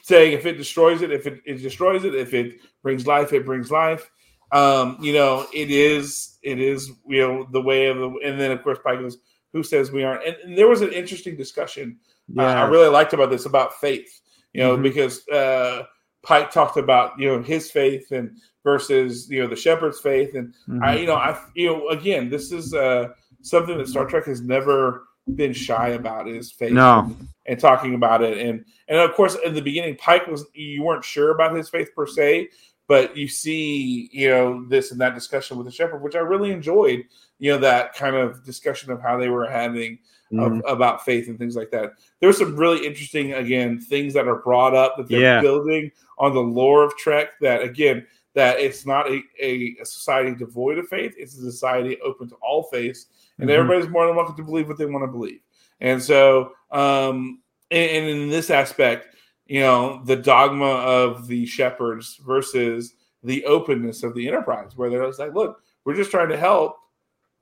saying 0.01 0.33
if 0.33 0.45
it 0.47 0.53
destroys 0.57 1.01
it, 1.03 1.11
if 1.11 1.27
it, 1.27 1.41
it 1.45 1.61
destroys 1.61 2.05
it, 2.05 2.15
if 2.15 2.33
it 2.33 2.59
brings 2.81 3.05
life, 3.05 3.33
it 3.33 3.45
brings 3.45 3.69
life. 3.71 4.09
Um, 4.51 4.97
you 5.01 5.13
know, 5.13 5.45
it 5.53 5.71
is, 5.71 6.37
it 6.43 6.59
is, 6.59 6.91
you 7.07 7.21
know, 7.21 7.47
the 7.51 7.61
way 7.61 7.87
of 7.87 7.97
the, 7.97 8.09
and 8.23 8.39
then 8.39 8.51
of 8.51 8.63
course, 8.63 8.77
Pike 8.83 8.99
goes, 8.99 9.17
who 9.53 9.63
says 9.63 9.91
we 9.91 10.03
aren't? 10.03 10.25
And, 10.25 10.35
and 10.43 10.57
there 10.57 10.67
was 10.67 10.81
an 10.81 10.91
interesting 10.91 11.35
discussion 11.35 11.97
uh, 12.37 12.41
I 12.41 12.63
really 12.63 12.89
liked 12.89 13.13
about 13.13 13.29
this 13.29 13.45
about 13.45 13.79
faith, 13.79 14.21
you 14.53 14.61
know, 14.61 14.75
Mhm. 14.77 14.81
because 14.83 15.27
uh, 15.29 15.83
Pike 16.23 16.49
talked 16.51 16.77
about 16.77 17.19
you 17.19 17.27
know 17.27 17.41
his 17.43 17.69
faith 17.69 18.11
and 18.11 18.31
versus 18.63 19.29
you 19.29 19.41
know 19.41 19.47
the 19.47 19.55
shepherd's 19.55 19.99
faith, 19.99 20.33
and 20.33 20.53
I 20.81 20.95
Mhm. 20.97 21.01
you 21.01 21.05
know 21.07 21.15
I 21.15 21.39
you 21.53 21.67
know 21.67 21.89
again 21.89 22.29
this 22.31 22.51
is 22.51 22.73
uh, 22.73 23.09
something 23.41 23.77
that 23.77 23.87
Star 23.87 24.07
Trek 24.07 24.25
has 24.25 24.41
never 24.41 25.03
been 25.35 25.53
shy 25.53 25.89
about 25.89 26.27
is 26.27 26.51
faith 26.51 26.71
No. 26.73 27.15
and 27.45 27.59
talking 27.59 27.93
about 27.95 28.23
it 28.23 28.37
and 28.39 28.65
and 28.87 28.99
of 28.99 29.13
course 29.13 29.35
in 29.45 29.53
the 29.53 29.61
beginning 29.61 29.95
Pike 29.97 30.25
was 30.27 30.45
you 30.53 30.81
weren't 30.83 31.03
sure 31.05 31.29
about 31.31 31.55
his 31.55 31.69
faith 31.69 31.89
per 31.95 32.05
se 32.07 32.49
but 32.87 33.15
you 33.17 33.27
see 33.27 34.09
you 34.11 34.29
know 34.29 34.65
this 34.67 34.91
and 34.91 34.99
that 35.01 35.13
discussion 35.15 35.57
with 35.57 35.65
the 35.65 35.71
shepherd 35.71 36.01
which 36.01 36.15
I 36.15 36.19
really 36.19 36.51
enjoyed 36.51 37.03
you 37.39 37.51
know 37.51 37.57
that 37.59 37.93
kind 37.95 38.15
of 38.15 38.43
discussion 38.43 38.91
of 38.91 39.01
how 39.01 39.17
they 39.17 39.29
were 39.29 39.47
having 39.49 39.99
Mhm. 40.31 40.61
of, 40.63 40.73
about 40.77 41.05
faith 41.05 41.27
and 41.27 41.37
things 41.37 41.55
like 41.55 41.69
that. 41.69 41.91
There's 42.19 42.39
some 42.39 42.55
really 42.57 42.83
interesting, 42.85 43.33
again, 43.33 43.79
things 43.79 44.11
that 44.15 44.27
are 44.27 44.37
brought 44.41 44.73
up 44.73 44.97
that 44.97 45.07
they're 45.07 45.19
Yeah. 45.19 45.39
building 45.39 45.91
on 46.17 46.33
the 46.33 46.41
lore 46.41 46.83
of 46.83 46.97
Trek. 46.97 47.33
That 47.41 47.61
again, 47.61 48.07
that 48.33 48.59
it's 48.59 48.87
not 48.87 49.07
a, 49.07 49.21
a, 49.39 49.75
a 49.79 49.85
society 49.85 50.33
devoid 50.33 50.79
of 50.79 50.87
faith; 50.87 51.13
it's 51.15 51.37
a 51.37 51.41
society 51.41 51.99
open 52.01 52.27
to 52.29 52.35
all 52.41 52.63
faiths, 52.63 53.05
and 53.37 53.47
Mhm. 53.47 53.53
everybody's 53.53 53.87
more 53.89 54.07
than 54.07 54.15
welcome 54.15 54.35
to 54.35 54.43
believe 54.43 54.67
what 54.67 54.79
they 54.79 54.87
want 54.87 55.03
to 55.03 55.11
believe. 55.11 55.41
And 55.79 56.01
so, 56.01 56.53
um, 56.71 57.39
and, 57.69 57.91
and 57.91 58.09
in 58.09 58.29
this 58.31 58.49
aspect, 58.49 59.15
you 59.47 59.59
know, 59.59 60.01
the 60.05 60.15
dogma 60.15 60.65
of 60.65 61.27
the 61.27 61.45
shepherds 61.45 62.19
versus 62.25 62.93
the 63.23 63.45
openness 63.45 64.03
of 64.03 64.13
the 64.15 64.27
enterprise, 64.27 64.75
where 64.75 64.89
they're 64.89 65.05
just 65.05 65.19
like, 65.19 65.33
look, 65.33 65.61
we're 65.83 65.95
just 65.95 66.11
trying 66.11 66.29
to 66.29 66.37
help. 66.37 66.77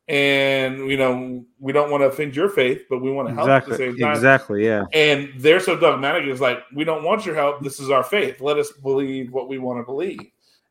And 0.09 0.89
you 0.91 0.97
know, 0.97 1.45
we 1.59 1.71
don't 1.71 1.89
want 1.89 2.01
to 2.01 2.07
offend 2.07 2.35
your 2.35 2.49
faith, 2.49 2.83
but 2.89 2.99
we 3.01 3.09
want 3.09 3.29
to 3.29 3.33
help 3.33 3.47
at 3.47 3.65
the 3.65 3.71
exactly. 3.71 3.91
same 3.93 3.97
time. 3.99 4.15
Exactly. 4.15 4.65
Yeah. 4.65 4.83
And 4.91 5.31
they're 5.37 5.61
so 5.61 5.77
dogmatic. 5.79 6.25
It's 6.25 6.41
like 6.41 6.59
we 6.75 6.83
don't 6.83 7.03
want 7.05 7.25
your 7.25 7.35
help. 7.35 7.63
This 7.63 7.79
is 7.79 7.89
our 7.89 8.03
faith. 8.03 8.41
Let 8.41 8.57
us 8.57 8.71
believe 8.71 9.31
what 9.31 9.47
we 9.47 9.59
want 9.59 9.79
to 9.79 9.83
believe. 9.85 10.19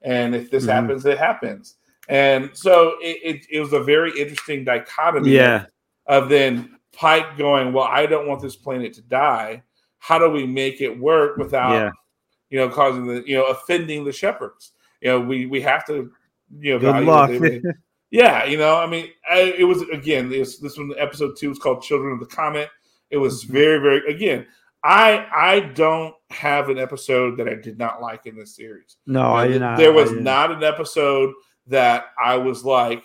And 0.03 0.35
if 0.35 0.51
this 0.51 0.67
Mhm. 0.67 0.73
happens, 0.73 1.07
it 1.07 1.17
happens. 1.17 1.77
And 2.09 2.51
so 2.53 2.97
it, 3.01 3.21
it, 3.37 3.47
it 3.51 3.61
was 3.61 3.73
a 3.73 3.81
very 3.81 4.11
interesting 4.21 4.65
dichotomy 4.65 5.31
Yeah. 5.31 5.65
of 6.07 6.29
then 6.29 6.79
Pike 6.93 7.39
going, 7.39 7.73
Well, 7.73 7.85
I 7.85 8.05
don't 8.05 8.29
want 8.29 8.43
this 8.43 8.57
planet 8.57 8.93
to 8.95 9.03
die. 9.03 9.63
How 10.03 10.19
do 10.19 10.29
we 10.29 10.45
make 10.47 10.81
it 10.81 10.99
work 10.99 11.37
without 11.37 11.73
Yeah. 11.73 11.91
you 12.51 12.59
know 12.59 12.69
causing 12.69 13.07
the 13.07 13.23
you 13.25 13.37
know 13.37 13.45
offending 13.47 14.05
the 14.05 14.13
shepherds? 14.13 14.73
You 15.01 15.11
know, 15.11 15.21
we 15.21 15.47
we 15.47 15.61
have 15.61 15.87
to 15.87 16.11
you 16.59 16.73
know 16.73 16.79
Good 16.81 17.05
luck. 17.05 17.31
Yeah, 18.11 18.45
you 18.45 18.59
know, 18.59 18.77
I 18.77 18.87
mean, 18.87 19.09
I, 19.27 19.55
it 19.57 19.65
was 19.65 19.81
again. 19.89 20.29
This 20.29 20.59
this 20.59 20.77
one, 20.77 20.93
episode 20.99 21.35
two, 21.39 21.49
was 21.49 21.59
called 21.59 21.83
"Children 21.83 22.13
of 22.13 22.21
the 22.21 22.27
Comet." 22.27 22.69
It 23.11 23.17
was 23.17 23.45
Mhm. 23.47 23.49
very, 23.49 23.79
very. 23.79 24.13
Again, 24.15 24.47
I 24.85 25.27
I 25.35 25.61
don't 25.73 26.15
have 26.31 26.69
an 26.69 26.79
episode 26.79 27.39
that 27.39 27.49
I 27.49 27.55
did 27.55 27.79
not 27.79 28.03
like 28.03 28.27
in 28.27 28.37
this 28.37 28.55
series. 28.55 28.99
no, 29.07 29.23
I 29.23 29.45
Uh, 29.45 29.49
did 29.49 29.61
not. 29.61 29.79
There 29.79 29.95
was 29.95 30.13
not 30.13 30.51
an 30.53 30.63
episode 30.63 31.33
that 31.69 32.07
I 32.23 32.37
was 32.37 32.67
like, 32.67 33.05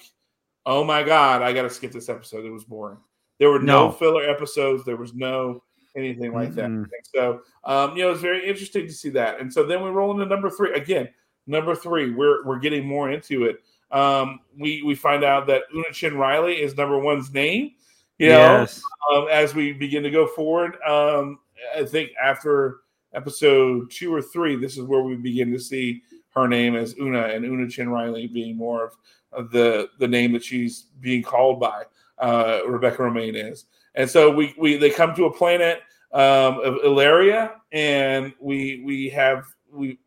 "Oh 0.65 0.83
my 0.83 1.03
god, 1.03 1.41
I 1.41 1.53
got 1.53 1.61
to 1.61 1.69
skip 1.69 1.93
this 1.93 2.09
episode." 2.09 2.43
It 2.43 2.49
was 2.51 2.65
boring. 2.65 2.97
There 3.39 3.49
were 3.49 3.59
no, 3.59 3.85
No. 3.85 3.91
filler 3.93 4.23
episodes. 4.29 4.83
There 4.83 4.97
was 4.97 5.13
no 5.13 5.63
anything 5.97 6.33
like 6.33 6.53
that. 6.55 6.65
Mm-mm. 6.69 6.83
And 6.83 7.05
so, 7.13 7.41
um, 7.63 7.97
you 7.97 8.03
know, 8.03 8.11
it's 8.11 8.21
very 8.21 8.47
interesting 8.47 8.87
to 8.87 8.93
see 8.93 9.09
that. 9.09 9.39
And 9.39 9.51
so 9.51 9.65
then 9.65 9.83
we 9.83 9.89
roll 9.89 10.11
into 10.11 10.25
number 10.25 10.49
three 10.49 10.73
again. 10.73 11.09
Number 11.47 11.75
three, 11.75 12.11
we're 12.13 12.45
we're 12.45 12.59
getting 12.59 12.85
more 12.85 13.09
into 13.11 13.45
it. 13.45 13.57
Um, 13.91 14.41
we 14.57 14.81
we 14.83 14.95
find 14.95 15.23
out 15.23 15.47
that 15.47 15.63
Una 15.73 15.91
Chin 15.91 16.17
Riley 16.17 16.61
is 16.61 16.75
number 16.75 16.99
one's 16.99 17.33
name. 17.33 17.71
You 18.17 18.29
know, 18.29 18.59
Yes. 18.59 18.81
um, 19.13 19.27
as 19.31 19.53
we 19.53 19.73
begin 19.73 20.03
to 20.03 20.09
go 20.11 20.27
forward. 20.27 20.77
Um, 20.87 21.39
I 21.75 21.85
think 21.85 22.11
after 22.21 22.77
episode 23.13 23.89
two 23.91 24.13
or 24.13 24.21
three, 24.21 24.55
this 24.55 24.77
is 24.77 24.83
where 24.83 25.01
we 25.01 25.15
begin 25.15 25.51
to 25.51 25.59
see 25.59 26.03
her 26.35 26.47
name 26.47 26.75
as 26.75 26.95
Una 26.99 27.23
and 27.27 27.45
Una 27.45 27.69
Chin 27.69 27.89
Riley 27.89 28.27
being 28.27 28.57
more 28.57 28.85
of, 28.85 28.93
of 29.31 29.51
the 29.51 29.89
the 29.99 30.07
name 30.07 30.33
that 30.33 30.43
she's 30.43 30.87
being 30.99 31.23
called 31.23 31.59
by. 31.59 31.83
Uh, 32.19 32.61
Rebecca 32.67 33.03
Romijn 33.03 33.51
is, 33.51 33.65
and 33.95 34.09
so 34.09 34.31
we 34.31 34.53
we 34.57 34.77
they 34.77 34.89
come 34.89 35.15
to 35.15 35.25
a 35.25 35.33
planet 35.33 35.79
um, 36.13 36.59
of 36.59 36.75
Illyria, 36.83 37.55
and 37.71 38.33
we 38.39 38.81
we 38.85 39.09
have 39.09 39.45
we 39.71 39.99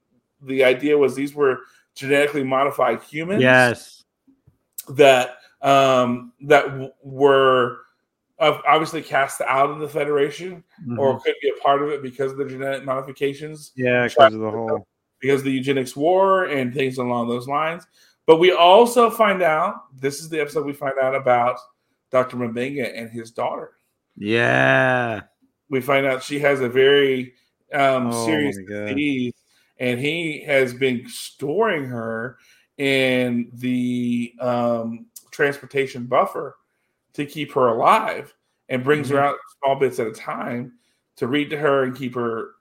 the 0.42 0.64
idea 0.64 0.96
was 0.96 1.14
these 1.14 1.34
were 1.34 1.58
genetically 1.94 2.42
modified 2.44 3.02
humans 3.02 3.42
Yes. 3.42 4.04
that 4.88 5.36
um, 5.62 6.32
that 6.42 6.64
w- 6.66 6.90
were 7.02 7.78
obviously 8.38 9.02
cast 9.02 9.42
out 9.42 9.68
of 9.68 9.80
the 9.80 9.88
Federation 9.88 10.64
Mhm. 10.86 10.98
or 10.98 11.20
could 11.20 11.34
be 11.42 11.50
a 11.50 11.60
part 11.62 11.82
of 11.82 11.90
it 11.90 12.02
because 12.02 12.32
of 12.32 12.38
the 12.38 12.46
genetic 12.46 12.84
modifications, 12.86 13.72
yeah, 13.76 14.08
because 14.08 14.32
of 14.32 14.40
the 14.40 14.50
whole. 14.50 14.86
because 15.20 15.42
of 15.42 15.44
the 15.44 15.52
eugenics 15.52 15.94
war 15.94 16.46
and 16.46 16.72
things 16.72 16.96
along 16.96 17.28
those 17.28 17.46
lines. 17.46 17.86
But 18.24 18.36
we 18.38 18.52
also 18.52 19.10
find 19.10 19.42
out 19.42 19.94
this 20.00 20.20
is 20.20 20.30
the 20.30 20.40
episode 20.40 20.64
we 20.64 20.72
find 20.72 20.94
out 21.02 21.14
about 21.14 21.58
Dr. 22.10 22.38
M'Benga 22.38 22.90
and 22.98 23.10
his 23.10 23.30
daughter. 23.30 23.72
Yeah. 24.16 25.20
We 25.70 25.80
find 25.80 26.04
out 26.04 26.22
she 26.22 26.38
has 26.40 26.60
a 26.60 26.68
very 26.68 27.34
um, 27.72 28.08
Oh, 28.08 28.24
serious 28.26 28.56
disease, 28.88 29.32
and 29.78 30.00
he 30.00 30.42
has 30.42 30.74
been 30.74 31.08
storing 31.08 31.84
her 31.84 32.38
in 32.78 33.50
the 33.54 34.34
um, 34.40 35.06
transportation 35.30 36.06
buffer 36.06 36.56
to 37.14 37.24
keep 37.24 37.52
her 37.52 37.68
alive, 37.68 38.34
and 38.68 38.82
brings 38.84 39.08
her 39.08 39.16
Mhm. 39.16 39.22
out 39.24 39.36
small 39.58 39.76
bits 39.76 39.98
at 40.00 40.08
a 40.08 40.12
time 40.12 40.72
to 41.16 41.28
read 41.28 41.50
to 41.50 41.56
her 41.58 41.84
and 41.84 41.96
keep 41.96 42.14
her 42.14 42.52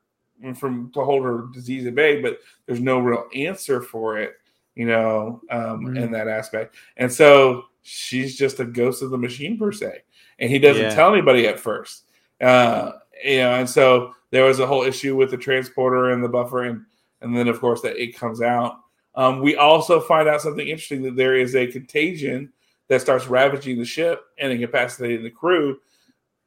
from 0.55 0.91
to 0.93 1.03
hold 1.03 1.23
her 1.25 1.47
disease 1.53 1.85
at 1.85 1.95
bay, 1.95 2.21
but 2.21 2.39
there's 2.65 2.79
no 2.79 2.99
real 2.99 3.27
answer 3.35 3.81
for 3.81 4.17
it, 4.17 4.35
you 4.75 4.85
know, 4.85 5.41
um, 5.49 5.85
Mhm. 5.85 5.97
in 6.03 6.11
that 6.11 6.27
aspect. 6.27 6.75
And 6.97 7.11
so 7.11 7.65
she's 7.81 8.37
just 8.37 8.59
a 8.59 8.65
ghost 8.65 9.01
of 9.01 9.09
the 9.09 9.17
machine 9.17 9.57
per 9.57 9.71
se, 9.71 10.01
and 10.39 10.49
he 10.49 10.57
doesn't 10.59 10.83
Yeah. 10.83 10.95
tell 10.95 11.11
anybody 11.13 11.45
at 11.47 11.59
first, 11.59 12.08
uh, 12.41 12.93
you 13.23 13.37
know. 13.37 13.53
And 13.53 13.69
so 13.69 14.13
there 14.31 14.45
was 14.45 14.59
a 14.59 14.67
whole 14.67 14.83
issue 14.83 15.15
with 15.15 15.31
the 15.31 15.37
transporter 15.37 16.11
and 16.11 16.23
the 16.23 16.29
buffer, 16.29 16.63
and 16.63 16.85
and 17.21 17.35
then 17.35 17.47
of 17.47 17.59
course 17.59 17.81
that 17.81 18.01
it 18.01 18.17
comes 18.17 18.41
out. 18.41 18.79
Um, 19.15 19.41
we 19.41 19.55
also 19.55 19.99
find 19.99 20.29
out 20.29 20.41
something 20.41 20.67
interesting 20.67 21.01
that 21.03 21.15
there 21.15 21.35
is 21.35 21.55
a 21.55 21.67
contagion 21.67 22.53
that 22.87 23.01
starts 23.01 23.27
ravaging 23.27 23.77
the 23.77 23.85
ship 23.85 24.23
and 24.37 24.51
incapacitating 24.51 25.23
the 25.23 25.29
crew. 25.29 25.79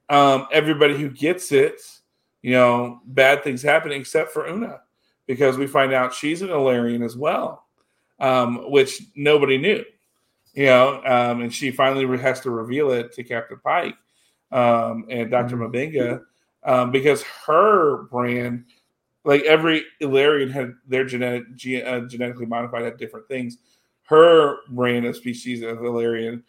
Um, 0.09 0.47
everybody 0.53 0.97
who 0.97 1.09
gets 1.09 1.53
it, 1.53 1.81
you 2.43 2.53
know, 2.53 3.01
bad 3.07 3.45
things 3.45 3.63
happen 3.63 3.93
except 3.93 4.33
for 4.33 4.47
Una, 4.47 4.81
because 5.27 5.57
we 5.57 5.67
find 5.67 5.93
out 5.93 6.15
she's 6.15 6.43
an 6.43 6.51
Illyrian 6.51 7.03
as 7.03 7.17
well, 7.17 7.67
um, 8.21 8.71
which 8.71 9.03
nobody 9.15 9.59
knew, 9.59 9.85
you 10.55 10.67
know, 10.67 11.03
um, 11.05 11.43
and 11.43 11.55
she 11.55 11.71
finally 11.71 12.19
has 12.19 12.41
to 12.41 12.51
reveal 12.51 12.91
it 12.91 13.13
to 13.13 13.25
Captain 13.25 13.59
Pike 13.63 13.95
um, 14.53 15.07
and 15.09 15.31
doctor 15.31 15.57
M'Benga 15.57 16.23
um, 16.65 16.91
because 16.91 17.23
her 17.47 18.05
brand, 18.05 18.65
like 19.25 19.43
every 19.43 19.85
Illyrian 20.01 20.51
had 20.51 20.75
their 20.87 21.05
genetic 21.05 21.55
ge- 21.57 21.83
uh, 21.85 22.01
genetically 22.01 22.47
modified 22.47 22.85
had 22.85 22.99
different 22.99 23.29
things. 23.29 23.59
Her 24.05 24.59
brand 24.69 25.07
of 25.07 25.17
species 25.17 25.63
of 25.63 25.85
Illyrian, 25.85 26.45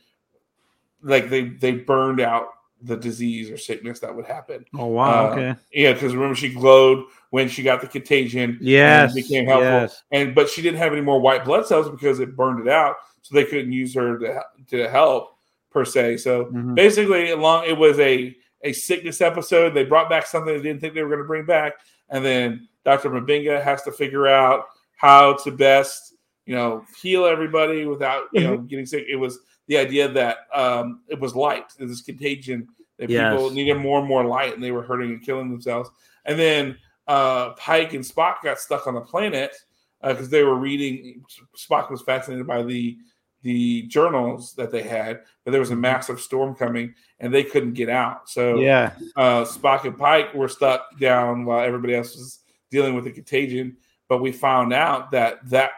like 1.02 1.30
they 1.30 1.50
they 1.50 1.72
burned 1.72 2.20
out 2.20 2.48
the 2.82 2.98
disease 2.98 3.50
or 3.50 3.58
sickness 3.58 4.00
that 4.00 4.14
would 4.14 4.26
happen. 4.26 4.66
Oh 4.76 4.88
wow. 4.88 5.28
Uh, 5.28 5.32
okay. 5.32 5.56
Yeah, 5.72 5.94
because 5.94 6.14
remember 6.14 6.36
she 6.36 6.54
glowed 6.54 7.06
when 7.30 7.48
she 7.48 7.64
got 7.64 7.82
the 7.82 7.88
contagion. 7.88 8.58
Yes. 8.62 9.16
and 9.16 9.16
became 9.16 9.46
helpful. 9.46 9.70
Yes. 9.70 10.04
And 10.12 10.36
but 10.36 10.50
she 10.50 10.62
didn't 10.62 10.80
have 10.80 10.92
any 10.92 11.02
more 11.02 11.20
white 11.20 11.46
blood 11.46 11.66
cells 11.66 11.90
because 11.90 12.20
it 12.20 12.36
burned 12.36 12.60
it 12.60 12.68
out, 12.68 12.98
so 13.22 13.36
they 13.36 13.46
couldn't 13.46 13.72
use 13.72 13.96
her 13.96 14.20
to 14.20 14.44
to 14.70 14.90
help 14.90 15.33
per 15.74 15.84
se. 15.86 16.18
So 16.18 16.46
Mhm. 16.46 16.76
basically, 16.76 17.32
along 17.32 17.66
it 17.66 17.78
was 17.78 18.00
a 18.00 18.36
a 18.66 18.72
sickness 18.72 19.20
episode. 19.20 19.74
They 19.74 19.84
brought 19.84 20.10
back 20.10 20.26
something 20.26 20.56
they 20.56 20.62
didn't 20.62 20.80
think 20.80 20.94
they 20.94 21.04
were 21.04 21.10
going 21.10 21.22
to 21.22 21.28
bring 21.28 21.46
back, 21.46 21.74
and 22.10 22.24
then 22.24 22.68
Doctor 22.86 23.10
M'Benga 23.10 23.62
has 23.62 23.84
to 23.84 23.92
figure 23.92 24.28
out 24.28 24.68
how 24.96 25.34
to 25.34 25.52
best 25.52 26.14
you 26.46 26.56
know 26.56 26.84
heal 27.02 27.26
everybody 27.26 27.86
without 27.86 28.26
you 28.32 28.42
know 28.42 28.58
getting 28.58 28.86
sick. 28.86 29.06
It 29.10 29.18
was 29.18 29.40
the 29.68 29.78
idea 29.78 30.08
that 30.10 30.38
um, 30.54 31.02
it 31.08 31.20
was 31.20 31.36
light, 31.36 31.66
this 31.80 32.02
contagion 32.02 32.68
that 32.98 33.10
people 33.32 33.50
needed 33.50 33.76
more 33.76 34.00
and 34.00 34.08
more 34.08 34.24
light, 34.26 34.54
and 34.54 34.64
they 34.64 34.72
were 34.72 34.84
hurting 34.84 35.10
and 35.12 35.22
killing 35.22 35.50
themselves. 35.50 35.90
And 36.26 36.38
then 36.40 36.78
uh, 37.08 37.52
Pike 37.54 37.94
and 37.94 38.04
Spock 38.04 38.36
got 38.44 38.60
stuck 38.60 38.88
on 38.88 38.94
the 38.94 39.02
planet 39.02 39.56
because 40.02 40.30
they 40.30 40.44
were 40.44 40.56
reading. 40.56 41.24
Spock 41.58 41.90
was 41.92 42.02
fascinated 42.02 42.46
by 42.48 42.64
the 42.64 42.98
the 43.44 43.84
journals 43.84 44.54
that 44.54 44.72
they 44.72 44.82
had, 44.82 45.22
but 45.44 45.52
there 45.52 45.60
was 45.60 45.72
a 45.72 45.76
massive 45.76 46.20
storm 46.20 46.56
coming, 46.56 46.96
and 47.20 47.34
they 47.34 47.44
couldn't 47.44 47.74
get 47.74 47.90
out. 47.90 48.30
So 48.30 48.60
Yeah. 48.60 48.94
uh, 49.16 49.44
Spock 49.44 49.84
and 49.86 49.98
Pike 49.98 50.34
were 50.34 50.48
stuck 50.48 50.98
down 51.00 51.46
while 51.46 51.64
everybody 51.64 51.94
else 51.96 52.16
was 52.16 52.40
dealing 52.72 52.96
with 52.96 53.04
the 53.04 53.12
contagion. 53.12 53.78
But 54.08 54.22
we 54.22 54.32
found 54.32 54.74
out 54.74 55.12
that 55.12 55.48
that 55.50 55.72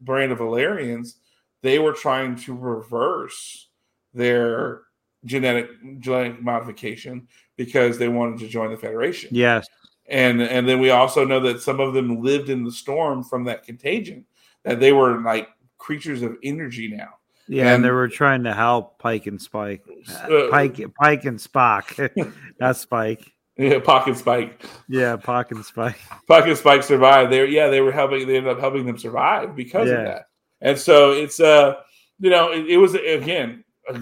brand 0.00 0.32
of 0.32 0.38
Valerians, 0.38 1.14
they 1.62 1.78
were 1.78 1.92
trying 1.92 2.36
to 2.36 2.54
reverse 2.54 3.68
their 4.12 4.82
genetic 5.24 5.68
genetic 5.98 6.40
modification 6.42 7.28
because 7.56 7.98
they 7.98 8.08
wanted 8.08 8.38
to 8.40 8.48
join 8.48 8.70
the 8.70 8.76
Federation. 8.76 9.30
Yes. 9.32 9.66
And 10.06 10.40
and 10.40 10.68
then 10.68 10.80
we 10.80 10.90
also 10.90 11.24
know 11.24 11.40
that 11.40 11.60
some 11.60 11.80
of 11.80 11.94
them 11.94 12.22
lived 12.22 12.48
in 12.48 12.64
the 12.64 12.72
storm 12.72 13.22
from 13.22 13.44
that 13.44 13.64
contagion. 13.64 14.24
That 14.64 14.80
they 14.80 14.92
were 14.92 15.20
like 15.20 15.48
creatures 15.78 16.22
of 16.22 16.36
energy 16.42 16.88
now. 16.88 17.14
Yeah, 17.48 17.74
and, 17.74 17.82
they 17.84 17.90
were 17.90 18.08
trying 18.08 18.44
to 18.44 18.52
help 18.52 18.98
Pike 18.98 19.26
and 19.26 19.40
Spike. 19.40 19.82
Uh, 20.10 20.48
Pike, 20.50 20.80
Pike 21.00 21.24
and 21.24 21.38
Spock, 21.38 22.10
not 22.60 22.76
Spike. 22.76 23.32
Yeah, 23.58 23.80
Pocket 23.80 24.16
Spike. 24.16 24.62
Yeah, 24.88 25.16
and 25.26 25.64
Spike. 25.64 25.98
Pocket 26.28 26.56
Spike 26.56 26.84
survived. 26.84 27.32
They 27.32 27.44
yeah, 27.46 27.68
they 27.68 27.80
were 27.80 27.90
helping. 27.90 28.24
They 28.26 28.36
ended 28.36 28.52
up 28.52 28.60
helping 28.60 28.86
them 28.86 28.96
survive 28.96 29.56
because 29.56 29.88
Yeah. 29.88 29.94
of 29.94 30.04
that. 30.04 30.22
And 30.60 30.78
so 30.78 31.10
it's 31.10 31.40
uh, 31.40 31.74
you 32.20 32.30
know, 32.30 32.52
it, 32.52 32.66
it 32.66 32.76
was 32.76 32.94
again 32.94 33.64
a 33.88 34.00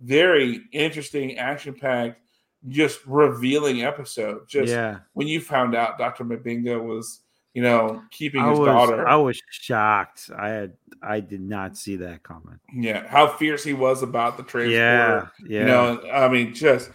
very 0.00 0.60
interesting, 0.72 1.38
action 1.38 1.72
packed, 1.74 2.20
just 2.68 3.00
revealing 3.06 3.82
episode. 3.82 4.46
Just 4.46 4.70
yeah, 4.70 4.98
when 5.14 5.26
you 5.26 5.40
found 5.40 5.74
out 5.74 5.96
Doctor 5.96 6.24
M'Benga 6.24 6.82
was, 6.82 7.20
you 7.54 7.62
know, 7.62 8.02
keeping 8.10 8.42
I 8.42 8.50
his 8.50 8.58
was, 8.58 8.66
daughter. 8.66 9.06
I 9.06 9.16
was 9.16 9.40
shocked. 9.50 10.30
I 10.36 10.48
had, 10.48 10.72
I 11.02 11.20
did 11.20 11.40
not 11.40 11.76
see 11.76 11.96
that 11.96 12.22
coming. 12.22 12.58
yeah, 12.74 13.06
how 13.06 13.28
fierce 13.28 13.62
he 13.64 13.74
was 13.74 14.02
about 14.02 14.36
the 14.36 14.42
transporter. 14.42 14.72
Yeah, 14.76 15.26
yeah. 15.46 15.60
You 15.60 15.66
know, 15.66 16.10
I 16.10 16.28
mean, 16.28 16.54
just, 16.54 16.90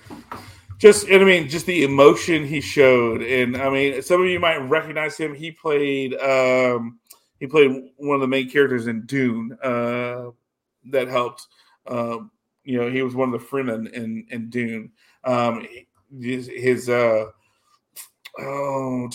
just, 0.78 1.08
and 1.08 1.22
I 1.22 1.26
mean, 1.26 1.50
just 1.50 1.66
the 1.66 1.84
emotion 1.84 2.46
he 2.46 2.62
showed, 2.62 3.22
and 3.22 3.58
I 3.58 3.70
mean, 3.70 4.02
some 4.02 4.22
of 4.22 4.28
you 4.28 4.40
might 4.40 4.58
recognize 4.58 5.18
him. 5.18 5.36
He 5.36 5.52
played, 5.52 6.16
um, 6.16 7.00
he 7.40 7.48
played 7.48 7.90
one 7.98 8.16
of 8.16 8.22
the 8.22 8.28
main 8.28 8.50
characters 8.50 8.88
in 8.88 9.06
Dune. 9.06 9.58
Uh, 9.62 10.32
that 10.90 11.08
helped. 11.08 11.48
Um, 11.88 12.32
you 12.64 12.80
know, 12.80 12.90
he 12.90 13.02
was 13.02 13.16
one 13.16 13.34
of 13.34 13.40
the 13.40 13.46
Fremen 13.46 13.92
in 13.92 14.26
in 14.30 14.50
Dune. 14.50 14.92
Um, 15.24 15.68
his, 16.22 16.48
his 16.48 16.90
uh, 16.90 17.26
oh, 18.40 19.10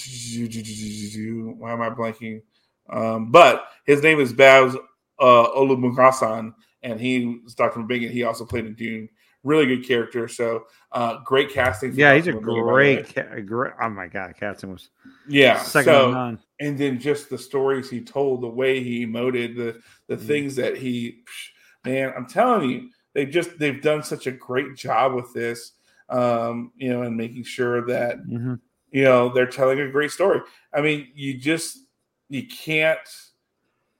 why 1.58 1.72
am 1.72 1.80
I 1.82 1.90
blanking? 1.90 2.42
Um, 2.90 3.30
but 3.30 3.64
his 3.86 4.02
name 4.02 4.20
is 4.20 4.32
Babs 4.32 4.76
uh, 5.20 5.48
Olusanmokun, 5.56 6.54
and 6.82 7.00
he 7.00 7.40
was 7.44 7.54
Dr. 7.54 7.80
M'Benga. 7.80 8.10
He 8.10 8.24
also 8.24 8.44
played 8.44 8.66
in 8.66 8.74
Dune. 8.74 9.08
Really 9.44 9.66
good 9.66 9.86
character. 9.86 10.28
So 10.28 10.64
uh, 10.92 11.18
great 11.24 11.50
casting. 11.50 11.92
yeah, 11.94 12.14
he's 12.14 12.26
a 12.26 12.32
Dr. 12.32 12.42
M'Benga, 12.44 12.46
by 12.46 12.54
the 12.54 12.62
way. 12.72 12.94
great, 13.02 13.14
ca- 13.14 13.40
great. 13.40 13.72
Oh 13.80 13.88
my 13.90 14.06
god, 14.08 14.34
casting 14.38 14.70
was 14.72 14.90
Yeah. 15.26 15.58
second 15.58 15.92
so 15.92 16.10
none. 16.12 16.38
and 16.60 16.78
then 16.78 16.98
just 17.00 17.28
the 17.30 17.38
stories 17.38 17.90
he 17.90 18.00
told, 18.00 18.42
the 18.42 18.48
way 18.48 18.82
he 18.82 19.06
emoted, 19.06 19.56
the 19.56 19.80
the 20.08 20.16
Mm. 20.16 20.26
things 20.26 20.56
that 20.56 20.76
he, 20.76 21.22
man, 21.84 22.12
I'm 22.16 22.26
telling 22.26 22.68
you, 22.70 22.90
they 23.14 23.26
just 23.26 23.58
they've 23.58 23.80
done 23.82 24.02
such 24.02 24.26
a 24.26 24.32
great 24.32 24.76
job 24.76 25.14
with 25.14 25.32
this, 25.32 25.72
um, 26.08 26.72
you 26.76 26.90
know, 26.90 27.02
and 27.02 27.16
making 27.16 27.44
sure 27.44 27.84
that 27.86 28.18
Mhm. 28.24 28.60
You 28.93 29.03
know 29.03 29.32
they're 29.32 29.47
telling 29.47 29.80
a 29.80 29.90
great 29.90 30.12
story. 30.12 30.40
I 30.72 30.80
mean, 30.80 31.09
you 31.14 31.36
just 31.36 31.78
you 32.28 32.47
can't, 32.47 32.99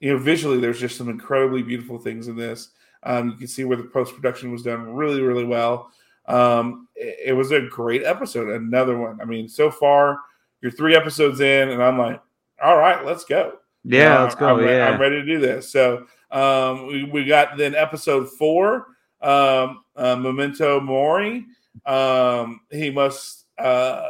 you 0.01 0.13
know, 0.13 0.19
visually 0.19 0.61
there's 0.61 0.81
just 0.81 0.97
some 0.97 1.09
incredibly 1.09 1.63
beautiful 1.63 1.99
things 1.99 2.29
in 2.29 2.37
this. 2.37 2.71
Um, 3.03 3.31
you 3.31 3.37
can 3.37 3.49
see 3.49 3.65
where 3.65 3.77
the 3.77 3.85
post 3.85 4.15
production 4.15 4.53
was 4.53 4.63
done 4.63 4.95
really, 4.95 5.21
really 5.21 5.45
well. 5.45 5.91
Um, 6.29 6.87
it, 6.95 7.17
it 7.27 7.33
was 7.33 7.51
a 7.51 7.63
great 7.63 8.05
episode. 8.05 8.49
Another 8.49 8.97
one. 8.97 9.21
I 9.21 9.25
mean, 9.25 9.49
so 9.49 9.71
far 9.71 10.19
you're 10.61 10.71
three 10.71 10.95
episodes 10.95 11.41
in, 11.41 11.71
and 11.71 11.83
I'm 11.83 11.99
like, 11.99 12.23
all 12.63 12.79
right, 12.79 13.05
let's 13.05 13.25
go. 13.25 13.55
Yeah, 13.85 14.19
Uh, 14.19 14.23
let's 14.23 14.35
go. 14.37 14.47
I'm, 14.47 14.65
re- 14.65 14.77
yeah, 14.77 14.89
I'm 14.89 15.01
ready 15.01 15.17
to 15.17 15.27
do 15.27 15.41
this. 15.41 15.71
So 15.71 16.07
um, 16.31 16.87
we, 16.87 17.05
we 17.05 17.25
got 17.25 17.57
then 17.57 17.75
episode 17.75 18.31
four, 18.39 18.87
um, 19.21 19.83
uh, 19.97 20.15
Memento 20.17 20.81
Mori. 20.81 21.45
Um, 21.85 22.61
he 22.71 22.91
must, 22.91 23.47
uh, 23.59 24.07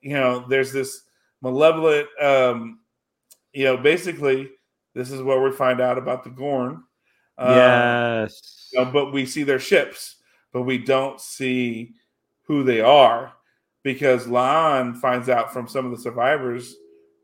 you 0.00 0.14
know, 0.14 0.44
there's 0.48 0.72
this 0.72 1.02
malevolent, 1.42 2.08
um, 2.20 2.80
you 3.52 3.64
know, 3.64 3.76
basically, 3.76 4.50
this 4.94 5.10
is 5.10 5.22
where 5.22 5.40
we 5.40 5.52
find 5.52 5.80
out 5.80 5.98
about 5.98 6.24
the 6.24 6.30
Gorn. 6.30 6.82
Um, 7.36 7.54
yes. 7.54 8.70
you 8.72 8.80
know, 8.80 8.90
but 8.90 9.12
we 9.12 9.24
see 9.26 9.44
their 9.44 9.60
ships, 9.60 10.16
but 10.52 10.62
we 10.62 10.78
don't 10.78 11.20
see 11.20 11.94
who 12.42 12.64
they 12.64 12.80
are 12.80 13.32
because 13.82 14.26
La'an 14.26 14.96
finds 14.96 15.28
out 15.28 15.52
from 15.52 15.68
some 15.68 15.84
of 15.84 15.92
the 15.92 16.02
survivors 16.02 16.74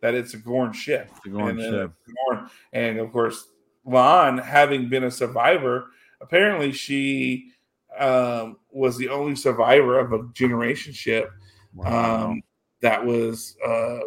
that 0.03 0.15
it's 0.15 0.35
a 0.35 0.39
Gorn 0.39 0.73
ship. 0.73 1.11
Gorn 1.29 1.59
and, 1.59 1.61
ship. 1.61 1.93
Gorn. 2.29 2.51
and 2.73 2.99
of 2.99 3.11
course, 3.13 3.49
La'an, 3.87 4.43
having 4.43 4.89
been 4.89 5.05
a 5.05 5.11
survivor, 5.11 5.87
apparently 6.21 6.73
she 6.73 7.51
um, 7.99 8.59
was 8.71 8.97
the 8.97 9.09
only 9.09 9.35
survivor 9.35 9.99
of 9.99 10.13
a 10.13 10.29
generation 10.33 10.93
ship 10.93 11.31
Wow. 11.75 12.27
um, 12.27 12.43
that 12.85 13.05
was 13.05 13.57
uh, 13.67 14.01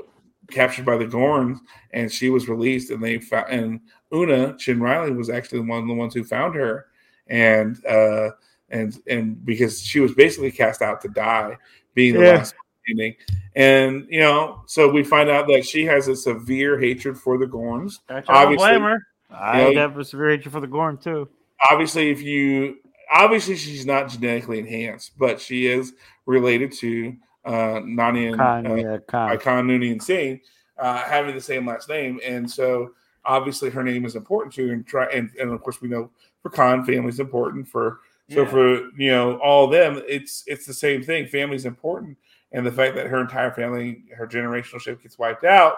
captured 0.52 0.86
by 0.86 0.98
the 0.98 1.06
Gorns, 1.06 1.58
and 1.92 2.12
she 2.12 2.30
was 2.30 2.48
released. 2.48 2.92
And 2.92 3.04
they 3.04 3.18
found 3.18 3.50
and 3.50 3.80
Una 4.14 4.56
Chin 4.58 4.80
Riley 4.80 5.12
was 5.12 5.30
actually 5.30 5.62
one 5.62 5.82
of 5.82 5.88
the 5.88 5.94
ones 5.94 6.14
who 6.14 6.24
found 6.24 6.56
her, 6.56 6.86
and 7.28 7.84
uh, 7.86 8.30
and 8.70 8.98
and 9.08 9.44
because 9.46 9.82
she 9.82 10.00
was 10.00 10.14
basically 10.14 10.52
cast 10.52 10.82
out 10.82 11.02
to 11.02 11.10
die, 11.10 11.58
being 11.96 12.14
the 12.14 12.22
Yeah. 12.22 12.32
last 12.38 12.56
ending. 12.90 13.16
And 13.56 14.06
you 14.10 14.20
know, 14.20 14.62
so 14.68 14.90
we 14.90 15.04
find 15.04 15.30
out 15.30 15.48
that 15.48 15.66
she 15.66 15.84
has 15.86 16.08
a 16.08 16.16
severe 16.16 16.78
hatred 16.80 17.18
for 17.18 17.38
the 17.38 17.46
Gorns. 17.48 18.00
Obviously- 18.10 18.56
blame 18.58 18.82
her. 18.84 19.00
I 19.30 19.70
Yeah. 19.70 19.82
have 19.82 19.98
a 19.98 20.06
severe 20.06 20.30
hatred 20.30 20.54
for 20.54 20.62
the 20.62 20.68
Gorn 20.68 20.98
too. 20.98 21.28
Obviously, 21.70 22.12
if 22.12 22.22
you 22.22 22.78
obviously 23.12 23.56
she's 23.56 23.86
not 23.86 24.10
genetically 24.10 24.60
enhanced, 24.60 25.18
but 25.18 25.42
she 25.42 25.66
is 25.68 25.94
related 26.26 26.72
to 26.74 27.14
uh, 27.48 27.82
Nani 27.84 28.28
and 28.28 28.38
Khan, 28.38 28.68
uh, 28.68 28.76
yeah, 28.76 28.98
Khan. 29.08 29.30
Icon 29.32 29.68
Noonien 29.68 30.02
Singh 30.02 30.42
uh, 30.78 30.98
having 31.04 31.34
the 31.34 31.42
same 31.42 31.66
last 31.66 31.90
name, 31.90 32.20
and 32.24 32.50
so 32.50 32.92
obviously 33.26 33.70
her 33.70 33.84
name 33.84 34.06
is 34.06 34.16
important 34.16 34.54
to 34.56 34.68
her. 34.68 34.74
And 34.74 34.86
try 34.86 35.06
and, 35.08 35.32
and 35.40 35.52
of 35.52 35.62
course 35.64 35.82
we 35.82 35.88
know 35.88 36.10
for 36.42 36.50
Khan, 36.50 36.86
family 36.86 37.10
is 37.10 37.20
important 37.20 37.68
for. 37.68 38.00
So 38.30 38.42
Yeah. 38.42 38.50
for 38.50 38.76
you 38.98 39.10
know 39.12 39.38
all 39.40 39.66
of 39.66 39.72
them, 39.72 40.04
it's 40.08 40.44
it's 40.48 40.66
the 40.66 40.74
same 40.74 41.02
thing. 41.02 41.28
Family's 41.28 41.66
important, 41.66 42.18
and 42.52 42.66
the 42.66 42.72
fact 42.72 42.96
that 42.96 43.08
her 43.08 43.22
entire 43.22 43.52
family, 43.52 44.04
her 44.16 44.28
generational 44.28 44.82
ship 44.82 45.02
gets 45.02 45.18
wiped 45.18 45.46
out, 45.46 45.76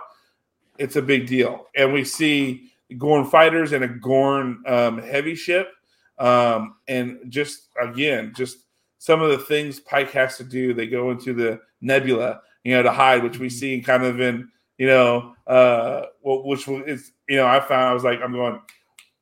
it's 0.80 0.96
a 0.96 1.02
big 1.02 1.28
deal. 1.28 1.68
And 1.76 1.94
we 1.94 2.04
see 2.04 2.72
Gorn 2.98 3.26
fighters 3.26 3.72
and 3.72 3.84
a 3.84 3.88
Gorn 3.88 4.64
um, 4.66 4.98
heavy 4.98 5.36
ship, 5.36 5.70
um, 6.18 6.78
and 6.88 7.20
just 7.30 7.68
again, 7.80 8.34
just 8.36 8.58
some 8.99 9.21
of 9.21 9.31
the 9.31 9.38
things 9.39 9.80
Pike 9.80 10.11
has 10.11 10.38
to 10.38 10.43
do. 10.43 10.73
They 10.73 10.85
go 10.88 11.09
into 11.11 11.34
the 11.34 11.59
nebula, 11.81 12.41
you 12.63 12.73
know, 12.76 12.84
to 12.84 12.91
hide, 12.91 13.23
which 13.23 13.39
we 13.39 13.49
see 13.49 13.81
kind 13.81 14.03
of 14.03 14.19
in 14.21 14.49
you 14.77 14.88
know, 14.88 15.34
uh, 15.47 16.03
well, 16.21 16.43
which 16.45 16.67
is 16.67 17.11
you 17.27 17.35
know, 17.38 17.45
I 17.47 17.59
found 17.59 17.89
I 17.89 17.93
was 17.93 18.03
like, 18.05 18.21
I'm 18.21 18.31
going, 18.31 18.61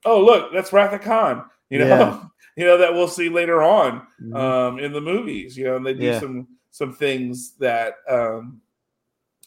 oh 0.05 0.23
look, 0.23 0.51
that's 0.53 0.71
Wrath 0.73 0.93
of 0.93 1.01
Khan, 1.01 1.45
you 1.69 1.79
know. 1.79 1.87
Yeah. 1.87 2.23
You 2.57 2.65
know 2.65 2.77
that 2.79 2.91
we'll 2.93 3.07
see 3.07 3.29
later 3.29 3.61
on 3.61 4.05
Mhm. 4.21 4.35
um, 4.35 4.79
in 4.79 4.91
the 4.91 4.99
movies. 5.01 5.55
You 5.55 5.65
know, 5.65 5.75
and 5.77 5.85
they 5.85 5.93
do 5.93 6.05
Yeah. 6.05 6.19
some 6.19 6.47
some 6.71 6.91
things 6.93 7.55
that 7.57 7.95
um, 8.09 8.61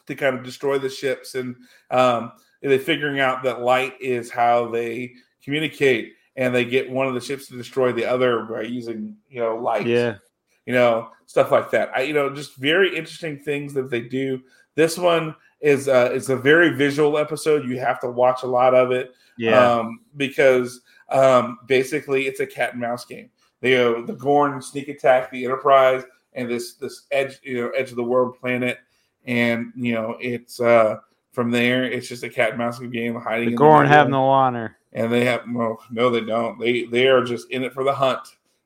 to 0.07 0.15
kind 0.15 0.37
of 0.37 0.45
destroy 0.45 0.79
the 0.79 0.89
ships, 0.89 1.35
and 1.35 1.57
um, 1.91 2.33
they're 2.63 2.79
figuring 2.79 3.19
out 3.21 3.43
that 3.43 3.61
light 3.63 3.95
is 4.01 4.31
how 4.31 4.69
they 4.69 5.13
communicate, 5.45 6.15
and 6.41 6.55
they 6.55 6.65
get 6.65 6.91
one 6.91 7.07
of 7.07 7.13
the 7.13 7.21
ships 7.21 7.47
to 7.47 7.57
destroy 7.57 7.93
the 7.93 8.07
other 8.07 8.45
by 8.45 8.63
using 8.63 9.15
you 9.29 9.41
know 9.41 9.57
light. 9.57 9.87
yeah, 9.87 10.17
you 10.65 10.73
know 10.73 11.11
stuff 11.27 11.53
like 11.53 11.71
that. 11.71 11.91
I 11.95 12.03
you 12.03 12.15
know 12.15 12.35
just 12.35 12.57
very 12.57 12.97
interesting 12.97 13.39
things 13.39 13.75
that 13.75 13.91
they 13.91 14.01
do. 14.01 14.41
This 14.75 14.97
one 14.97 15.37
is 15.61 15.87
uh, 15.87 16.11
it's 16.13 16.31
a 16.31 16.37
very 16.37 16.71
visual 16.71 17.19
episode. 17.19 17.69
You 17.69 17.79
have 17.79 18.01
to 18.01 18.11
watch 18.11 18.43
a 18.43 18.47
lot 18.47 18.75
of 18.75 18.91
it 18.91 19.13
yeah, 19.37 19.61
um, 19.61 20.01
because 20.17 20.81
um, 21.11 21.59
basically 21.67 22.27
it's 22.27 22.41
a 22.41 22.47
cat 22.47 22.73
and 22.73 22.81
mouse 22.81 23.05
game. 23.05 23.29
They 23.61 23.77
uh, 23.77 24.01
the 24.01 24.15
Gorn 24.15 24.63
sneak 24.63 24.89
attack 24.89 25.31
the 25.31 25.45
Enterprise 25.45 26.05
and 26.33 26.49
this 26.49 26.75
this 26.75 27.03
edge 27.11 27.39
you 27.43 27.61
know 27.61 27.69
edge 27.71 27.91
of 27.91 27.97
the 27.97 28.03
world 28.03 28.41
planet, 28.41 28.79
and 29.27 29.73
you 29.77 29.93
know 29.93 30.17
it's 30.19 30.59
uh, 30.59 30.97
from 31.33 31.51
there 31.51 31.85
it's 31.85 32.09
just 32.09 32.23
a 32.23 32.31
cat 32.31 32.51
and 32.51 32.59
mouse 32.59 32.79
game 32.79 33.15
hiding. 33.17 33.51
the 33.51 33.57
Gorn 33.57 33.87
have 33.87 34.09
no 34.09 34.25
honor. 34.25 34.79
And 34.93 35.13
they 35.13 35.25
have 35.25 35.43
well, 35.53 35.83
no, 35.91 36.11
they 36.11 36.21
don't. 36.21 36.59
They 36.59 36.85
they 36.85 37.09
are 37.09 37.25
just 37.25 37.51
in 37.51 37.63
it 37.63 37.73
for 37.73 37.85
the 37.85 37.95
hunt, 37.95 38.21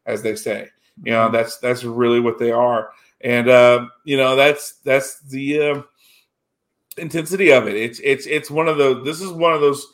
as 0.06 0.22
they 0.22 0.36
say. 0.36 0.68
You 1.02 1.12
know 1.12 1.30
that's 1.30 1.58
that's 1.58 1.84
really 1.84 2.20
what 2.20 2.38
they 2.38 2.52
are, 2.52 2.90
and 3.20 3.48
uh, 3.48 3.86
you 4.04 4.16
know 4.16 4.36
that's 4.36 4.74
that's 4.84 5.20
the 5.20 5.60
uh, 5.60 5.82
intensity 6.96 7.52
of 7.52 7.66
it. 7.66 7.76
It's 7.76 8.00
it's 8.02 8.26
it's 8.26 8.50
one 8.50 8.68
of 8.68 8.78
those. 8.78 9.04
This 9.04 9.20
is 9.20 9.30
one 9.30 9.52
of 9.52 9.60
those 9.60 9.86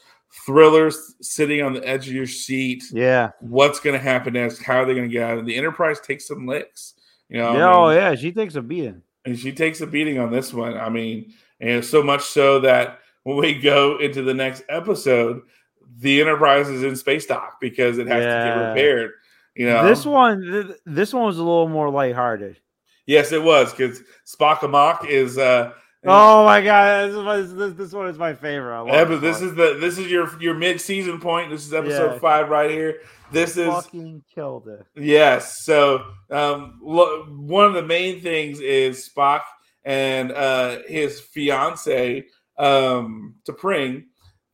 thrillers 0.47 1.15
sitting 1.21 1.63
on 1.63 1.73
the 1.73 1.87
edge 1.87 2.07
of 2.07 2.15
your 2.15 2.27
seat. 2.27 2.85
Yeah, 2.93 3.31
What's 3.41 3.81
going 3.81 3.99
to 3.99 4.03
happen 4.03 4.35
next? 4.35 4.63
How 4.63 4.83
are 4.83 4.85
they 4.87 4.95
going 4.95 5.09
to 5.09 5.13
get 5.13 5.29
out? 5.29 5.39
And 5.39 5.49
the 5.49 5.57
Enterprise 5.57 6.01
takes 6.01 6.29
some 6.29 6.47
licks. 6.47 6.95
You 7.29 7.39
know, 7.39 7.49
I 7.49 7.57
yeah, 7.57 7.75
oh 7.75 7.91
yeah, 7.91 8.15
she 8.15 8.33
takes 8.33 8.55
a 8.57 8.63
beating. 8.63 9.03
and 9.25 9.39
she 9.39 9.53
takes 9.53 9.81
a 9.81 9.87
beating 9.87 10.19
on 10.19 10.31
this 10.31 10.53
one. 10.53 10.77
I 10.77 10.89
mean, 10.89 11.33
and 11.61 11.85
so 11.85 12.03
much 12.03 12.23
so 12.25 12.61
that 12.61 12.99
when 13.23 13.37
we 13.37 13.55
go 13.59 13.99
into 13.99 14.23
the 14.23 14.35
next 14.35 14.65
episode, 14.69 15.43
the 15.99 16.21
Enterprise 16.21 16.69
is 16.69 16.83
in 16.83 16.97
space 16.97 17.27
dock 17.27 17.59
because 17.61 17.99
it 17.99 18.07
has 18.07 18.23
to 18.23 18.29
get 18.29 18.69
repaired. 18.69 19.11
You 19.55 19.67
know, 19.67 19.87
This 19.87 20.07
one, 20.07 20.41
th- 20.43 20.77
this 20.87 21.13
one 21.13 21.25
was 21.25 21.39
a 21.39 21.43
little 21.43 21.69
more 21.69 21.91
lighthearted. 21.91 22.57
yes, 23.07 23.33
it 23.33 23.43
was 23.43 23.73
because 23.73 24.03
Spock 24.27 24.63
Amok 24.63 25.07
is. 25.07 25.39
uh 25.39 25.73
Oh 26.07 26.47
my 26.47 26.63
god, 26.63 27.11
this, 27.11 27.53
this, 27.53 27.75
this 27.75 27.93
one 27.93 28.07
is 28.09 28.17
my 28.17 28.33
favorite. 28.33 28.75
I 28.75 28.79
love 28.79 28.89
yeah, 28.89 29.05
but 29.05 29.21
this 29.21 29.43
is 29.43 29.55
the 29.55 29.77
this 29.79 29.99
is 29.99 30.11
your 30.11 30.31
your 30.41 30.55
mid 30.55 30.81
season 30.81 31.21
point. 31.21 31.51
This 31.51 31.67
is 31.67 31.75
episode 31.75 32.15
Yeah. 32.15 32.19
five 32.21 32.49
right 32.49 32.71
here. 32.71 33.01
This 33.33 33.59
is 33.59 33.69
fucking 33.69 34.23
killed 34.35 34.67
it. 34.69 34.87
Yes. 34.99 35.63
So 35.65 36.03
um, 36.31 36.79
lo- 36.83 37.27
one 37.29 37.67
of 37.67 37.75
the 37.75 37.83
main 37.83 38.23
things 38.23 38.61
is 38.61 39.11
Spock 39.15 39.43
and 39.85 40.33
uh, 40.33 40.79
his 40.89 41.21
fiance 41.21 42.25
um, 42.59 43.35
T'Pring. 43.47 44.05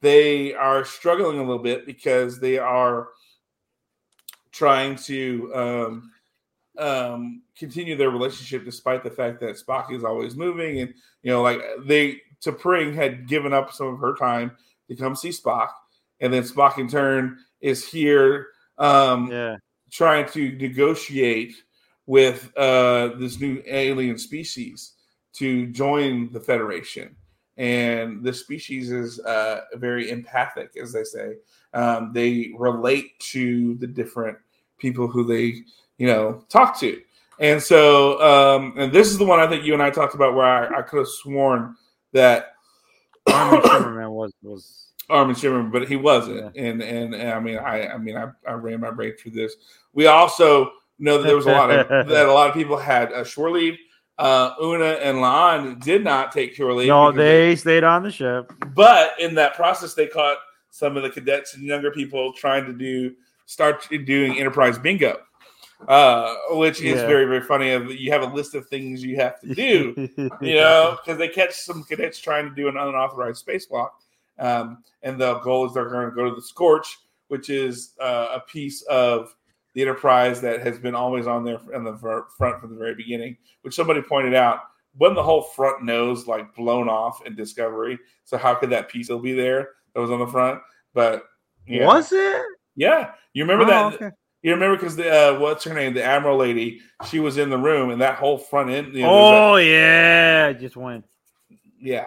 They 0.00 0.54
are 0.54 0.84
struggling 0.84 1.38
a 1.38 1.42
little 1.42 1.62
bit 1.62 1.86
because 1.86 2.38
they 2.38 2.58
are 2.58 3.08
trying 4.52 4.96
to 4.96 5.52
um, 5.54 6.12
um, 6.78 7.42
continue 7.58 7.96
their 7.96 8.10
relationship 8.10 8.64
despite 8.64 9.02
the 9.02 9.10
fact 9.10 9.40
that 9.40 9.56
Spock 9.56 9.92
is 9.92 10.04
always 10.04 10.36
moving, 10.36 10.80
and 10.80 10.94
you 11.22 11.30
know, 11.30 11.42
like 11.42 11.60
they 11.84 12.20
T'Pring 12.44 12.94
had 12.94 13.26
given 13.26 13.52
up 13.52 13.72
some 13.72 13.88
of 13.88 13.98
her 14.00 14.14
time 14.14 14.52
to 14.88 14.96
come 14.96 15.16
see 15.16 15.30
Spock, 15.30 15.68
and 16.20 16.32
then 16.32 16.42
Spock 16.42 16.78
in 16.78 16.88
turn 16.88 17.38
is 17.60 17.88
here 17.88 18.48
um, 18.78 19.30
Yeah, 19.30 19.56
trying 19.90 20.28
to 20.30 20.52
negotiate 20.52 21.54
with 22.06 22.52
uh, 22.56 23.08
this 23.18 23.40
new 23.40 23.62
alien 23.66 24.18
species 24.18 24.92
to 25.34 25.66
join 25.68 26.32
the 26.32 26.40
Federation. 26.40 27.16
And 27.56 28.22
the 28.22 28.32
species 28.32 28.92
is 28.92 29.18
uh, 29.20 29.62
very 29.74 30.10
empathic, 30.10 30.76
as 30.80 30.92
they 30.92 31.04
say. 31.04 31.36
Um, 31.72 32.12
they 32.12 32.52
relate 32.56 33.18
to 33.20 33.74
the 33.76 33.86
different 33.86 34.36
people 34.78 35.08
who 35.08 35.24
they, 35.24 35.62
you 35.98 36.06
know, 36.06 36.44
talk 36.48 36.78
to. 36.80 37.00
And 37.38 37.62
so, 37.62 38.20
um, 38.22 38.74
and 38.76 38.92
this 38.92 39.08
is 39.08 39.18
the 39.18 39.24
one 39.24 39.40
I 39.40 39.46
think 39.46 39.64
you 39.64 39.74
and 39.74 39.82
I 39.82 39.90
talked 39.90 40.14
about 40.14 40.34
where 40.34 40.46
I, 40.46 40.78
I 40.78 40.82
could 40.82 40.98
have 40.98 41.08
sworn 41.08 41.76
that 42.12 42.52
Armin 43.26 43.60
Shimerman 43.60 44.10
was 44.10 44.32
was 44.42 44.86
Armin 45.10 45.34
Shimerman, 45.36 45.72
but 45.72 45.88
he 45.88 45.96
wasn't. 45.96 46.56
And, 46.56 46.82
and 46.82 47.14
and 47.14 47.30
I 47.30 47.40
mean, 47.40 47.58
I 47.58 47.88
I 47.88 47.98
mean, 47.98 48.16
I, 48.16 48.28
I 48.48 48.52
ran 48.52 48.80
my 48.80 48.90
brain 48.90 49.14
through 49.16 49.32
this. 49.32 49.56
We 49.92 50.06
also 50.06 50.72
know 50.98 51.18
that 51.18 51.26
there 51.26 51.36
was 51.36 51.46
a 51.46 51.52
lot 51.52 51.70
of 51.70 51.88
that 52.08 52.26
a 52.26 52.32
lot 52.32 52.48
of 52.48 52.54
people 52.54 52.76
had 52.76 53.12
a 53.12 53.24
shore 53.24 53.50
leave. 53.50 53.76
Uh, 54.18 54.54
Una 54.62 54.92
and 55.02 55.18
La'an 55.18 55.82
did 55.82 56.02
not 56.02 56.32
take 56.32 56.54
shore 56.54 56.72
leave. 56.72 56.88
no, 56.88 57.12
they 57.12 57.54
stayed 57.56 57.84
on 57.84 58.02
the 58.02 58.10
ship. 58.10 58.50
but 58.74 59.12
in 59.20 59.34
that 59.34 59.54
process, 59.54 59.92
they 59.94 60.06
caught 60.06 60.38
some 60.70 60.96
of 60.96 61.02
the 61.02 61.10
cadets 61.10 61.54
and 61.54 61.62
younger 61.64 61.90
people 61.90 62.32
trying 62.32 62.64
to 62.66 62.72
do 62.72 63.14
start 63.44 63.86
doing 64.06 64.38
enterprise 64.38 64.78
bingo, 64.78 65.18
uh, 65.88 66.34
which 66.50 66.80
is 66.80 67.00
Yeah. 67.00 67.06
very 67.06 67.26
very 67.26 67.42
funny. 67.42 67.68
You 67.94 68.10
have 68.12 68.22
a 68.22 68.34
list 68.34 68.54
of 68.54 68.66
things 68.68 69.04
you 69.04 69.16
have 69.16 69.38
to 69.40 69.54
do 69.54 70.08
you 70.40 70.54
know, 70.54 70.96
because 71.04 71.18
they 71.18 71.28
catch 71.28 71.52
some 71.54 71.84
cadets 71.84 72.18
trying 72.18 72.48
to 72.48 72.54
do 72.54 72.68
an 72.68 72.76
unauthorized 72.76 73.46
spacewalk. 73.46 73.90
Um, 74.38 74.82
and 75.02 75.18
the 75.20 75.38
goal 75.40 75.66
is 75.66 75.74
they're 75.74 75.88
going 75.90 76.08
to 76.10 76.14
go 76.14 76.28
to 76.28 76.34
the 76.34 76.42
Scorch, 76.42 76.98
which 77.28 77.48
is 77.50 77.92
uh, 78.00 78.28
a 78.34 78.40
piece 78.40 78.82
of 78.82 79.34
the 79.76 79.82
Enterprise 79.82 80.40
that 80.40 80.62
has 80.62 80.78
been 80.78 80.94
always 80.94 81.26
on 81.26 81.44
there 81.44 81.60
in 81.74 81.84
the 81.84 81.92
ver- 81.92 82.26
front 82.38 82.58
from 82.60 82.70
the 82.70 82.76
very 82.78 82.94
beginning. 82.94 83.36
Which 83.60 83.74
somebody 83.74 84.00
pointed 84.00 84.34
out, 84.34 84.60
wasn't 84.98 85.16
the 85.16 85.22
whole 85.22 85.42
front 85.42 85.84
nose 85.84 86.26
like 86.26 86.54
blown 86.54 86.88
off 86.88 87.24
in 87.26 87.36
Discovery? 87.36 87.98
So 88.24 88.38
how 88.38 88.54
could 88.54 88.70
that 88.70 88.88
piece 88.88 89.06
still 89.06 89.18
be 89.18 89.34
there 89.34 89.68
that 89.94 90.00
was 90.00 90.10
on 90.10 90.18
the 90.20 90.26
front? 90.26 90.60
But 90.94 91.24
yeah. 91.68 91.84
Was 91.84 92.10
it? 92.10 92.42
yeah, 92.74 93.10
you 93.34 93.44
remember 93.44 93.64
Oh, 93.64 93.90
that? 93.90 93.94
okay. 93.96 94.10
You 94.42 94.52
remember 94.54 94.76
because 94.76 94.96
the 94.96 95.10
uh, 95.34 95.38
what's 95.40 95.64
her 95.64 95.74
name, 95.74 95.92
the 95.92 96.02
Admiral 96.04 96.38
lady, 96.38 96.80
she 97.10 97.18
was 97.20 97.36
in 97.36 97.50
the 97.50 97.58
room, 97.58 97.90
and 97.90 98.00
that 98.00 98.14
whole 98.16 98.38
front 98.38 98.70
end. 98.70 98.94
You 98.94 99.02
know, 99.02 99.30
that- 99.30 99.42
Oh 99.42 99.56
yeah, 99.56 100.46
it 100.48 100.58
just 100.60 100.76
went. 100.76 101.04
yeah. 101.78 102.06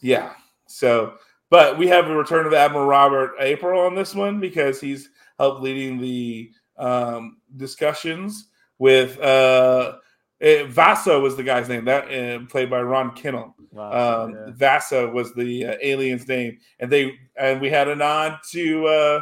Yeah. 0.00 0.32
So, 0.66 1.14
but 1.50 1.76
we 1.78 1.86
have 1.88 2.08
a 2.08 2.16
return 2.16 2.46
of 2.46 2.52
Admiral 2.54 2.86
Robert 2.86 3.32
April 3.38 3.80
on 3.82 3.94
this 3.94 4.14
one 4.14 4.40
because 4.40 4.80
he's 4.80 5.10
helped 5.38 5.60
leading 5.62 5.98
the 6.00 6.50
um, 6.80 7.38
discussions 7.56 8.48
with 8.78 9.18
uh, 9.20 9.96
eh, 10.40 10.64
Vaso 10.64 11.20
was 11.20 11.36
the 11.36 11.42
guy's 11.42 11.68
name 11.68 11.84
that 11.84 12.04
uh, 12.12 12.44
played 12.46 12.70
by 12.70 12.80
Ron 12.80 13.14
Kinnell. 13.14 13.54
Wow, 13.70 14.24
Um, 14.24 14.34
yeah. 14.34 14.52
Vasa 14.54 15.08
was 15.08 15.32
the 15.34 15.66
uh, 15.66 15.76
alien's 15.80 16.26
name, 16.26 16.58
and 16.80 16.90
they 16.90 17.14
and 17.36 17.60
we 17.60 17.70
had 17.70 17.88
a 17.88 17.94
nod 17.94 18.38
to 18.50 18.86
uh, 18.86 19.20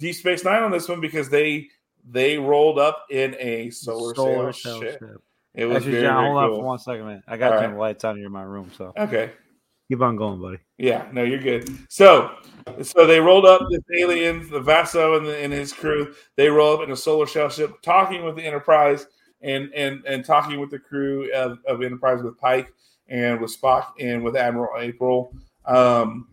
Deep 0.00 0.16
Space 0.16 0.44
Nine 0.44 0.62
on 0.62 0.70
this 0.72 0.88
one 0.88 1.00
because 1.00 1.28
they 1.28 1.68
they 2.10 2.38
rolled 2.38 2.78
up 2.78 3.04
in 3.10 3.36
a 3.38 3.70
solar, 3.70 4.14
sail 4.14 4.52
cell 4.52 4.80
ship. 4.80 4.98
ship. 4.98 5.22
It 5.54 5.66
was 5.66 5.76
Actually, 5.76 5.92
very, 5.92 6.02
John, 6.04 6.16
very 6.16 6.26
hold 6.26 6.38
on 6.38 6.50
for 6.58 6.64
one 6.64 6.78
second, 6.78 7.06
man. 7.06 7.22
I 7.28 7.36
got 7.36 7.52
All 7.52 7.58
some 7.60 7.70
right. 7.72 7.78
lights 7.78 8.04
on 8.04 8.16
here 8.16 8.26
in 8.26 8.32
my 8.32 8.42
room, 8.42 8.72
so 8.76 8.92
Okay. 8.98 9.30
Keep 9.94 10.02
on 10.02 10.16
going, 10.16 10.40
buddy. 10.40 10.58
Yeah, 10.78 11.06
no, 11.12 11.22
you're 11.22 11.38
good. 11.40 11.68
So, 11.88 12.36
so 12.82 13.06
they 13.06 13.20
rolled 13.20 13.46
up 13.46 13.62
this 13.70 13.82
aliens, 13.96 14.50
the 14.50 14.60
Vaso 14.60 15.16
and, 15.16 15.26
the, 15.26 15.36
and 15.38 15.52
his 15.52 15.72
crew. 15.72 16.14
They 16.36 16.48
roll 16.48 16.74
up 16.74 16.82
in 16.82 16.90
a 16.90 16.96
solar 16.96 17.26
shell 17.26 17.48
ship, 17.48 17.80
talking 17.82 18.24
with 18.24 18.36
the 18.36 18.42
Enterprise 18.42 19.06
and 19.42 19.70
and 19.74 20.02
and 20.06 20.24
talking 20.24 20.58
with 20.58 20.70
the 20.70 20.78
crew 20.78 21.32
of, 21.32 21.58
of 21.68 21.82
Enterprise 21.82 22.22
with 22.22 22.38
Pike 22.38 22.72
and 23.08 23.40
with 23.40 23.56
Spock 23.56 23.88
and 24.00 24.24
with 24.24 24.36
Admiral 24.36 24.80
April 24.80 25.32
um, 25.66 26.26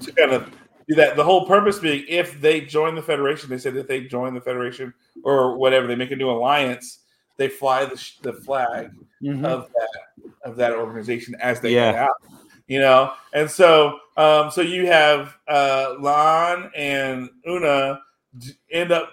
to 0.00 0.12
kind 0.12 0.32
of 0.32 0.50
do 0.88 0.94
that. 0.96 1.14
The 1.16 1.24
whole 1.24 1.46
purpose 1.46 1.78
being, 1.78 2.04
if 2.08 2.40
they 2.40 2.62
join 2.62 2.94
the 2.94 3.02
Federation, 3.02 3.48
they 3.50 3.58
said 3.58 3.76
if 3.76 3.86
they 3.86 4.00
join 4.04 4.34
the 4.34 4.40
Federation 4.40 4.92
or 5.22 5.56
whatever, 5.56 5.86
they 5.86 5.94
make 5.94 6.10
a 6.10 6.16
new 6.16 6.30
alliance, 6.30 7.00
they 7.36 7.48
fly 7.48 7.84
the, 7.84 7.96
sh- 7.96 8.18
the 8.22 8.32
flag 8.32 8.90
Mhm. 9.22 9.44
of 9.44 9.70
that 9.74 10.30
of 10.44 10.56
that 10.56 10.72
organization 10.72 11.36
as 11.40 11.60
they 11.60 11.74
Yeah. 11.74 11.92
get 11.92 12.00
out. 12.02 12.16
You 12.66 12.80
know, 12.80 13.12
and 13.32 13.50
so 13.50 13.98
um, 14.16 14.50
so 14.50 14.60
you 14.60 14.86
have 14.86 15.36
uh, 15.48 15.94
La'an 16.00 16.70
and 16.76 17.28
Una 17.48 18.00
end 18.70 18.92
up 18.92 19.10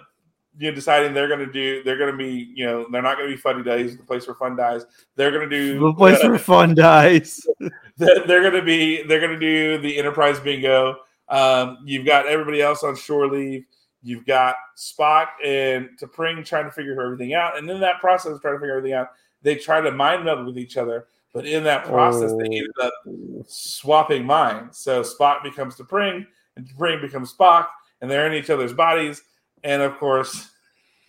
you 0.58 0.70
know 0.70 0.74
deciding 0.74 1.14
they're 1.14 1.28
going 1.28 1.40
to 1.40 1.52
do 1.52 1.82
they're 1.82 1.98
going 1.98 2.10
to 2.10 2.16
be 2.16 2.52
you 2.54 2.64
know 2.64 2.86
they're 2.90 3.02
not 3.02 3.16
going 3.16 3.28
to 3.28 3.34
be 3.34 3.40
funny 3.40 3.62
days 3.62 3.96
the 3.96 4.02
place 4.02 4.26
where 4.26 4.34
fun 4.34 4.56
dies. 4.56 4.84
They're 5.16 5.30
going 5.30 5.48
to 5.48 5.56
do 5.56 5.78
The 5.78 5.94
place 5.94 6.22
where 6.22 6.38
fun 6.38 6.74
dies. 6.74 7.46
they're, 7.96 8.26
they're 8.26 8.42
going 8.42 8.54
to 8.54 8.62
be 8.62 9.02
they're 9.02 9.20
going 9.20 9.38
to 9.38 9.38
do 9.38 9.78
the 9.78 9.98
enterprise 9.98 10.38
bingo. 10.40 10.96
Um, 11.28 11.78
you've 11.84 12.06
got 12.06 12.26
everybody 12.26 12.60
else 12.60 12.82
on 12.82 12.96
shore 12.96 13.28
leave. 13.28 13.64
You've 14.02 14.26
got 14.26 14.56
spock 14.76 15.26
and 15.44 15.90
T'Pring 16.00 16.44
trying 16.44 16.64
to 16.64 16.70
figure 16.70 17.00
everything 17.00 17.34
out. 17.34 17.58
And 17.58 17.68
in 17.68 17.80
that 17.80 18.00
process 18.00 18.32
of 18.32 18.40
trying 18.40 18.54
to 18.54 18.60
figure 18.60 18.76
everything 18.76 18.96
out 18.96 19.10
they 19.42 19.56
try 19.56 19.80
to 19.80 19.90
mind 19.90 20.24
meld 20.24 20.46
with 20.46 20.58
each 20.58 20.76
other 20.76 21.06
but 21.32 21.46
in 21.46 21.62
that 21.64 21.84
process 21.84 22.30
they 22.32 22.44
Oh. 22.48 22.56
ended 22.56 22.70
up 22.82 22.92
swapping 23.46 24.24
minds 24.24 24.78
so 24.78 25.02
spock 25.02 25.42
becomes 25.42 25.76
T'Pring 25.76 26.26
and 26.56 26.66
T'Pring 26.68 27.00
becomes 27.00 27.32
spock 27.34 27.66
and 28.00 28.10
they're 28.10 28.26
in 28.26 28.32
each 28.34 28.50
other's 28.50 28.72
bodies 28.72 29.22
and 29.64 29.82
of 29.82 29.96
course 29.98 30.48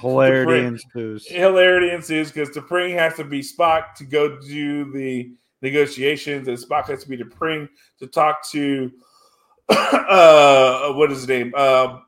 Hilarity 0.00 0.50
T'Pring- 0.52 0.66
ensues. 0.66 1.26
hilarity 1.26 1.90
ensues 1.90 2.30
because 2.30 2.50
T'Pring 2.50 2.92
has 2.98 3.14
to 3.16 3.24
be 3.24 3.40
Spock 3.40 3.94
to 3.96 4.04
go 4.04 4.38
do 4.40 4.92
the 4.92 5.32
negotiations, 5.62 6.46
and 6.46 6.58
Spock 6.58 6.88
has 6.88 7.02
to 7.04 7.08
be 7.08 7.16
T'Pring 7.16 7.68
to 8.00 8.06
talk 8.06 8.46
to 8.50 8.90
uh, 9.70 10.92
what 10.92 11.10
is 11.10 11.18
his 11.20 11.28
name? 11.28 11.52
Uh, 11.56 12.00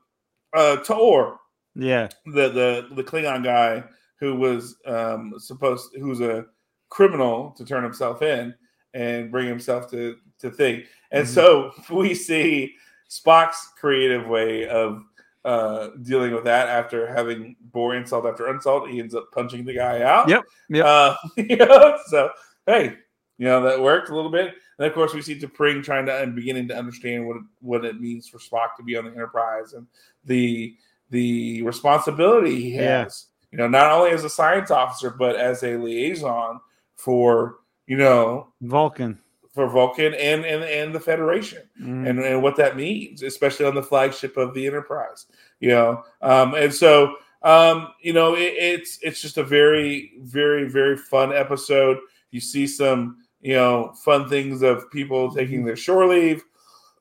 uh, 0.53 0.75
Tor, 0.77 1.39
Yeah. 1.75 2.07
the 2.25 2.49
the 2.49 2.87
the 2.95 3.03
Klingon 3.03 3.43
guy 3.43 3.83
who 4.19 4.35
was 4.35 4.77
um, 4.85 5.33
supposed 5.37 5.95
who's 5.99 6.21
a 6.21 6.45
criminal 6.89 7.51
to 7.57 7.65
turn 7.65 7.83
himself 7.83 8.21
in 8.21 8.53
and 8.93 9.31
bring 9.31 9.47
himself 9.47 9.89
to 9.91 10.17
to 10.39 10.49
think. 10.51 10.85
And 11.11 11.25
Mhm. 11.25 11.29
so 11.29 11.71
we 11.91 12.13
see 12.13 12.75
Spock's 13.09 13.69
creative 13.79 14.27
way 14.27 14.67
of 14.67 15.03
uh, 15.45 15.91
dealing 16.01 16.33
with 16.33 16.43
that 16.43 16.67
after 16.67 17.07
having 17.07 17.55
bore 17.71 17.95
insult 17.95 18.25
after 18.25 18.49
insult. 18.49 18.89
He 18.89 18.99
ends 18.99 19.15
up 19.15 19.31
punching 19.31 19.63
the 19.63 19.73
guy 19.73 20.01
out. 20.01 20.27
Yep, 20.27 20.43
yep. 20.69 20.85
Uh, 20.85 21.15
you 21.37 21.55
know, 21.55 21.97
so 22.07 22.29
hey, 22.65 22.97
you 23.37 23.45
know 23.45 23.61
that 23.63 23.81
worked 23.81 24.09
a 24.09 24.15
little 24.15 24.31
bit. 24.31 24.55
And 24.77 24.85
of 24.87 24.93
course, 24.93 25.13
we 25.13 25.21
see 25.21 25.39
T'Pring 25.39 25.83
trying 25.83 26.05
to 26.07 26.15
and 26.21 26.35
beginning 26.35 26.67
to 26.67 26.77
understand 26.77 27.25
what 27.25 27.37
it, 27.37 27.43
what 27.61 27.85
it 27.85 27.99
means 28.01 28.27
for 28.27 28.39
Spock 28.39 28.75
to 28.77 28.83
be 28.83 28.95
on 28.97 29.05
the 29.05 29.11
Enterprise 29.11 29.73
and 29.73 29.87
the 30.25 30.75
the 31.11 31.61
responsibility 31.63 32.59
he 32.61 32.75
Yeah. 32.75 33.03
has. 33.03 33.27
You 33.51 33.57
know, 33.57 33.69
not 33.69 33.89
only 33.91 34.11
as 34.11 34.25
a 34.25 34.29
science 34.29 34.69
officer 34.71 35.09
but 35.11 35.37
as 35.37 35.63
a 35.63 35.77
liaison 35.77 36.59
for 36.97 37.57
you 37.87 37.95
know 37.97 38.47
Vulcan. 38.61 39.17
for 39.53 39.67
Vulcan 39.69 40.13
and 40.15 40.43
and, 40.45 40.63
and 40.63 40.93
the 40.93 40.99
Federation 40.99 41.63
Mhm. 41.81 42.09
and, 42.09 42.19
and 42.19 42.43
what 42.43 42.55
that 42.57 42.75
means, 42.75 43.23
especially 43.23 43.65
on 43.65 43.75
the 43.75 43.83
flagship 43.83 44.35
of 44.37 44.53
the 44.53 44.65
Enterprise. 44.67 45.25
You 45.59 45.69
know, 45.69 46.03
um, 46.21 46.53
and 46.55 46.73
so 46.73 47.15
um, 47.43 47.89
you 48.01 48.13
know 48.13 48.35
it, 48.35 48.53
it's 48.57 48.99
it's 49.01 49.21
just 49.21 49.37
a 49.37 49.43
very 49.43 50.13
very 50.21 50.69
very 50.69 50.97
fun 50.97 51.31
episode. 51.33 51.97
You 52.31 52.41
see 52.41 52.67
some 52.67 53.17
you 53.41 53.53
know 53.55 53.93
fun 54.03 54.27
things 54.27 54.61
of 54.63 54.89
people 54.91 55.33
taking 55.33 55.63
their 55.63 55.75
shore 55.77 56.07
leave. 56.07 56.43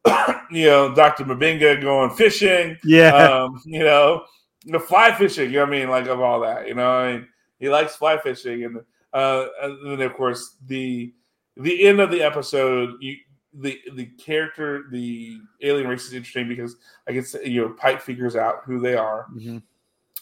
you 0.53 0.67
know, 0.67 0.95
Doctor 0.95 1.25
M'Benga 1.25 1.81
going 1.81 2.11
fishing. 2.11 2.77
yeah. 2.85 3.11
Um, 3.13 3.61
you 3.65 3.81
know, 3.81 4.25
the 4.67 4.79
fly 4.79 5.13
fishing. 5.13 5.51
You 5.51 5.59
know 5.59 5.65
I 5.65 5.71
mean? 5.71 5.89
Like 5.91 6.07
of 6.07 6.21
all 6.21 6.41
that. 6.41 6.69
You 6.69 6.75
know, 6.75 6.89
I 6.89 7.13
mean, 7.15 7.29
he 7.59 7.69
likes 7.69 7.97
fly 7.97 8.17
fishing, 8.19 8.63
and 8.65 8.81
uh, 9.17 9.47
and 9.63 10.01
then 10.01 10.01
of 10.03 10.15
course 10.15 10.57
the 10.67 11.13
the 11.57 11.87
end 11.89 12.01
of 12.01 12.11
the 12.11 12.23
episode. 12.23 12.95
You 13.01 13.17
the 13.59 13.81
the 13.95 14.05
character, 14.19 14.85
the 14.91 15.39
alien 15.63 15.89
race 15.89 16.05
is 16.05 16.13
interesting 16.13 16.47
because 16.49 16.77
I 17.09 17.13
guess 17.13 17.35
you 17.45 17.63
know 17.63 17.71
Pike 17.71 18.03
figures 18.03 18.37
out 18.37 18.57
who 18.67 18.79
they 18.79 18.95
are 18.97 19.27
Mhm. 19.35 19.63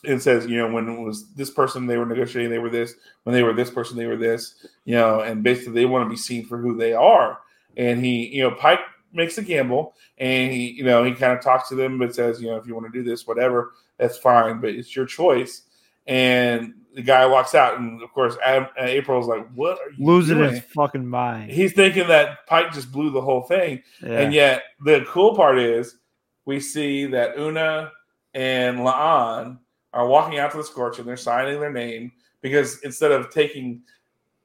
and 0.04 0.22
says, 0.22 0.46
you 0.46 0.56
know, 0.58 0.70
when 0.70 0.88
it 0.88 1.00
was 1.00 1.32
this 1.34 1.50
person 1.50 1.86
they 1.86 1.96
were 1.96 2.06
negotiating, 2.06 2.50
they 2.52 2.58
were 2.60 2.70
this. 2.70 2.94
When 3.24 3.34
they 3.34 3.42
were 3.42 3.52
this 3.52 3.70
person, 3.72 3.96
they 3.96 4.06
were 4.06 4.16
this. 4.16 4.64
You 4.84 4.94
know, 4.94 5.20
and 5.20 5.42
basically 5.42 5.72
they 5.72 5.86
want 5.86 6.04
to 6.04 6.10
be 6.10 6.16
seen 6.16 6.46
for 6.46 6.58
who 6.58 6.76
they 6.76 6.92
are. 6.92 7.40
And 7.76 8.04
he, 8.04 8.28
you 8.28 8.42
know, 8.44 8.52
Pike 8.52 8.80
makes 9.12 9.36
a 9.38 9.42
gamble, 9.42 9.94
and 10.18 10.52
he, 10.52 10.70
you 10.70 10.84
know, 10.84 11.02
he 11.02 11.12
kind 11.12 11.32
of 11.36 11.42
talks 11.42 11.68
to 11.70 11.74
them, 11.74 11.98
but 11.98 12.14
says, 12.14 12.40
you 12.40 12.46
know, 12.48 12.56
if 12.56 12.66
you 12.68 12.74
want 12.74 12.86
to 12.86 12.92
do 12.92 13.02
this, 13.08 13.26
whatever, 13.26 13.72
that's 13.98 14.18
fine, 14.18 14.60
but 14.60 14.70
it's 14.70 14.94
your 14.94 15.06
choice. 15.06 15.62
And 16.06 16.74
the 16.94 17.02
guy 17.02 17.26
walks 17.26 17.54
out, 17.54 17.78
and 17.78 18.02
of 18.02 18.12
course, 18.12 18.36
Adam, 18.44 18.68
uh, 18.80 18.84
April's 18.84 19.26
like, 19.26 19.46
"What 19.54 19.78
are 19.80 19.90
you 19.96 20.06
Losing 20.06 20.38
doing?" 20.38 20.54
his 20.54 20.62
fucking 20.64 21.06
mind. 21.06 21.50
He's 21.50 21.72
thinking 21.72 22.06
that 22.08 22.46
Pike 22.46 22.72
just 22.72 22.92
blew 22.92 23.10
the 23.10 23.20
whole 23.20 23.42
thing, 23.42 23.82
Yeah. 24.02 24.20
and 24.20 24.32
yet 24.32 24.62
the 24.84 25.04
cool 25.08 25.34
part 25.34 25.58
is 25.58 25.96
we 26.44 26.60
see 26.60 27.06
that 27.06 27.38
Una 27.38 27.90
and 28.34 28.78
La'an 28.78 29.58
are 29.92 30.06
walking 30.06 30.38
out 30.38 30.50
to 30.52 30.56
the 30.56 30.64
Scorch 30.64 30.98
and 30.98 31.06
they're 31.08 31.16
signing 31.16 31.60
their 31.60 31.72
name 31.72 32.12
because 32.42 32.80
instead 32.82 33.12
of 33.12 33.30
taking 33.30 33.82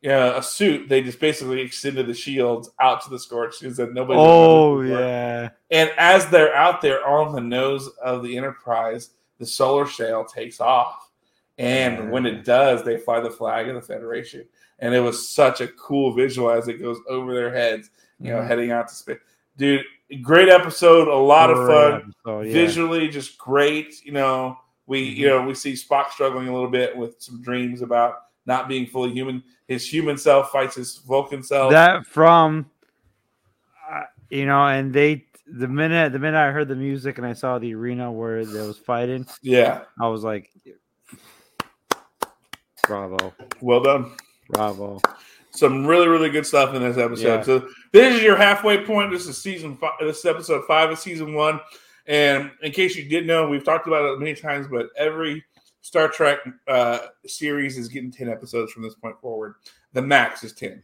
uh, 0.05 0.33
a 0.37 0.43
suit, 0.43 0.87
they 0.87 1.01
just 1.01 1.19
basically 1.19 1.59
extended 1.59 2.07
the 2.07 2.13
shields 2.13 2.69
out 2.79 3.01
to 3.03 3.09
the 3.09 3.19
Scorch 3.19 3.61
and 3.63 3.75
said 3.75 3.93
nobody. 3.93 4.17
oh 4.19 4.79
yeah. 4.81 5.49
And 5.71 5.91
as 5.97 6.25
they're 6.27 6.55
out 6.55 6.81
there 6.81 7.05
on 7.05 7.33
the 7.33 7.41
nose 7.41 7.89
of 8.01 8.23
the 8.23 8.37
Enterprise, 8.37 9.09
the 9.39 9.45
solar 9.45 9.87
sail 9.87 10.23
takes 10.23 10.59
off. 10.61 11.08
And 11.59 12.09
when 12.11 12.25
it 12.25 12.45
does, 12.45 12.83
they 12.83 12.97
fly 12.97 13.19
the 13.19 13.29
flag 13.29 13.67
of 13.67 13.75
the 13.75 13.81
Federation. 13.81 14.45
And 14.79 14.95
it 14.95 15.01
was 15.01 15.27
such 15.29 15.59
a 15.61 15.67
cool 15.67 16.13
visual 16.13 16.49
as 16.49 16.67
it 16.69 16.81
goes 16.81 16.97
over 17.09 17.33
their 17.33 17.53
heads, 17.53 17.89
you 18.19 18.31
know, 18.31 18.41
heading 18.41 18.71
out 18.71 18.87
to 18.87 18.93
space. 18.95 19.17
Dude, 19.57 19.83
great 20.21 20.47
episode, 20.47 21.09
a 21.09 21.13
lot 21.15 21.49
of 21.51 21.57
fun. 21.67 21.93
episode, 22.25 22.47
yeah. 22.47 22.53
Visually, 22.53 23.09
just 23.09 23.37
great. 23.37 24.03
You 24.05 24.13
know, 24.13 24.57
we 24.87 25.01
you 25.01 25.27
Mhm. 25.27 25.29
know 25.41 25.47
we 25.47 25.53
see 25.53 25.73
Spock 25.73 26.11
struggling 26.11 26.47
a 26.47 26.53
little 26.53 26.69
bit 26.69 26.95
with 26.95 27.21
some 27.21 27.41
dreams 27.41 27.81
about 27.81 28.21
not 28.45 28.69
being 28.69 28.87
fully 28.87 29.11
human. 29.11 29.43
His 29.67 29.85
human 29.91 30.17
self 30.17 30.51
fights 30.51 30.75
his 30.75 30.97
Vulcan 30.99 31.43
self. 31.43 31.71
that 31.71 32.05
from 32.07 32.71
uh, 33.91 34.03
you 34.29 34.45
know 34.45 34.65
and 34.65 34.93
they 34.93 35.25
the 35.45 35.67
minute 35.67 36.11
the 36.13 36.19
minute 36.19 36.37
i 36.37 36.51
heard 36.51 36.67
the 36.67 36.75
music 36.75 37.17
and 37.17 37.25
i 37.25 37.33
saw 37.33 37.57
the 37.59 37.73
arena 37.73 38.11
where 38.11 38.45
they 38.45 38.61
was 38.65 38.77
fighting 38.77 39.25
yeah, 39.41 39.81
i 39.99 40.07
was 40.07 40.23
like 40.23 40.51
bravo 42.89 43.33
well 43.61 43.81
done. 43.81 44.11
bravo 44.49 44.99
some 45.51 45.85
really 45.85 46.07
really 46.07 46.29
good 46.29 46.45
stuff 46.45 46.73
in 46.75 46.81
this 46.81 46.97
episode. 46.97 47.37
Yeah. 47.37 47.43
So 47.43 47.67
this 47.91 48.15
is 48.15 48.21
your 48.21 48.35
halfway 48.35 48.83
point. 48.85 49.11
This 49.11 49.27
is 49.27 49.41
season 49.41 49.77
five. 49.77 49.93
This 49.99 50.19
is 50.19 50.25
episode 50.25 50.65
five 50.67 50.89
of 50.89 50.99
season 50.99 51.33
one. 51.33 51.59
And 52.07 52.51
in 52.63 52.71
case 52.71 52.95
you 52.95 53.07
didn't 53.07 53.27
know, 53.27 53.47
we've 53.47 53.63
talked 53.63 53.87
about 53.87 54.05
it 54.05 54.19
many 54.19 54.33
times, 54.33 54.67
but 54.67 54.87
every 54.97 55.43
Star 55.81 56.07
Trek 56.07 56.39
uh, 56.67 56.99
series 57.25 57.77
is 57.77 57.87
getting 57.87 58.11
ten 58.11 58.29
episodes 58.29 58.71
from 58.71 58.83
this 58.83 58.95
point 58.95 59.19
forward. 59.21 59.55
The 59.93 60.01
max 60.01 60.43
is 60.43 60.53
10 60.53 60.83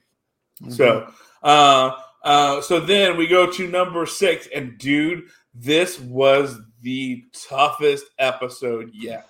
So, 0.69 1.11
uh, 1.44 1.91
uh, 2.23 2.61
so 2.61 2.80
then 2.80 3.18
we 3.18 3.27
go 3.27 3.52
to 3.52 3.68
number 3.68 4.06
six, 4.06 4.48
and 4.53 4.77
dude, 4.80 5.26
this 5.53 5.99
was 5.99 6.60
the 6.82 7.26
toughest 7.48 8.06
episode 8.18 8.90
yet. 8.94 9.27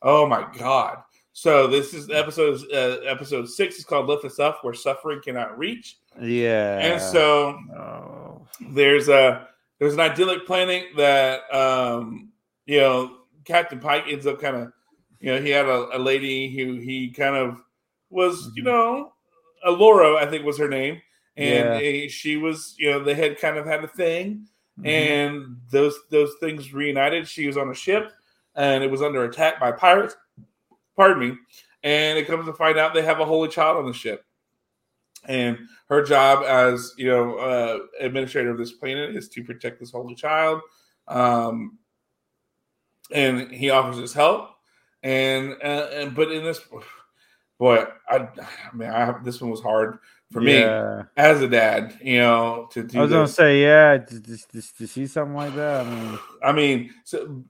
Oh 0.00 0.26
my 0.26 0.46
god! 0.56 1.02
So 1.40 1.68
this 1.68 1.94
is 1.94 2.10
episode 2.10 2.60
uh, 2.72 2.98
episode 3.06 3.48
six 3.48 3.78
is 3.78 3.84
called 3.84 4.06
"Lift 4.08 4.24
Us 4.24 4.40
Up," 4.40 4.64
where 4.64 4.74
suffering 4.74 5.20
cannot 5.22 5.56
reach. 5.56 5.98
yeah 6.20 6.80
And 6.80 7.00
so 7.00 7.56
oh. 7.78 8.44
there's 8.72 9.08
a 9.08 9.46
there's 9.78 9.94
an 9.94 10.00
idyllic 10.00 10.46
planet 10.46 10.86
that 10.96 11.42
um, 11.54 12.30
you 12.66 12.80
know 12.80 13.18
Captain 13.44 13.78
Pike 13.78 14.06
ends 14.08 14.26
up 14.26 14.40
kind 14.40 14.56
of 14.56 14.72
you 15.20 15.32
know 15.32 15.40
he 15.40 15.50
had 15.50 15.66
a, 15.66 15.96
a 15.96 15.98
lady 16.00 16.50
who 16.56 16.74
he 16.80 17.08
kind 17.12 17.36
of 17.36 17.62
was 18.10 18.50
you 18.56 18.64
Mhm. 18.64 18.66
know 18.66 19.12
Alora 19.64 20.16
I 20.16 20.26
think 20.26 20.44
was 20.44 20.58
her 20.58 20.68
name 20.68 21.00
and 21.36 21.68
Yeah. 21.68 21.80
eh, 21.80 22.08
she 22.08 22.36
was 22.36 22.74
you 22.80 22.90
know 22.90 22.98
they 23.04 23.14
had 23.14 23.38
kind 23.38 23.56
of 23.58 23.64
had 23.64 23.84
a 23.84 23.88
thing 23.88 24.48
Mhm. 24.80 24.88
and 24.88 25.56
those 25.70 25.94
those 26.10 26.34
things 26.40 26.72
reunited. 26.74 27.28
She 27.28 27.46
was 27.46 27.56
on 27.56 27.70
a 27.70 27.74
ship 27.74 28.10
and 28.56 28.82
it 28.82 28.90
was 28.90 29.02
under 29.02 29.22
attack 29.22 29.60
by 29.60 29.70
pirates. 29.70 30.16
Pardon 30.98 31.30
me. 31.30 31.36
And 31.84 32.18
it 32.18 32.26
comes 32.26 32.44
to 32.46 32.52
find 32.52 32.76
out 32.76 32.92
they 32.92 33.02
have 33.02 33.20
a 33.20 33.24
holy 33.24 33.48
child 33.48 33.78
on 33.78 33.86
the 33.86 33.94
ship. 33.94 34.24
And 35.24 35.58
her 35.88 36.02
job 36.02 36.44
as 36.44 36.92
you 36.98 37.06
know 37.06 37.36
uh, 37.36 37.78
administrator 38.00 38.50
of 38.50 38.58
this 38.58 38.72
planet 38.72 39.16
is 39.16 39.28
to 39.30 39.44
protect 39.44 39.80
this 39.80 39.92
holy 39.92 40.14
child. 40.14 40.60
Um, 41.06 41.78
and 43.12 43.50
he 43.50 43.70
offers 43.70 43.96
his 43.96 44.12
help. 44.12 44.50
And, 45.02 45.52
uh, 45.62 45.88
and 45.92 46.14
but 46.14 46.32
in 46.32 46.44
this, 46.44 46.60
boy, 47.58 47.84
I, 48.08 48.16
I 48.16 48.74
mean, 48.74 48.90
I 48.90 49.14
this 49.22 49.40
one 49.40 49.50
was 49.50 49.62
hard 49.62 49.98
for 50.32 50.40
me 50.40 50.58
yeah. 50.58 51.04
as 51.16 51.40
a 51.40 51.48
dad. 51.48 51.96
You 52.02 52.18
know, 52.18 52.68
to 52.72 52.82
do 52.82 52.98
i 52.98 53.02
was 53.02 53.10
gonna 53.10 53.28
say 53.28 53.62
yeah 53.62 53.98
to, 53.98 54.20
to, 54.20 54.36
to, 54.36 54.74
to 54.76 54.86
see 54.86 55.06
something 55.06 55.34
like 55.34 55.54
that 55.54 55.86
i 55.86 55.90
mean 55.90 56.18
I 56.42 56.52
mean, 56.52 56.90
so 57.04 57.44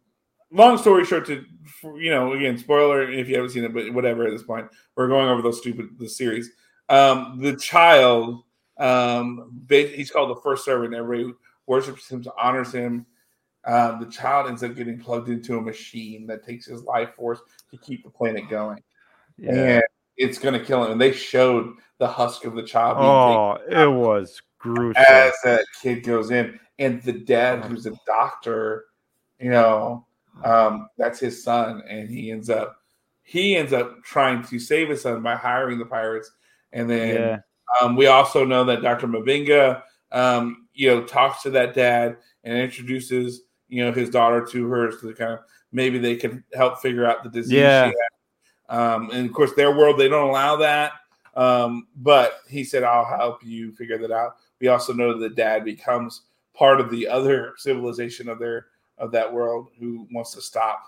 long 0.51 0.79
story 0.79 1.05
short, 1.05 1.27
to 1.27 1.45
for, 1.81 2.01
you 2.01 2.11
know, 2.11 2.33
again, 2.33 2.59
spoiler 2.59 3.09
if 3.09 3.29
you 3.29 3.37
haven't 3.37 3.51
seen 3.51 3.65
it, 3.65 3.75
but 3.75 3.93
whatever. 3.93 4.27
At 4.27 4.33
this 4.33 4.43
point, 4.43 4.69
we're 4.97 5.09
going 5.09 5.29
over 5.29 5.43
those 5.43 5.59
stupid 5.59 5.99
the 5.99 6.09
series. 6.09 6.51
um, 6.89 7.39
the 7.41 7.57
child, 7.57 8.43
um, 8.79 9.65
he's 9.69 10.11
called 10.11 10.31
the 10.31 10.41
first 10.41 10.65
servant. 10.65 10.95
Everybody 10.95 11.35
worships 11.67 12.09
him, 12.11 12.25
honors 12.41 12.73
him. 12.73 13.07
Um, 13.65 14.01
the 14.01 14.07
child 14.07 14.49
ends 14.49 14.63
up 14.63 14.75
getting 14.77 14.99
plugged 14.99 15.29
into 15.29 15.59
a 15.59 15.61
machine 15.61 16.27
that 16.29 16.45
takes 16.45 16.67
his 16.67 16.83
life 16.85 17.15
force 17.15 17.41
to 17.71 17.77
keep 17.77 18.03
the 18.03 18.11
planet 18.11 18.49
going, 18.49 18.83
yeah. 19.37 19.53
and 19.53 19.83
it's 20.17 20.39
going 20.39 20.59
to 20.59 20.65
kill 20.65 20.85
him. 20.85 20.93
And 20.93 21.01
they 21.01 21.13
showed 21.13 21.75
the 21.99 22.07
husk 22.07 22.45
of 22.45 22.55
the 22.55 22.63
child. 22.63 22.97
oh, 22.99 23.59
it 23.69 23.91
was 23.91 24.41
gruesome 24.59 25.05
as 25.09 25.35
that 25.45 25.65
kid 25.83 26.03
goes 26.03 26.31
in, 26.31 26.59
and 26.79 27.03
the 27.03 27.13
dad, 27.13 27.65
who's 27.65 27.85
a 27.85 27.93
doctor, 28.07 28.87
you 29.39 29.51
know, 29.51 30.07
um, 30.45 30.89
that's 30.97 31.19
his 31.19 31.43
son, 31.43 31.83
and 31.89 32.09
he 32.09 32.31
ends 32.31 32.51
up 32.51 32.77
he 33.23 33.57
ends 33.57 33.73
up 33.73 34.03
trying 34.03 34.43
to 34.45 34.59
save 34.59 34.89
his 34.89 35.03
son 35.03 35.23
by 35.23 35.35
hiring 35.35 35.79
the 35.79 35.85
pirates, 35.85 36.31
and 36.73 36.89
then 36.89 37.15
yeah. 37.15 37.39
um, 37.83 37.97
we 37.97 38.07
also 38.07 38.45
know 38.45 38.65
that 38.65 38.83
Dr. 38.83 39.07
M'Benga, 39.07 39.83
um, 40.13 40.69
you 40.73 40.89
know, 40.89 41.03
talks 41.05 41.43
to 41.43 41.51
that 41.51 41.75
dad 41.75 42.17
and 42.45 42.57
introduces 42.57 43.43
you 43.69 43.85
know 43.85 43.93
his 43.93 44.11
daughter 44.11 44.45
to 44.47 44.69
her 44.69 44.91
to 44.91 45.15
kind 45.15 45.33
of 45.33 45.41
maybe 45.73 45.99
they 45.99 46.17
can 46.17 46.43
help 46.55 46.79
figure 46.81 47.07
out 47.07 47.23
the 47.23 47.31
disease. 47.31 47.53
Yeah. 47.53 47.93
Um, 48.69 49.11
and 49.13 49.27
of 49.27 49.33
course, 49.33 49.53
their 49.55 49.77
world 49.77 49.99
they 49.99 50.09
don't 50.09 50.29
allow 50.29 50.57
that. 50.57 50.93
Um, 51.35 51.87
but 51.97 52.41
he 52.49 52.65
said, 52.65 52.83
"I'll 52.83 53.05
help 53.05 53.45
you 53.45 53.73
figure 53.73 53.99
that 53.99 54.11
out." 54.11 54.37
We 54.61 54.69
also 54.69 54.93
know 54.93 55.19
that 55.19 55.37
dad 55.37 55.65
becomes 55.65 56.23
part 56.55 56.81
of 56.81 56.91
the 56.91 57.07
other 57.07 57.55
civilization 57.57 58.29
of 58.29 58.39
their 58.39 58.67
of 58.99 59.13
that 59.13 59.33
world 59.33 59.71
who 59.79 60.07
wants 60.13 60.35
to 60.35 60.41
stop 60.41 60.85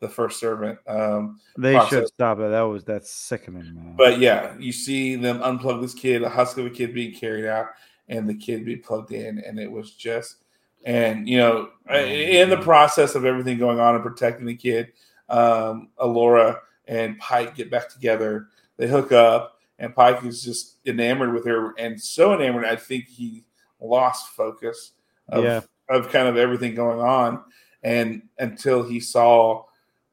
the 0.00 0.08
first 0.08 0.40
servant. 0.40 0.78
Um, 0.86 1.40
they 1.56 1.74
process. 1.74 1.90
should 1.90 2.08
stop 2.08 2.38
it. 2.40 2.50
That 2.50 2.62
was 2.62 2.84
that's 2.84 3.10
sickening, 3.10 3.74
man. 3.74 3.94
But 3.96 4.18
yeah, 4.18 4.54
you 4.58 4.72
see 4.72 5.14
them 5.16 5.38
unplug 5.38 5.80
this 5.80 5.94
kid, 5.94 6.22
a 6.22 6.28
husk 6.28 6.58
of 6.58 6.66
a 6.66 6.70
kid 6.70 6.92
being 6.92 7.14
carried 7.14 7.46
out, 7.46 7.68
and 8.08 8.28
the 8.28 8.34
kid 8.34 8.64
be 8.64 8.76
plugged 8.76 9.12
in, 9.12 9.38
and 9.38 9.58
it 9.58 9.70
was 9.70 9.92
just, 9.92 10.38
and 10.84 11.28
you 11.28 11.38
know, 11.38 11.70
oh, 11.88 12.04
in 12.04 12.50
the 12.50 12.58
process 12.58 13.14
of 13.14 13.24
everything 13.24 13.58
going 13.58 13.78
on 13.78 13.94
and 13.94 14.04
protecting 14.04 14.44
the 14.44 14.56
kid, 14.56 14.92
um, 15.28 15.88
Alora 15.98 16.60
and 16.86 17.18
Pike 17.18 17.54
get 17.54 17.70
back 17.70 17.88
together. 17.88 18.48
They 18.76 18.88
hook 18.88 19.12
up, 19.12 19.60
and 19.78 19.94
Pike 19.94 20.24
is 20.24 20.42
just 20.42 20.78
enamored 20.84 21.32
with 21.32 21.46
her, 21.46 21.74
and 21.78 22.00
so 22.00 22.34
enamored, 22.34 22.64
I 22.64 22.74
think 22.74 23.06
he 23.06 23.44
lost 23.80 24.30
focus 24.30 24.92
of, 25.28 25.44
yeah. 25.44 25.60
Of 25.92 26.10
kind 26.10 26.28
of 26.28 26.36
everything 26.36 26.74
going 26.74 27.00
on, 27.00 27.42
and 27.82 28.22
until 28.38 28.82
he 28.82 29.00
saw 29.00 29.64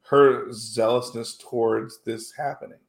her 0.10 0.52
zealousness 0.52 1.38
towards 1.38 2.00
this 2.00 2.32
happening. 2.32 2.80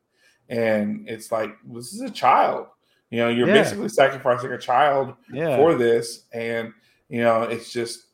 And 0.49 1.09
it's 1.09 1.31
like, 1.31 1.55
this 1.65 1.93
is 1.93 2.01
a 2.01 2.11
child. 2.11 2.67
You 3.11 3.19
know, 3.19 3.29
you're 3.29 3.49
yeah. 3.49 3.62
basically 3.62 3.89
sacrificing 3.89 4.53
a 4.53 4.59
child 4.59 5.15
yeah. 5.33 5.57
for 5.57 5.75
this. 5.75 6.25
And, 6.33 6.73
you 7.09 7.23
know, 7.23 7.43
it's 7.43 7.73
just, 7.73 8.07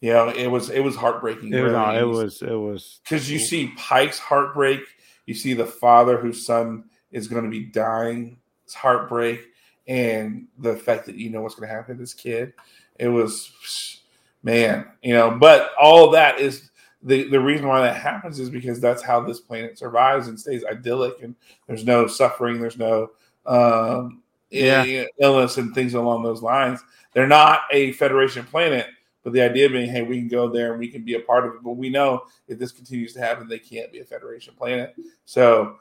you 0.00 0.12
know, 0.12 0.30
it 0.30 0.48
was 0.48 0.68
it 0.68 0.80
was 0.80 0.96
heartbreaking. 0.96 1.52
It, 1.52 1.60
really. 1.60 1.72
no, 1.72 1.96
it 1.96 2.08
was 2.08 2.42
it 2.42 2.50
was 2.50 3.00
because 3.04 3.30
you 3.30 3.38
see 3.38 3.68
Pike's 3.76 4.18
heartbreak, 4.18 4.80
you 5.26 5.34
see 5.34 5.54
the 5.54 5.64
father 5.64 6.18
whose 6.18 6.44
son 6.44 6.84
is 7.12 7.28
going 7.28 7.44
to 7.44 7.50
be 7.50 7.66
dying, 7.66 8.38
it's 8.64 8.74
heartbreak, 8.74 9.46
and 9.86 10.48
the 10.58 10.74
fact 10.74 11.06
that 11.06 11.14
you 11.14 11.30
know 11.30 11.42
what's 11.42 11.54
going 11.54 11.68
to 11.68 11.74
happen 11.74 11.94
to 11.94 12.00
this 12.00 12.14
kid. 12.14 12.52
It 13.02 13.08
was, 13.08 14.00
man, 14.44 14.86
you 15.02 15.12
know. 15.12 15.32
But 15.32 15.72
all 15.80 16.10
that 16.12 16.38
is 16.38 16.70
the, 17.02 17.28
the 17.28 17.40
reason 17.40 17.66
why 17.66 17.80
that 17.80 17.96
happens 17.96 18.38
is 18.38 18.48
because 18.48 18.80
that's 18.80 19.02
how 19.02 19.18
this 19.20 19.40
planet 19.40 19.76
survives 19.76 20.28
and 20.28 20.38
stays 20.38 20.64
idyllic 20.64 21.20
and 21.22 21.34
there's 21.66 21.84
no 21.84 22.06
suffering 22.06 22.60
there's 22.60 22.78
no 22.78 23.10
um, 23.44 24.22
yeah. 24.50 25.04
illness 25.18 25.58
and 25.58 25.74
things 25.74 25.94
along 25.94 26.22
those 26.22 26.42
lines 26.42 26.80
they're 27.12 27.26
not 27.26 27.62
a 27.72 27.90
federation 27.94 28.44
planet 28.44 28.86
but 29.24 29.32
the 29.32 29.42
idea 29.42 29.68
being 29.68 29.90
hey 29.90 30.02
we 30.02 30.18
can 30.18 30.28
go 30.28 30.48
there 30.48 30.70
and 30.70 30.78
we 30.78 30.86
can 30.86 31.02
be 31.02 31.14
a 31.14 31.20
part 31.20 31.44
of 31.44 31.54
it 31.54 31.62
but 31.64 31.72
we 31.72 31.90
know 31.90 32.22
if 32.46 32.56
this 32.56 32.70
continues 32.70 33.12
to 33.12 33.18
happen 33.18 33.48
they 33.48 33.58
can't 33.58 33.90
be 33.90 33.98
a 33.98 34.04
federation 34.04 34.54
planet 34.56 34.94
so 35.24 35.76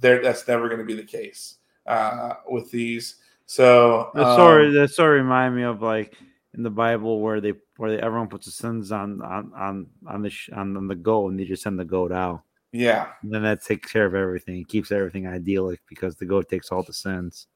there 0.00 0.22
that's 0.22 0.46
never 0.46 0.68
going 0.68 0.80
to 0.80 0.84
be 0.84 0.94
the 0.94 1.02
case 1.02 1.56
uh, 1.86 2.34
with 2.50 2.70
these 2.70 3.16
so 3.46 4.10
um, 4.14 4.20
that 4.20 4.34
story 4.34 4.70
that 4.72 4.90
story 4.90 5.20
remind 5.20 5.56
me 5.56 5.62
of 5.62 5.80
like 5.80 6.14
in 6.56 6.62
the 6.62 6.70
Bible 6.70 7.20
where 7.20 7.40
they 7.40 7.54
where 7.76 7.90
they, 7.90 8.00
everyone 8.00 8.28
puts 8.28 8.46
the 8.46 8.52
sins 8.52 8.92
on 8.92 9.22
on 9.22 9.52
on 9.56 9.86
on 10.06 10.22
the 10.22 10.32
on, 10.54 10.76
on 10.76 10.88
the 10.88 10.94
goat 10.94 11.30
and 11.30 11.38
they 11.38 11.44
just 11.44 11.62
send 11.62 11.78
the 11.78 11.84
goat 11.84 12.12
out. 12.12 12.42
Yeah, 12.72 13.08
and 13.22 13.32
then 13.32 13.42
that 13.42 13.62
takes 13.62 13.90
care 13.90 14.06
of 14.06 14.14
everything. 14.14 14.60
It 14.60 14.68
keeps 14.68 14.92
everything 14.92 15.26
idyllic 15.26 15.80
because 15.88 16.16
the 16.16 16.26
goat 16.26 16.48
takes 16.48 16.70
all 16.70 16.82
the 16.82 16.92
sins. 16.92 17.46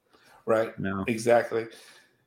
Right. 0.47 0.79
No. 0.79 1.05
Exactly. 1.07 1.67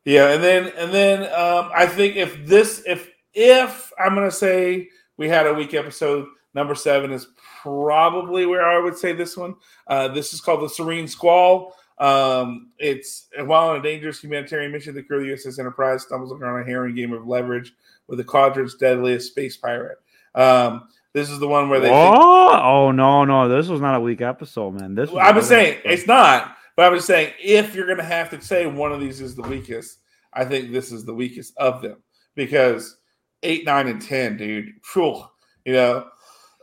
Yeah, 0.06 0.34
and 0.34 0.44
then 0.44 0.72
and 0.78 0.94
then 0.94 1.24
um, 1.24 1.72
I 1.74 1.86
think 1.88 2.16
if 2.16 2.46
this 2.46 2.84
if 2.86 3.10
if 3.34 3.92
I'm 4.04 4.16
gonna 4.16 4.32
say 4.32 4.90
we 5.18 5.30
had 5.30 5.48
a 5.48 5.54
weak 5.54 5.74
episode 5.74 6.28
number 6.54 6.76
seven 6.76 7.12
is 7.12 7.28
probably 7.62 8.46
where 8.46 8.66
I 8.66 8.80
would 8.80 8.98
say 8.98 9.14
this 9.14 9.38
one. 9.38 9.56
Uh, 9.88 10.10
this 10.10 10.34
is 10.34 10.42
called 10.42 10.62
the 10.62 10.70
Serene 10.70 11.08
Squall. 11.08 11.76
Um, 12.00 12.72
it's 12.80 13.28
while 13.46 13.70
on 13.70 13.80
a 13.80 13.84
dangerous 13.84 14.20
humanitarian 14.20 14.72
mission, 14.72 14.96
the 14.96 15.04
crew 15.04 15.20
of 15.20 15.24
the 15.24 15.32
USS 15.32 15.60
Enterprise 15.60 16.04
stumbles 16.04 16.32
upon 16.32 16.60
a 16.60 16.66
harrowing 16.66 16.96
game 16.96 17.14
of 17.14 17.28
leverage 17.28 17.74
with 18.08 18.18
the 18.18 18.24
quadrant's 18.24 18.76
deadliest 18.76 19.32
space 19.32 19.58
pirate. 19.58 19.98
Um, 20.36 20.88
this 21.14 21.30
is 21.30 21.40
the 21.40 21.48
one 21.48 21.70
where 21.70 21.80
they. 21.80 21.90
Oh, 21.90 22.52
think, 22.52 22.64
oh 22.64 22.92
no, 22.92 23.24
no, 23.24 23.48
this 23.48 23.68
was 23.68 23.82
not 23.82 23.96
a 23.96 24.00
weak 24.00 24.22
episode, 24.22 24.80
man. 24.80 24.96
This. 24.96 25.12
I 25.12 25.32
was 25.32 25.48
saying 25.48 25.78
episode. 25.78 25.92
it's 25.92 26.08
not, 26.08 26.58
but 26.76 26.86
I 26.86 26.90
was 26.90 27.06
saying 27.06 27.34
if 27.40 27.76
you're 27.76 27.88
gonna 27.88 28.04
have 28.04 28.30
to 28.32 28.42
say 28.42 28.66
one 28.66 28.92
of 28.92 29.00
these 29.00 29.22
is 29.22 29.36
the 29.36 29.44
weakest, 29.44 30.00
I 30.34 30.46
think 30.46 30.72
this 30.72 30.92
is 30.92 31.06
the 31.06 31.14
weakest 31.14 31.56
of 31.58 31.82
them 31.82 31.98
because 32.36 32.98
eight, 33.44 33.66
nine, 33.66 33.88
and 33.88 34.02
ten, 34.02 34.38
dude. 34.38 34.72
Phew, 34.84 35.24
you 35.66 35.74
know, 35.74 36.08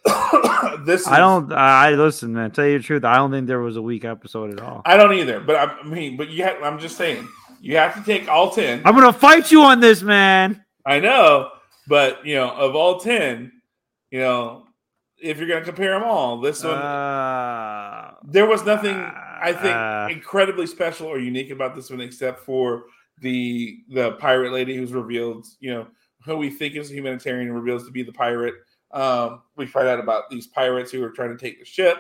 this 0.85 1.03
is, 1.03 1.09
I 1.09 1.19
don't. 1.19 1.53
I 1.53 1.91
listen, 1.91 2.33
man. 2.33 2.51
Tell 2.51 2.67
you 2.67 2.79
the 2.79 2.85
truth, 2.85 3.05
I 3.05 3.17
don't 3.17 3.31
think 3.31 3.47
there 3.47 3.61
was 3.61 3.77
a 3.77 3.83
weak 3.83 4.05
episode 4.05 4.53
at 4.53 4.61
all. 4.61 4.83
I 4.85 4.97
don't 4.97 5.13
either. 5.13 5.41
But 5.41 5.57
I, 5.57 5.83
mean, 5.83 6.17
but 6.17 6.31
you 6.31 6.43
have, 6.45 6.63
I'm 6.63 6.79
just 6.79 6.97
saying, 6.97 7.29
you 7.61 7.77
have 7.77 7.95
to 7.95 8.03
take 8.03 8.29
all 8.29 8.51
ten. 8.51 8.83
I'm 8.85 8.95
gonna 8.95 9.13
fight 9.13 9.51
you 9.51 9.63
on 9.63 9.81
this, 9.81 10.03
man. 10.03 10.65
I 10.87 11.01
know, 11.01 11.51
but 11.87 12.25
you 12.25 12.35
know, 12.35 12.51
of 12.51 12.75
all 12.75 12.99
ten, 12.99 13.53
you 14.11 14.21
know, 14.21 14.67
if 15.23 15.39
you're 15.39 15.49
gonna 15.49 15.65
compare 15.65 15.99
them 15.99 16.09
all, 16.09 16.41
this 16.41 16.65
one, 16.65 16.79
uh, 16.79 18.15
there 18.25 18.47
was 18.47 18.65
nothing 18.65 18.97
I 18.97 19.53
think 19.53 19.75
uh, 19.75 20.09
incredibly 20.11 20.67
special 20.67 21.07
or 21.07 21.19
unique 21.19 21.51
about 21.51 21.75
this 21.75 21.91
one, 21.91 22.01
except 22.01 22.41
for 22.41 22.85
the 23.21 23.79
the 23.91 24.13
pirate 24.13 24.53
lady 24.53 24.77
who's 24.77 24.93
revealed, 24.93 25.47
you 25.61 25.73
know, 25.73 25.87
who 26.25 26.37
we 26.37 26.51
think 26.51 26.75
is 26.75 26.91
a 26.91 26.95
humanitarian 26.95 27.53
reveals 27.53 27.85
to 27.87 27.91
be 27.91 28.03
the 28.03 28.13
pirate 28.13 28.55
um, 28.93 29.43
we 29.57 29.67
find 29.67 29.89
out 29.89 30.01
about 30.01 30.31
these 30.31 30.47
pirates 30.47 30.91
who 30.91 31.03
are 31.05 31.11
trying 31.11 31.37
to 31.37 31.39
take 31.39 31.59
the 31.59 31.65
ship. 31.65 31.99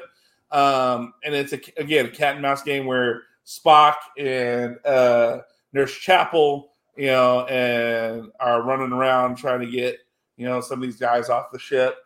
Um, 0.51 1.15
and 1.25 1.35
it's 1.35 1.53
a, 1.53 1.61
again 1.77 2.07
a 2.07 2.11
cat 2.11 2.35
and 2.35 2.43
mouse 2.43 2.63
game 2.63 2.87
where 2.87 3.23
Spock 3.47 3.97
and 4.19 4.79
uh, 4.85 5.41
Nurse 5.73 5.95
Chapel, 5.95 6.73
you 6.97 7.07
know, 7.07 7.47
and 7.47 8.31
are 8.41 8.63
running 8.63 8.93
around 8.93 9.37
trying 9.37 9.61
to 9.61 9.67
get 9.67 9.99
you 10.37 10.47
know 10.47 10.61
some 10.61 10.81
of 10.81 10.83
these 10.83 10.99
guys 10.99 11.29
off 11.29 11.53
the 11.53 11.59
ship, 11.59 11.97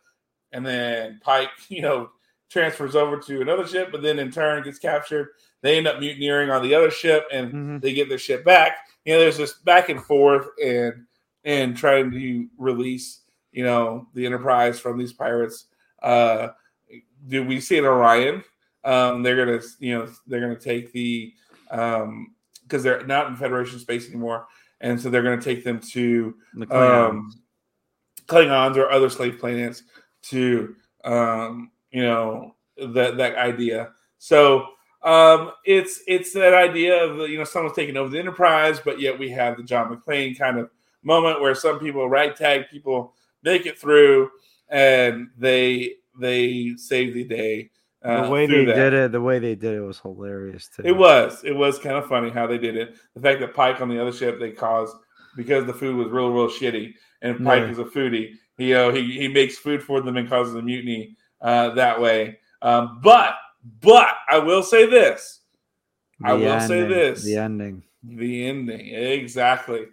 and 0.52 0.65
then 0.65 1.20
Pike, 1.23 1.51
you 1.69 1.82
know, 1.82 2.11
transfers 2.51 2.94
over 2.94 3.19
to 3.19 3.40
another 3.40 3.66
ship, 3.66 3.90
but 3.90 4.02
then 4.02 4.19
in 4.19 4.31
turn 4.31 4.62
gets 4.62 4.78
captured. 4.78 5.28
They 5.62 5.78
end 5.78 5.86
up 5.86 5.98
mutineering 5.98 6.51
on 6.51 6.62
the 6.62 6.74
other 6.74 6.90
ship, 6.90 7.27
and 7.32 7.48
mm-hmm. 7.48 7.78
they 7.78 7.94
get 7.94 8.11
their 8.11 8.19
ship 8.19 8.44
back. 8.44 8.77
You 9.06 9.15
know, 9.15 9.20
there's 9.20 9.39
this 9.39 9.55
back 9.55 9.89
and 9.89 10.02
forth, 10.02 10.48
and 10.62 11.06
and 11.44 11.77
trying 11.77 12.11
to 12.11 12.48
release 12.59 13.20
you 13.55 13.64
know, 13.64 14.09
the 14.14 14.26
Enterprise 14.26 14.81
from 14.81 14.98
these 14.98 15.12
pirates. 15.12 15.66
Uh, 16.02 16.48
do 17.28 17.44
we 17.44 17.60
see 17.60 17.76
it 17.76 17.85
Orion? 17.85 18.43
Um, 18.85 19.22
they're 19.22 19.47
gonna, 19.47 19.60
you 19.78 19.97
know, 19.97 20.09
they're 20.26 20.40
gonna 20.40 20.56
take 20.56 20.93
the 20.93 21.32
um, 21.70 22.35
because 22.64 22.82
they're 22.82 23.06
not 23.06 23.28
in 23.28 23.36
Federation 23.36 23.78
space 23.78 24.09
anymore, 24.09 24.47
and 24.81 25.01
so 25.01 25.09
they're 25.09 25.22
gonna 25.22 25.40
take 25.40 25.64
them 25.64 25.81
to 25.93 26.35
the 26.55 26.66
Klingons. 26.66 27.09
Um, 27.09 27.40
Klingons 28.26 28.76
or 28.76 28.90
other 28.90 29.10
slave 29.10 29.39
planets 29.39 29.82
to, 30.22 30.74
um, 31.05 31.70
you 31.90 32.02
know, 32.02 32.56
that 32.76 33.16
that 33.16 33.36
idea. 33.36 33.93
So 34.18 34.66
um, 35.05 35.52
it's 35.64 36.01
it's 36.09 36.32
that 36.32 36.55
idea 36.55 37.05
of 37.05 37.28
you 37.31 37.39
know 37.39 37.44
someone's 37.44 37.76
taking 37.76 37.97
over 37.97 38.09
the 38.09 38.18
Enterprise, 38.18 38.81
but 38.85 39.01
yet 39.01 39.16
we 39.18 39.31
have 39.31 39.56
the 39.56 39.62
John 39.62 39.94
McClane 39.94 40.36
kind 40.36 40.59
of 40.59 40.70
moment 41.05 41.40
where 41.40 41.55
some 41.55 41.78
people 41.78 42.09
ragtag 42.09 42.68
people 42.70 43.14
make 43.45 43.66
it 43.66 43.79
through, 43.79 44.31
and 44.69 45.29
they 45.39 45.95
they 46.19 46.75
save 46.77 47.15
the 47.15 47.25
day. 47.25 47.71
Uh, 48.03 48.25
the 48.25 48.31
way 48.31 48.47
they 48.47 48.65
that. 48.66 48.75
did 48.75 48.93
it, 48.93 49.12
the 49.12 49.21
way 49.21 49.39
they 49.39 49.55
did 49.55 49.75
it 49.75 49.81
was 49.81 49.99
hilarious 49.99 50.69
too. 50.69 50.83
It 50.85 50.97
was, 50.97 51.43
it 51.43 51.57
was 51.57 51.79
kind 51.79 51.97
of 51.97 52.07
funny 52.07 52.29
how 52.29 52.47
they 52.47 52.59
did 52.59 52.77
it. 52.77 52.97
The 53.15 53.21
fact 53.21 53.41
that 53.41 53.55
Pike 53.55 53.81
on 53.81 53.89
the 53.89 54.01
other 54.01 54.12
ship 54.12 54.39
they 54.39 54.51
caused 54.51 54.95
because 55.37 55.65
the 55.65 55.73
food 55.73 55.97
was 55.97 56.09
real, 56.09 56.31
real 56.31 56.49
shitty, 56.49 56.95
and 57.23 57.45
Pike 57.45 57.62
yeah. 57.62 57.71
is 57.71 57.79
a 57.79 57.85
foodie. 57.85 58.33
He, 58.59 58.73
know, 58.73 58.93
he 58.93 59.19
he 59.19 59.29
makes 59.29 59.57
food 59.59 59.83
for 59.83 60.01
them 60.01 60.16
and 60.16 60.29
causes 60.29 60.55
a 60.55 60.62
mutiny 60.62 61.16
uh, 61.41 61.71
that 61.71 62.01
way. 62.01 62.39
Um, 62.62 63.01
but 63.03 63.37
but 63.81 64.15
I 64.29 64.39
will 64.39 64.62
say 64.62 64.87
this: 64.87 65.41
I 66.23 66.37
The 66.37 66.39
will 66.45 66.61
say 66.61 66.87
this: 66.87 67.25
The 67.25 67.37
ending. 67.37 67.83
the 68.03 68.47
ending, 68.47 68.95
exactly. 68.95 69.87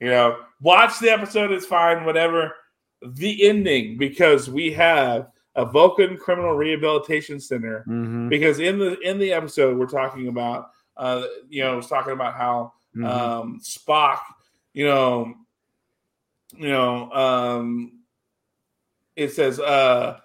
You 0.00 0.08
know, 0.08 0.38
watch 0.60 0.98
the 1.00 1.10
episode; 1.10 1.52
it's 1.52 1.66
fine, 1.66 2.04
whatever. 2.04 2.54
The 3.02 3.48
ending, 3.48 3.96
because 3.96 4.50
we 4.50 4.72
have 4.72 5.28
a 5.54 5.64
Vulcan 5.64 6.16
Criminal 6.16 6.54
Rehabilitation 6.54 7.40
Center. 7.40 7.84
Mhm, 7.88 8.28
Because 8.28 8.58
in 8.60 8.78
the 8.78 8.98
in 9.00 9.18
the 9.18 9.32
episode, 9.32 9.78
we're 9.78 9.86
talking 9.86 10.28
about, 10.28 10.70
uh, 10.96 11.24
you 11.48 11.62
know, 11.62 11.78
it's 11.78 11.88
talking 11.88 12.12
about 12.12 12.34
how 12.34 12.72
mhm. 12.96 13.04
um, 13.08 13.60
Spock, 13.62 14.18
you 14.72 14.84
know, 14.84 15.34
you 16.56 16.68
know, 16.68 17.10
um, 17.12 17.92
it 19.16 19.32
says 19.32 19.58
uh, 19.60 20.18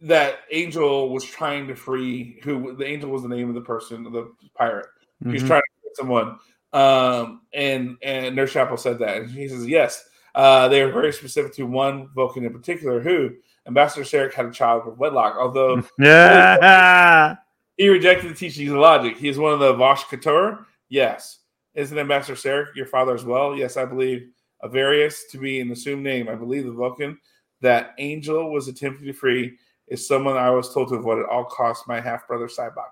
that 0.00 0.40
Angel 0.50 1.10
was 1.10 1.24
trying 1.24 1.68
to 1.68 1.74
free 1.74 2.40
who 2.42 2.74
the 2.76 2.84
Angel 2.86 3.10
was 3.10 3.22
the 3.22 3.28
name 3.28 3.48
of 3.48 3.54
the 3.54 3.60
person, 3.60 4.04
the 4.04 4.32
pirate. 4.54 4.86
He 5.22 5.30
was 5.30 5.42
Mhm. 5.42 5.46
trying 5.46 5.60
to 5.62 5.82
get 5.88 5.96
someone, 5.96 6.38
um, 6.72 7.42
and 7.52 7.96
and 8.02 8.34
Nurse 8.36 8.52
Chapel 8.52 8.76
said 8.76 8.98
that, 8.98 9.16
and 9.18 9.30
he 9.30 9.48
says 9.48 9.66
yes. 9.66 10.08
Uh, 10.34 10.68
they 10.68 10.82
were 10.84 10.90
very 10.92 11.12
specific 11.12 11.54
to 11.54 11.64
one 11.64 12.08
Vulcan 12.14 12.44
in 12.44 12.52
particular, 12.52 13.00
who 13.00 13.30
Ambassador 13.66 14.02
Sarek 14.04 14.34
had 14.34 14.46
a 14.46 14.50
child 14.50 14.86
with 14.86 14.98
wedlock. 14.98 15.36
Although 15.38 15.82
Yeah. 15.98 17.36
he 17.76 17.88
rejected 17.88 18.30
the 18.30 18.34
teachings 18.34 18.70
of 18.70 18.76
logic. 18.78 19.16
He 19.16 19.28
is 19.28 19.38
one 19.38 19.52
of 19.52 19.60
the 19.60 19.74
V'tosh 19.74 20.04
ka'tur. 20.04 20.64
Yes. 20.88 21.40
Isn't 21.74 21.98
Ambassador 21.98 22.34
Sarek 22.36 22.74
your 22.74 22.86
father 22.86 23.14
as 23.14 23.24
well? 23.24 23.56
Yes, 23.56 23.76
I 23.76 23.84
believe. 23.84 24.28
Avarius 24.62 25.28
to 25.30 25.38
be 25.38 25.60
an 25.60 25.70
assumed 25.72 26.02
name. 26.02 26.28
I 26.28 26.34
believe 26.34 26.64
the 26.64 26.72
Vulcan 26.72 27.18
that 27.60 27.94
Angel 27.98 28.50
was 28.50 28.68
attempting 28.68 29.06
to 29.06 29.12
free 29.12 29.56
is 29.88 30.06
someone 30.06 30.36
I 30.36 30.50
was 30.50 30.72
told 30.72 30.88
to 30.88 30.94
avoid 30.94 31.18
at 31.18 31.28
all 31.28 31.44
costs, 31.44 31.86
my 31.86 32.00
half 32.00 32.26
brother 32.26 32.46
Sybok. 32.48 32.88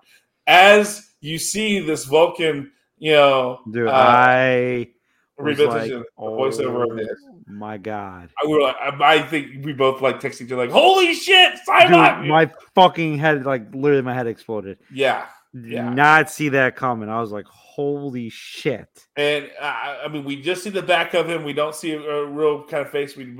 As 0.47 1.13
you 1.21 1.39
see 1.39 1.81
this 1.81 2.05
Vulcan, 2.05 2.73
you 2.99 3.13
know, 3.13 3.61
Dude, 3.71 3.89
uh, 3.89 3.93
I 3.93 4.89
was 5.39 5.59
like, 5.59 5.89
the 5.89 6.05
voiceover 6.19 6.91
of 6.91 6.97
this. 6.97 7.09
"Oh 7.53 7.59
My 7.59 7.79
God. 7.79 8.31
I, 8.43 8.47
were 8.49 8.61
like, 8.61 8.77
I, 8.77 9.15
I 9.17 9.23
think 9.23 9.65
we 9.65 9.73
both 9.73 10.01
like 10.01 10.21
texting 10.21 10.43
each 10.43 10.53
other 10.53 10.63
like, 10.63 10.71
"Holy 10.71 11.15
shit, 11.15 11.55
Dude, 11.67 11.91
my 12.29 12.51
fucking 12.75 13.19
head, 13.19 13.45
like 13.45 13.75
literally, 13.75 14.03
my 14.03 14.15
head 14.15 14.27
exploded. 14.27 14.79
yeah, 14.93 15.27
Did 15.55 15.67
Yeah. 15.73 15.89
Not 15.93 16.31
see 16.31 16.49
that 16.51 16.77
coming. 16.77 17.09
I 17.09 17.21
was 17.21 17.33
like, 17.33 17.47
holy 17.47 18.29
shit. 18.31 18.89
And 19.17 19.51
uh, 19.61 19.97
I 20.05 20.09
mean, 20.09 20.25
we 20.25 20.41
just 20.41 20.63
see 20.63 20.71
the 20.71 20.83
back 20.83 21.15
of 21.15 21.29
him. 21.29 21.45
We 21.45 21.53
don't 21.53 21.75
see 21.75 21.93
a, 21.93 22.01
a 22.01 22.27
real 22.27 22.65
kind 22.65 22.85
of 22.85 22.91
face. 22.91 23.17
We, 23.17 23.35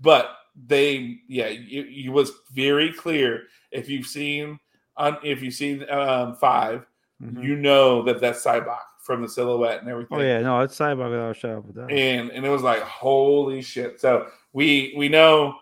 but 0.00 0.30
they, 0.66 1.18
yeah, 1.28 1.46
it, 1.46 2.06
it 2.06 2.10
was 2.10 2.32
very 2.52 2.92
clear. 2.92 3.44
If 3.70 3.88
you've 3.88 4.06
seen, 4.06 4.58
on, 4.96 5.18
if 5.22 5.42
you've 5.42 5.54
seen 5.54 5.88
um, 5.90 6.34
5 6.36 6.84
Mhm. 7.20 7.42
you 7.42 7.56
know 7.56 8.02
that 8.04 8.20
that's 8.20 8.44
Sybok 8.44 8.78
from 9.08 9.22
the 9.22 9.28
silhouette 9.28 9.80
and 9.80 9.88
everything. 9.88 10.18
Oh 10.18 10.20
yeah, 10.20 10.40
no, 10.40 10.60
it's 10.60 10.78
Sybok 10.78 11.10
without 11.10 11.30
a 11.30 11.34
shadow 11.34 11.58
of 11.58 11.68
a 11.70 11.72
doubt. 11.72 11.90
and 11.90 12.30
and 12.30 12.44
it 12.44 12.50
was 12.50 12.62
like 12.62 12.82
holy 12.82 13.62
shit. 13.62 13.98
So 14.00 14.26
we 14.52 14.94
we 14.98 15.08
know 15.08 15.54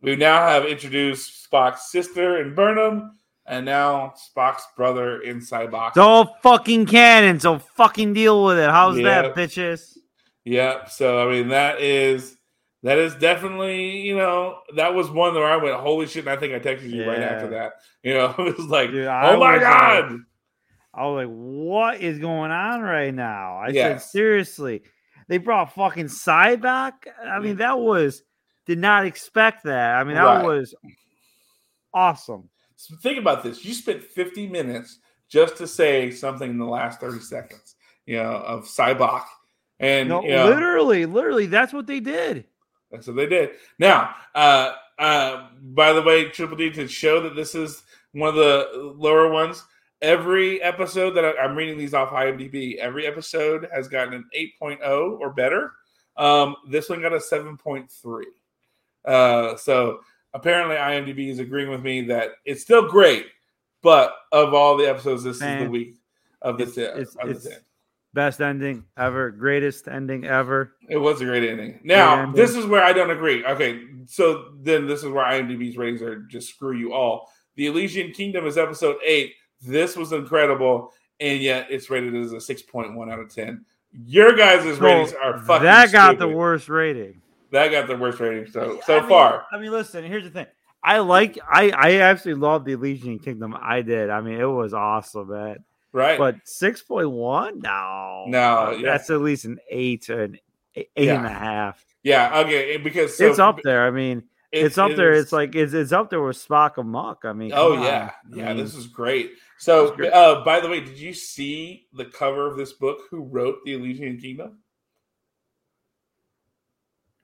we 0.00 0.16
now 0.16 0.48
have 0.48 0.64
introduced 0.64 1.46
Spock's 1.52 1.92
sister 1.92 2.40
in 2.40 2.54
Burnham, 2.54 3.18
and 3.44 3.66
now 3.66 4.14
Spock's 4.16 4.66
brother 4.78 5.20
in. 5.20 5.36
It's 5.42 5.52
all 5.52 6.38
fucking 6.42 6.86
canon, 6.86 7.38
so 7.38 7.58
fucking 7.58 8.14
deal 8.14 8.44
with 8.46 8.58
it. 8.58 8.70
How's 8.70 8.98
Yep. 8.98 9.34
that, 9.34 9.34
bitches? 9.34 9.98
Yep. 10.44 10.88
So 10.88 11.28
I 11.28 11.30
mean 11.30 11.48
that 11.48 11.82
is 11.82 12.38
that 12.82 12.96
is 12.96 13.14
definitely 13.16 14.00
you 14.00 14.16
know 14.16 14.60
that 14.76 14.94
was 14.94 15.10
one 15.10 15.34
where 15.34 15.44
I 15.46 15.56
went 15.58 15.76
holy 15.76 16.06
shit, 16.06 16.24
and 16.26 16.30
I 16.30 16.36
think 16.36 16.54
I 16.54 16.58
texted 16.58 16.90
you 16.90 17.06
right 17.06 17.20
after 17.20 17.50
that. 17.50 17.74
You 18.02 18.14
know, 18.14 18.34
it 18.38 18.56
was 18.56 18.68
like 18.68 18.90
Dude, 18.90 19.06
I 19.06 19.34
oh 19.34 19.38
my 19.38 19.58
was, 19.58 19.62
uh, 19.62 19.68
god. 19.68 20.18
I 20.92 21.06
was 21.06 21.24
like, 21.26 21.34
what 21.34 22.00
is 22.00 22.18
going 22.18 22.50
on 22.50 22.80
right 22.80 23.14
now? 23.14 23.58
I 23.58 23.72
said, 23.72 24.02
seriously. 24.02 24.82
They 25.28 25.38
brought 25.38 25.74
fucking 25.74 26.08
side 26.08 26.60
back. 26.60 27.06
I 27.24 27.38
mean, 27.38 27.56
that 27.56 27.78
was 27.78 28.22
did 28.66 28.78
not 28.78 29.06
expect 29.06 29.64
that. 29.64 29.96
I 29.96 30.04
mean, 30.04 30.14
that 30.16 30.24
Right. 30.24 30.44
was 30.44 30.74
awesome. 31.94 32.48
So 32.76 32.96
think 32.96 33.18
about 33.18 33.42
this. 33.42 33.64
You 33.64 33.74
spent 33.74 34.02
50 34.02 34.48
minutes 34.48 34.98
just 35.28 35.56
to 35.58 35.66
say 35.66 36.10
something 36.10 36.50
in 36.50 36.58
the 36.58 36.64
last 36.64 37.00
30 37.00 37.20
seconds, 37.20 37.76
you 38.06 38.16
know, 38.16 38.32
of 38.32 38.64
Sybok. 38.64 39.24
And 39.78 40.08
No, 40.08 40.22
you 40.22 40.30
know, 40.30 40.46
literally, 40.46 41.06
literally, 41.06 41.46
that's 41.46 41.72
what 41.72 41.86
they 41.86 42.00
did. 42.00 42.46
That's 42.90 43.06
what 43.06 43.16
they 43.16 43.26
did. 43.26 43.50
Now, 43.78 44.14
uh, 44.34 44.74
uh, 44.98 45.48
by 45.62 45.92
the 45.92 46.02
way, 46.02 46.28
Triple 46.28 46.56
D 46.56 46.70
to 46.70 46.88
show 46.88 47.20
that 47.22 47.36
this 47.36 47.54
is 47.54 47.82
one 48.12 48.28
of 48.28 48.34
the 48.34 48.94
lower 48.96 49.30
ones. 49.30 49.64
Every 50.02 50.62
episode 50.62 51.10
that 51.10 51.24
I, 51.24 51.36
I'm 51.42 51.54
reading 51.56 51.76
these 51.76 51.92
off 51.92 52.10
IMDb, 52.10 52.76
every 52.76 53.06
episode 53.06 53.68
has 53.72 53.86
gotten 53.86 54.14
an 54.14 54.24
8.0 54.62 55.18
or 55.20 55.30
better. 55.30 55.72
Um, 56.16 56.56
this 56.68 56.88
one 56.88 57.02
got 57.02 57.12
a 57.12 57.16
7.3. 57.18 58.22
Uh, 59.04 59.56
so 59.56 60.00
apparently, 60.32 60.76
IMDb 60.76 61.28
is 61.30 61.38
agreeing 61.38 61.70
with 61.70 61.82
me 61.82 62.02
that 62.06 62.30
it's 62.46 62.62
still 62.62 62.88
great, 62.88 63.26
but 63.82 64.14
of 64.32 64.54
all 64.54 64.76
the 64.76 64.88
episodes, 64.88 65.22
this 65.22 65.36
is 65.36 65.42
the 65.42 65.68
week 65.68 65.96
of 66.42 66.56
this. 66.56 66.78
it's- 66.78 66.98
it's- 66.98 67.16
of 67.16 67.30
it's- 67.30 67.44
this. 67.44 67.58
Best 68.12 68.40
ending 68.40 68.82
ever, 68.98 69.30
greatest 69.30 69.86
ending 69.86 70.26
ever. 70.26 70.72
It 70.88 70.96
was 70.96 71.20
a 71.20 71.24
great 71.24 71.48
ending. 71.48 71.78
Now, 71.84 72.22
ending. 72.22 72.34
this 72.34 72.56
is 72.56 72.66
where 72.66 72.82
I 72.82 72.92
don't 72.92 73.12
agree. 73.12 73.44
Okay, 73.44 73.82
so 74.06 74.46
then 74.62 74.88
this 74.88 75.04
is 75.04 75.10
where 75.10 75.24
IMDb's 75.24 75.76
ratings 75.76 76.02
are 76.02 76.16
just 76.22 76.48
screw 76.48 76.76
you 76.76 76.92
all. 76.92 77.30
The 77.54 77.66
Elysian 77.66 78.10
Kingdom 78.10 78.46
is 78.46 78.58
episode 78.58 78.96
eight. 79.04 79.34
This 79.62 79.96
was 79.96 80.12
incredible, 80.12 80.92
and 81.20 81.40
yet 81.40 81.66
it's 81.70 81.90
rated 81.90 82.14
as 82.16 82.32
a 82.32 82.40
six 82.40 82.62
point 82.62 82.94
one 82.94 83.10
out 83.10 83.18
of 83.18 83.32
ten. 83.34 83.64
Your 84.06 84.34
guys' 84.34 84.64
ratings 84.78 85.12
are 85.14 85.38
fucking. 85.40 85.64
that 85.64 85.90
got 85.92 86.18
the 86.18 86.28
worst 86.28 86.68
rating. 86.68 87.20
That 87.50 87.68
got 87.70 87.88
the 87.88 87.96
worst 87.96 88.20
rating 88.20 88.46
so 88.50 88.80
so 88.86 88.96
I 88.98 89.00
mean- 89.00 89.08
far. 89.08 89.44
I 89.52 89.58
mean, 89.58 89.70
listen. 89.72 90.04
Here's 90.04 90.24
the 90.24 90.30
thing. 90.30 90.46
I 90.82 90.98
like. 91.00 91.38
I 91.50 91.70
I 91.70 92.00
absolutely 92.00 92.40
love 92.40 92.64
the 92.64 92.72
Elysian 92.72 93.18
Kingdom. 93.18 93.54
I 93.60 93.82
did. 93.82 94.08
I 94.10 94.20
mean, 94.20 94.40
it 94.40 94.44
was 94.44 94.72
awesome, 94.72 95.28
man. 95.28 95.64
Right? 95.92 96.16
But 96.18 96.36
six 96.44 96.80
point 96.82 97.10
one, 97.10 97.58
no, 97.58 98.24
No, 98.28 98.70
yeah. 98.70 98.92
that's 98.92 99.10
at 99.10 99.20
least 99.20 99.44
an 99.44 99.58
eight 99.70 100.08
or 100.08 100.22
an 100.22 100.38
eight 100.76 100.88
eight 100.96 101.08
and 101.08 101.26
a 101.26 101.28
Yeah. 101.28 101.38
half. 101.38 101.84
yeah. 102.04 102.38
Okay. 102.40 102.76
Because 102.76 103.18
so, 103.18 103.26
it's 103.28 103.40
up 103.40 103.58
there. 103.64 103.84
I 103.86 103.90
mean, 103.90 104.22
it- 104.52 104.64
it's 104.66 104.78
up 104.78 104.92
it 104.92 104.96
there. 104.96 105.10
is- 105.12 105.24
It's 105.24 105.32
like 105.32 105.56
it's, 105.56 105.74
it's 105.74 105.90
up 105.90 106.08
there 106.08 106.22
with 106.22 106.36
Spock 106.36 106.78
Amok 106.78 107.24
I 107.24 107.32
mean, 107.32 107.50
Oh 107.52 107.72
yeah, 107.72 108.12
on. 108.24 108.32
I 108.34 108.36
yeah. 108.36 108.48
mean, 108.54 108.62
This 108.64 108.76
is 108.76 108.86
great. 108.86 109.32
So, 109.60 109.92
uh, 110.06 110.42
by 110.42 110.58
the 110.58 110.68
way, 110.68 110.80
did 110.80 110.96
you 110.96 111.12
see 111.12 111.86
the 111.92 112.06
cover 112.06 112.46
of 112.46 112.56
this 112.56 112.72
book? 112.72 113.02
Who 113.10 113.24
wrote 113.24 113.58
the 113.64 113.74
Elysian 113.74 114.18
Kingdom? 114.18 114.58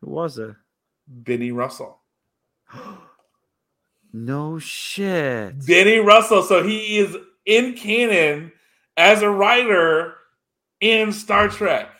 who 0.02 0.10
was 0.10 0.38
it? 0.38 0.54
Benny 1.08 1.50
Russell. 1.50 1.98
No 4.12 4.58
shit. 4.58 5.66
Benny 5.66 5.98
Russell. 5.98 6.42
So 6.42 6.62
he 6.62 6.96
is 6.96 7.14
in 7.44 7.74
canon 7.74 8.50
as 8.96 9.20
a 9.20 9.28
writer 9.28 10.14
in 10.80 11.12
Star 11.12 11.48
Trek. 11.48 11.90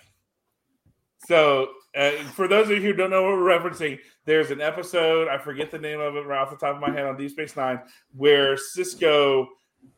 So 1.26 1.72
uh, 1.94 2.12
for 2.32 2.48
those 2.48 2.70
of 2.70 2.76
you 2.76 2.80
who 2.80 2.94
don't 2.94 3.10
know 3.10 3.22
what 3.22 3.32
we're 3.32 3.58
referencing, 3.58 3.98
there's 4.24 4.50
an 4.50 4.62
episode, 4.62 5.28
I 5.28 5.36
forget 5.36 5.70
the 5.70 5.78
name 5.78 6.00
of 6.00 6.16
it 6.16 6.20
right 6.20 6.40
off 6.40 6.48
the 6.48 6.56
top 6.56 6.76
of 6.76 6.80
my 6.80 6.90
head 6.90 7.04
on 7.04 7.18
Deep 7.18 7.32
Space 7.32 7.54
Nine, 7.54 7.80
where 8.14 8.56
Sisko, 8.56 9.46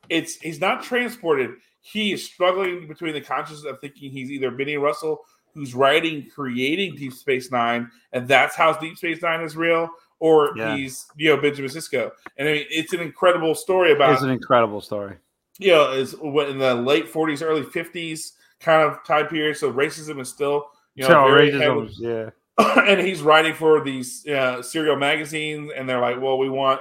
it's 0.09 0.37
he's 0.37 0.61
not 0.61 0.83
transported. 0.83 1.51
He 1.81 2.13
is 2.13 2.25
struggling 2.25 2.87
between 2.89 3.15
the 3.15 3.21
consciousness 3.21 3.65
of 3.65 3.81
thinking 3.81 4.11
he's 4.11 4.31
either 4.31 4.51
Benny 4.51 4.77
Russell, 4.77 5.21
who's 5.55 5.75
writing, 5.75 6.29
creating 6.35 6.97
Deep 6.97 7.13
Space 7.13 7.51
Nine, 7.51 7.91
and 8.13 8.27
that's 8.29 8.55
how 8.57 8.73
Deep 8.79 8.97
Space 8.99 9.23
Nine 9.23 9.41
is 9.43 9.57
real, 9.57 9.89
or 10.19 10.53
Yeah. 10.57 10.77
he's 10.77 11.07
you 11.17 11.35
know 11.35 11.41
Benjamin 11.41 11.71
Sisko. 11.71 12.11
And 12.37 12.49
I 12.49 12.53
mean, 12.53 12.67
it's 12.71 12.93
an 12.93 13.01
incredible 13.01 13.55
story 13.55 13.93
about 13.93 14.13
It's 14.13 14.23
an 14.23 14.31
incredible 14.31 14.81
story. 14.81 15.17
you 15.59 15.73
know, 15.73 15.93
is 15.93 16.13
what 16.21 16.49
in 16.49 16.59
the 16.59 16.75
late 16.75 17.13
40s, 17.13 17.43
early 17.43 17.63
50s 17.63 18.33
kind 18.61 18.83
of 18.89 19.03
time 19.05 19.27
period. 19.29 19.57
So 19.57 19.73
racism 19.73 20.21
is 20.21 20.29
still, 20.29 20.71
you 20.95 21.03
know, 21.03 21.09
So 21.09 21.25
very 21.35 21.51
racism, 21.51 21.61
heavily- 21.61 21.95
yeah. 21.99 22.31
and 22.89 23.01
he's 23.01 23.23
writing 23.23 23.55
for 23.55 23.83
these 23.85 24.27
uh, 24.27 24.61
serial 24.63 24.97
magazines, 24.97 25.71
and 25.77 25.89
they're 25.89 26.01
like, 26.01 26.21
well, 26.21 26.39
we 26.39 26.49
want, 26.51 26.81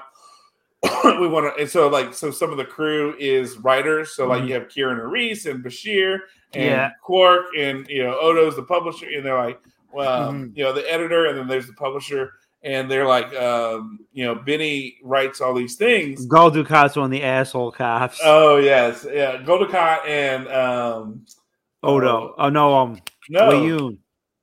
we 1.20 1.28
want 1.28 1.54
to, 1.56 1.62
and 1.62 1.70
so 1.70 1.88
like, 1.88 2.14
so 2.14 2.30
some 2.32 2.52
of 2.52 2.58
the 2.58 2.66
crew 2.66 3.16
is 3.20 3.58
writers. 3.58 4.12
So 4.16 4.28
like, 4.28 4.44
Mhm. 4.44 4.48
you 4.48 4.54
have 4.54 4.70
Kieran 4.70 4.98
Reese 5.00 5.46
and 5.46 5.64
Bashir 5.64 6.20
and 6.54 6.64
Yeah. 6.66 6.92
Quark, 7.04 7.46
and 7.58 7.88
you 7.90 8.04
know, 8.04 8.18
Odo's 8.20 8.56
the 8.56 8.64
publisher, 8.64 9.08
and 9.08 9.26
they're 9.26 9.38
like, 9.38 9.60
well, 9.92 10.32
Mhm. 10.32 10.56
you 10.56 10.64
know, 10.64 10.74
the 10.74 10.92
editor, 10.92 11.26
and 11.26 11.38
then 11.38 11.48
there's 11.48 11.68
the 11.68 11.74
publisher. 11.74 12.34
And 12.64 12.90
they're 12.90 13.06
like, 13.08 13.34
um, 13.36 14.00
you 14.14 14.26
know, 14.26 14.34
Benny 14.36 14.98
writes 15.04 15.42
all 15.42 15.54
these 15.54 15.76
things, 15.76 16.26
Gul 16.26 16.52
Dukat's 16.52 16.96
one 16.96 17.06
of 17.06 17.12
the 17.12 17.24
asshole 17.24 17.72
cops. 17.72 18.20
Oh 18.24 18.58
yes, 18.58 19.06
yeah. 19.10 19.38
Gul 19.44 19.60
Dukat 19.60 20.06
and 20.08 20.48
um 20.50 21.26
Odo. 21.84 22.34
Oh 22.38 22.50
no, 22.50 22.76
um 22.76 23.00
no. 23.30 23.92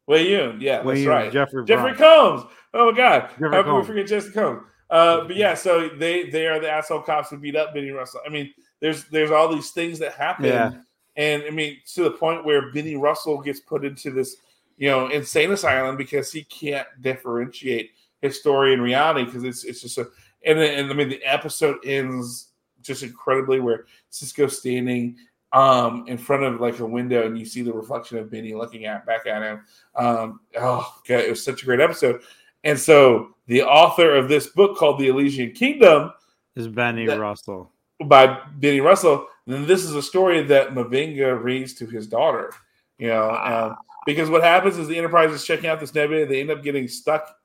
Weyoun. 0.09 0.61
Yeah, 0.61 0.83
Wei 0.83 0.95
that's 0.97 1.07
right. 1.07 1.33
Jeffrey 1.33 1.65
Jeffrey 1.65 1.93
Brown. 1.95 2.37
Combs. 2.39 2.53
Oh 2.73 2.91
my 2.93 2.97
God, 2.97 3.31
Jeffrey 3.31 3.51
how 3.51 3.63
can 3.63 3.77
we 3.77 3.85
forget 3.85 4.07
Jesse 4.07 4.31
Combs? 4.33 4.63
Uh, 4.95 5.25
but 5.27 5.35
yeah, 5.35 5.55
so 5.55 5.89
they 5.89 6.31
they 6.31 6.47
are 6.47 6.61
the 6.61 6.71
asshole 6.71 7.03
cops 7.03 7.31
who 7.31 7.37
beat 7.37 7.57
up 7.57 7.75
Benny 7.75 7.91
Russell. 7.91 8.21
I 8.25 8.29
mean, 8.31 8.55
there's 8.81 9.05
there's 9.07 9.33
all 9.33 9.53
these 9.53 9.71
things 9.73 9.99
that 9.99 10.13
happen, 10.15 10.45
Yeah. 10.47 10.71
and 11.17 11.43
I 11.43 11.51
mean 11.51 11.79
to 11.95 12.05
the 12.05 12.13
point 12.13 12.45
where 12.45 12.71
Benny 12.71 12.95
Russell 12.95 13.41
gets 13.41 13.59
put 13.59 13.85
into 13.85 14.13
this 14.13 14.37
you 14.77 14.89
know 14.89 15.09
insane 15.09 15.51
asylum 15.51 15.97
because 15.97 16.31
he 16.31 16.45
can't 16.45 16.87
differentiate 17.01 17.91
his 18.23 18.39
story 18.39 18.73
and 18.73 18.83
reality 18.83 19.25
because 19.25 19.43
it's 19.43 19.65
it's 19.65 19.81
just 19.83 19.99
a 19.99 20.07
and 20.45 20.61
and 20.61 20.89
I 20.91 20.95
mean 20.95 21.09
the 21.09 21.23
episode 21.25 21.79
ends 21.85 22.51
just 22.81 23.03
incredibly 23.03 23.59
where 23.59 23.87
Sisko's 24.13 24.59
standing 24.59 25.17
um 25.53 26.05
in 26.07 26.19
front 26.19 26.43
of 26.45 26.61
like 26.61 26.79
a 26.81 26.87
window 26.87 27.27
and 27.27 27.37
you 27.39 27.47
see 27.47 27.63
the 27.63 27.73
reflection 27.73 28.19
of 28.19 28.31
Benny 28.31 28.55
looking 28.55 28.85
at 28.85 29.07
back 29.07 29.27
at 29.27 29.43
him. 29.43 29.61
Um 29.97 30.41
oh 30.57 30.95
god, 31.09 31.21
it 31.21 31.31
was 31.31 31.43
such 31.45 31.63
a 31.63 31.67
great 31.67 31.81
episode. 31.81 32.21
And 32.65 32.79
so 32.79 33.29
the 33.47 33.63
author 33.63 34.15
of 34.15 34.29
this 34.29 34.49
book 34.49 34.77
called 34.77 34.99
The 34.99 35.09
Elysian 35.09 35.53
Kingdom 35.53 36.13
Is 36.57 36.67
Benny 36.69 37.07
That- 37.07 37.21
Russell. 37.21 37.71
by 38.07 38.39
Benny 38.57 38.81
Russell, 38.81 39.27
then 39.47 39.67
this 39.67 39.85
is 39.85 39.95
a 39.95 40.03
story 40.03 40.43
that 40.45 40.71
M'Benga 40.75 41.41
reads 41.43 41.75
to 41.75 41.87
his 41.87 42.07
daughter. 42.07 42.51
You 42.99 43.09
know, 43.09 43.31
um, 43.31 43.77
because 44.07 44.31
what 44.31 44.43
happens 44.43 44.79
is 44.79 44.89
the 44.89 44.97
Enterprise 44.97 45.33
is 45.33 45.45
checking 45.45 45.69
out 45.69 45.81
this 45.81 45.95
nebula, 45.95 46.27
they 46.27 46.41
end 46.41 46.51
up 46.51 46.63
getting 46.63 46.89
stuck 46.89 47.37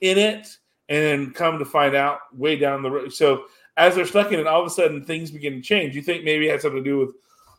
in 0.00 0.16
it, 0.18 0.46
and 0.88 1.02
then 1.04 1.30
come 1.32 1.58
to 1.58 1.64
find 1.64 1.94
out 1.96 2.20
way 2.36 2.56
down 2.56 2.82
the 2.82 2.90
road. 2.90 3.12
So 3.12 3.44
as 3.76 3.94
they're 3.94 4.06
stuck 4.06 4.32
in 4.32 4.38
it, 4.40 4.46
all 4.46 4.60
of 4.60 4.66
a 4.66 4.70
sudden 4.70 5.04
things 5.04 5.30
begin 5.30 5.54
to 5.54 5.60
change. 5.60 5.94
You 5.96 6.02
think 6.02 6.24
maybe 6.24 6.48
it 6.48 6.52
had 6.52 6.62
something 6.62 6.82
to 6.84 6.90
do 6.90 6.98
with 6.98 7.14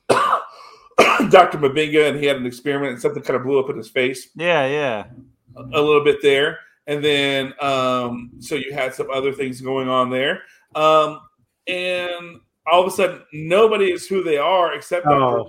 Dr. 1.30 1.58
M'Benga 1.58 2.10
and 2.10 2.20
he 2.20 2.26
had 2.26 2.38
an 2.38 2.46
experiment 2.46 2.94
and 2.94 3.02
something 3.02 3.22
kind 3.24 3.38
of 3.38 3.44
blew 3.44 3.60
up 3.60 3.70
in 3.70 3.78
his 3.78 3.90
face 3.90 4.30
Yeah, 4.36 4.66
yeah. 4.68 5.06
a 5.56 5.82
little 5.82 6.04
bit 6.04 6.18
there. 6.22 6.60
And 6.90 7.04
then, 7.04 7.54
um, 7.62 8.32
so 8.40 8.56
you 8.56 8.74
had 8.74 8.96
some 8.96 9.12
other 9.12 9.32
things 9.32 9.62
going 9.62 9.88
on 9.88 10.10
there. 10.10 10.42
Um, 10.74 11.20
and 11.68 12.40
all 12.66 12.82
of 12.82 12.88
a 12.88 12.90
sudden, 12.90 13.22
nobody 13.32 13.92
is 13.92 14.08
who 14.08 14.24
they 14.24 14.38
are 14.38 14.74
except. 14.74 15.06
Oh. 15.06 15.48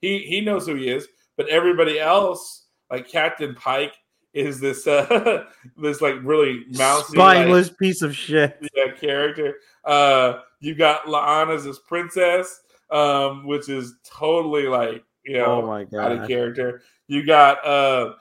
He, 0.00 0.18
he 0.18 0.40
knows 0.40 0.66
who 0.66 0.74
he 0.74 0.88
is, 0.88 1.06
but 1.36 1.48
everybody 1.48 2.00
else, 2.00 2.66
like 2.90 3.08
Captain 3.08 3.54
Pike, 3.54 3.94
is 4.34 4.58
this 4.58 4.88
uh, 4.88 5.44
this 5.76 6.00
like 6.00 6.16
really 6.24 6.64
mousy, 6.72 7.16
like, 7.16 7.36
Spineless 7.36 7.70
piece 7.70 8.02
of 8.02 8.16
shit. 8.16 8.58
yeah, 8.74 8.90
character. 8.90 9.58
Uh, 9.84 10.40
you 10.58 10.74
got 10.74 11.04
La'ana's 11.04 11.64
as 11.64 11.78
princess, 11.78 12.60
um, 12.90 13.46
which 13.46 13.68
is 13.68 13.94
totally 14.04 14.66
like 14.66 15.04
you 15.24 15.38
know 15.38 15.62
Oh 15.62 15.66
my 15.68 15.82
out 15.96 16.10
of 16.10 16.26
character. 16.26 16.82
You 17.06 17.24
got 17.24 17.64
uh 17.64 18.14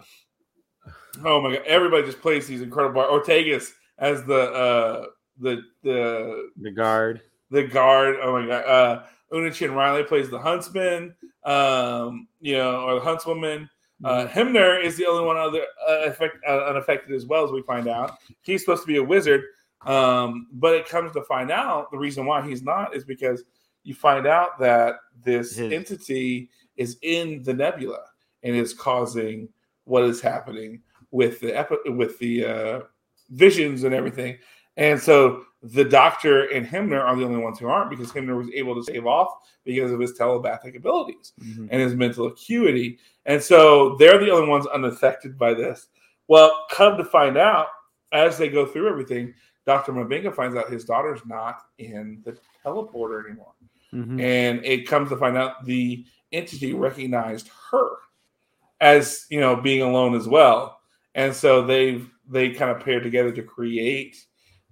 oh 1.26 1.42
my 1.42 1.56
god, 1.56 1.66
everybody 1.66 2.04
just 2.04 2.22
plays 2.22 2.48
these 2.48 2.62
incredible 2.62 3.02
Ortegas 3.02 3.72
as 3.98 4.24
the 4.26 4.52
uh 4.52 5.06
the 5.40 5.62
the 5.84 6.50
The 6.62 6.72
guard. 6.72 7.22
the 7.50 7.64
guard. 7.64 8.18
Oh 8.22 8.34
my 8.34 8.48
god. 8.48 8.66
Uh 8.66 9.04
Una 9.34 9.50
Chin-Riley 9.50 10.04
plays 10.04 10.30
the 10.30 10.38
huntsman, 10.40 11.16
um, 11.46 12.28
you 12.42 12.58
know, 12.58 12.82
or 12.82 12.96
the 12.96 13.00
huntswoman. 13.00 13.70
Uh, 14.04 14.28
Hemmer 14.28 14.84
is 14.84 14.98
the 14.98 15.06
only 15.06 15.24
one 15.24 15.38
other 15.38 15.62
uh, 15.88 16.00
effect, 16.06 16.36
uh, 16.46 16.66
unaffected 16.66 17.16
as 17.16 17.26
well 17.26 17.46
as 17.46 17.52
we 17.52 17.62
find 17.62 17.88
out. 17.88 18.18
He's 18.42 18.60
supposed 18.62 18.82
to 18.82 18.88
be 18.88 18.98
a 18.98 19.04
wizard, 19.04 19.44
um, 19.86 20.48
but 20.52 20.74
it 20.76 20.90
comes 20.90 21.14
to 21.14 21.22
find 21.24 21.50
out 21.50 21.92
the 21.92 21.98
reason 21.98 22.26
why 22.26 22.42
he's 22.46 22.62
not 22.62 22.94
is 22.94 23.06
because 23.06 23.44
you 23.84 23.94
find 23.94 24.28
out 24.28 24.60
that 24.60 24.96
this 25.24 25.56
His- 25.56 25.72
entity 25.72 26.50
is 26.76 26.98
in 27.02 27.42
the 27.44 27.54
nebula 27.54 28.00
and 28.44 28.54
is 28.56 28.74
causing 28.74 29.48
what 29.86 30.04
is 30.04 30.20
happening 30.20 30.82
with 31.12 31.40
the 31.40 31.58
epi- 31.58 31.90
with 31.90 32.18
the 32.20 32.46
uh, 32.46 32.80
visions 33.30 33.84
and 33.84 33.94
everything. 33.94 34.38
And 34.78 35.00
so 35.00 35.44
the 35.62 35.84
doctor 35.84 36.46
and 36.50 36.66
Hemmer 36.66 37.00
are 37.02 37.16
the 37.16 37.26
only 37.26 37.40
ones 37.42 37.60
who 37.60 37.68
aren't 37.68 37.90
because 37.90 38.12
Hemmer 38.12 38.36
was 38.38 38.50
able 38.54 38.74
to 38.76 38.84
save 38.84 39.06
off 39.06 39.30
because 39.64 39.92
of 39.92 40.00
his 40.00 40.14
telepathic 40.14 40.76
abilities 40.76 41.34
Mhm. 41.40 41.68
and 41.70 41.82
his 41.82 41.94
mental 41.94 42.28
acuity. 42.28 42.98
And 43.26 43.42
so 43.44 43.96
they're 43.98 44.18
the 44.18 44.32
only 44.32 44.48
ones 44.50 44.66
unaffected 44.68 45.38
by 45.38 45.54
this. 45.54 45.88
Well, 46.28 46.66
come 46.72 46.98
to 46.98 47.04
find 47.06 47.38
out, 47.38 47.68
as 48.12 48.38
they 48.38 48.48
go 48.50 48.66
through 48.66 48.88
everything, 48.90 49.34
Dr. 49.68 49.92
M'Benga 49.92 50.34
finds 50.34 50.56
out 50.56 50.72
his 50.72 50.86
daughter's 50.86 51.22
not 51.26 51.62
in 51.78 52.22
the 52.26 52.36
teleporter 52.66 53.24
anymore. 53.26 53.54
Mhm. 53.94 54.20
And 54.22 54.66
it 54.66 54.88
comes 54.88 55.10
to 55.10 55.18
find 55.18 55.38
out 55.38 55.64
the 55.66 56.06
entity 56.32 56.74
recognized 56.74 57.50
her 57.70 57.90
as, 58.80 59.28
you 59.30 59.40
know, 59.40 59.56
being 59.58 59.82
alone 59.82 60.16
as 60.16 60.28
well. 60.28 60.81
And 61.16 61.34
so 61.36 61.66
they've 61.66 62.10
they 62.30 62.52
kind 62.52 62.72
of 62.72 62.80
paired 62.84 63.04
together 63.04 63.32
to 63.32 63.44
create 63.44 64.18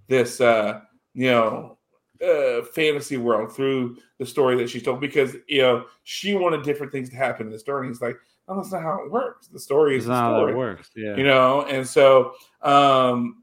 this 0.08 0.40
uh, 0.40 0.80
you 1.14 1.30
know, 1.30 1.78
uh, 2.24 2.62
fantasy 2.74 3.16
world 3.16 3.52
through 3.54 3.96
the 4.18 4.26
story 4.26 4.56
that 4.56 4.68
she 4.70 4.80
told 4.80 5.00
because 5.00 5.36
you 5.48 5.62
know 5.62 5.84
she 6.04 6.34
wanted 6.34 6.62
different 6.62 6.92
things 6.92 7.10
to 7.10 7.16
happen 7.16 7.46
in 7.46 7.52
the 7.52 7.58
story. 7.58 7.86
And 7.86 7.94
he's 7.94 8.02
like, 8.02 8.16
"No, 8.48 8.56
that's 8.56 8.72
not 8.72 8.82
how 8.82 9.02
it 9.04 9.10
works. 9.10 9.48
The 9.48 9.58
story 9.60 9.96
is 9.96 10.04
It's 10.04 10.06
the 10.08 10.12
not 10.14 10.22
how 10.32 10.38
story." 10.38 10.52
it 10.52 10.56
works. 10.56 10.90
Yeah. 10.96 11.16
you 11.16 11.24
know 11.24 11.62
and 11.62 11.86
so 11.86 12.32
um 12.62 13.42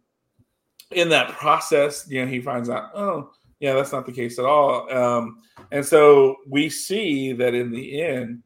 in 0.91 1.09
that 1.09 1.29
process 1.31 2.07
you 2.09 2.21
know 2.23 2.27
he 2.31 2.39
finds 2.39 2.69
out 2.69 2.91
oh 2.93 3.31
yeah 3.59 3.73
that's 3.73 3.91
not 3.91 4.05
the 4.05 4.11
case 4.11 4.39
at 4.39 4.45
all 4.45 4.89
um 4.95 5.37
and 5.71 5.85
so 5.85 6.35
we 6.47 6.69
see 6.69 7.33
that 7.33 7.53
in 7.53 7.71
the 7.71 8.01
end 8.01 8.41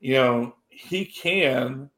you 0.00 0.14
know 0.14 0.54
he 0.68 1.04
can 1.04 1.88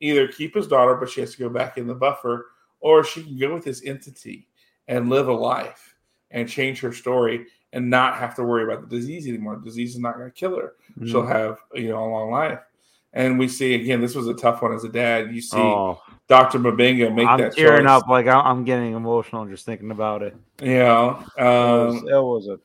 either 0.00 0.28
keep 0.28 0.54
his 0.54 0.66
daughter 0.66 0.94
but 0.94 1.08
she 1.08 1.20
has 1.20 1.32
to 1.32 1.38
go 1.38 1.48
back 1.48 1.78
in 1.78 1.86
the 1.86 1.94
buffer 1.94 2.46
or 2.80 3.02
she 3.04 3.22
can 3.24 3.38
go 3.38 3.54
with 3.54 3.64
this 3.64 3.82
entity 3.84 4.46
and 4.86 5.08
live 5.10 5.28
a 5.28 5.32
life 5.32 5.94
and 6.30 6.48
change 6.48 6.80
her 6.80 6.92
story 6.92 7.46
and 7.72 7.88
not 7.90 8.16
have 8.16 8.34
to 8.34 8.44
worry 8.44 8.64
about 8.64 8.88
the 8.88 8.96
disease 8.96 9.26
anymore 9.26 9.56
the 9.56 9.64
disease 9.64 9.94
is 9.94 10.00
not 10.00 10.16
going 10.16 10.30
to 10.30 10.34
kill 10.34 10.56
her 10.56 10.74
she'll 11.06 11.22
Mhm. 11.22 11.28
have 11.28 11.58
you 11.74 11.88
know 11.88 11.98
a 12.04 12.08
long 12.08 12.30
life 12.30 12.60
and 13.12 13.38
we 13.38 13.48
see 13.48 13.74
again 13.74 14.00
this 14.00 14.14
was 14.14 14.28
a 14.28 14.34
tough 14.34 14.62
one 14.62 14.72
as 14.72 14.84
a 14.84 14.88
dad 14.88 15.34
you 15.34 15.40
see 15.40 15.58
Oh, 15.58 16.00
Dr. 16.28 16.58
M'Benga 16.58 17.12
make 17.14 17.26
I'm 17.26 17.38
that 17.40 17.54
tearing 17.56 17.86
choice. 17.86 17.90
up. 18.02 18.06
Like 18.06 18.26
I'm, 18.26 18.62
getting 18.64 18.92
emotional 18.92 19.46
just 19.46 19.64
thinking 19.64 19.90
about 19.90 20.22
it. 20.22 20.36
You 20.60 20.74
know, 20.80 21.24
It 21.38 21.42
was, 21.42 22.02
um, 22.02 22.08
it 22.08 22.22
was 22.22 22.48
a 22.48 22.58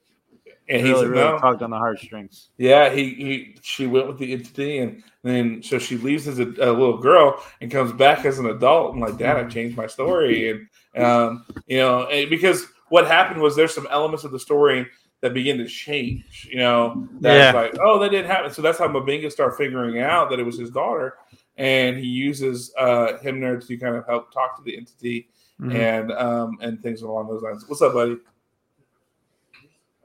and 0.74 0.86
he 0.86 0.92
really, 0.92 1.04
said 1.06 1.10
really 1.12 1.32
no. 1.32 1.40
tugged 1.40 1.62
on 1.62 1.70
the 1.70 1.78
heartstrings. 1.78 2.50
Yeah, 2.58 2.90
he, 2.90 3.14
he 3.14 3.56
she 3.62 3.88
went 3.88 4.08
with 4.08 4.18
the 4.18 4.34
entity, 4.34 4.80
and 4.80 5.04
then 5.24 5.62
so 5.64 5.80
she 5.80 5.98
leaves 5.98 6.28
as 6.28 6.40
a, 6.40 6.46
a 6.46 6.72
little 6.72 6.98
girl 6.98 7.42
and 7.62 7.72
comes 7.72 7.94
back 7.94 8.26
as 8.26 8.40
an 8.40 8.48
adult. 8.48 8.94
And 8.94 9.02
like, 9.02 9.18
Dad, 9.18 9.38
I've 9.38 9.50
changed 9.52 9.78
my 9.78 9.88
story, 9.88 10.50
and 10.96 11.04
um, 11.06 11.46
you 11.68 11.78
know, 11.78 12.06
and 12.08 12.30
because 12.30 12.66
what 12.90 13.08
happened 13.08 13.42
was 13.42 13.56
there's 13.56 13.74
some 13.74 13.88
elements 13.90 14.24
of 14.24 14.32
the 14.32 14.40
story 14.40 14.86
that 15.22 15.34
begin 15.34 15.58
to 15.58 15.68
change. 15.68 16.48
You 16.52 16.58
know, 16.58 17.08
that's 17.22 17.56
Yeah. 17.56 17.62
like, 17.62 17.78
oh, 17.82 17.98
that 18.00 18.12
didn't 18.12 18.30
happen. 18.30 18.52
So 18.52 18.62
that's 18.62 18.78
how 18.78 18.88
M'Benga 18.88 19.32
started 19.32 19.56
figuring 19.56 20.00
out 20.00 20.30
that 20.30 20.40
it 20.40 20.46
was 20.46 20.60
his 20.60 20.70
daughter, 20.70 21.16
and 21.58 21.98
he 21.98 22.08
uses 22.08 22.74
uh, 22.78 23.18
Hemmer 23.24 23.66
to 23.66 23.78
kind 23.78 23.96
of 23.96 24.06
help 24.06 24.34
talk 24.34 24.58
to 24.58 24.64
the 24.64 24.76
entity 24.78 25.30
Mhm. 25.62 25.76
and 25.76 26.12
um 26.14 26.58
and 26.62 26.82
things 26.82 27.04
along 27.04 27.28
those 27.28 27.44
lines. 27.44 27.64
What's 27.68 27.82
up, 27.84 27.94
buddy? 27.94 28.18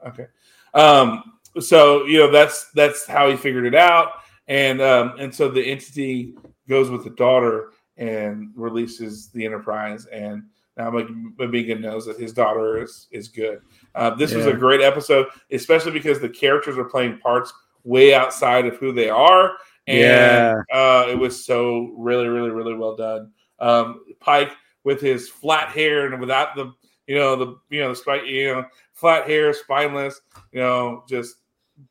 Okay. 0.07 0.27
Um 0.73 1.23
so 1.59 2.05
you 2.05 2.19
know 2.19 2.31
that's 2.31 2.69
that's 2.75 3.07
how 3.07 3.29
he 3.29 3.35
figured 3.35 3.65
it 3.65 3.75
out 3.75 4.09
and 4.47 4.81
um 4.81 5.13
and 5.19 5.33
so 5.33 5.49
the 5.49 5.63
entity 5.63 6.35
goes 6.67 6.89
with 6.89 7.03
the 7.03 7.09
daughter 7.11 7.71
and 7.97 8.51
releases 8.55 9.29
the 9.31 9.43
enterprise 9.45 10.05
and 10.07 10.43
now 10.77 10.89
M'Benga 10.91 11.77
knows 11.79 12.05
that 12.05 12.17
his 12.17 12.31
daughter 12.31 12.81
is 12.81 13.07
is 13.11 13.27
good. 13.27 13.59
Uh, 13.95 14.11
this 14.11 14.33
was 14.33 14.45
a 14.45 14.53
great 14.53 14.79
episode, 14.79 15.27
especially 15.51 15.91
because 15.91 16.21
the 16.21 16.29
characters 16.29 16.77
are 16.77 16.85
playing 16.85 17.17
parts 17.19 17.51
way 17.83 18.13
outside 18.13 18.65
of 18.65 18.77
who 18.77 18.93
they 18.93 19.09
are, 19.09 19.57
and 19.87 19.99
Yeah. 19.99 20.61
uh, 20.71 21.05
it 21.09 21.19
was 21.19 21.45
so 21.45 21.93
really, 21.97 22.27
really, 22.29 22.51
really 22.51 22.75
well 22.75 22.95
done. 22.95 23.31
Um, 23.59 24.05
Pike 24.21 24.53
with 24.85 25.01
his 25.01 25.27
flat 25.27 25.67
hair 25.69 26.05
and 26.05 26.21
without 26.21 26.55
the 26.55 26.71
you 27.09 27.15
know 27.15 27.35
the 27.35 27.57
you 27.69 27.81
know 27.81 27.89
the 27.89 27.95
spike 27.95 28.25
you 28.25 28.53
know 28.53 28.65
flat 28.93 29.27
hair, 29.27 29.53
spineless, 29.53 30.21
you 30.51 30.59
know, 30.59 31.03
just 31.09 31.37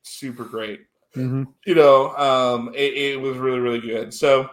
super 0.03 0.45
great 0.45 0.81
Mhm. 1.17 1.47
you 1.65 1.75
know, 1.75 2.15
um, 2.17 2.69
it, 2.75 2.93
it 2.95 3.21
was 3.21 3.39
really, 3.39 3.59
really 3.59 3.81
good. 3.81 4.13
So 4.13 4.51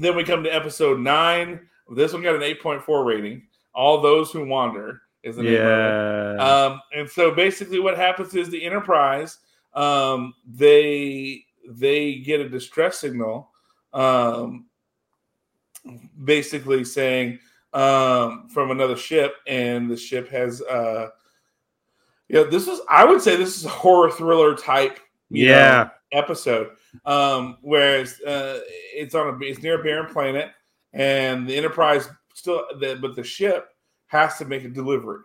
then 0.00 0.16
we 0.16 0.24
come 0.24 0.42
to 0.42 0.54
episode 0.54 0.98
nine. 1.00 1.68
This 1.94 2.12
one 2.12 2.22
got 2.22 2.34
an 2.34 2.42
8.4 2.42 3.04
rating. 3.06 3.46
All 3.72 4.00
those 4.00 4.32
who 4.32 4.44
wander 4.44 5.02
is 5.22 5.36
the 5.36 5.44
name 5.44 5.54
of 5.54 5.60
it. 5.60 6.36
Yeah. 6.38 6.64
Um, 6.66 6.80
and 6.92 7.08
so 7.08 7.30
basically, 7.32 7.78
what 7.78 7.96
happens 7.96 8.34
is 8.34 8.50
the 8.50 8.62
Enterprise 8.64 9.38
um, 9.74 10.34
they 10.46 11.44
they 11.68 12.16
get 12.16 12.40
a 12.40 12.48
distress 12.48 12.98
signal, 12.98 13.50
um, 13.92 14.66
basically 16.24 16.84
saying 16.84 17.38
um, 17.76 18.48
from 18.48 18.70
another 18.70 18.96
ship, 18.96 19.36
and 19.46 19.88
the 19.88 19.96
ship 19.96 20.28
has. 20.30 20.62
Uh, 20.62 21.10
yeah, 22.28 22.44
this 22.44 22.66
is. 22.66 22.80
I 22.88 23.04
would 23.04 23.20
say 23.20 23.36
this 23.36 23.56
is 23.56 23.66
a 23.66 23.68
horror 23.68 24.10
thriller 24.10 24.56
type. 24.56 24.98
you 25.28 25.46
know, 25.46 25.52
yeah. 25.52 25.88
episode. 26.12 26.70
Um, 27.04 27.58
whereas 27.60 28.20
uh, 28.22 28.60
it's 28.94 29.14
on 29.14 29.28
a 29.28 29.44
it's 29.44 29.62
near 29.62 29.80
a 29.80 29.84
barren 29.84 30.12
planet, 30.12 30.50
and 30.94 31.46
the 31.46 31.54
Enterprise 31.54 32.08
still, 32.34 32.64
the, 32.80 32.98
but 33.00 33.14
the 33.14 33.22
ship 33.22 33.68
has 34.06 34.38
to 34.38 34.46
make 34.46 34.64
a 34.64 34.68
delivery. 34.68 35.20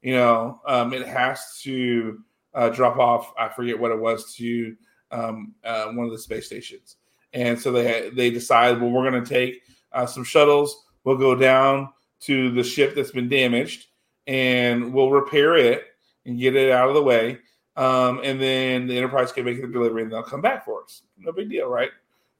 You 0.00 0.14
know, 0.14 0.60
um, 0.66 0.92
it 0.92 1.06
has 1.06 1.60
to 1.62 2.20
uh, 2.54 2.68
drop 2.68 2.98
off. 2.98 3.32
I 3.36 3.48
forget 3.48 3.78
what 3.78 3.90
it 3.90 3.98
was 3.98 4.32
to 4.36 4.76
um, 5.10 5.54
uh, 5.64 5.86
one 5.86 6.06
of 6.06 6.12
the 6.12 6.18
space 6.18 6.46
stations, 6.46 6.96
and 7.32 7.60
so 7.60 7.72
they 7.72 8.10
they 8.10 8.30
decide, 8.30 8.80
well, 8.80 8.90
we're 8.90 9.10
going 9.10 9.22
to 9.24 9.28
take 9.28 9.62
uh, 9.92 10.06
some 10.06 10.22
shuttles. 10.22 10.84
We'll 11.02 11.16
go 11.16 11.34
down 11.34 11.88
to 12.20 12.50
the 12.50 12.64
ship 12.64 12.94
that's 12.94 13.10
been 13.10 13.28
damaged, 13.28 13.86
and 14.26 14.92
we'll 14.92 15.10
repair 15.10 15.56
it 15.56 15.84
and 16.24 16.38
get 16.38 16.56
it 16.56 16.72
out 16.72 16.88
of 16.88 16.94
the 16.94 17.02
way. 17.02 17.38
Um, 17.76 18.20
and 18.24 18.40
then 18.40 18.86
the 18.86 18.96
Enterprise 18.96 19.32
can 19.32 19.44
make 19.44 19.60
the 19.60 19.68
delivery, 19.68 20.02
and 20.02 20.12
they'll 20.12 20.22
come 20.22 20.40
back 20.40 20.64
for 20.64 20.82
us. 20.82 21.02
No 21.18 21.32
big 21.32 21.50
deal, 21.50 21.68
right? 21.68 21.90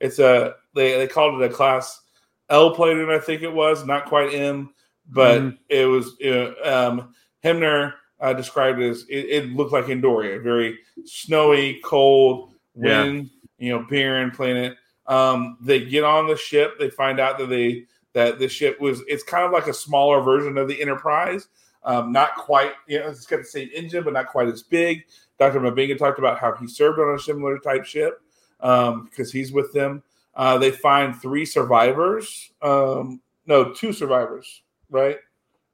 It's 0.00 0.18
a 0.18 0.54
they 0.74 0.96
they 0.96 1.06
called 1.06 1.40
it 1.40 1.50
a 1.50 1.54
class 1.54 2.02
L 2.48 2.74
planet, 2.74 3.08
I 3.08 3.18
think 3.18 3.42
it 3.42 3.52
was, 3.52 3.84
not 3.84 4.06
quite 4.06 4.32
M, 4.32 4.72
but 5.08 5.40
mm-hmm. 5.40 5.56
it 5.68 5.84
was. 5.86 6.18
Know, 6.20 6.54
um, 6.64 7.14
Hemmer 7.44 7.94
uh, 8.20 8.32
described 8.32 8.80
it 8.80 8.90
as 8.90 9.02
it, 9.08 9.26
it, 9.44 9.46
looked 9.50 9.72
like 9.72 9.86
Andoria, 9.86 10.42
very 10.42 10.78
snowy, 11.04 11.80
cold, 11.84 12.54
wind, 12.74 13.30
yeah. 13.58 13.66
you 13.66 13.72
know, 13.72 13.86
barren 13.88 14.30
planet. 14.30 14.76
Um, 15.06 15.58
they 15.60 15.84
get 15.84 16.04
on 16.04 16.26
the 16.26 16.36
ship. 16.36 16.78
They 16.78 16.90
find 16.90 17.20
out 17.20 17.38
that 17.38 17.48
they 17.48 17.84
that 18.16 18.38
the 18.38 18.48
ship 18.48 18.80
was. 18.80 19.02
It's 19.08 19.22
kind 19.22 19.44
of 19.44 19.52
like 19.52 19.66
a 19.66 19.74
smaller 19.74 20.22
version 20.22 20.56
of 20.56 20.68
the 20.68 20.80
Enterprise. 20.80 21.48
Um, 21.84 22.12
not 22.12 22.34
quite, 22.34 22.72
you 22.88 22.98
know, 22.98 23.08
it's 23.08 23.26
got 23.26 23.36
the 23.36 23.44
same 23.44 23.68
engine, 23.74 24.02
but 24.02 24.14
not 24.14 24.28
quite 24.28 24.48
as 24.48 24.62
big. 24.62 25.04
Dr. 25.38 25.60
M'Benga 25.60 25.98
talked 25.98 26.18
about 26.18 26.38
how 26.38 26.54
he 26.54 26.66
served 26.66 26.98
on 26.98 27.14
a 27.14 27.18
similar 27.18 27.58
type 27.58 27.84
ship 27.84 28.22
um, 28.60 29.04
because 29.04 29.30
he's 29.30 29.52
with 29.52 29.70
them. 29.74 30.02
Uh, 30.34 30.56
they 30.56 30.70
find 30.70 31.14
three 31.14 31.44
survivors. 31.44 32.52
Um, 32.62 33.20
no, 33.44 33.74
two 33.74 33.92
survivors, 33.92 34.62
right? 34.90 35.18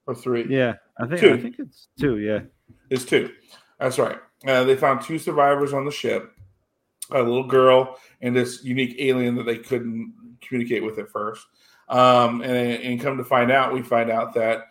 Or 0.06 0.14
three? 0.14 0.44
Yeah, 0.48 0.74
I 0.98 1.06
think 1.06 1.20
two. 1.20 1.34
I 1.34 1.40
think 1.40 1.58
it's 1.60 1.86
two. 1.98 2.18
Yeah, 2.18 2.40
it's 2.90 3.04
two. 3.04 3.30
That's 3.78 4.00
right. 4.00 4.18
Uh, 4.46 4.64
they 4.64 4.74
found 4.74 5.00
two 5.00 5.18
survivors 5.18 5.72
on 5.72 5.84
the 5.84 5.92
ship. 5.92 6.32
A 7.12 7.18
little 7.18 7.46
girl 7.46 7.98
and 8.20 8.34
this 8.34 8.64
unique 8.64 8.96
alien 8.98 9.36
that 9.36 9.44
they 9.44 9.58
couldn't 9.58 10.12
communicate 10.40 10.82
with 10.82 10.98
at 10.98 11.08
first. 11.08 11.46
Um, 11.92 12.40
and, 12.40 12.56
and 12.56 13.00
come 13.00 13.18
to 13.18 13.24
find 13.24 13.50
out, 13.50 13.72
we 13.72 13.82
find 13.82 14.10
out 14.10 14.34
that 14.34 14.68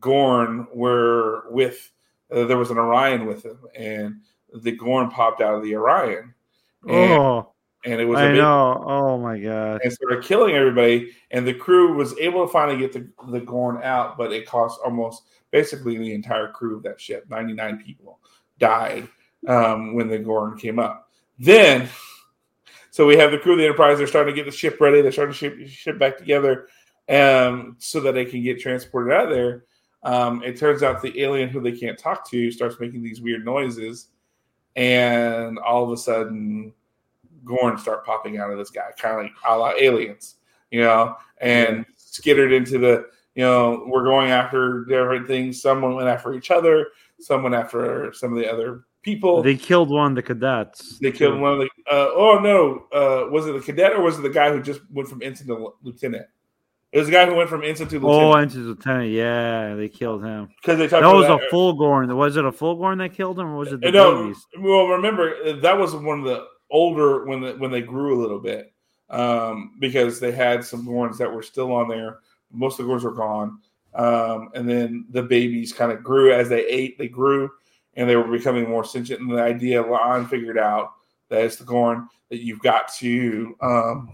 Gorn 0.00 0.66
were 0.74 1.44
with. 1.50 1.90
Uh, 2.30 2.44
there 2.44 2.58
was 2.58 2.70
an 2.70 2.78
Orion 2.78 3.26
with 3.26 3.44
him, 3.44 3.58
and 3.76 4.20
the 4.52 4.72
Gorn 4.72 5.10
popped 5.10 5.40
out 5.40 5.54
of 5.54 5.62
the 5.62 5.76
Orion. 5.76 6.34
And, 6.86 7.12
oh 7.12 7.54
and 7.84 8.00
it 8.00 8.06
was 8.06 8.18
I 8.18 8.28
big, 8.28 8.36
know. 8.36 8.82
Oh 8.86 9.18
my 9.18 9.38
god! 9.38 9.80
And 9.84 9.92
started 9.92 10.24
killing 10.24 10.54
everybody. 10.54 11.14
And 11.30 11.46
the 11.46 11.54
crew 11.54 11.94
was 11.94 12.16
able 12.18 12.46
to 12.46 12.52
finally 12.52 12.78
get 12.78 12.92
the 12.92 13.08
the 13.30 13.40
Gorn 13.40 13.82
out, 13.82 14.16
but 14.16 14.32
it 14.32 14.46
cost 14.46 14.80
almost 14.84 15.24
basically 15.50 15.98
the 15.98 16.14
entire 16.14 16.48
crew 16.48 16.76
of 16.76 16.82
that 16.84 17.00
ship. 17.00 17.26
Ninety 17.28 17.52
nine 17.52 17.82
people 17.82 18.20
died 18.58 19.08
um, 19.46 19.94
when 19.94 20.08
the 20.08 20.18
Gorn 20.18 20.58
came 20.58 20.78
up. 20.78 21.10
Then, 21.38 21.88
so 22.94 23.08
we 23.08 23.16
have 23.16 23.32
the 23.32 23.38
crew 23.38 23.54
of 23.54 23.58
the 23.58 23.64
Enterprise. 23.64 23.98
They're 23.98 24.06
starting 24.06 24.32
to 24.32 24.40
get 24.40 24.48
the 24.48 24.56
ship 24.56 24.80
ready. 24.80 25.02
They're 25.02 25.10
starting 25.10 25.32
to 25.32 25.36
ship 25.36 25.66
ship 25.66 25.98
back 25.98 26.16
together, 26.16 26.68
um, 27.08 27.74
so 27.80 27.98
that 27.98 28.12
they 28.12 28.24
can 28.24 28.40
get 28.40 28.60
transported 28.60 29.12
out 29.12 29.24
of 29.24 29.30
there. 29.30 29.64
Um, 30.04 30.44
it 30.44 30.56
turns 30.56 30.84
out 30.84 31.02
the 31.02 31.20
alien 31.20 31.48
who 31.48 31.60
they 31.60 31.72
can't 31.72 31.98
talk 31.98 32.30
to 32.30 32.52
starts 32.52 32.78
making 32.78 33.02
these 33.02 33.20
weird 33.20 33.44
noises, 33.44 34.10
and 34.76 35.58
all 35.58 35.82
of 35.82 35.90
a 35.90 35.96
sudden 35.96 36.72
Gorn 37.44 37.78
start 37.78 38.06
popping 38.06 38.38
out 38.38 38.52
of 38.52 38.58
this 38.58 38.70
guy, 38.70 38.92
kind 38.96 39.16
of 39.16 39.22
like 39.24 39.32
a 39.44 39.58
la 39.58 39.72
aliens, 39.76 40.36
you 40.70 40.80
know, 40.80 41.16
and 41.38 41.84
skittered 41.96 42.52
into 42.52 42.78
the, 42.78 43.08
you 43.34 43.42
know, 43.42 43.86
we're 43.88 44.04
going 44.04 44.30
after 44.30 44.84
different 44.84 45.26
things. 45.26 45.60
Someone 45.60 45.96
went 45.96 46.06
after 46.06 46.32
each 46.32 46.52
other, 46.52 46.90
someone 47.18 47.54
after 47.54 48.12
some 48.12 48.32
of 48.32 48.38
the 48.38 48.48
other 48.48 48.84
people. 49.04 49.42
They 49.42 49.56
killed 49.56 49.90
one 49.90 50.12
of 50.12 50.16
the 50.16 50.22
cadets. 50.22 50.98
They 50.98 51.12
killed 51.12 51.40
one 51.40 51.52
of 51.52 51.58
the. 51.58 51.68
Uh, 51.90 52.10
oh 52.14 52.38
no, 52.42 52.86
uh, 52.92 53.30
was 53.30 53.46
it 53.46 53.52
the 53.52 53.60
cadet 53.60 53.92
or 53.92 54.02
was 54.02 54.18
it 54.18 54.22
the 54.22 54.30
guy 54.30 54.50
who 54.52 54.62
just 54.62 54.80
went 54.90 55.08
from 55.08 55.22
ensign 55.22 55.46
to 55.48 55.74
lieutenant? 55.82 56.26
It 56.90 56.98
was 56.98 57.08
the 57.08 57.12
guy 57.12 57.26
who 57.26 57.34
went 57.34 57.50
from 57.50 57.62
ensign 57.62 57.88
to 57.88 58.00
lieutenant. 58.00 58.24
Oh, 58.24 58.34
ensign 58.34 58.62
to 58.62 58.68
lieutenant. 58.68 59.10
Yeah, 59.10 59.74
they 59.74 59.88
killed 59.88 60.24
him 60.24 60.48
because 60.60 60.78
they 60.78 60.88
talked. 60.88 61.02
That 61.02 61.14
was 61.14 61.28
a 61.28 61.38
full 61.50 61.74
Gorn. 61.74 62.14
Was 62.16 62.36
it 62.36 62.44
a 62.44 62.52
full 62.52 62.76
Gorn 62.76 62.98
that 62.98 63.14
killed 63.14 63.38
him, 63.38 63.48
or 63.48 63.56
was 63.56 63.72
it 63.72 63.80
the 63.80 63.92
no, 63.92 64.22
babies? 64.22 64.46
Well, 64.58 64.86
remember 64.88 65.60
that 65.60 65.78
was 65.78 65.94
one 65.94 66.20
of 66.20 66.24
the 66.24 66.46
older 66.70 67.24
when 67.26 67.40
the, 67.40 67.52
when 67.52 67.70
they 67.70 67.82
grew 67.82 68.18
a 68.18 68.20
little 68.20 68.40
bit 68.40 68.72
um, 69.10 69.72
because 69.80 70.20
they 70.20 70.32
had 70.32 70.64
some 70.64 70.86
Gorns 70.86 71.18
that 71.18 71.32
were 71.32 71.42
still 71.42 71.72
on 71.72 71.88
there. 71.88 72.18
Most 72.52 72.78
of 72.78 72.86
the 72.86 72.92
Gorns 72.92 73.02
were 73.02 73.12
gone, 73.12 73.58
um, 73.94 74.50
and 74.54 74.68
then 74.68 75.06
the 75.10 75.22
babies 75.22 75.72
kind 75.72 75.92
of 75.92 76.02
grew 76.02 76.32
as 76.32 76.48
they 76.48 76.66
ate. 76.66 76.98
They 76.98 77.08
grew, 77.08 77.50
and 77.96 78.08
they 78.08 78.16
were 78.16 78.30
becoming 78.30 78.68
more 78.68 78.84
sentient. 78.84 79.20
And 79.20 79.30
the 79.30 79.42
idea, 79.42 79.82
La'an 79.82 80.28
figured 80.28 80.58
out 80.58 80.92
that 81.28 81.44
it's 81.44 81.56
the 81.56 81.64
Gorn 81.64 82.08
that 82.30 82.40
you've 82.40 82.60
got 82.60 82.92
to 82.94 83.56
um, 83.60 84.12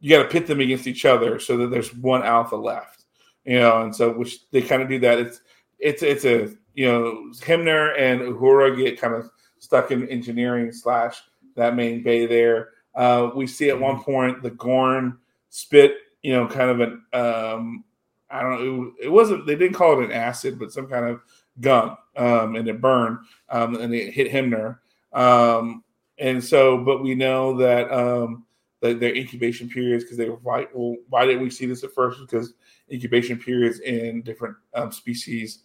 you 0.00 0.10
got 0.10 0.22
to 0.22 0.28
pit 0.28 0.46
them 0.46 0.60
against 0.60 0.86
each 0.86 1.04
other 1.04 1.38
so 1.38 1.56
that 1.56 1.70
there's 1.70 1.94
one 1.94 2.22
alpha 2.22 2.56
left. 2.56 3.04
You 3.44 3.60
know, 3.60 3.82
and 3.82 3.94
so 3.94 4.12
which 4.12 4.50
they 4.50 4.62
kind 4.62 4.82
of 4.82 4.88
do 4.88 4.98
that. 5.00 5.18
It's 5.18 5.40
it's 5.78 6.02
it's 6.02 6.24
a 6.24 6.54
you 6.74 6.86
know 6.86 7.30
Hemmer 7.40 7.98
and 7.98 8.20
Uhura 8.20 8.76
get 8.76 9.00
kind 9.00 9.14
of 9.14 9.30
stuck 9.58 9.90
in 9.90 10.08
engineering 10.08 10.72
slash 10.72 11.22
that 11.54 11.76
main 11.76 12.02
bay 12.02 12.26
there. 12.26 12.70
Uh, 12.94 13.30
we 13.34 13.46
see 13.46 13.68
at 13.68 13.78
one 13.78 14.02
point 14.02 14.42
the 14.42 14.50
Gorn 14.50 15.18
spit, 15.50 15.96
you 16.22 16.32
know, 16.32 16.46
kind 16.46 16.70
of 16.70 16.80
an 16.80 16.92
um, 17.12 17.84
I 18.30 18.42
don't 18.42 18.50
know, 18.50 18.92
it, 18.98 19.06
it, 19.06 19.08
wasn't 19.08 19.46
they 19.46 19.54
didn't 19.54 19.76
call 19.76 20.00
it 20.00 20.06
an 20.06 20.12
acid, 20.12 20.58
but 20.58 20.72
some 20.72 20.88
kind 20.88 21.06
of 21.06 21.20
gunk, 21.60 21.98
um, 22.16 22.56
and 22.56 22.68
it 22.68 22.80
burned, 22.80 23.18
um, 23.50 23.76
and 23.76 23.94
it 23.94 24.12
hit 24.12 24.30
Hemmer. 24.30 24.78
Um, 25.12 25.82
and 26.18 26.42
so, 26.42 26.78
but 26.78 27.02
we 27.02 27.14
know 27.14 27.56
that 27.58 27.90
um, 27.92 28.44
that 28.80 29.00
their 29.00 29.14
incubation 29.14 29.68
periods 29.68 30.04
because 30.04 30.16
they 30.16 30.28
were 30.28 30.36
why 30.36 30.66
well 30.74 30.96
why 31.08 31.26
didn't 31.26 31.42
we 31.42 31.50
see 31.50 31.66
this 31.66 31.84
at 31.84 31.92
first? 31.92 32.20
Because 32.20 32.54
incubation 32.90 33.38
periods 33.38 33.80
in 33.80 34.22
different 34.22 34.56
um, 34.74 34.92
species 34.92 35.60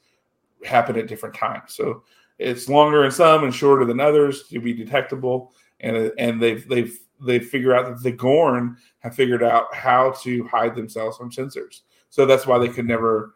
happen 0.64 0.98
at 0.98 1.08
different 1.08 1.36
times. 1.36 1.74
So 1.74 2.04
it's 2.38 2.70
longer 2.70 3.06
in 3.06 3.12
some 3.12 3.44
and 3.44 3.54
shorter 3.54 3.86
than 3.86 4.00
others 4.00 4.48
to 4.48 4.60
be 4.60 4.74
detectable 4.74 5.54
and 5.82 6.12
and 6.18 6.42
they've 6.42 6.68
they've 6.68 6.98
they 7.20 7.40
figure 7.40 7.76
out 7.76 7.86
that 7.86 8.02
the 8.02 8.12
Gorn 8.12 8.78
have 9.00 9.16
figured 9.16 9.44
out 9.44 9.74
how 9.76 10.12
to 10.24 10.48
hide 10.48 10.76
themselves 10.76 11.18
from 11.18 11.32
sensors. 11.32 11.82
So 12.10 12.26
that's 12.26 12.48
why 12.48 12.58
they 12.58 12.68
could 12.68 12.88
never 12.88 13.36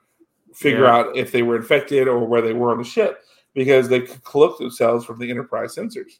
figure 0.55 0.85
yeah. 0.85 0.95
out 0.95 1.17
if 1.17 1.31
they 1.31 1.43
were 1.43 1.55
infected 1.55 2.07
or 2.07 2.25
where 2.25 2.41
they 2.41 2.53
were 2.53 2.71
on 2.71 2.77
the 2.77 2.83
ship 2.83 3.23
because 3.53 3.87
they 3.87 4.01
could 4.01 4.23
cloak 4.23 4.57
themselves 4.57 5.05
from 5.05 5.19
the 5.19 5.29
Enterprise 5.29 5.75
sensors. 5.75 6.19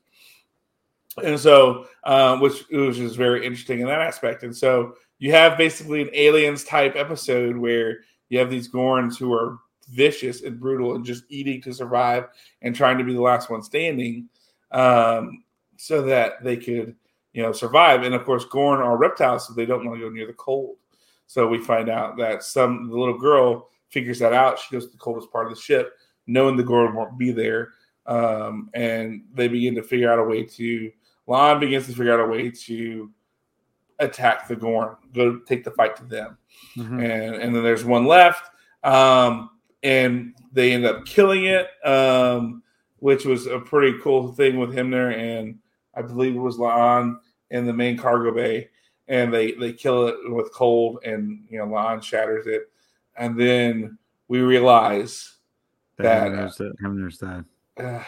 And 1.23 1.39
so, 1.39 1.87
uh, 2.03 2.37
which 2.39 2.65
which 2.69 2.97
is 2.97 3.15
very 3.15 3.45
interesting 3.45 3.79
in 3.79 3.87
that 3.87 4.01
aspect. 4.01 4.43
And 4.43 4.55
so 4.55 4.95
you 5.19 5.31
have 5.31 5.57
basically 5.57 6.01
an 6.01 6.09
aliens 6.13 6.63
type 6.65 6.95
episode 6.95 7.55
where 7.55 7.99
you 8.29 8.39
have 8.39 8.49
these 8.49 8.69
Gorns 8.69 9.17
who 9.17 9.33
are 9.33 9.59
vicious 9.89 10.41
and 10.41 10.59
brutal 10.59 10.95
and 10.95 11.05
just 11.05 11.23
eating 11.29 11.61
to 11.61 11.73
survive 11.73 12.25
and 12.61 12.75
trying 12.75 12.97
to 12.97 13.03
be 13.03 13.13
the 13.13 13.21
last 13.21 13.49
one 13.49 13.63
standing. 13.63 14.27
Um, 14.71 15.43
so 15.77 16.01
that 16.03 16.43
they 16.43 16.57
could, 16.57 16.95
you 17.33 17.41
know, 17.41 17.51
survive. 17.51 18.03
And 18.03 18.15
of 18.15 18.25
course, 18.25 18.45
Gorn 18.45 18.81
are 18.81 18.97
reptiles, 18.97 19.47
so 19.47 19.53
they 19.53 19.65
don't 19.65 19.85
want 19.85 19.99
to 19.99 20.05
go 20.05 20.09
near 20.09 20.27
the 20.27 20.33
cold. 20.33 20.77
So 21.27 21.47
we 21.47 21.61
find 21.61 21.89
out 21.89 22.17
that 22.17 22.43
some 22.43 22.89
the 22.89 22.97
little 22.97 23.17
girl 23.17 23.69
figures 23.89 24.19
that 24.19 24.33
out. 24.33 24.59
She 24.59 24.73
goes 24.73 24.85
to 24.85 24.91
the 24.91 24.97
coldest 24.97 25.31
part 25.31 25.47
of 25.47 25.55
the 25.55 25.61
ship, 25.61 25.93
knowing 26.27 26.57
the 26.57 26.63
Gorn 26.63 26.95
won't 26.95 27.17
be 27.17 27.31
there, 27.31 27.73
um, 28.05 28.69
and 28.73 29.23
they 29.33 29.47
begin 29.47 29.75
to 29.75 29.83
figure 29.83 30.11
out 30.11 30.19
a 30.19 30.23
way 30.23 30.43
to. 30.43 30.91
La'an 31.27 31.59
begins 31.59 31.87
to 31.87 31.93
figure 31.93 32.13
out 32.13 32.27
a 32.27 32.31
way 32.31 32.51
to 32.51 33.11
attack 33.99 34.47
the 34.47 34.55
Gorn, 34.55 34.95
go 35.13 35.39
take 35.39 35.63
the 35.63 35.71
fight 35.71 35.95
to 35.97 36.05
them, 36.05 36.37
mm-hmm. 36.77 36.99
and 36.99 37.35
and 37.35 37.55
then 37.55 37.63
there's 37.63 37.85
one 37.85 38.05
left, 38.05 38.49
um, 38.83 39.49
and 39.83 40.35
they 40.51 40.73
end 40.73 40.85
up 40.85 41.05
killing 41.05 41.45
it, 41.45 41.67
um, 41.85 42.61
which 42.97 43.25
was 43.25 43.47
a 43.47 43.59
pretty 43.59 43.97
cool 44.01 44.33
thing 44.33 44.59
with 44.59 44.73
him 44.73 44.91
there, 44.91 45.11
and 45.11 45.59
I 45.95 46.01
believe 46.01 46.35
it 46.35 46.39
was 46.39 46.57
La'an 46.57 47.17
in 47.51 47.65
the 47.65 47.73
main 47.73 47.97
cargo 47.97 48.33
bay, 48.33 48.69
and 49.07 49.33
they 49.33 49.53
they 49.53 49.73
kill 49.73 50.07
it 50.07 50.15
with 50.25 50.53
cold, 50.53 50.99
and 51.03 51.45
you 51.49 51.57
know 51.57 51.65
La'an 51.65 52.03
shatters 52.03 52.47
it, 52.47 52.69
and 53.15 53.39
then 53.39 53.97
we 54.27 54.41
realize 54.41 55.35
that, 55.97 56.31
that 56.31 56.75
Hemmer's 56.83 57.17
dead. 57.17 57.45
Uh, 57.77 58.03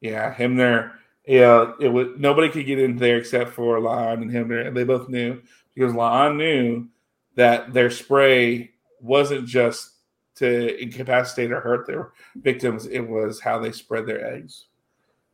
yeah, 0.00 0.34
Hemmer. 0.34 0.92
Yeah, 1.26 1.72
it 1.78 1.88
was 1.88 2.08
nobody 2.16 2.48
could 2.48 2.66
get 2.66 2.80
in 2.80 2.96
there 2.96 3.18
except 3.18 3.50
for 3.50 3.78
La'an 3.78 4.22
and 4.22 4.30
Hemmer, 4.30 4.66
and 4.66 4.76
they 4.76 4.84
both 4.84 5.08
knew 5.08 5.40
because 5.74 5.92
La'an 5.92 6.36
knew 6.36 6.88
that 7.36 7.72
their 7.72 7.90
spray 7.90 8.72
wasn't 9.00 9.46
just 9.46 9.90
to 10.36 10.82
incapacitate 10.82 11.52
or 11.52 11.60
hurt 11.60 11.86
their 11.86 12.12
victims; 12.36 12.86
it 12.86 13.00
was 13.00 13.40
how 13.40 13.58
they 13.58 13.70
spread 13.70 14.06
their 14.06 14.34
eggs 14.34 14.66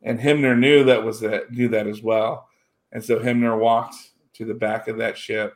and 0.01 0.19
Hemmer 0.19 0.57
knew 0.57 0.83
that 0.85 1.03
was 1.03 1.19
that 1.21 1.51
knew 1.51 1.67
that 1.69 1.87
as 1.87 2.01
well, 2.01 2.47
and 2.91 3.03
so 3.03 3.19
Hemmer 3.19 3.57
walked 3.57 3.95
to 4.33 4.45
the 4.45 4.53
back 4.53 4.87
of 4.87 4.97
that 4.97 5.17
ship, 5.17 5.53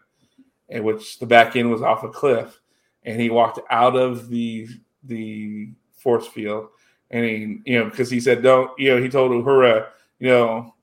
in 0.69 0.83
which 0.83 1.19
the 1.19 1.25
back 1.25 1.55
end 1.55 1.71
was 1.71 1.81
off 1.81 2.03
a 2.03 2.09
cliff, 2.09 2.59
and 3.05 3.19
he 3.19 3.29
walked 3.29 3.59
out 3.69 3.95
of 3.95 4.29
the 4.29 4.67
the 5.03 5.69
force 5.93 6.27
field, 6.27 6.69
and 7.11 7.25
he, 7.25 7.59
you 7.65 7.79
know, 7.79 7.89
because 7.89 8.09
he 8.09 8.19
said, 8.19 8.41
"Don't," 8.41 8.71
you 8.79 8.95
know, 8.95 9.01
he 9.01 9.09
told 9.09 9.31
Uhura, 9.31 9.87
you 10.19 10.27
know, 10.27 10.73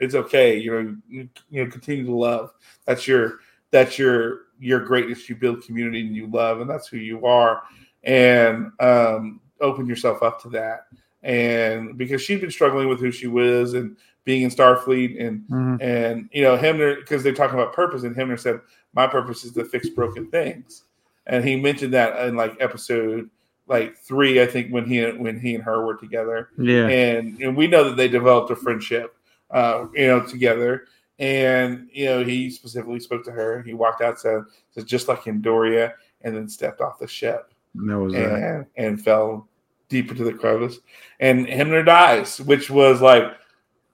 it's 0.00 0.14
okay, 0.14 0.56
you 0.58 0.70
know, 0.70 0.96
you, 1.08 1.28
you 1.50 1.64
know, 1.64 1.70
continue 1.70 2.04
to 2.06 2.14
love. 2.14 2.52
That's 2.86 3.06
your 3.08 3.38
that's 3.70 3.98
your 3.98 4.42
your 4.60 4.80
greatness. 4.80 5.28
You 5.28 5.36
build 5.36 5.62
community 5.62 6.00
and 6.06 6.14
you 6.14 6.26
love, 6.28 6.60
and 6.60 6.68
that's 6.70 6.88
who 6.88 6.96
you 6.98 7.26
are. 7.26 7.62
And 8.04 8.70
um, 8.80 9.40
open 9.60 9.86
yourself 9.86 10.22
up 10.22 10.40
to 10.42 10.48
that. 10.50 10.86
And 11.24 11.98
because 11.98 12.22
she'd 12.22 12.40
been 12.40 12.50
struggling 12.50 12.88
with 12.88 13.00
who 13.00 13.10
she 13.10 13.26
was 13.26 13.74
and 13.74 13.96
being 14.24 14.42
in 14.42 14.50
Starfleet, 14.50 15.20
and 15.20 15.42
Mhm. 15.48 15.78
and 15.82 16.28
you 16.32 16.42
know 16.42 16.56
Hemmer, 16.56 16.96
because 16.96 17.22
they're 17.22 17.32
talking 17.34 17.58
about 17.58 17.72
purpose, 17.72 18.04
and 18.04 18.14
Hemmer 18.14 18.36
said, 18.36 18.60
"My 18.94 19.06
purpose 19.06 19.44
is 19.44 19.52
to 19.52 19.64
fix 19.64 19.88
broken 19.88 20.30
things," 20.30 20.84
and 21.28 21.44
he 21.44 21.56
mentioned 21.56 21.94
that 21.94 22.26
in 22.26 22.34
like 22.36 22.56
episode 22.60 23.30
like 23.66 23.96
three, 23.98 24.40
I 24.40 24.46
think, 24.46 24.72
when 24.72 24.86
he 24.86 25.02
when 25.04 25.38
he 25.38 25.54
and 25.54 25.62
her 25.64 25.84
were 25.84 25.96
together 25.96 26.48
Yeah. 26.58 26.88
and 26.88 27.38
and 27.40 27.56
we 27.56 27.66
know 27.66 27.84
that 27.84 27.96
they 27.96 28.08
developed 28.08 28.50
a 28.50 28.56
friendship, 28.56 29.14
uh, 29.50 29.86
you 29.94 30.06
know, 30.06 30.24
together. 30.24 30.86
And 31.18 31.88
you 31.92 32.06
know, 32.06 32.24
he 32.24 32.48
specifically 32.48 33.00
spoke 33.00 33.24
to 33.24 33.32
her. 33.32 33.62
He 33.62 33.74
walked 33.74 34.00
out, 34.02 34.20
said, 34.20 34.44
just 34.84 35.08
like 35.08 35.24
Andoria, 35.24 35.92
and 36.22 36.34
then 36.34 36.48
stepped 36.48 36.80
off 36.80 36.98
the 36.98 37.08
ship 37.08 37.52
That 37.74 37.98
was 37.98 38.14
and 38.14 38.64
and 38.76 39.02
fell 39.02 39.48
deep 39.88 40.10
into 40.10 40.24
the 40.24 40.32
crevice. 40.32 40.78
And 41.20 41.46
Hemmer 41.46 41.84
dies, 41.84 42.40
which 42.40 42.70
was 42.70 43.00
like, 43.02 43.24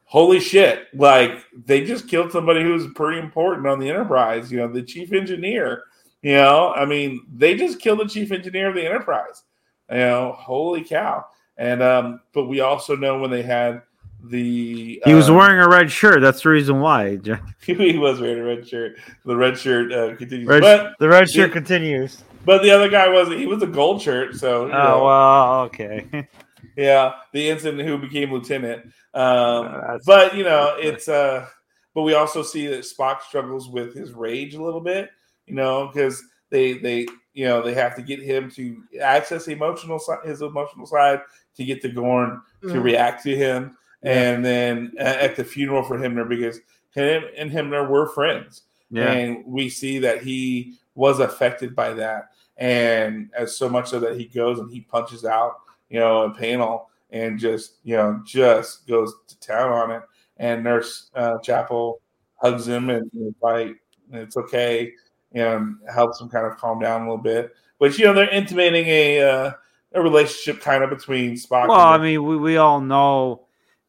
holy 0.05 0.39
shit! 0.39 0.86
Like 0.94 1.44
they 1.66 1.85
just 1.85 2.09
killed 2.09 2.31
somebody 2.31 2.62
who 2.62 2.74
was 2.74 2.86
pretty 2.94 3.19
important 3.20 3.66
on 3.66 3.81
the 3.81 3.89
Enterprise. 3.89 4.52
You 4.52 4.59
know, 4.59 4.69
the 4.69 4.82
chief 4.82 5.12
engineer. 5.12 5.85
You 6.24 6.32
know, 6.36 6.72
I 6.74 6.86
mean, 6.86 7.26
they 7.30 7.55
just 7.55 7.80
killed 7.80 8.01
the 8.01 8.06
chief 8.09 8.32
engineer 8.32 8.70
of 8.70 8.74
the 8.74 8.86
Enterprise. 8.86 9.42
You 9.90 9.98
know, 9.98 10.32
holy 10.38 10.82
cow! 10.82 11.26
And 11.59 11.82
um, 11.82 12.20
but 12.32 12.46
we 12.46 12.60
also 12.60 12.96
know 12.96 13.18
when 13.18 13.30
they 13.30 13.42
had 13.42 13.82
the 14.22 15.02
He 15.05 15.12
was 15.12 15.28
um, 15.28 15.36
wearing 15.36 15.60
a 15.60 15.68
red 15.68 15.92
shirt. 15.92 16.22
That's 16.22 16.42
the 16.42 16.48
reason 16.48 16.80
why. 16.80 17.18
he 17.60 17.98
was 17.98 18.22
wearing 18.22 18.40
a 18.40 18.44
red 18.44 18.66
shirt. 18.66 18.96
The 19.26 19.36
red 19.36 19.59
shirt 19.59 19.92
uh, 19.92 20.16
continues, 20.16 20.48
Red, 20.48 20.62
but 20.62 20.94
the 20.98 21.09
red 21.09 21.28
shirt 21.28 21.51
the- 21.51 21.60
continues. 21.60 22.24
but 22.46 22.62
the 22.62 22.70
other 22.70 22.88
guy 22.88 23.06
wasn't. 23.10 23.38
He 23.38 23.46
was 23.46 23.62
a 23.62 23.66
gold 23.66 24.01
shirt, 24.01 24.34
so 24.36 24.64
you 24.64 24.72
know. 24.72 24.78
Oh 24.78 25.05
well, 25.05 25.60
okay. 25.66 26.28
Yeah, 26.76 27.12
the 27.32 27.51
ensign 27.51 27.78
who 27.78 27.98
became 27.98 28.32
lieutenant. 28.32 28.86
Um, 29.12 29.66
That's- 29.66 30.02
but 30.06 30.34
you 30.34 30.42
know, 30.42 30.74
it's 30.78 31.06
uh, 31.06 31.46
but 31.94 32.02
we 32.02 32.14
also 32.14 32.42
see 32.42 32.66
that 32.68 32.80
Spock 32.80 33.20
struggles 33.20 33.68
with 33.68 33.94
his 33.94 34.12
rage 34.12 34.55
a 34.55 34.62
little 34.62 34.80
bit. 34.80 35.10
You 35.46 35.54
know, 35.54 35.88
because 35.88 36.22
they 36.50 36.74
they 36.74 37.06
you 37.32 37.46
know 37.46 37.62
they 37.62 37.74
have 37.74 37.96
to 37.96 38.02
get 38.02 38.22
him 38.22 38.50
to 38.52 38.82
access 39.00 39.48
emotional 39.48 40.00
his 40.24 40.40
emotional 40.40 40.86
side 40.86 41.20
to 41.56 41.64
get 41.64 41.82
the 41.82 41.88
Gorn 41.88 42.40
to 42.62 42.80
react 42.80 43.22
to 43.24 43.36
him, 43.36 43.76
and 44.02 44.44
then 44.44 44.92
at 44.98 45.36
the 45.36 45.44
funeral 45.44 45.82
for 45.82 45.98
Hemmer 45.98 46.28
because 46.28 46.60
him 46.94 47.24
and 47.36 47.50
Hemmer 47.50 47.88
were 47.88 48.08
friends. 48.08 48.62
Yeah. 48.90 49.10
and 49.10 49.44
we 49.44 49.68
see 49.68 49.98
that 50.00 50.22
he 50.22 50.74
was 50.94 51.18
affected 51.18 51.74
by 51.74 51.94
that. 51.94 52.30
And 52.56 53.30
as 53.36 53.56
so 53.56 53.68
much 53.68 53.88
so 53.88 53.98
that 53.98 54.16
he 54.16 54.26
goes 54.26 54.60
and 54.60 54.70
he 54.70 54.82
punches 54.82 55.24
out 55.24 55.56
you 55.90 55.98
know 55.98 56.22
a 56.22 56.30
panel 56.34 56.90
and 57.10 57.38
just 57.38 57.78
you 57.82 57.96
know 57.96 58.20
just 58.24 58.86
goes 58.86 59.12
to 59.26 59.40
town 59.40 59.72
on 59.72 59.90
it. 59.90 60.02
And 60.36 60.62
nurse 60.62 61.10
uh, 61.14 61.38
chapel 61.38 62.00
hugs 62.36 62.68
him 62.68 62.90
and 62.90 63.10
is 63.14 63.34
like 63.42 63.76
it's 64.12 64.36
okay 64.36 64.92
and 65.35 65.77
helps 65.93 66.20
him 66.20 66.28
kind 66.28 66.47
of 66.47 66.56
calm 66.56 66.81
down 66.81 67.02
a 67.02 67.05
little 67.05 67.19
bit 67.19 67.52
but 67.78 67.98
you 67.98 68.05
know 68.05 68.15
they're 68.15 68.31
intimating 68.31 68.86
a 68.86 69.20
uh, 69.20 69.52
a 69.94 70.02
relationship 70.02 70.62
kind 70.62 70.82
of 70.82 70.90
between 70.90 71.35
spock 71.35 71.69
Well, 71.69 71.78
I 71.78 71.98
mean, 71.98 72.24
we, 72.24 72.36
we 72.36 72.56
all 72.56 72.81
know 72.81 73.44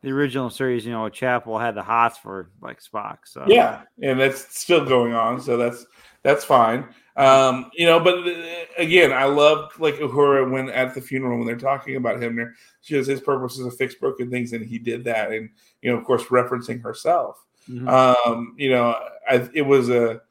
the 0.06 0.12
original 0.12 0.52
series. 0.52 0.86
You 0.86 0.92
know, 0.92 1.10
Chapel 1.10 1.58
had 1.58 1.76
the 1.76 1.82
hots 1.82 2.18
for 2.18 2.52
like 2.62 2.82
Spock. 2.82 3.20
So 3.26 3.44
Yeah, 3.48 3.82
and 4.02 4.20
that's 4.20 4.58
still 4.58 4.86
going 4.86 5.14
on, 5.14 5.42
so 5.42 5.58
that's 5.58 5.86
that's 6.22 6.46
fine. 6.46 6.88
Um, 7.18 7.72
you 7.74 7.86
know, 7.86 8.00
but 8.00 8.28
uh, 8.28 8.44
again, 8.78 9.12
I 9.12 9.26
love 9.26 9.72
like 9.80 9.96
Uhura 9.96 10.50
when 10.50 10.70
at 10.70 10.94
the 10.94 11.02
funeral 11.02 11.38
when 11.38 11.48
they're 11.48 11.56
talking 11.56 11.96
about 11.96 12.22
him, 12.22 12.36
there 12.36 12.54
she 12.82 12.94
says 12.94 13.08
his 13.08 13.22
purpose 13.22 13.58
is 13.58 13.66
to 13.66 13.72
fix 13.72 13.96
broken 13.96 14.30
things, 14.30 14.54
and 14.54 14.64
he 14.64 14.78
did 14.78 15.04
that, 15.06 15.32
and 15.32 15.50
you 15.82 15.92
know, 15.92 15.98
of 15.98 16.04
course, 16.04 16.24
referencing 16.26 16.82
herself. 16.84 17.44
Mhm. 17.68 17.90
Um, 17.90 18.54
you 18.58 18.70
know, 18.70 18.96
I, 19.28 19.50
it 19.56 19.64
was 19.64 19.90
a, 19.90 20.22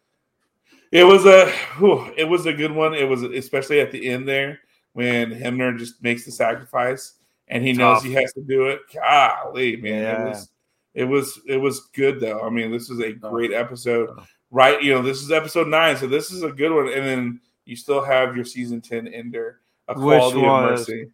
it 0.94 1.04
was 1.04 1.26
a, 1.26 1.50
whew, 1.78 2.10
it 2.16 2.24
was 2.24 2.46
a 2.46 2.52
good 2.52 2.72
one. 2.72 2.94
It 2.94 3.08
was 3.08 3.22
especially 3.22 3.80
at 3.80 3.90
the 3.90 4.08
end 4.08 4.26
there 4.28 4.60
when 4.94 5.30
Hemmer 5.32 5.76
just 5.76 6.02
makes 6.02 6.24
the 6.24 6.30
sacrifice, 6.30 7.14
and 7.48 7.62
he 7.66 7.72
knows 7.72 7.98
Tough. 7.98 8.04
he 8.04 8.12
has 8.14 8.32
to 8.34 8.40
do 8.42 8.66
it. 8.68 8.80
Golly, 8.94 9.76
man, 9.76 9.92
Yeah. 10.02 10.12
it 10.22 10.28
was, 10.30 10.48
it 10.94 11.04
was, 11.04 11.40
it 11.48 11.56
was 11.56 11.80
good 11.94 12.20
though. 12.20 12.40
I 12.40 12.48
mean, 12.48 12.70
this 12.70 12.88
is 12.90 13.00
a 13.00 13.12
great 13.12 13.52
episode, 13.52 14.08
right? 14.50 14.80
You 14.82 14.94
know, 14.94 15.02
this 15.02 15.20
is 15.20 15.32
episode 15.32 15.66
nine, 15.68 15.96
so 15.96 16.06
this 16.06 16.30
is 16.30 16.42
a 16.44 16.52
good 16.52 16.72
one, 16.72 16.86
and 16.92 17.04
then 17.04 17.40
you 17.64 17.74
still 17.76 18.02
have 18.02 18.36
your 18.36 18.44
season 18.44 18.80
ten 18.80 19.08
ender, 19.08 19.60
a 19.88 19.94
Which 19.98 20.18
quality 20.18 20.38
of 20.38 20.44
was- 20.44 20.88
mercy. 20.88 21.10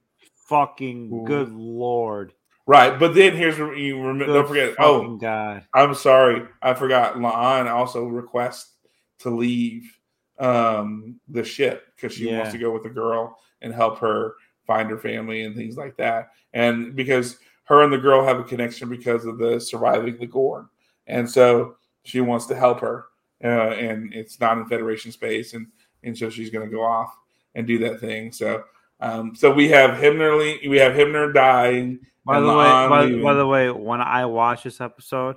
fucking 0.47 1.11
Ooh. 1.13 1.25
good 1.27 1.51
lord. 1.53 2.33
Right, 2.67 2.99
but 3.01 3.15
then 3.15 3.35
here's 3.35 3.57
you 3.59 3.99
remember. 4.01 4.27
Good 4.27 4.35
Don't 4.35 4.47
forget. 4.49 4.75
Oh, 4.79 5.17
God. 5.17 5.65
I'm 5.75 5.95
sorry, 5.95 6.47
I 6.63 6.75
forgot. 6.75 7.15
La'an 7.17 7.69
also 7.69 8.05
requests 8.05 8.75
to 9.21 9.31
leave 9.31 9.99
um, 10.39 11.21
the 11.29 11.45
ship 11.45 11.87
because 11.95 12.15
she 12.15 12.33
wants 12.33 12.53
to 12.53 12.59
go 12.59 12.71
with 12.71 12.83
the 12.83 12.91
girl 12.91 13.39
and 13.63 13.73
help 13.73 13.99
her 13.99 14.35
find 14.67 14.91
her 14.91 14.99
family 14.99 15.43
and 15.43 15.55
things 15.55 15.77
like 15.77 15.97
that. 15.97 16.31
And 16.53 16.97
because 16.97 17.39
her 17.65 17.83
and 17.83 17.93
the 17.93 17.99
girl 17.99 18.25
have 18.25 18.41
a 18.41 18.45
connection 18.45 18.89
because 18.89 19.25
of 19.25 19.39
the 19.39 19.61
surviving 19.61 20.19
the 20.19 20.27
Gorn, 20.27 20.69
and 21.07 21.29
so 21.29 21.77
she 22.05 22.21
wants 22.21 22.47
to 22.47 22.55
help 22.57 22.81
her. 22.81 23.07
Uh, 23.43 23.71
and 23.71 24.13
it's 24.13 24.39
not 24.41 24.59
in 24.59 24.67
Federation 24.67 25.13
space, 25.13 25.55
and 25.55 25.67
and 26.03 26.17
so 26.17 26.29
she's 26.29 26.51
going 26.51 26.69
to 26.69 26.75
go 26.75 26.83
off 26.83 27.15
and 27.55 27.67
do 27.67 27.79
that 27.79 28.01
thing. 28.01 28.33
So. 28.33 28.65
Um, 29.03 29.35
so 29.35 29.51
we 29.51 29.67
have 29.71 29.93
Hemmer, 29.93 30.37
le- 30.37 30.69
we 30.69 30.77
have 30.77 30.93
Hemmer 30.93 31.33
dying. 31.33 32.01
By 32.27 32.39
the 32.39 32.49
way, 32.49 32.55
by, 32.55 33.23
by 33.23 33.33
the 33.33 33.47
way, 33.47 33.71
when 33.71 34.03
I 34.03 34.27
watched 34.27 34.65
this 34.65 34.79
episode, 34.79 35.37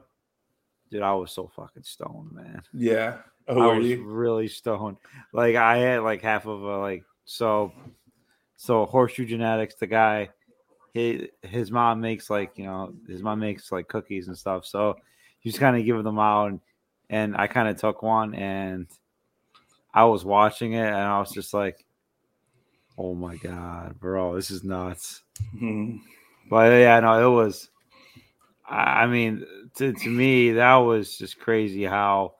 dude, 0.91 1.01
I 1.01 1.13
was 1.13 1.31
so 1.31 1.49
fucking 1.55 1.83
stoned, 1.83 2.33
man. 2.33 2.61
yeah. 2.73 3.19
Oh, 3.47 3.59
I 3.59 3.77
was 3.77 3.87
you? 3.87 4.03
really 4.03 4.47
stoned. 4.47 4.97
Like 5.31 5.55
I 5.55 5.77
had 5.77 6.01
like 6.01 6.21
half 6.21 6.45
of 6.45 6.61
a 6.61 6.77
like 6.77 7.03
so 7.25 7.73
so 8.55 8.85
horseshoe 8.85 9.25
genetics, 9.25 9.75
the 9.75 9.87
guy 9.87 10.29
his 10.93 11.27
his 11.41 11.71
mom 11.71 12.01
makes 12.01 12.29
like, 12.29 12.57
you 12.57 12.65
know, 12.65 12.93
his 13.07 13.21
mom 13.21 13.39
makes 13.39 13.71
like 13.71 13.87
cookies 13.87 14.27
and 14.27 14.37
stuff. 14.37 14.65
So 14.65 14.95
he's 15.39 15.57
kind 15.57 15.75
of 15.77 15.85
giving 15.85 16.03
them 16.03 16.19
out 16.19 16.47
and, 16.47 16.59
and 17.09 17.35
I 17.35 17.47
kind 17.47 17.67
of 17.67 17.77
took 17.77 18.01
one 18.03 18.33
and 18.35 18.87
I 19.93 20.05
was 20.05 20.23
watching 20.23 20.73
it 20.73 20.85
and 20.87 20.95
I 20.95 21.19
was 21.19 21.31
just 21.31 21.53
like, 21.53 21.85
Oh 22.97 23.15
my 23.15 23.35
god, 23.37 23.99
bro, 23.99 24.35
this 24.35 24.51
is 24.51 24.63
nuts. 24.63 25.23
Mhm. 25.55 25.99
But 26.49 26.71
yeah, 26.71 26.99
no, 26.99 27.31
it 27.31 27.35
was. 27.35 27.69
I 28.69 29.03
I 29.03 29.07
mean, 29.07 29.45
to 29.75 29.93
to 29.93 30.09
me, 30.09 30.51
that 30.53 30.75
was 30.75 31.17
just 31.17 31.39
crazy. 31.39 31.83
How, 31.83 32.35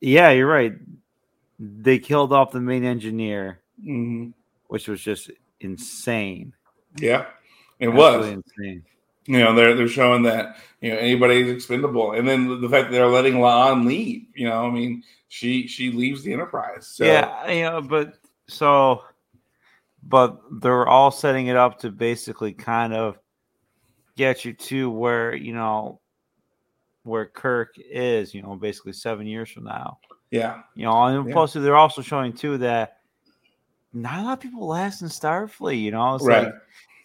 yeah, 0.00 0.30
you're 0.30 0.46
right. 0.46 0.74
They 1.58 1.98
killed 1.98 2.32
off 2.32 2.52
the 2.52 2.60
main 2.60 2.84
engineer, 2.84 3.60
Mhm. 3.82 4.32
which 4.68 4.88
was 4.88 5.00
just 5.00 5.30
insane. 5.60 6.52
Yeah, 6.98 7.26
it 7.78 7.88
was. 7.88 8.26
Insane. 8.26 8.84
You 9.26 9.38
know, 9.38 9.54
they're 9.54 9.74
they're 9.74 9.88
showing 9.88 10.22
that 10.22 10.56
you 10.80 10.90
know 10.90 10.98
anybody's 10.98 11.50
expendable, 11.50 12.12
and 12.12 12.28
then 12.28 12.60
the 12.60 12.68
fact 12.68 12.90
that 12.90 12.92
they're 12.92 13.08
letting 13.08 13.34
La'an 13.34 13.86
leave. 13.86 14.26
You 14.34 14.48
know, 14.48 14.66
I 14.66 14.70
mean, 14.70 15.02
she 15.28 15.66
she 15.66 15.90
leaves 15.90 16.22
the 16.22 16.32
Enterprise. 16.32 16.86
So, 16.86 17.04
Yeah, 17.04 17.50
you 17.50 17.62
know, 17.62 17.82
but 17.82 18.18
so, 18.46 19.02
but 20.04 20.40
they're 20.60 20.86
all 20.86 21.10
setting 21.10 21.48
it 21.48 21.56
up 21.56 21.80
to 21.80 21.90
basically 21.90 22.52
kind 22.52 22.94
of 22.94 23.18
get 24.16 24.44
you 24.44 24.52
to 24.52 24.90
where 24.90 25.34
you 25.34 25.52
know 25.52 26.00
where 27.06 27.26
Kirk 27.26 27.74
is. 27.78 28.34
You 28.34 28.42
know, 28.42 28.54
basically 28.56 28.92
seven 28.92 29.26
years 29.26 29.50
from 29.50 29.64
now. 29.64 29.98
yeah, 30.30 30.62
You 30.74 30.84
know, 30.86 31.04
and 31.04 31.28
Yeah. 31.28 31.32
plus 31.32 31.52
they're 31.52 31.76
also 31.76 32.02
showing 32.02 32.32
too 32.32 32.58
that 32.58 32.98
not 33.92 34.18
a 34.20 34.22
lot 34.22 34.32
of 34.34 34.40
people 34.40 34.66
last 34.66 35.00
in 35.02 35.08
Starfleet. 35.08 35.80
You 35.80 35.92
know, 35.92 36.14
it's 36.16 36.24
right. 36.24 36.44
like 36.46 36.54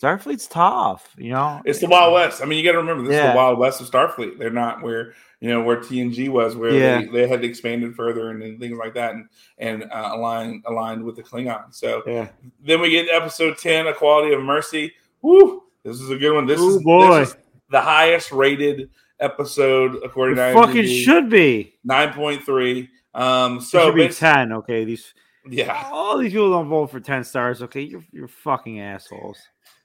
Starfleet's 0.02 0.48
tough. 0.48 1.14
You 1.18 1.32
know, 1.32 1.62
It's 1.64 1.80
the 1.80 1.88
Wild 1.88 2.14
West. 2.14 2.42
I 2.42 2.46
mean, 2.46 2.58
you 2.58 2.66
got 2.66 2.72
to 2.74 2.80
remember 2.80 3.04
this 3.04 3.16
is 3.16 3.30
the 3.32 3.36
Wild 3.38 3.60
West 3.60 3.80
of 3.82 3.90
Starfleet. 3.90 4.38
They're 4.40 4.50
not 4.50 4.82
where 4.82 5.14
you 5.40 5.50
know 5.50 5.62
where 5.64 5.78
TNG 5.78 6.30
was, 6.30 6.56
where 6.56 6.72
Yeah. 6.74 7.02
they, 7.02 7.06
they 7.08 7.28
had 7.28 7.44
expanded 7.44 7.96
further 7.96 8.30
and, 8.32 8.42
and 8.44 8.60
things 8.60 8.78
like 8.78 8.94
that, 8.96 9.14
and 9.14 9.28
and 9.60 9.84
uh, 9.84 10.10
aligned 10.14 10.64
aligned 10.68 11.04
with 11.04 11.16
the 11.16 11.24
Klingons. 11.24 11.76
So 11.76 12.04
Yeah. 12.06 12.28
then 12.60 12.82
we 12.82 12.90
get 12.90 13.08
episode 13.10 13.58
ten, 13.58 13.88
A 13.88 13.94
Quality 13.94 14.34
of 14.34 14.42
Mercy. 14.42 14.94
Woo! 15.22 15.64
This 15.84 16.00
is 16.02 16.10
a 16.10 16.18
good 16.18 16.34
one. 16.34 16.46
This 16.48 16.60
Ooh, 16.60 16.78
is 16.78 16.84
boy. 16.84 17.20
This 17.20 17.30
is 17.30 17.36
the 17.70 17.82
highest 17.82 18.32
rated 18.32 18.90
episode 19.22 20.02
according 20.04 20.36
to 20.36 20.50
It 20.50 20.54
fucking 20.54 20.84
IMDb. 20.84 21.04
should 21.04 21.30
be. 21.30 21.76
nine 21.84 22.12
point 22.14 22.44
three. 22.44 22.90
Um, 23.14 23.60
So 23.62 23.80
so 23.80 23.86
should 23.88 23.96
be 23.96 24.10
ten. 24.10 24.52
Okay, 24.54 24.84
these 24.86 25.14
yeah, 25.50 25.90
all 25.92 26.18
these 26.18 26.32
people 26.34 26.52
don't 26.52 26.70
vote 26.70 26.92
for 26.92 27.00
ten 27.00 27.24
stars. 27.24 27.62
Okay, 27.64 27.82
you're 27.82 28.04
you're 28.12 28.28
fucking 28.28 28.80
assholes. 28.80 29.38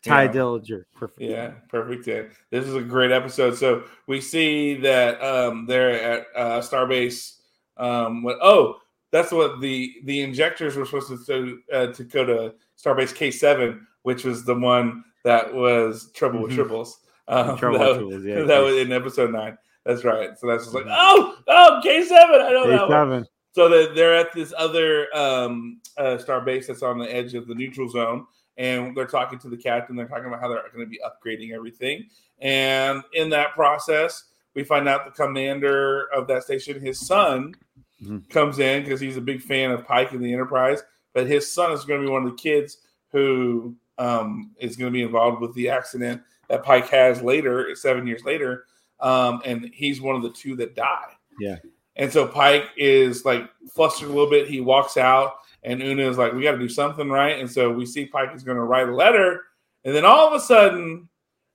Ty 0.04 0.24
Yeah. 0.24 0.32
Dillinger. 0.32 0.82
Perfect. 0.94 1.20
Yeah, 1.22 1.50
perfect. 1.68 2.06
Yeah. 2.06 2.22
This 2.50 2.66
is 2.66 2.74
a 2.76 2.82
great 2.82 3.10
episode. 3.10 3.56
So 3.56 3.84
we 4.06 4.20
see 4.20 4.74
that 4.76 5.20
um, 5.22 5.66
they're 5.66 6.00
at 6.00 6.26
uh, 6.36 6.60
Starbase. 6.60 7.38
Um, 7.76 8.22
what, 8.22 8.36
oh, 8.40 8.76
that's 9.10 9.32
what 9.32 9.60
the 9.60 9.92
the 10.04 10.20
injectors 10.22 10.76
were 10.76 10.84
supposed 10.86 11.26
to 11.26 11.58
uh, 11.72 11.86
to 11.88 12.04
go 12.04 12.24
to 12.24 12.54
Starbase 12.80 13.14
K 13.14 13.30
seven, 13.30 13.86
which 14.02 14.24
was 14.24 14.44
the 14.44 14.54
one 14.54 15.02
that 15.24 15.52
was 15.52 16.12
trouble 16.14 16.42
with 16.42 16.52
Mhm. 16.52 16.56
tribbles. 16.68 16.90
Um, 17.28 17.56
that, 17.58 18.06
with 18.06 18.24
yeah, 18.24 18.42
that 18.42 18.58
was 18.58 18.76
in 18.76 18.92
episode 18.92 19.32
nine. 19.32 19.58
That's 19.84 20.04
right. 20.04 20.38
So 20.38 20.46
that's 20.46 20.64
just 20.64 20.74
like, 20.74 20.84
oh, 20.88 21.36
oh, 21.48 21.80
K 21.82 22.04
seven. 22.04 22.40
I 22.40 22.50
know 22.50 22.68
that 22.68 22.88
one. 22.88 23.22
K7. 23.22 23.26
So 23.52 23.68
that 23.68 23.94
they're 23.94 24.14
at 24.14 24.32
this 24.32 24.52
other 24.56 25.06
um, 25.16 25.80
uh, 25.96 26.18
star 26.18 26.40
base 26.42 26.66
that's 26.66 26.82
on 26.82 26.98
the 26.98 27.12
edge 27.12 27.34
of 27.34 27.46
the 27.46 27.54
neutral 27.54 27.88
zone, 27.88 28.26
and 28.58 28.96
they're 28.96 29.06
talking 29.06 29.38
to 29.40 29.48
the 29.48 29.56
captain. 29.56 29.96
They're 29.96 30.08
talking 30.08 30.26
about 30.26 30.40
how 30.40 30.48
they're 30.48 30.62
going 30.74 30.84
to 30.84 30.90
be 30.90 31.00
upgrading 31.04 31.54
everything, 31.54 32.06
and 32.40 33.02
in 33.14 33.30
that 33.30 33.54
process, 33.54 34.24
we 34.54 34.62
find 34.62 34.88
out 34.88 35.04
the 35.04 35.10
commander 35.10 36.06
of 36.14 36.26
that 36.28 36.42
station, 36.42 36.80
his 36.80 37.06
son, 37.06 37.54
Mhm. 38.02 38.28
comes 38.28 38.58
in 38.58 38.82
because 38.82 39.00
he's 39.00 39.16
a 39.16 39.22
big 39.22 39.40
fan 39.40 39.70
of 39.70 39.86
Pike 39.86 40.12
and 40.12 40.22
the 40.22 40.32
Enterprise. 40.32 40.82
But 41.14 41.26
his 41.26 41.50
son 41.50 41.72
is 41.72 41.84
going 41.86 42.00
to 42.02 42.06
be 42.06 42.12
one 42.12 42.24
of 42.26 42.30
the 42.30 42.36
kids 42.36 42.78
who 43.10 43.74
um, 43.98 44.50
is 44.60 44.76
going 44.76 44.92
to 44.92 44.94
be 44.94 45.02
involved 45.02 45.40
with 45.40 45.54
the 45.54 45.70
accident 45.70 46.20
that 46.48 46.62
Pike 46.62 46.88
has 46.90 47.22
later, 47.22 47.74
seven 47.74 48.06
years 48.06 48.24
later, 48.24 48.64
um, 49.00 49.42
and 49.44 49.70
he's 49.72 50.00
one 50.00 50.16
of 50.16 50.22
the 50.22 50.30
two 50.30 50.56
that 50.56 50.74
die. 50.74 51.12
Yeah. 51.40 51.56
And 51.96 52.12
so 52.12 52.26
Pike 52.26 52.66
is 52.76 53.24
like 53.24 53.48
flustered 53.72 54.08
a 54.08 54.12
little 54.12 54.30
bit. 54.30 54.48
He 54.48 54.60
walks 54.60 54.96
out, 54.96 55.36
and 55.62 55.82
Una 55.82 56.08
is 56.08 56.18
like, 56.18 56.32
"We 56.32 56.42
got 56.42 56.52
to 56.52 56.58
do 56.58 56.68
something, 56.68 57.08
right?" 57.08 57.38
And 57.40 57.50
so 57.50 57.72
we 57.72 57.86
see 57.86 58.04
Pike 58.06 58.30
is 58.34 58.42
going 58.42 58.58
to 58.58 58.64
write 58.64 58.88
a 58.88 58.94
letter, 58.94 59.42
and 59.84 59.94
then 59.94 60.04
all 60.04 60.26
of 60.28 60.34
a 60.34 60.40
sudden, 60.40 61.08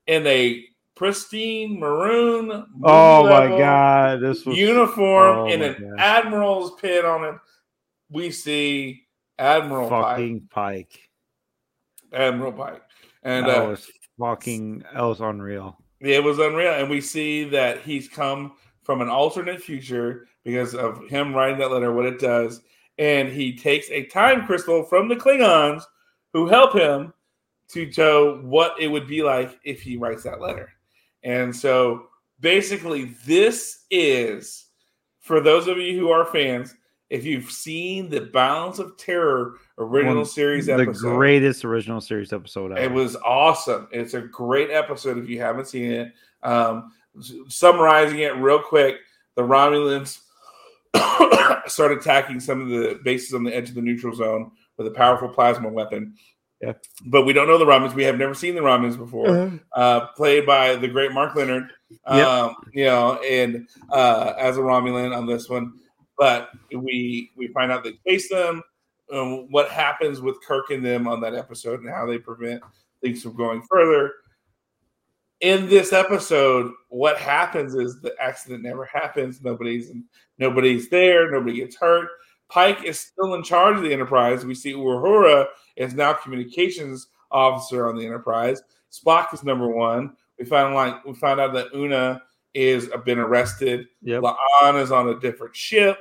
in 0.07 0.26
a 0.27 0.65
pristine 0.95 1.80
maroon, 1.80 2.51
Oh 2.84 3.23
my 3.23 3.47
god, 3.47 4.19
this 4.22 4.45
was 4.45 4.57
uniform 4.57 5.38
Oh 5.38 5.45
my 5.45 5.51
an 5.51 5.73
gosh. 5.89 5.99
admiral's 5.99 6.80
pin 6.80 7.05
on 7.05 7.23
it, 7.23 7.35
we 8.09 8.30
see 8.31 9.03
Admiral 9.39 9.89
Pike. 9.89 10.03
fucking 10.18 10.47
Pike. 10.51 11.09
Admiral 12.13 12.51
Pike, 12.51 12.81
and 13.23 13.47
that 13.47 13.59
uh, 13.63 13.69
was 13.69 13.89
fucking 14.22 14.84
that 14.93 15.02
was 15.02 15.19
unreal. 15.19 15.77
It 15.99 16.23
was 16.23 16.39
unreal. 16.39 16.73
And 16.73 16.89
we 16.89 17.02
see 17.02 17.43
that 17.45 17.81
he's 17.81 18.07
come 18.07 18.53
from 18.84 19.02
an 19.02 19.10
alternate 19.10 19.61
future 19.61 20.27
because 20.43 20.76
of 20.76 21.07
him 21.10 21.34
writing 21.34 21.60
that 21.60 21.72
letter, 21.72 21.91
what 21.91 22.06
it 22.06 22.19
does. 22.19 22.61
And 22.98 23.30
he 23.30 23.57
takes 23.57 23.89
a 23.89 24.06
time 24.06 24.45
crystal 24.45 24.84
from 24.84 25.07
the 25.07 25.15
Klingons 25.15 25.84
who 26.34 26.48
help 26.48 26.73
him 26.73 27.14
to 27.69 27.91
show 27.91 28.38
what 28.43 28.76
it 28.80 28.88
would 28.88 29.07
be 29.07 29.23
like 29.23 29.60
if 29.64 29.81
he 29.81 29.98
writes 29.98 30.23
that 30.23 30.41
letter. 30.41 30.69
And 31.23 31.56
so 31.56 32.07
basically, 32.39 33.15
this 33.26 33.85
is 33.89 34.68
for 35.19 35.39
those 35.39 35.68
of 35.68 35.77
you 35.77 35.98
who 35.98 36.10
are 36.10 36.26
fans, 36.26 36.76
if 37.10 37.26
you've 37.26 37.52
seen 37.52 38.10
the 38.10 38.22
Balance 38.22 38.80
of 38.80 38.98
Terror 38.98 39.56
original 39.82 40.18
One- 40.18 40.26
series 40.26 40.66
the 40.68 40.74
episode, 40.74 41.16
greatest 41.16 41.66
original 41.66 42.02
series 42.02 42.32
episode 42.34 42.72
ever. 42.72 42.82
it 42.82 42.91
was 42.91 43.16
awesome. 43.18 43.88
It's 43.91 44.14
a 44.14 44.22
great 44.22 44.70
episode 44.72 45.18
if 45.18 45.30
you 45.30 45.40
haven't 45.41 45.68
seen 45.68 45.91
it. 45.91 46.14
Um, 46.44 46.91
summarizing 47.48 48.20
it 48.20 48.36
real 48.38 48.60
quick, 48.60 48.98
the 49.36 49.44
Romulans 49.44 50.20
start 51.68 51.91
attacking 51.91 52.40
some 52.40 52.62
of 52.62 52.70
the 52.70 52.99
bases 53.03 53.34
on 53.34 53.44
the 53.44 53.56
edge 53.56 53.70
of 53.70 53.76
the 53.76 53.82
neutral 53.82 54.16
zone 54.16 54.52
with 54.78 54.88
a 54.88 54.91
powerful 54.91 55.30
plasma 55.30 55.70
weapon. 55.70 56.16
Yeah. 56.62 56.74
But 57.08 57.24
we 57.24 57.34
don't 57.34 57.48
know 57.48 57.58
the 57.58 57.66
Romulans. 57.66 57.95
We 57.95 58.03
have 58.03 58.18
never 58.18 58.34
seen 58.36 58.53
the 58.56 58.62
Romulans 58.62 58.98
before. 58.98 59.60
Uh, 59.74 60.08
played 60.16 60.45
by 60.45 60.76
the 60.76 60.88
great 60.88 61.12
Mark 61.12 61.36
Lenard. 61.36 61.70
Yep. 62.08 62.28
Um, 62.28 62.56
you 62.72 62.86
know, 62.86 63.20
and 63.22 63.68
uh, 63.90 64.34
as 64.38 64.58
a 64.58 64.62
Romulan 64.62 65.16
on 65.16 65.26
this 65.26 65.49
one. 65.49 65.74
But 66.18 66.49
we 66.72 67.32
we 67.36 67.48
find 67.48 67.72
out 67.72 67.84
they 67.84 67.94
chase 68.08 68.30
them. 68.30 68.62
Um, 69.12 69.48
what 69.52 69.70
happens 69.70 70.22
with 70.22 70.42
Kirk 70.42 70.70
and 70.70 70.86
them 70.86 71.08
on 71.08 71.20
that 71.22 71.36
episode 71.36 71.82
and 71.82 71.90
how 71.90 72.06
they 72.06 72.18
prevent 72.18 72.62
things 73.02 73.22
from 73.24 73.36
going 73.36 73.62
further. 73.70 74.14
In 75.42 75.68
this 75.68 75.92
episode, 75.92 76.72
what 76.90 77.18
happens 77.18 77.74
is 77.74 78.00
the 78.00 78.14
accident 78.22 78.64
never 78.64 78.86
happens. 78.86 79.42
Nobody's 79.42 79.92
nobody's 80.38 80.88
there. 80.90 81.32
Nobody 81.32 81.56
gets 81.58 81.76
hurt. 81.76 82.10
Pike 82.48 82.84
is 82.84 83.00
still 83.00 83.34
in 83.34 83.44
charge 83.44 83.78
of 83.78 83.84
the 83.84 83.94
Enterprise. 83.94 84.46
We 84.46 84.56
see 84.56 84.74
Uhura 84.74 85.48
is 85.78 85.94
now 85.94 86.14
communications 86.14 87.08
officer 87.32 87.88
on 87.88 87.96
the 87.96 88.06
Enterprise. 88.06 88.62
Spock 88.92 89.34
is 89.34 89.44
number 89.44 89.68
one. 89.68 90.14
We 90.38 90.46
found 90.46 90.76
like 90.76 91.04
we 91.06 91.14
found 91.14 91.40
out 91.40 91.54
that 91.54 91.74
Una 91.74 92.22
is 92.54 92.90
uh, 92.94 92.98
been 92.98 93.20
arrested. 93.20 93.88
Yep. 94.02 94.24
La'an 94.24 94.82
is 94.82 94.92
on 94.92 95.10
a 95.10 95.20
different 95.20 95.56
ship. 95.56 95.98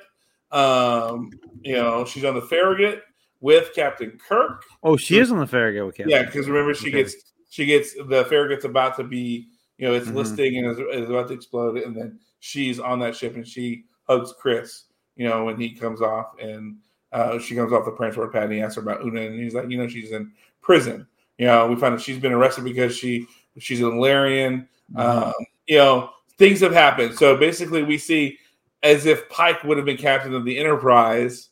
Um, 0.52 1.30
you 1.62 1.74
know, 1.74 2.04
she's 2.04 2.24
on 2.24 2.34
the 2.34 2.42
Farragut 2.42 3.02
with 3.40 3.70
Captain 3.74 4.18
Kirk. 4.28 4.64
Oh, 4.82 4.96
she 4.96 5.18
is 5.18 5.30
on 5.32 5.38
the 5.38 5.46
Farragut 5.46 5.86
with 5.86 5.96
Captain. 5.96 6.10
Yeah, 6.10 6.24
because 6.24 6.48
remember 6.48 6.74
she 6.74 6.88
Okay. 6.88 6.98
gets 7.02 7.14
she 7.48 7.66
gets 7.66 7.94
the 7.94 8.24
Farragut's 8.24 8.64
about 8.64 8.96
to 8.96 9.04
be 9.04 9.48
you 9.78 9.86
know 9.88 9.94
it's 9.94 10.08
Mhm. 10.08 10.14
listing 10.14 10.58
and 10.58 10.66
is, 10.66 10.78
is 10.78 11.08
about 11.10 11.28
to 11.28 11.34
explode, 11.34 11.78
and 11.78 11.96
then 11.96 12.18
she's 12.40 12.78
on 12.78 12.98
that 13.00 13.16
ship 13.16 13.34
and 13.36 13.46
she 13.46 13.84
hugs 14.08 14.32
Chris. 14.38 14.84
You 15.16 15.28
know 15.28 15.44
when 15.44 15.58
he 15.58 15.70
comes 15.74 16.00
off 16.00 16.38
and 16.40 16.76
uh, 17.12 17.38
she 17.38 17.54
comes 17.56 17.72
off 17.72 17.84
the 17.84 17.96
transport 17.96 18.32
pad 18.32 18.44
and 18.44 18.52
he 18.52 18.60
asks 18.60 18.76
her 18.76 18.82
about 18.82 19.04
Una 19.04 19.22
and 19.22 19.38
he's 19.40 19.52
like, 19.54 19.68
you 19.68 19.76
know, 19.76 19.88
she's 19.88 20.12
in 20.12 20.30
prison. 20.62 21.06
You 21.38 21.46
know, 21.46 21.66
we 21.66 21.74
find 21.74 21.92
out 21.94 22.00
she's 22.00 22.18
been 22.20 22.32
arrested 22.32 22.64
because 22.64 22.96
she 22.96 23.26
she's 23.58 23.80
an 23.80 23.86
Illyrian. 23.96 24.68
Um, 24.96 25.32
you 25.66 25.78
know, 25.78 26.10
things 26.38 26.60
have 26.60 26.72
happened. 26.72 27.14
So 27.16 27.36
basically, 27.36 27.82
we 27.82 27.98
see 27.98 28.38
as 28.82 29.06
if 29.06 29.28
Pike 29.28 29.62
would 29.64 29.76
have 29.76 29.86
been 29.86 29.96
captain 29.96 30.34
of 30.34 30.44
the 30.44 30.58
Enterprise 30.58 31.50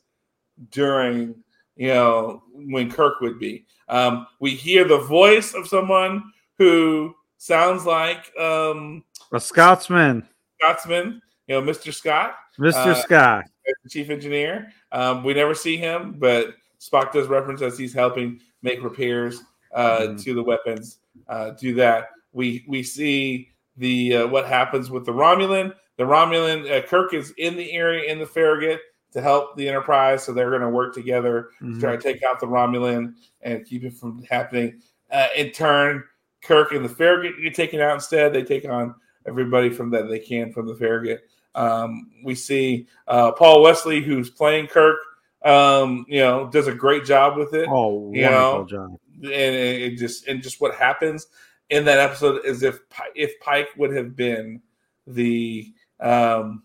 during, 0.71 1.35
you 1.77 1.89
know, 1.89 2.43
when 2.53 2.91
Kirk 2.91 3.21
would 3.21 3.39
be. 3.39 3.67
Um, 3.89 4.27
we 4.41 4.51
hear 4.55 4.85
the 4.85 4.99
voice 4.99 5.55
of 5.55 5.69
someone 5.69 6.25
who 6.59 7.15
sounds 7.39 7.87
like 7.87 8.33
um, 8.39 9.05
A 9.33 9.41
Scotsman, 9.41 10.27
Scotsman, 10.61 11.23
you 11.47 11.55
know, 11.55 11.63
Mr. 11.63 11.93
Scott, 11.95 12.35
Mr. 12.59 12.75
Uh, 12.89 12.95
Scott. 12.95 13.45
chief 13.89 14.11
engineer. 14.11 14.73
Um, 14.93 15.23
we 15.23 15.35
never 15.35 15.55
see 15.55 15.77
him, 15.77 16.17
but 16.19 16.55
Spock 16.81 17.13
does 17.13 17.29
reference 17.29 17.63
as 17.63 17.79
he's 17.79 17.93
helping 17.95 18.41
make 18.63 18.83
repairs 18.83 19.43
uh, 19.75 19.99
Mhm. 20.01 20.25
to 20.25 20.35
the 20.35 20.43
weapons. 20.43 20.99
Uh, 21.29 21.51
do 21.51 21.75
that. 21.75 22.09
We 22.33 22.65
we 22.69 22.83
see 22.83 23.51
the 23.77 24.17
uh, 24.17 24.27
what 24.27 24.47
happens 24.47 24.91
with 24.91 25.05
the 25.07 25.13
Romulan. 25.13 25.75
The 25.99 26.05
Romulan 26.05 26.71
uh, 26.71 26.87
Kirk 26.87 27.13
is 27.13 27.33
in 27.37 27.57
the 27.57 27.73
area 27.73 28.11
in 28.11 28.19
the 28.19 28.27
Farragut 28.27 28.81
to 29.13 29.21
help 29.21 29.57
the 29.57 29.69
Enterprise, 29.69 30.23
so 30.25 30.33
they're 30.33 30.51
going 30.51 30.63
to 30.63 30.69
work 30.71 30.95
together 30.95 31.51
to 31.59 31.65
Mhm. 31.65 31.81
try 31.81 31.97
to 31.97 32.03
take 32.03 32.23
out 32.23 32.41
the 32.41 32.47
Romulan 32.47 33.15
and 33.43 33.67
keep 33.67 33.85
it 33.85 33.95
from 33.95 34.23
happening. 34.31 34.81
Uh, 35.11 35.27
in 35.37 35.51
turn, 35.51 36.05
Kirk 36.43 36.73
and 36.73 36.85
the 36.85 36.89
Farragut 36.89 37.33
get 37.43 37.55
taken 37.55 37.81
out 37.81 37.95
instead. 37.95 38.33
They 38.33 38.45
take 38.45 38.65
on 38.69 38.95
everybody 39.27 39.71
from 39.71 39.91
that 39.91 40.09
they 40.09 40.19
can 40.21 40.53
from 40.53 40.67
the 40.67 40.75
Farragut. 40.75 41.23
Um, 41.55 42.11
we 42.23 42.35
see 42.37 42.87
uh, 43.09 43.33
Paul 43.33 43.63
Wesley, 43.63 44.01
who's 44.01 44.31
playing 44.31 44.69
Kirk, 44.69 44.99
um, 45.45 46.05
you 46.09 46.21
know, 46.21 46.49
does 46.53 46.69
a 46.69 46.75
great 46.75 47.05
job 47.05 47.37
with 47.37 47.55
it, 47.55 47.67
Oh, 47.69 48.13
you 48.13 48.23
wonderful 48.23 48.59
know, 48.61 48.67
job. 48.67 49.01
and 49.25 49.33
it 49.33 49.97
just 49.97 50.29
and 50.29 50.43
just 50.43 50.61
what 50.61 50.75
happens 50.77 51.27
in 51.71 51.85
that 51.87 51.99
episode 51.99 52.45
is 52.45 52.63
if 52.63 52.81
if 53.17 53.41
Pike 53.41 53.69
would 53.77 53.95
have 53.97 54.15
been 54.15 54.61
the 55.07 55.73
um, 56.01 56.63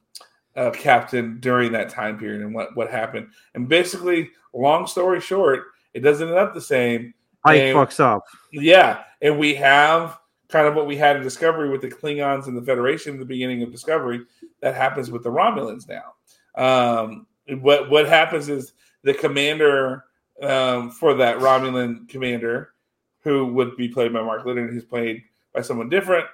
uh, 0.55 0.72
captain 0.72 1.39
during 1.39 1.72
that 1.72 1.89
time 1.89 2.18
period 2.18 2.41
and 2.41 2.53
what 2.53 2.76
what 2.76 2.89
happened, 2.89 3.27
and 3.55 3.68
basically, 3.68 4.30
long 4.53 4.88
story 4.88 5.19
short, 5.19 5.65
it 5.93 6.01
doesn't 6.01 6.30
end 6.30 6.38
up 6.38 6.53
the 6.53 6.61
same. 6.61 7.14
Pike 7.45 7.60
and- 7.60 7.77
fucks 7.77 7.99
up. 7.99 8.23
yeah, 8.51 9.03
and 9.22 9.38
we 9.38 9.53
have 9.55 10.19
kind 10.49 10.68
of 10.68 10.76
what 10.76 10.88
we 10.88 10.95
had 10.95 11.15
in 11.15 11.23
Discovery 11.23 11.69
with 11.69 11.81
the 11.81 11.89
Klingons 11.89 12.47
and 12.47 12.55
the 12.55 12.61
Federation 12.61 13.14
at 13.14 13.19
the 13.19 13.26
beginning 13.26 13.64
of 13.64 13.72
Discovery. 13.72 14.22
That 14.61 14.76
happens 14.76 15.10
with 15.10 15.23
the 15.23 15.31
Romulans 15.31 15.88
now. 15.89 16.14
Um, 16.55 17.26
what 17.60 17.89
what 17.89 18.07
happens 18.07 18.49
is 18.49 18.73
the 19.03 19.14
commander 19.14 20.05
um, 20.41 20.91
for 20.91 21.14
that 21.15 21.38
Romulan 21.38 22.07
commander, 22.07 22.73
who 23.22 23.47
would 23.47 23.76
be 23.77 23.89
played 23.89 24.14
by 24.14 24.22
Mark 24.22 24.45
Lenard, 24.45 24.72
who's 24.72 24.85
played 24.85 25.23
by 25.53 25.61
someone 25.61 25.89
different 25.89 26.26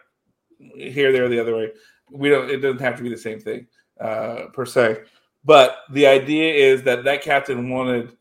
here, 0.75 1.11
there, 1.11 1.29
the 1.29 1.39
other 1.39 1.55
way. 1.55 1.71
We 2.11 2.29
don't. 2.29 2.49
It 2.49 2.57
doesn't 2.57 2.81
have 2.81 2.97
to 2.97 3.03
be 3.03 3.09
the 3.09 3.17
same 3.17 3.39
thing 3.39 3.67
uh, 3.99 4.45
per 4.53 4.65
se, 4.65 5.01
but 5.45 5.77
the 5.91 6.07
idea 6.07 6.53
is 6.53 6.83
that 6.83 7.03
that 7.03 7.21
captain 7.21 7.69
wanted, 7.69 8.15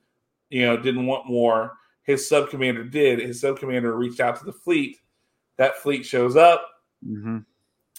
you 0.51 0.67
know, 0.67 0.77
didn't 0.77 1.07
want 1.07 1.27
more 1.27 1.73
his 2.09 2.27
sub 2.27 2.49
commander 2.49 2.85
did. 2.85 3.21
His 3.21 3.41
sub 3.41 3.59
commander 3.59 3.95
reached 3.95 4.19
out 4.19 4.39
to 4.39 4.45
the 4.47 4.53
fleet. 4.53 4.97
That 5.59 5.77
fleet 5.77 6.05
shows 6.07 6.37
up, 6.37 6.67
hmm 7.05 7.39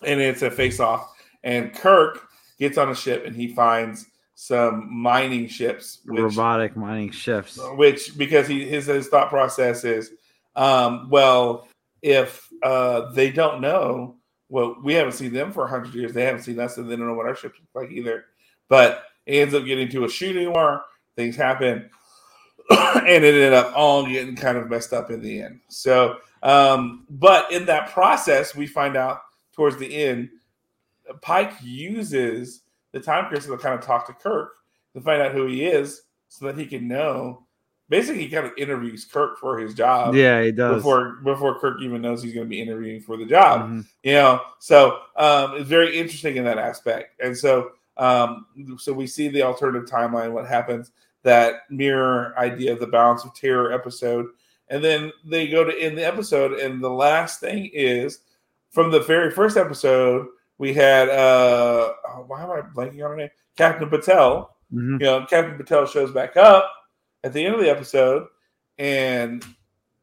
and 0.04 0.22
it's 0.22 0.42
a 0.42 0.50
face 0.50 0.80
off. 0.80 1.14
And 1.44 1.74
Kirk 1.74 2.28
gets 2.58 2.78
on 2.78 2.90
a 2.90 2.96
ship, 2.96 3.26
and 3.26 3.36
he 3.36 3.54
finds 3.54 4.06
some 4.36 4.88
mining 4.92 5.48
ships, 5.48 6.00
which, 6.06 6.22
Robotic 6.22 6.76
mining 6.78 7.12
ships. 7.12 7.60
which 7.76 8.18
because 8.18 8.48
he 8.48 8.66
his, 8.68 8.86
his 8.86 9.08
thought 9.10 9.30
process 9.30 9.84
is, 9.84 10.12
Um, 10.56 11.10
well, 11.10 11.68
if 12.02 12.48
uh, 12.64 13.12
they 13.12 13.30
don't 13.30 13.62
know, 13.62 14.16
well, 14.50 14.76
we 14.84 14.94
haven't 14.94 15.14
seen 15.14 15.32
them 15.32 15.52
for 15.52 15.68
hundred 15.68 15.94
years. 15.94 16.12
They 16.12 16.26
haven't 16.26 16.42
seen 16.42 16.60
us, 16.60 16.78
and 16.78 16.90
they 16.90 16.96
don't 16.96 17.08
know 17.08 17.14
what 17.14 17.28
our 17.28 17.36
ships 17.36 17.60
look 17.60 17.84
like 17.84 17.92
either. 17.92 18.26
But 18.68 19.04
it 19.26 19.38
ends 19.38 19.54
up 19.54 19.66
getting 19.66 19.90
to 19.90 20.06
a 20.06 20.10
shooting 20.10 20.52
war. 20.52 20.84
Things 21.16 21.36
happen, 21.36 21.90
and 22.70 23.08
it 23.08 23.34
ended 23.34 23.54
up 23.54 23.74
all 23.76 24.06
getting 24.06 24.36
kind 24.36 24.58
of 24.58 24.70
messed 24.70 24.92
up 24.92 25.12
in 25.12 25.22
the 25.22 25.42
end. 25.42 25.60
So, 25.70 26.18
um, 26.42 27.06
but 27.10 27.52
in 27.52 27.66
that 27.66 27.92
process, 27.92 28.56
we 28.56 28.66
find 28.66 28.98
out 28.98 29.22
towards 29.54 29.78
the 29.78 29.94
end, 29.94 30.30
Pike 31.22 31.54
uses 31.62 32.62
the 32.92 33.00
time 33.00 33.28
crystal 33.28 33.56
to 33.56 33.62
kind 33.62 33.78
of 33.78 33.86
talk 33.86 34.08
to 34.08 34.14
Kirk 34.14 34.52
to 34.94 35.02
find 35.02 35.22
out 35.22 35.34
who 35.34 35.46
he 35.46 35.66
is, 35.66 36.04
so 36.28 36.46
that 36.46 36.58
he 36.58 36.66
can 36.66 36.88
know. 36.88 37.46
Basically, 37.90 38.22
he 38.22 38.30
kind 38.30 38.46
of 38.46 38.52
interviews 38.56 39.04
Kirk 39.06 39.40
for 39.40 39.58
his 39.58 39.74
job. 39.74 40.14
Yeah, 40.14 40.44
he 40.44 40.52
does. 40.52 40.76
Before 40.76 41.14
before 41.24 41.60
Kirk 41.60 41.82
even 41.82 42.02
knows 42.02 42.22
he's 42.22 42.34
going 42.34 42.46
to 42.46 42.50
be 42.50 42.62
interviewing 42.62 43.02
for 43.02 43.18
the 43.18 43.26
job, 43.26 43.70
Mhm. 43.70 43.86
you 44.04 44.14
know. 44.14 44.42
So 44.60 45.00
um, 45.16 45.56
it's 45.56 45.68
very 45.70 45.98
interesting 45.98 46.38
in 46.38 46.44
that 46.46 46.58
aspect, 46.60 47.20
and 47.22 47.36
so 47.38 47.72
um, 47.98 48.46
so 48.78 48.94
we 48.94 49.08
see 49.08 49.28
the 49.28 49.42
alternative 49.42 49.90
timeline, 49.90 50.32
what 50.32 50.48
happens, 50.48 50.92
that 51.24 51.62
mirror 51.70 52.34
idea 52.38 52.72
of 52.72 52.80
the 52.80 52.88
balance 52.88 53.26
of 53.26 53.34
terror 53.36 53.74
episode, 53.74 54.28
and 54.70 54.84
then 54.84 55.12
they 55.26 55.48
go 55.48 55.64
to 55.64 55.78
end 55.82 55.98
the 55.98 56.06
episode, 56.06 56.60
and 56.60 56.82
the 56.82 56.90
last 56.90 57.40
thing 57.42 57.70
is 57.74 58.20
from 58.70 58.92
the 58.92 59.00
very 59.02 59.32
first 59.32 59.58
episode 59.58 60.28
we 60.60 60.74
had 60.74 61.10
uh 61.10 61.92
oh, 62.08 62.24
why 62.28 62.44
am 62.44 62.52
I 62.52 62.62
blanking 62.62 63.04
on 63.04 63.12
her 63.12 63.16
name? 63.18 63.30
Captain 63.58 63.90
Batel. 63.90 64.50
Mhm. 64.74 65.00
You 65.02 65.06
know, 65.08 65.26
Captain 65.26 65.58
Batel 65.58 65.88
shows 65.92 66.12
back 66.12 66.38
up 66.38 66.72
at 67.24 67.34
the 67.34 67.46
end 67.46 67.56
of 67.56 67.62
the 67.62 67.70
episode, 67.70 68.28
and 68.78 69.44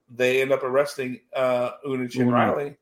they 0.09 0.43
end 0.43 0.53
up 0.53 0.63
arresting 0.63 1.21
uh 1.35 1.73
Una 1.87 2.09
Chin. 2.09 2.31
Riley 2.31 2.77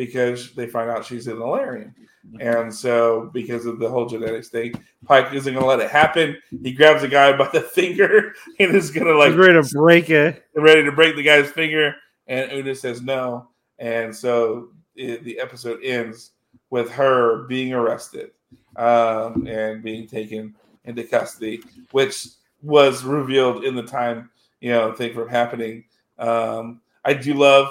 because 0.00 0.54
they 0.54 0.66
find 0.66 0.88
out 0.88 1.04
she's 1.04 1.26
an 1.26 1.38
the 1.38 1.92
And 2.40 2.74
so, 2.74 3.30
because 3.34 3.66
of 3.66 3.78
the 3.78 3.88
whole 3.88 4.06
genetics 4.06 4.48
thing, 4.48 4.72
Pike 5.04 5.32
isn't 5.34 5.52
going 5.52 5.62
to 5.62 5.68
let 5.68 5.80
it 5.80 5.90
happen. 5.90 6.38
He 6.62 6.72
grabs 6.72 7.02
a 7.02 7.08
guy 7.08 7.36
by 7.36 7.50
the 7.52 7.60
finger 7.60 8.32
and 8.58 8.74
is 8.74 8.90
going 8.90 9.06
to 9.06 9.18
like 9.18 9.32
He's 9.32 9.38
ready 9.38 9.60
to 9.60 9.68
break 9.74 10.08
it. 10.08 10.42
ready 10.54 10.84
to 10.84 10.92
break 10.92 11.16
the 11.16 11.22
guy's 11.22 11.50
finger, 11.50 11.94
and 12.26 12.50
Una 12.50 12.74
says 12.74 13.02
no, 13.02 13.48
and 13.78 14.14
so 14.14 14.68
it, 14.96 15.22
the 15.22 15.38
episode 15.38 15.80
ends 15.84 16.30
with 16.70 16.90
her 16.90 17.46
being 17.46 17.74
arrested 17.74 18.30
um, 18.76 19.46
and 19.46 19.82
being 19.82 20.06
taken 20.06 20.54
into 20.84 21.04
custody, 21.04 21.60
which 21.90 22.26
was 22.62 23.04
revealed 23.04 23.64
in 23.64 23.74
the 23.74 23.82
time 23.82 24.30
you 24.60 24.70
know 24.70 24.92
thing 24.92 25.14
from 25.14 25.28
happening. 25.28 25.84
Um, 26.18 26.80
I 27.04 27.14
do 27.14 27.34
love 27.34 27.68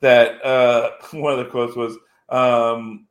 that 0.00 0.44
uh, 0.44 0.92
one 1.12 1.32
of 1.32 1.38
the 1.38 1.50
quotes 1.50 1.76
was 1.76 1.96
um, 2.28 3.06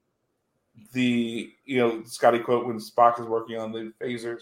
the 0.93 1.51
you 1.65 1.77
know 1.77 2.03
Scotty 2.05 2.39
quote 2.39 2.65
when 2.65 2.79
Spock 2.79 3.19
is 3.19 3.27
working 3.27 3.57
on 3.57 3.71
the 3.71 3.93
phasers. 4.01 4.41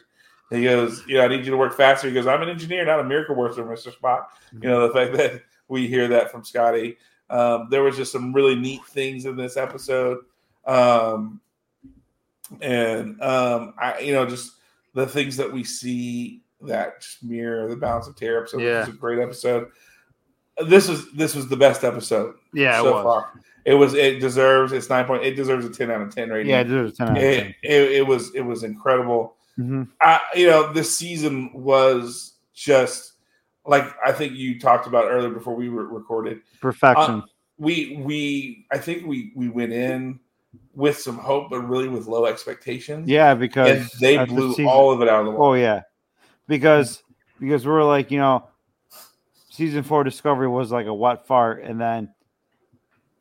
He 0.52 0.64
goes, 0.64 1.04
"Yeah, 1.08 1.24
I 1.24 1.28
need 1.28 1.44
you 1.46 1.52
to 1.52 1.58
work 1.58 1.76
faster." 1.76 2.08
He 2.08 2.14
goes, 2.14 2.28
"I'm 2.28 2.42
an 2.42 2.50
engineer, 2.50 2.86
not 2.86 3.00
a 3.00 3.04
miracle 3.04 3.36
worker, 3.36 3.66
Mister 3.66 3.92
Spock." 3.92 4.26
You 4.54 4.70
know 4.70 4.88
the 4.88 4.94
fact 4.94 5.14
that 5.18 5.42
we 5.68 5.88
hear 5.88 6.08
that 6.10 6.32
from 6.32 6.44
Scotty. 6.44 6.98
Um, 7.30 7.68
there 7.72 7.82
was 7.82 7.98
just 7.98 8.12
some 8.12 8.32
really 8.34 8.54
neat 8.54 8.86
things 8.86 9.26
in 9.26 9.36
this 9.36 9.58
episode, 9.58 10.20
um, 10.68 11.42
and 12.62 13.20
um, 13.20 13.74
I, 13.80 14.00
you 14.00 14.14
know, 14.14 14.28
just 14.28 14.52
the 14.94 15.08
things 15.08 15.36
that 15.38 15.52
we 15.52 15.64
see 15.64 16.44
that 16.68 17.06
mirror 17.24 17.68
the 17.68 17.76
balance 17.76 18.08
of 18.08 18.16
terror 18.16 18.42
episode. 18.42 18.62
Yeah. 18.62 18.80
This 18.80 18.90
is 18.90 18.94
a 18.96 18.98
great 18.98 19.20
episode. 19.20 19.68
This 20.68 20.88
was 20.88 21.12
this 21.14 21.36
was 21.36 21.48
the 21.50 21.58
best 21.58 21.84
episode 21.84 22.36
Yeah, 22.54 22.82
so 22.82 23.04
far. 23.04 23.32
It 23.66 23.74
was. 23.74 23.94
It 23.96 24.20
deserves. 24.20 24.72
It's 24.74 24.90
nine 24.90 25.06
point. 25.06 25.24
It 25.24 25.36
deserves 25.36 25.66
a 25.66 25.70
ten 25.70 25.90
out 25.92 26.02
of 26.02 26.14
ten 26.14 26.30
rating. 26.30 26.52
Yeah, 26.52 26.62
it 26.62 26.66
deserves 26.66 26.94
a 26.94 26.96
10 26.98 27.08
out 27.10 27.18
of 27.18 27.24
It, 27.24 27.40
10. 27.42 27.54
it, 27.64 27.82
it 27.92 28.08
was. 28.08 28.34
It 28.36 28.42
was 28.42 28.64
incredible. 28.64 29.36
Mhm. 29.60 29.88
I, 30.02 30.20
you 30.36 30.48
know, 30.48 30.72
this 30.72 30.96
season 30.98 31.50
was 31.54 32.36
just 32.54 33.14
like 33.66 33.86
I 34.06 34.12
think 34.12 34.34
you 34.34 34.60
talked 34.60 34.86
about 34.88 35.06
earlier 35.10 35.32
before 35.32 35.56
we 35.56 35.70
were 35.70 35.88
recorded. 35.88 36.42
Perfection. 36.62 37.24
We 37.58 37.98
we 38.04 38.66
I 38.72 38.78
think 38.78 39.06
we 39.08 39.32
we 39.36 39.50
went 39.50 39.74
in 39.74 40.20
with 40.76 41.00
some 41.00 41.18
hope, 41.18 41.50
but 41.50 41.62
really 41.62 41.88
with 41.88 42.06
low 42.06 42.26
expectations. 42.28 43.10
yeah, 43.10 43.34
because 43.34 43.70
and 43.70 43.90
they 44.00 44.18
the 44.18 44.26
blew 44.26 44.52
season- 44.52 44.68
all 44.68 44.92
of 44.92 45.02
it 45.02 45.10
out 45.10 45.22
of 45.22 45.26
the 45.26 45.32
water. 45.32 45.44
Oh 45.44 45.54
yeah, 45.60 45.82
because 46.48 47.04
because 47.40 47.66
we're 47.66 47.84
like 47.84 48.12
you 48.12 48.20
know, 48.20 48.48
season 49.50 49.84
four 49.84 50.04
Discovery 50.04 50.48
was 50.48 50.72
like 50.72 50.88
a 50.88 50.94
wet 50.94 51.26
fart, 51.28 51.64
and 51.64 51.80
then 51.80 52.14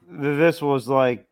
this 0.09 0.60
was 0.60 0.88
like 0.88 1.26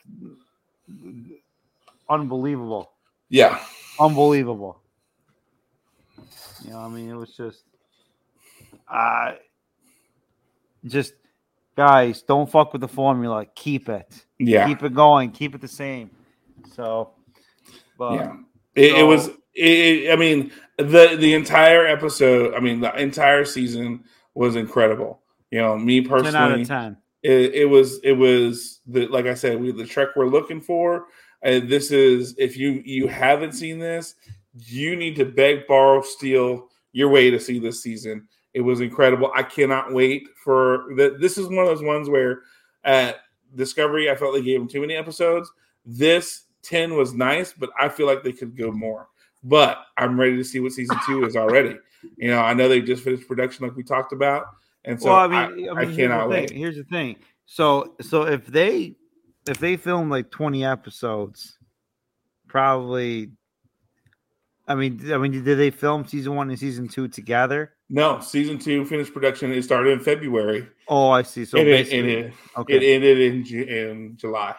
unbelievable, 2.08 2.92
Yeah, 3.28 3.58
unbelievable. 3.98 4.80
You 6.64 6.70
know, 6.70 6.78
I 6.78 6.88
mean, 6.88 7.10
it 7.10 7.16
was 7.16 7.34
just, 7.36 7.64
uh 8.88 9.32
just 10.84 11.14
guys, 11.76 12.22
don't 12.22 12.50
fuck 12.50 12.72
with 12.72 12.80
the 12.80 12.88
formula. 12.88 13.46
Keep 13.54 13.88
it, 13.88 14.24
yeah, 14.38 14.66
keep 14.66 14.82
it 14.82 14.94
going, 14.94 15.30
keep 15.30 15.54
it 15.54 15.60
the 15.60 15.68
same. 15.68 16.10
So, 16.74 17.10
but 17.98 18.14
yeah. 18.14 18.36
It, 18.74 18.98
it 18.98 19.02
was. 19.02 19.30
It, 19.54 20.12
I 20.12 20.16
mean, 20.16 20.50
the 20.78 21.16
the 21.18 21.34
entire 21.34 21.86
episode. 21.86 22.54
I 22.54 22.60
mean, 22.60 22.80
the 22.80 22.94
entire 22.96 23.44
season 23.44 24.04
was 24.34 24.56
incredible. 24.56 25.20
You 25.50 25.60
know, 25.60 25.76
me 25.76 26.00
personally, 26.00 26.32
ten 26.32 26.42
out 26.42 26.60
of 26.60 26.66
ten. 26.66 26.96
it, 27.22 27.54
it 27.54 27.64
was 27.66 28.00
it 28.02 28.12
was 28.12 28.80
the 28.86 29.06
like 29.08 29.26
I 29.26 29.34
said, 29.34 29.60
we 29.60 29.72
the 29.72 29.86
trek 29.86 30.08
we're 30.16 30.26
looking 30.26 30.60
for. 30.60 31.06
And 31.42 31.68
this 31.68 31.90
is 31.90 32.34
if 32.38 32.56
you 32.56 32.82
you 32.84 33.08
haven't 33.08 33.52
seen 33.52 33.78
this, 33.78 34.14
you 34.54 34.96
need 34.96 35.16
to 35.16 35.24
beg, 35.24 35.66
borrow, 35.66 36.00
steal 36.02 36.68
your 36.92 37.08
way 37.08 37.30
to 37.30 37.40
see 37.40 37.58
this 37.58 37.82
season. 37.82 38.28
It 38.54 38.60
was 38.60 38.80
incredible. 38.80 39.32
I 39.34 39.42
cannot 39.42 39.92
wait 39.92 40.28
for 40.42 40.84
that. 40.96 41.20
This 41.20 41.38
is 41.38 41.48
one 41.48 41.58
of 41.58 41.66
those 41.66 41.82
ones 41.82 42.08
where 42.08 42.42
at 42.84 43.16
Discovery, 43.54 44.10
I 44.10 44.16
felt 44.16 44.34
they 44.34 44.42
gave 44.42 44.60
them 44.60 44.68
too 44.68 44.80
many 44.80 44.94
episodes. 44.94 45.50
This 45.84 46.44
10 46.62 46.94
was 46.94 47.12
nice, 47.12 47.52
but 47.52 47.70
I 47.78 47.88
feel 47.88 48.06
like 48.06 48.22
they 48.22 48.32
could 48.32 48.56
go 48.56 48.70
more. 48.70 49.08
But 49.44 49.78
I'm 49.96 50.18
ready 50.18 50.36
to 50.36 50.44
see 50.44 50.60
what 50.60 50.72
season 50.72 50.96
two 51.06 51.24
is 51.24 51.36
already. 51.36 51.76
You 52.16 52.28
know, 52.28 52.40
I 52.40 52.54
know 52.54 52.68
they 52.68 52.80
just 52.80 53.02
finished 53.02 53.26
production 53.26 53.66
like 53.66 53.76
we 53.76 53.82
talked 53.82 54.12
about. 54.12 54.46
And 54.84 55.00
so 55.00 55.10
well, 55.10 55.18
I, 55.18 55.24
I 55.24 55.48
mean, 55.50 55.68
I, 55.68 55.72
I, 55.72 55.74
mean, 55.74 55.84
here's 55.84 55.96
cannot 55.96 56.28
wait. 56.28 56.50
Here's 56.50 56.76
the 56.76 56.84
thing. 56.84 57.16
So, 57.46 57.94
so 58.00 58.22
if 58.22 58.46
they 58.46 58.96
if 59.48 59.58
they 59.58 59.76
film 59.76 60.10
like 60.10 60.30
20 60.30 60.64
episodes, 60.64 61.58
probably. 62.48 63.30
I 64.68 64.76
mean, 64.76 65.12
I 65.12 65.18
mean, 65.18 65.32
did 65.32 65.58
they 65.58 65.70
film 65.70 66.06
season 66.06 66.36
one 66.36 66.48
and 66.48 66.58
season 66.58 66.86
two 66.86 67.08
together? 67.08 67.72
No, 67.90 68.20
season 68.20 68.58
two 68.58 68.84
finished 68.84 69.12
production. 69.12 69.52
It 69.52 69.64
started 69.64 69.90
in 69.90 70.00
February. 70.00 70.68
Oh, 70.86 71.10
I 71.10 71.22
see. 71.22 71.44
So 71.44 71.58
and 71.58 71.68
it, 71.68 71.92
and 71.92 72.08
it, 72.08 72.32
okay. 72.56 72.76
it 72.76 72.82
ended 72.82 73.18
in 73.18 73.68
in 73.68 74.16
July. 74.16 74.54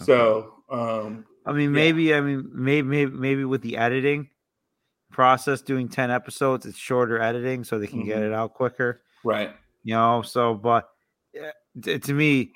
So 0.00 0.54
um, 0.68 1.24
I 1.46 1.52
mean, 1.52 1.70
yeah. 1.70 1.74
maybe, 1.80 2.14
I 2.14 2.20
mean, 2.20 2.50
maybe, 2.52 2.86
maybe, 2.88 3.10
maybe 3.12 3.44
with 3.44 3.62
the 3.62 3.76
editing 3.76 4.28
process, 5.12 5.62
doing 5.62 5.88
10 5.88 6.10
episodes, 6.10 6.66
it's 6.66 6.76
shorter 6.76 7.20
editing, 7.22 7.62
so 7.64 7.78
they 7.78 7.86
can 7.86 8.04
get 8.04 8.18
Mhm. 8.18 8.26
it 8.26 8.32
out 8.32 8.52
quicker. 8.54 9.02
right, 9.24 9.54
you 9.82 9.94
know 9.94 10.22
so 10.22 10.54
but 10.54 10.88
uh, 11.40 11.98
to 11.98 12.12
me 12.12 12.52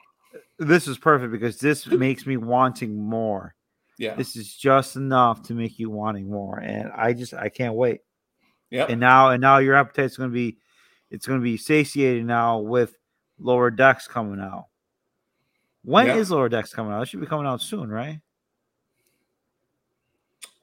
this 0.58 0.86
is 0.88 0.98
perfect 0.98 1.30
because 1.32 1.58
this 1.58 1.86
makes 1.86 2.26
me 2.26 2.36
wanting 2.36 2.96
more 2.96 3.54
yeah, 3.98 4.14
this 4.14 4.34
is 4.36 4.54
just 4.56 4.96
enough 4.96 5.42
to 5.44 5.54
make 5.54 5.78
you 5.78 5.90
wanting 5.90 6.28
more 6.30 6.58
and 6.60 6.90
i 6.94 7.12
just 7.12 7.32
i 7.34 7.48
can't 7.48 7.74
wait 7.74 8.00
yeah, 8.70 8.86
and 8.88 8.98
now 9.00 9.30
and 9.30 9.40
now 9.40 9.58
your 9.58 9.74
appetite's 9.76 10.16
going 10.16 10.30
to 10.30 10.34
be 10.34 10.58
it's 11.10 11.26
going 11.26 11.38
to 11.40 11.44
be 11.44 11.56
satiated 11.56 12.24
now 12.24 12.58
with 12.58 12.94
lower 13.38 13.70
decks 13.70 14.06
coming 14.08 14.40
out 14.40 14.66
When 15.82 16.08
is 16.08 16.30
Yeah. 16.30 16.36
lower 16.36 16.48
decks 16.48 16.72
coming 16.74 16.92
out 16.92 17.02
it 17.02 17.06
should 17.06 17.20
be 17.20 17.26
coming 17.26 17.46
out 17.46 17.60
soon 17.62 17.90
right 17.90 18.20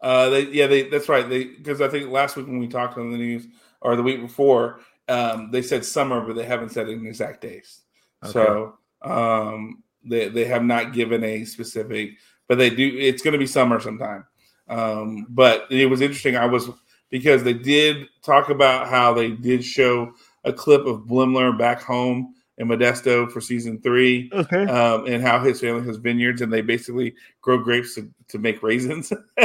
Uh, 0.02 0.30
they, 0.30 0.48
yeah, 0.48 0.68
they. 0.68 0.84
That's 0.84 1.10
right. 1.10 1.28
They 1.28 1.46
because 1.46 1.82
I 1.82 1.88
think 1.88 2.10
last 2.10 2.36
week 2.36 2.48
when 2.48 2.60
we 2.60 2.68
talked 2.68 2.98
on 2.98 3.12
the 3.12 3.18
news 3.18 3.48
or 3.82 3.96
the 3.96 4.04
week 4.04 4.22
before, 4.22 4.80
um, 5.08 5.50
they 5.52 5.62
said 5.62 5.84
summer, 5.86 6.22
but 6.22 6.36
they 6.36 6.46
haven't 6.46 6.70
said 6.70 6.88
an 6.88 7.06
exact 7.06 7.42
days. 7.42 7.82
So 8.24 8.78
um, 9.02 9.84
they 10.04 10.30
they 10.30 10.46
have 10.46 10.64
not 10.64 10.94
given 10.94 11.24
a 11.24 11.46
specific, 11.46 12.12
but 12.48 12.58
they 12.58 12.70
do. 12.70 12.96
It's 12.98 13.22
going 13.22 13.34
to 13.34 13.40
be 13.40 13.48
summer 13.48 13.80
sometime. 13.80 14.26
Um, 14.70 15.26
but 15.30 15.66
it 15.72 15.88
was 15.88 16.02
interesting. 16.02 16.36
I 16.36 16.46
was 16.46 16.70
because 17.10 17.44
they 17.44 17.54
did 17.54 18.08
talk 18.24 18.50
about 18.50 18.88
how 18.88 19.14
they 19.14 19.32
did 19.32 19.64
show 19.64 20.14
a 20.44 20.54
clip 20.54 20.86
of 20.86 21.02
Boimler 21.02 21.58
back 21.58 21.82
home 21.82 22.36
in 22.58 22.68
Modesto 22.68 23.32
for 23.32 23.40
season 23.40 23.80
three 23.82 24.30
okay 24.34 24.64
um, 24.66 25.06
and 25.06 25.22
how 25.22 25.40
his 25.40 25.62
family 25.62 25.86
has 25.86 25.98
vineyards 25.98 26.42
and 26.42 26.52
they 26.52 26.62
basically 26.62 27.14
grow 27.42 27.58
grapes 27.58 27.96
to, 27.96 28.10
to 28.30 28.40
make 28.40 28.64
raisins. 28.64 29.12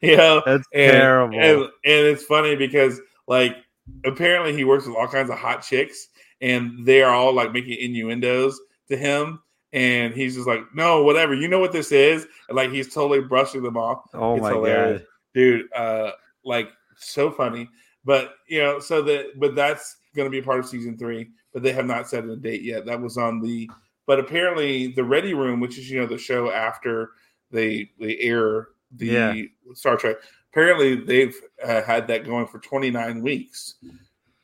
you 0.00 0.16
know, 0.16 0.42
that's 0.46 0.66
and, 0.72 0.92
terrible 0.92 1.40
And, 1.40 1.60
and 1.62 1.70
it's 1.84 2.22
funny 2.24 2.54
because 2.56 3.00
like 3.26 3.56
apparently 4.04 4.54
he 4.54 4.64
works 4.64 4.86
with 4.86 4.96
all 4.96 5.08
kinds 5.08 5.30
of 5.30 5.38
hot 5.38 5.62
chicks 5.62 6.08
and 6.40 6.86
they 6.86 7.02
are 7.02 7.14
all 7.14 7.32
like 7.34 7.52
making 7.52 7.78
innuendos 7.80 8.60
to 8.88 8.96
him. 8.96 9.40
And 9.72 10.12
he's 10.12 10.34
just 10.34 10.46
like, 10.46 10.60
no, 10.74 11.02
whatever. 11.02 11.34
You 11.34 11.48
know 11.48 11.58
what 11.58 11.72
this 11.72 11.92
is? 11.92 12.26
And 12.48 12.56
like 12.56 12.70
he's 12.70 12.92
totally 12.92 13.20
brushing 13.20 13.62
them 13.62 13.76
off. 13.76 14.04
Oh 14.12 14.34
It's 14.34 14.42
my 14.42 14.50
hilarious. 14.52 15.00
god. 15.00 15.08
dude. 15.34 15.72
Uh, 15.72 16.10
like 16.44 16.68
so 16.96 17.30
funny. 17.30 17.68
But 18.04 18.34
you 18.48 18.60
know, 18.60 18.80
so 18.80 19.02
that 19.02 19.38
but 19.38 19.54
that's 19.54 19.96
going 20.14 20.26
to 20.26 20.30
be 20.30 20.38
a 20.38 20.42
part 20.42 20.60
of 20.60 20.66
season 20.66 20.96
three. 20.96 21.30
But 21.52 21.62
they 21.62 21.72
have 21.72 21.86
not 21.86 22.08
set 22.08 22.24
a 22.24 22.36
date 22.36 22.62
yet. 22.62 22.86
That 22.86 23.00
was 23.00 23.16
on 23.18 23.40
the. 23.40 23.70
But 24.06 24.18
apparently, 24.18 24.88
the 24.88 25.04
Ready 25.04 25.34
Room, 25.34 25.60
which 25.60 25.78
is 25.78 25.90
you 25.90 26.00
know 26.00 26.06
the 26.06 26.18
show 26.18 26.50
after 26.50 27.10
they 27.50 27.90
they 28.00 28.16
air 28.18 28.68
the 28.92 29.06
Yeah. 29.06 29.34
Star 29.74 29.96
Trek. 29.96 30.16
Apparently, 30.52 30.96
they've 30.96 31.34
uh, 31.64 31.82
had 31.82 32.06
that 32.08 32.26
going 32.26 32.46
for 32.46 32.58
29 32.58 33.22
weeks 33.22 33.76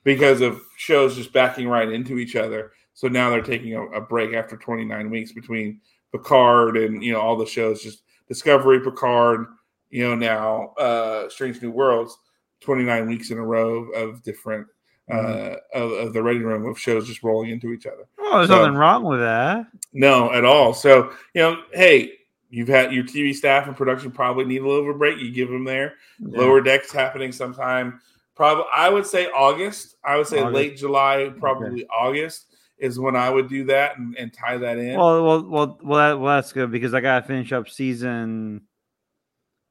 because 0.05 0.41
of 0.41 0.63
shows 0.79 1.17
just 1.17 1.33
backing 1.35 1.69
right 1.69 1.91
into 1.91 2.19
each 2.19 2.35
other. 2.35 2.73
So 2.95 3.09
now 3.09 3.29
they're 3.31 3.43
taking 3.43 3.75
a, 3.75 3.83
a 3.89 4.01
break 4.01 4.33
after 4.35 4.57
29 4.57 5.11
weeks 5.11 5.33
between 5.33 5.81
Picard 6.13 6.77
and 6.79 7.03
you 7.03 7.13
know 7.13 7.21
all 7.21 7.37
the 7.37 7.47
shows, 7.47 7.83
just 7.83 8.03
Discovery, 8.27 8.81
Picard, 8.81 9.47
you 9.91 10.03
know 10.03 10.15
now 10.15 10.69
uh 10.79 11.29
Strange 11.29 11.61
New 11.61 11.71
Worlds, 11.71 12.17
29 12.61 13.07
weeks 13.07 13.31
in 13.31 13.39
a 13.39 13.45
row 13.45 13.85
of 13.91 14.23
different 14.23 14.67
uh 15.11 15.57
of, 15.75 15.91
of 15.93 16.13
the 16.13 16.23
ready 16.23 16.41
room 16.41 16.67
of 16.67 16.79
shows 16.79 17.07
just 17.07 17.23
rolling 17.23 17.51
into 17.51 17.73
each 17.73 17.87
other. 17.87 18.07
Oh, 18.19 18.39
there's 18.39 18.49
So- 18.49 18.59
nothing 18.59 18.75
wrong 18.75 19.05
with 19.05 19.21
that. 19.21 19.67
No, 19.93 20.33
at 20.33 20.45
all. 20.45 20.75
So 20.75 21.13
you 21.35 21.43
know, 21.43 21.63
hey, 21.73 22.13
you've 22.51 22.69
had 22.69 22.93
your 22.93 23.05
TV 23.05 23.35
staff 23.35 23.67
and 23.67 23.77
production 23.77 24.11
probably 24.11 24.45
need 24.45 24.63
a 24.63 24.67
little 24.67 24.83
bit 24.83 24.91
of 24.91 24.97
a 24.97 24.99
break. 24.99 25.19
You 25.19 25.31
give 25.33 25.49
them 25.49 25.65
there. 25.65 25.95
Yeah. 26.19 26.39
Lower 26.41 26.61
decks 26.61 26.93
happening 26.93 27.33
sometime. 27.33 28.01
Probably, 28.37 28.65
I 28.75 28.89
would 28.89 29.07
say 29.07 29.27
August. 29.27 29.97
I 30.05 30.17
would 30.17 30.27
say 30.29 30.41
August. 30.41 30.55
late 30.55 30.77
July, 30.77 31.33
probably 31.39 31.87
August 31.89 32.47
is 32.79 32.97
when 32.97 33.17
I 33.17 33.29
would 33.29 33.49
do 33.49 33.65
that 33.65 33.99
and, 33.99 34.17
and 34.17 34.33
tie 34.33 34.57
that 34.59 34.79
in. 34.79 34.97
Well, 34.97 35.25
well, 35.25 35.43
well, 35.49 35.79
well, 35.83 35.99
that, 35.99 36.21
well, 36.21 36.37
that's 36.37 36.53
good 36.53 36.71
because 36.71 36.95
I 36.95 37.01
gotta 37.01 37.27
finish 37.27 37.51
up 37.53 37.69
season 37.69 38.63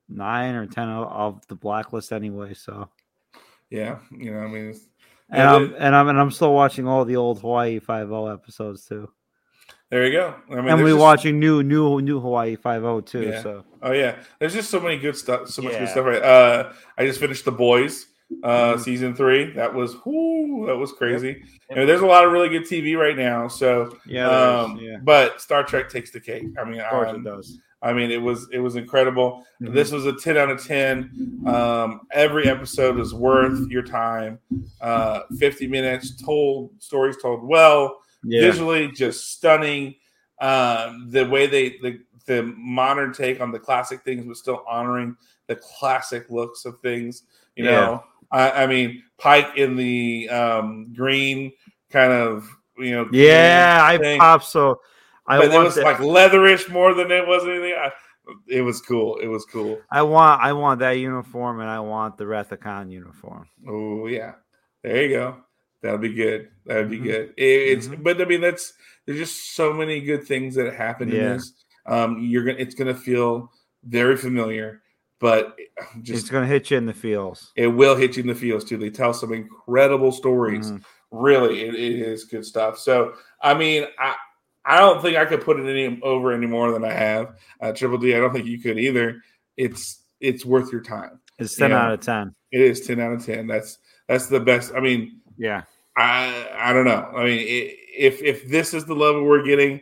nine 0.10 0.56
or 0.56 0.66
ten 0.66 0.90
of, 0.90 1.08
of 1.12 1.48
the 1.48 1.56
blacklist 1.56 2.12
anyway. 2.12 2.54
So, 2.54 2.90
yeah, 3.70 4.00
you 4.12 4.32
know, 4.34 4.40
I 4.40 4.48
mean, 4.48 4.80
and 5.30 5.38
Yeah, 5.40 5.56
I'm 5.56 5.76
and 5.78 5.96
I'm 5.96 6.08
and 6.10 6.20
I'm 6.20 6.32
still 6.32 6.54
watching 6.54 6.88
all 6.88 7.06
the 7.06 7.16
old 7.16 7.40
Hawaii 7.42 7.80
Five 7.80 8.12
O 8.12 8.28
episodes 8.28 8.86
too, 8.86 9.10
there 9.90 10.06
you 10.06 10.14
go. 10.14 10.36
I 10.52 10.56
mean, 10.56 10.68
and 10.70 10.82
we're 10.84 10.90
just- 10.90 11.00
watching 11.00 11.40
new 11.40 11.64
new 11.64 12.02
new 12.02 12.20
Hawaii 12.20 12.56
Five 12.56 12.84
O 12.84 13.02
too. 13.02 13.22
Yeah. 13.24 13.42
So, 13.44 13.64
Oh 13.82 13.92
yeah, 13.92 14.16
there's 14.40 14.54
just 14.54 14.70
so 14.70 14.80
many 14.80 14.98
good 14.98 15.16
stuff. 15.16 15.50
So 15.50 15.62
much 15.62 15.74
good 15.78 15.90
stuff. 15.90 16.06
Right. 16.06 16.22
Uh, 16.22 16.72
I 16.98 17.06
just 17.06 17.20
finished 17.20 17.46
the 17.46 17.52
boys. 17.52 18.08
Uh, 18.44 18.74
Mhm. 18.74 18.80
season 18.82 19.16
three. 19.16 19.54
That 19.54 19.74
was 19.74 19.96
whoo, 20.06 20.66
that 20.68 20.76
was 20.76 20.92
crazy. 20.92 21.42
You 21.70 21.76
know, 21.78 21.86
there's 21.86 22.02
a 22.02 22.06
lot 22.06 22.26
of 22.26 22.34
really 22.34 22.50
good 22.50 22.64
TV 22.64 22.98
right 22.98 23.16
now. 23.16 23.48
So 23.48 23.96
yeah, 24.06 24.28
um, 24.30 24.78
yeah, 24.82 24.98
but 25.02 25.40
Star 25.40 25.64
Trek 25.64 25.88
takes 25.90 26.12
the 26.12 26.20
cake. 26.20 26.44
I 26.60 26.66
mean, 26.66 26.82
of 26.82 26.90
course 26.90 27.10
um, 27.12 27.16
it 27.18 27.24
does. 27.24 27.58
I 27.82 27.94
mean, 27.94 28.10
it 28.12 28.22
was 28.22 28.48
it 28.52 28.60
was 28.60 28.76
incredible. 28.76 29.46
Mhm. 29.62 29.74
This 29.74 29.92
was 29.92 30.06
a 30.06 30.14
ten 30.14 30.38
out 30.38 30.50
of 30.50 30.66
ten. 30.66 31.42
Um, 31.46 32.02
every 32.12 32.48
episode 32.48 33.00
is 33.00 33.14
worth 33.14 33.70
your 33.70 33.84
time. 33.84 34.40
Uh, 34.82 35.22
Fifty 35.38 35.68
minutes 35.68 36.20
told 36.22 36.72
stories 36.80 37.18
told 37.22 37.44
well, 37.48 38.00
Yeah, 38.24 38.42
visually 38.42 38.92
just 38.92 39.32
stunning. 39.32 39.96
Um, 40.42 41.08
the 41.10 41.26
way 41.28 41.48
they 41.48 41.78
the 41.82 42.00
the 42.26 42.44
modern 42.58 43.14
take 43.14 43.40
on 43.42 43.52
the 43.52 43.60
classic 43.60 44.02
things, 44.04 44.26
but 44.26 44.36
still 44.38 44.64
honoring 44.68 45.16
the 45.48 45.56
classic 45.56 46.30
looks 46.30 46.66
of 46.66 46.80
things. 46.82 47.24
You 47.56 47.66
Yeah. 47.66 47.72
know, 47.72 48.04
I, 48.32 48.64
I 48.64 48.68
mean, 48.68 49.04
Pike 49.18 49.56
in 49.56 49.76
the 49.76 50.28
um, 50.30 50.94
green 50.94 51.54
kind 51.90 52.12
of 52.12 52.48
you 52.78 52.92
know. 52.92 53.08
yeah, 53.12 53.80
I 53.84 54.18
pop 54.20 54.44
so. 54.44 54.82
I 55.28 55.38
but 55.38 55.54
it 55.54 55.58
was 55.64 55.76
that- 55.76 55.84
like 55.84 55.98
leatherish 55.98 56.70
more 56.72 56.94
than 56.94 57.12
it 57.12 57.28
was 57.28 57.44
anything. 57.44 57.74
I, 57.78 57.92
it 58.48 58.62
was 58.62 58.82
cool. 58.82 59.18
It 59.18 59.28
was 59.28 59.46
cool. 59.46 59.80
I 59.92 60.02
want 60.02 60.42
I 60.42 60.54
want 60.54 60.80
that 60.82 60.92
uniform 60.94 61.60
and 61.62 61.70
I 61.70 61.80
want 61.80 62.18
the 62.18 62.26
Rathacon 62.26 62.92
uniform. 62.92 63.48
Oh 63.68 64.08
yeah, 64.08 64.34
there 64.84 65.04
you 65.04 65.10
go. 65.10 65.38
That'll 65.82 65.98
be 66.00 66.14
good. 66.14 66.50
That'd 66.66 66.90
be 66.90 67.00
Mhm. 67.00 67.04
good. 67.04 67.34
It, 67.38 67.44
it's 67.78 67.88
Mhm. 67.88 68.04
but 68.04 68.22
I 68.22 68.26
mean 68.26 68.42
that's 68.42 68.74
there's 69.06 69.20
just 69.20 69.56
so 69.56 69.72
many 69.74 70.02
good 70.02 70.26
things 70.26 70.56
that 70.56 70.74
happen 70.74 71.10
in 71.10 71.16
this. 71.36 71.54
Um, 71.86 72.20
you're 72.20 72.44
gonna 72.44 72.58
it's 72.58 72.76
gonna 72.76 72.94
feel 72.96 73.50
very 73.86 74.18
familiar, 74.18 74.82
but 75.22 75.56
just 76.02 76.22
it's 76.24 76.30
gonna 76.30 76.48
hit 76.48 76.70
you 76.72 76.78
in 76.78 76.86
the 76.86 76.94
feels. 76.94 77.54
it 77.56 77.68
will 77.68 77.96
hit 77.96 78.18
you 78.18 78.22
in 78.24 78.28
the 78.28 78.36
feels 78.36 78.66
too. 78.66 78.76
They 78.78 78.90
tell 78.90 79.14
some 79.14 79.32
incredible 79.34 80.12
stories. 80.12 80.72
Mhm. 80.72 80.84
Really, 81.12 81.62
it, 81.62 81.74
it 81.76 82.00
is 82.00 82.26
good 82.26 82.46
stuff. 82.46 82.78
So 82.78 83.14
I 83.42 83.54
mean, 83.54 83.86
I 83.98 84.16
I 84.68 84.80
don't 84.80 85.02
think 85.02 85.16
I 85.18 85.26
could 85.26 85.42
put 85.42 85.60
it 85.60 85.70
any 85.70 86.00
over 86.02 86.32
any 86.34 86.46
more 86.48 86.72
than 86.72 86.84
I 86.84 86.92
have. 86.94 87.36
Uh, 87.62 87.72
Triple 87.72 87.98
D, 87.98 88.14
I 88.16 88.20
don't 88.20 88.34
think 88.34 88.46
you 88.46 88.60
could 88.60 88.78
either. 88.78 89.22
It's 89.56 90.02
it's 90.20 90.46
worth 90.46 90.72
your 90.72 90.82
time. 90.82 91.20
It's 91.40 91.56
ten 91.56 91.72
Yeah. 91.72 91.86
out 91.86 91.94
of 91.94 92.00
ten. 92.02 92.36
It 92.52 92.62
is 92.62 92.82
ten 92.82 93.00
out 93.00 93.14
of 93.14 93.26
ten. 93.26 93.48
That's 93.48 93.78
that's 94.08 94.28
the 94.28 94.40
best. 94.40 94.74
I 94.76 94.80
mean, 94.80 95.22
Yeah. 95.38 95.64
I 95.96 96.50
I 96.58 96.74
don't 96.74 96.86
know. 96.86 97.10
I 97.16 97.24
mean, 97.26 97.40
i 97.40 97.76
if 97.98 98.22
if 98.22 98.48
this 98.50 98.74
is 98.74 98.86
the 98.86 98.94
level 98.94 99.24
we're 99.24 99.44
getting, 99.44 99.82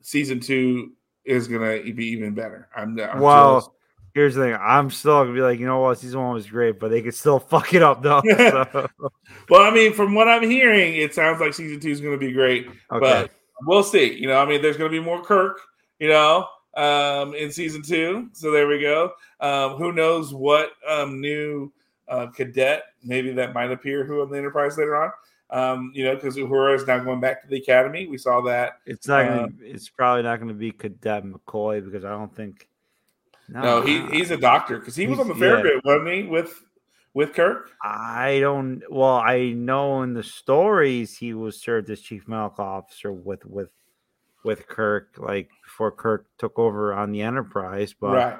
season 0.00 0.40
two 0.40 0.92
is 1.24 1.48
gonna 1.48 1.82
be 1.92 2.06
even 2.06 2.34
better. 2.34 2.68
I'm, 2.76 2.98
I'm 3.00 3.20
Well, 3.20 3.60
just- 3.60 3.70
Here's 4.14 4.34
the 4.34 4.42
thing. 4.42 4.54
I'm 4.60 4.90
still 4.90 5.22
gonna 5.22 5.32
be 5.32 5.40
like, 5.40 5.58
you 5.58 5.64
know 5.66 5.80
what, 5.80 5.98
season 5.98 6.20
one 6.20 6.34
was 6.34 6.46
great, 6.46 6.78
but 6.78 6.90
they 6.90 7.00
could 7.00 7.14
still 7.14 7.38
fuck 7.52 7.72
it 7.74 7.82
up 7.82 8.02
though. 8.02 8.20
So, 8.36 8.88
well, 9.48 9.62
I 9.62 9.70
mean, 9.74 9.92
from 9.94 10.14
what 10.14 10.28
I'm 10.28 10.42
hearing, 10.48 10.96
it 10.96 11.14
sounds 11.14 11.40
like 11.40 11.54
season 11.54 11.80
two 11.80 11.90
is 11.90 12.00
gonna 12.00 12.18
be 12.18 12.32
great. 12.32 12.66
okay. 12.66 12.76
But 13.00 13.30
we'll 13.62 13.82
see. 13.82 14.14
You 14.14 14.26
know, 14.26 14.38
I 14.38 14.46
mean, 14.46 14.62
there's 14.62 14.76
going 14.76 14.90
to 14.90 14.96
be 14.98 15.04
more 15.04 15.22
Kirk. 15.22 15.60
You 15.98 16.08
know, 16.08 16.46
um, 16.76 17.34
in 17.34 17.52
season 17.52 17.82
two. 17.82 18.28
So 18.32 18.50
there 18.50 18.66
we 18.66 18.80
go. 18.80 19.12
Um, 19.40 19.76
who 19.76 19.92
knows 19.92 20.34
what 20.34 20.72
um, 20.88 21.20
new 21.20 21.72
uh, 22.08 22.26
cadet 22.26 22.84
maybe 23.04 23.32
that 23.32 23.54
might 23.54 23.70
appear 23.70 24.04
who 24.04 24.22
on 24.22 24.30
the 24.30 24.36
Enterprise 24.38 24.76
later 24.78 24.96
on. 24.96 25.10
Um, 25.50 25.92
you 25.94 26.04
know, 26.04 26.14
because 26.14 26.36
Uhura 26.36 26.74
is 26.74 26.86
now 26.86 26.98
going 26.98 27.20
back 27.20 27.42
to 27.42 27.48
the 27.48 27.56
Academy. 27.58 28.06
We 28.06 28.16
saw 28.16 28.40
that. 28.42 28.78
it's 28.86 29.06
not 29.06 29.26
gonna 29.28 29.42
uh, 29.42 29.48
it's 29.60 29.88
probably 29.88 30.22
not 30.22 30.40
gonna 30.40 30.54
be 30.54 30.72
Cadet 30.72 31.24
McCoy 31.24 31.84
because 31.84 32.04
I 32.04 32.10
don't 32.10 32.34
think 32.34 32.68
No, 33.48 33.82
he, 33.82 34.00
he's 34.06 34.30
a 34.30 34.36
doctor 34.36 34.78
because 34.78 34.96
he 34.96 35.06
was 35.06 35.18
on 35.18 35.28
the 35.28 35.34
He's- 35.34 35.62
yeah. 35.64 35.80
Wasn't 35.84 36.08
he? 36.08 36.22
With 36.22 36.64
with 37.14 37.32
Kirk. 37.34 37.70
I 37.82 38.38
don't 38.40 38.82
well, 38.90 39.16
I 39.16 39.50
know 39.50 40.02
in 40.02 40.14
the 40.14 40.22
stories 40.22 41.16
he 41.16 41.34
was 41.34 41.60
served 41.60 41.90
as 41.90 42.00
chief 42.00 42.26
medical 42.28 42.64
officer 42.64 43.12
with 43.12 43.44
with 43.46 43.70
with 44.44 44.66
Kirk, 44.66 45.14
like 45.18 45.50
before 45.64 45.92
Kirk 45.92 46.26
took 46.38 46.58
over 46.58 46.92
on 46.94 47.12
the 47.12 47.22
Enterprise, 47.22 47.94
but 47.98 48.08
right. 48.12 48.38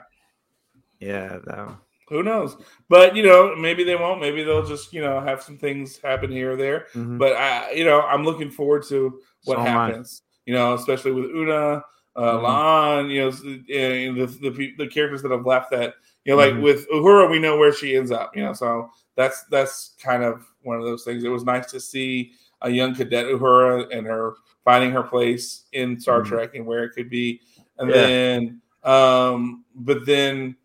yeah, 1.00 1.38
that, 1.44 1.76
Who 2.08 2.22
knows? 2.22 2.56
But 2.88 3.16
you 3.16 3.22
know, 3.22 3.54
maybe 3.56 3.84
they 3.84 3.96
won't. 3.96 4.20
Maybe 4.20 4.42
they'll 4.42 4.66
just 4.66 4.92
you 4.92 5.00
know 5.00 5.20
have 5.20 5.42
some 5.42 5.58
things 5.58 5.98
happen 6.02 6.30
here 6.30 6.52
or 6.52 6.56
there. 6.56 6.86
mhm. 6.94 7.18
But 7.18 7.32
I, 7.36 7.72
you 7.72 7.84
know, 7.84 8.02
I'm 8.02 8.24
looking 8.24 8.50
forward 8.50 8.84
to 8.88 9.20
what 9.44 9.56
So 9.56 9.62
happens. 9.62 10.22
You 10.46 10.54
know, 10.54 10.74
especially 10.74 11.12
with 11.12 11.26
Una, 11.30 11.82
uh, 12.16 12.38
Mhm. 12.38 12.42
La'an, 12.42 13.10
you 13.10 13.20
know, 13.20 13.28
and 13.28 14.20
the, 14.20 14.50
the 14.50 14.72
the 14.78 14.88
characters 14.88 15.22
that 15.22 15.30
have 15.30 15.46
left. 15.46 15.70
That 15.70 15.94
you 16.24 16.32
know, 16.32 16.36
like 16.36 16.54
Mhm. 16.54 16.62
with 16.62 16.88
Uhura, 16.90 17.30
we 17.30 17.38
know 17.38 17.56
where 17.56 17.72
she 17.72 17.96
ends 17.96 18.10
up. 18.10 18.36
You 18.36 18.44
know, 18.44 18.52
so 18.52 18.90
that's 19.16 19.44
that's 19.44 19.94
kind 20.02 20.22
of 20.22 20.44
one 20.62 20.78
of 20.78 20.84
those 20.84 21.04
things. 21.04 21.24
It 21.24 21.28
was 21.28 21.44
nice 21.44 21.70
to 21.72 21.80
see 21.80 22.32
a 22.62 22.70
young 22.70 22.94
cadet 22.94 23.26
Uhura 23.26 23.88
and 23.96 24.06
her 24.06 24.34
finding 24.64 24.92
her 24.92 25.02
place 25.02 25.64
in 25.72 25.98
Star 25.98 26.22
Mhm. 26.22 26.26
Trek 26.26 26.54
and 26.54 26.64
where 26.64 26.84
it 26.84 26.90
could 26.90 27.10
be. 27.10 27.40
And 27.78 27.90
Yeah. 27.90 27.96
then, 27.96 28.62
um, 28.84 29.64
but 29.74 30.06
then 30.06 30.56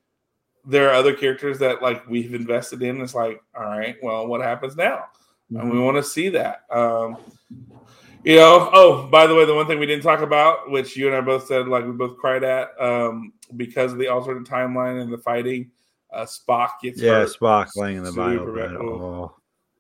there 0.64 0.90
are 0.90 0.94
other 0.94 1.14
characters 1.14 1.58
that 1.60 1.82
like 1.82 2.08
we've 2.08 2.34
invested 2.36 2.84
in. 2.84 3.02
It's 3.02 3.16
like, 3.16 3.42
all 3.58 3.64
right, 3.66 3.96
well, 4.04 4.28
what 4.28 4.42
happens 4.42 4.76
now? 4.76 5.06
and 5.50 5.60
Mm-hmm. 5.60 5.70
we 5.72 5.80
want 5.80 5.96
to 5.96 6.04
see 6.04 6.28
that. 6.28 6.66
Um, 6.70 7.16
you 8.24 8.36
know, 8.36 8.70
oh, 8.74 9.08
by 9.08 9.28
the 9.28 9.36
way, 9.36 9.46
the 9.46 9.54
one 9.56 9.68
thing 9.68 9.80
we 9.80 9.86
didn't 9.86 10.04
talk 10.04 10.22
about, 10.22 10.70
which 10.72 10.98
you 10.98 11.08
and 11.08 11.16
I 11.16 11.22
both 11.22 11.48
said, 11.48 11.68
like 11.68 11.86
we 11.86 11.92
both 11.92 12.18
cried 12.18 12.44
at, 12.44 12.70
um, 12.80 13.34
because 13.56 13.94
of 13.94 14.00
the 14.00 14.08
alternate 14.08 14.44
timeline 14.48 15.02
and 15.02 15.12
the 15.12 15.18
fighting, 15.18 15.72
uh, 16.12 16.26
Spock 16.26 16.70
gets 16.82 17.02
yeah, 17.02 17.12
hurt. 17.12 17.30
Spock 17.40 17.68
laying 17.76 17.98
in 17.98 18.04
the 18.04 18.12
bed. 18.12 18.40
Oh, 18.78 19.34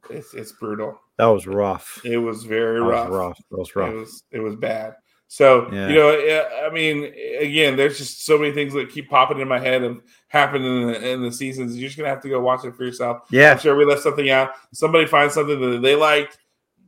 It's 0.10 0.34
it's 0.34 0.52
brutal. 0.54 1.00
that 1.18 1.26
was 1.26 1.48
rough. 1.48 2.00
It 2.06 2.18
was 2.18 2.44
very 2.44 2.80
That 2.80 2.86
was 2.86 2.94
rough. 2.94 3.10
rough. 3.10 3.38
That 3.52 3.58
was 3.58 3.70
It 3.70 3.76
rough. 3.76 3.94
was 3.94 4.24
it 4.32 4.40
was 4.40 4.56
bad. 4.56 4.96
So 5.30 5.70
Yeah. 5.74 5.90
you 5.90 5.96
know, 5.96 6.48
I 6.66 6.70
mean, 6.70 7.04
again, 7.40 7.76
there's 7.76 7.98
just 7.98 8.26
so 8.26 8.38
many 8.38 8.54
things 8.54 8.74
that 8.74 8.90
keep 8.90 9.10
popping 9.10 9.40
in 9.42 9.48
my 9.48 9.60
head 9.60 9.84
of 9.84 10.02
happening 10.30 10.84
in 10.84 10.88
the, 10.88 11.10
in 11.12 11.22
the 11.24 11.32
seasons. 11.32 11.78
You're 11.78 11.90
just 11.90 11.98
gonna 11.98 12.10
have 12.10 12.22
to 12.22 12.30
go 12.30 12.40
watch 12.40 12.64
it 12.64 12.76
for 12.76 12.86
yourself. 12.86 13.18
I'm 13.24 13.28
Yeah, 13.32 13.58
sure 13.58 13.76
we 13.76 13.84
left 13.84 14.04
something 14.04 14.30
out. 14.30 14.52
Somebody 14.74 15.06
finds 15.06 15.34
something 15.34 15.60
that 15.60 15.82
they 15.82 15.96
liked. 15.96 16.38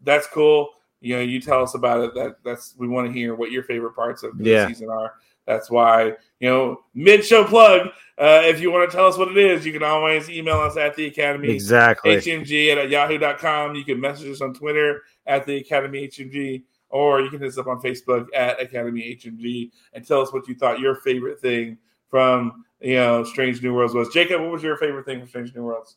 That's 0.04 0.28
cool. 0.28 0.70
You 1.02 1.16
know, 1.16 1.22
you 1.22 1.40
tell 1.40 1.62
us 1.64 1.76
about 1.76 2.02
it. 2.02 2.14
That 2.16 2.38
that's 2.44 2.76
we 2.78 2.88
want 2.88 3.08
to 3.08 3.14
hear 3.14 3.36
what 3.36 3.52
your 3.52 3.64
favorite 3.64 3.96
parts 3.96 4.24
of 4.24 4.38
the 4.38 4.44
Yeah. 4.44 4.68
season 4.68 4.90
are. 4.90 5.14
That's 5.46 5.72
why 5.72 6.14
you 6.40 6.50
know 6.50 6.84
mid 6.94 7.26
show 7.26 7.44
plug. 7.44 7.88
Uh, 8.18 8.42
if 8.44 8.60
you 8.60 8.70
want 8.72 8.90
to 8.90 8.96
tell 8.96 9.08
us 9.08 9.18
what 9.18 9.30
it 9.30 9.38
is, 9.38 9.66
you 9.66 9.72
can 9.72 9.82
always 9.84 10.30
email 10.30 10.58
us 10.60 10.76
at 10.78 10.96
the 10.96 11.06
Academy 11.08 11.50
Exactly. 11.50 12.12
HMG 12.18 12.76
at 12.76 12.90
yahoo.com. 12.90 13.76
You 13.76 13.86
can 13.86 14.00
message 14.00 14.28
us 14.30 14.42
on 14.42 14.54
Twitter 14.54 15.04
at 15.26 15.46
the 15.46 15.56
Academy 15.58 16.08
HMG, 16.08 16.64
or 16.90 17.22
you 17.22 17.30
can 17.30 17.40
hit 17.40 17.48
us 17.48 17.58
up 17.58 17.68
on 17.68 17.82
Facebook 17.82 18.28
at 18.36 18.62
Academy 18.62 19.16
HMG 19.16 19.72
and 19.94 20.06
tell 20.06 20.22
us 20.22 20.34
what 20.34 20.48
you 20.48 20.56
thought 20.56 20.80
your 20.80 20.96
favorite 20.96 21.40
thing 21.40 21.78
from 22.10 22.66
you 22.82 22.96
know 22.96 23.24
Strange 23.24 23.64
New 23.64 23.74
Worlds 23.74 23.94
was. 23.94 24.10
Jacob, 24.10 24.42
what 24.42 24.52
was 24.52 24.62
your 24.64 24.76
favorite 24.78 25.06
thing 25.06 25.20
from 25.20 25.30
Strange 25.30 25.56
New 25.56 25.64
Worlds? 25.64 25.96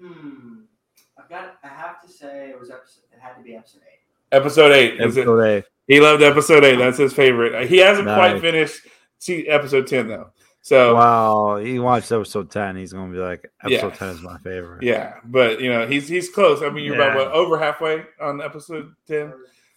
Hmm. 0.00 0.61
I've 1.32 1.40
got. 1.44 1.56
I 1.64 1.68
have 1.68 2.00
to 2.02 2.08
say 2.08 2.50
it 2.50 2.58
was 2.60 2.70
episode. 2.70 3.02
It 3.12 3.18
had 3.20 3.34
to 3.36 3.42
be 3.42 3.54
episode 3.56 3.80
eight. 3.90 4.00
Episode 4.36 4.72
eight. 4.72 5.00
Episode 5.00 5.40
eight. 5.44 5.64
He 5.86 6.00
loved 6.00 6.22
episode 6.22 6.64
eight. 6.64 6.76
That's 6.76 6.98
his 6.98 7.12
favorite. 7.12 7.68
He 7.68 7.78
hasn't 7.78 8.06
quite 8.06 8.40
finished 8.40 8.86
see 9.18 9.46
episode 9.48 9.86
ten 9.86 10.08
though. 10.08 10.30
So 10.64 10.94
Wow, 10.94 11.56
he 11.56 11.78
watched 11.78 12.12
episode 12.12 12.50
ten. 12.50 12.76
He's 12.76 12.92
gonna 12.92 13.12
be 13.12 13.18
like, 13.18 13.50
episode 13.64 13.88
Yeah. 13.88 13.96
ten 13.96 14.08
is 14.10 14.22
my 14.22 14.38
favorite. 14.38 14.82
yeah, 14.82 15.14
but 15.24 15.60
you 15.60 15.70
know 15.72 15.86
he's 15.86 16.06
he's 16.08 16.30
close. 16.30 16.62
I 16.62 16.70
mean, 16.70 16.84
you're 16.84 16.94
about 16.94 17.16
what 17.16 17.28
over 17.32 17.58
halfway 17.58 18.04
on 18.20 18.40
episode 18.40 18.92
ten. 19.08 19.32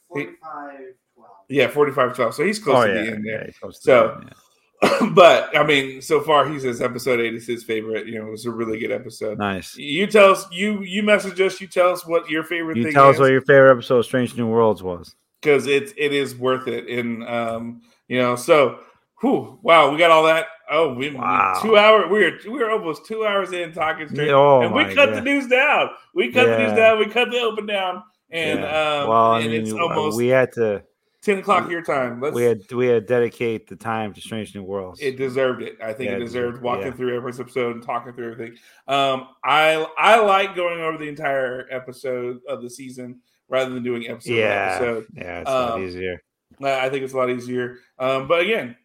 45, 0.09 0.77
12. 1.15 1.29
Yeah, 1.49 1.67
45 1.67 2.15
12. 2.15 2.33
So 2.35 2.45
he's 2.45 2.59
close 2.59 2.83
Oh 2.85 2.87
to 2.87 2.93
yeah, 2.93 3.01
the 3.01 3.11
end 3.11 3.25
there. 3.25 3.39
yeah, 3.39 3.45
he's 3.47 3.57
close 3.57 3.79
to 3.79 3.81
So- 3.83 4.07
the 4.07 4.13
end, 4.13 4.23
yeah. 4.27 4.33
but 5.13 5.55
I 5.57 5.63
mean, 5.65 6.01
so 6.01 6.19
far 6.21 6.47
he 6.47 6.59
says 6.59 6.81
episode 6.81 7.19
eight 7.19 7.33
is 7.33 7.47
his 7.47 7.63
favorite. 7.63 8.07
You 8.07 8.19
know, 8.19 8.27
it 8.27 8.31
was 8.31 8.45
a 8.45 8.51
really 8.51 8.77
good 8.79 8.91
episode. 8.91 9.37
nice. 9.37 9.75
You 9.77 10.05
tell 10.07 10.31
us, 10.31 10.45
you 10.51 10.81
you 10.83 11.01
message 11.03 11.39
us, 11.41 11.59
you 11.61 11.67
tell 11.67 11.89
us 11.91 12.05
what 12.05 12.29
your 12.29 12.43
favorite 12.43 12.77
You 12.77 12.91
tell 12.91 13.09
us 13.09 13.19
what 13.19 13.31
your 13.31 13.41
favorite 13.41 13.71
episode 13.71 13.99
of 13.99 14.05
Strange 14.05 14.35
New 14.35 14.47
Worlds 14.47 14.83
was. 14.83 15.15
because 15.41 15.65
it's 15.67 15.93
it 15.97 16.11
is 16.13 16.35
worth 16.35 16.67
it. 16.67 16.87
And 16.89 17.23
um, 17.27 17.81
you 18.07 18.19
know, 18.19 18.35
so 18.35 18.79
whew, 19.21 19.59
wow, 19.61 19.91
we 19.91 19.97
got 19.97 20.11
all 20.11 20.23
that. 20.23 20.47
Oh, 20.69 20.93
we, 20.93 21.09
we- 21.11 21.15
Wow. 21.15 21.59
two 21.61 21.77
hour. 21.77 22.07
We're 22.09 22.37
we're 22.47 22.69
almost 22.71 23.05
two 23.05 23.25
hours 23.25 23.53
in 23.53 23.71
talking 23.71 24.07
straight, 24.09 24.29
Oh, 24.31 24.61
and 24.61 24.73
we 24.73 24.93
cut 24.93 25.13
the 25.13 25.21
news 25.21 25.47
down. 25.47 25.89
We 26.13 26.31
cut 26.31 26.47
the 26.47 26.57
news 26.57 26.73
down. 26.75 26.99
We 26.99 27.05
cut 27.07 27.29
the 27.31 27.39
open 27.39 27.65
down, 27.65 28.03
and 28.31 28.59
Yeah. 28.59 28.99
um, 29.01 29.09
well, 29.09 29.31
I 29.31 29.39
and 29.41 29.51
mean, 29.51 29.61
it's 29.61 29.71
uh, 29.73 29.77
almost 29.77 30.17
we 30.17 30.27
had 30.27 30.51
to 30.53 30.83
ten 31.25 31.39
o'clock 31.39 31.69
your 31.69 31.81
time. 31.81 32.21
Let's 32.21 32.35
we 32.35 32.43
had 32.43 32.71
we 32.71 32.87
had 32.87 33.01
to 33.07 33.13
dedicate 33.13 33.67
the 33.67 33.75
time 33.75 34.13
to 34.13 34.21
Strange 34.21 34.55
New 34.55 34.63
Worlds. 34.63 35.01
It 35.01 35.17
deserved 35.17 35.61
it. 35.61 35.77
I 35.83 35.91
think 35.93 36.09
Yeah, 36.11 36.17
it 36.17 36.19
deserved 36.19 36.61
walking 36.61 36.87
yeah. 36.87 36.91
through 36.93 37.15
every 37.15 37.33
episode 37.33 37.75
and 37.75 37.83
talking 37.83 38.13
through 38.13 38.31
everything. 38.31 38.57
Um, 38.87 39.27
I 39.43 39.85
I 39.97 40.19
like 40.19 40.55
going 40.55 40.79
over 40.79 40.97
the 40.97 41.09
entire 41.09 41.67
episode 41.71 42.39
of 42.47 42.61
the 42.61 42.69
season 42.69 43.19
rather 43.49 43.73
than 43.73 43.83
doing 43.83 44.07
episode 44.07 44.31
by 44.31 44.37
yeah, 44.37 44.75
episode. 44.75 45.05
yeah, 45.15 45.39
it's 45.41 45.49
a 45.49 45.53
lot 45.53 45.71
Um, 45.73 45.83
easier. 45.83 46.23
I 46.63 46.85
I 46.85 46.89
think 46.89 47.03
it's 47.03 47.13
a 47.13 47.17
lot 47.17 47.29
easier. 47.29 47.77
Um, 47.99 48.27
but 48.27 48.41
again, 48.41 48.75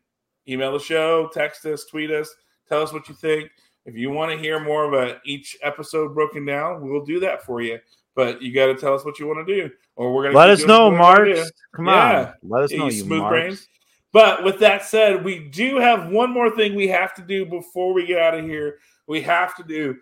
email 0.49 0.73
the 0.73 0.79
show, 0.81 1.29
text 1.33 1.65
us, 1.67 1.85
tweet 1.85 2.11
us, 2.11 2.35
tell 2.69 2.83
us 2.83 2.93
what 2.93 3.09
you 3.09 3.15
think. 3.15 3.51
If 3.87 3.97
you 3.97 4.11
want 4.11 4.31
to 4.33 4.39
hear 4.39 4.61
more 4.61 4.85
of 4.85 4.93
a 4.93 5.21
each 5.25 5.57
episode 5.63 6.15
broken 6.15 6.45
down, 6.45 6.83
we'll 6.87 7.05
do 7.05 7.19
that 7.21 7.43
for 7.45 7.61
you. 7.63 7.79
But 8.21 8.43
you 8.43 8.53
got 8.53 8.67
to 8.67 8.75
tell 8.75 8.93
us 8.95 9.03
what 9.03 9.19
you 9.19 9.27
want 9.27 9.47
to 9.47 9.55
do, 9.63 9.71
or 9.97 10.13
we're 10.13 10.25
gonna 10.25 10.37
Let 10.37 10.51
us 10.51 10.67
know, 10.67 10.91
Marks. 10.91 11.51
Come 11.75 11.87
Yeah. 11.89 12.19
on, 12.19 12.35
let 12.51 12.65
us 12.65 12.71
Yeah, 12.71 12.79
know, 12.81 12.85
you 12.85 12.91
you 12.91 13.03
smooth 13.05 13.21
Marks. 13.21 13.31
brains. 13.31 13.69
But 14.13 14.45
with 14.45 14.59
that 14.59 14.85
said, 14.85 15.25
we 15.25 15.39
do 15.39 15.79
have 15.79 16.11
one 16.11 16.31
more 16.31 16.51
thing 16.51 16.75
we 16.75 16.87
have 16.89 17.15
to 17.15 17.23
do 17.23 17.47
before 17.47 17.95
we 17.95 18.05
get 18.05 18.21
out 18.21 18.35
of 18.35 18.45
here. 18.45 18.79
We 19.07 19.23
have 19.23 19.57
to 19.57 19.63
do 19.63 19.97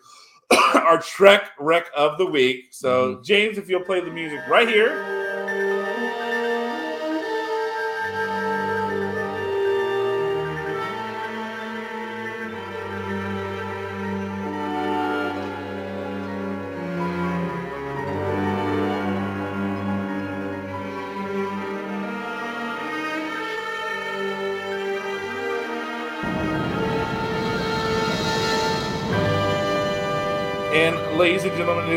our 0.74 1.00
Trek 1.00 1.50
Wreck 1.60 1.90
of 1.94 2.18
the 2.18 2.26
Week. 2.26 2.64
So, 2.72 3.14
Mm-hmm. 3.14 3.22
James, 3.22 3.56
if 3.56 3.68
you'll 3.68 3.84
play 3.84 4.00
the 4.00 4.10
music 4.10 4.40
right 4.48 4.66
here. 4.66 5.27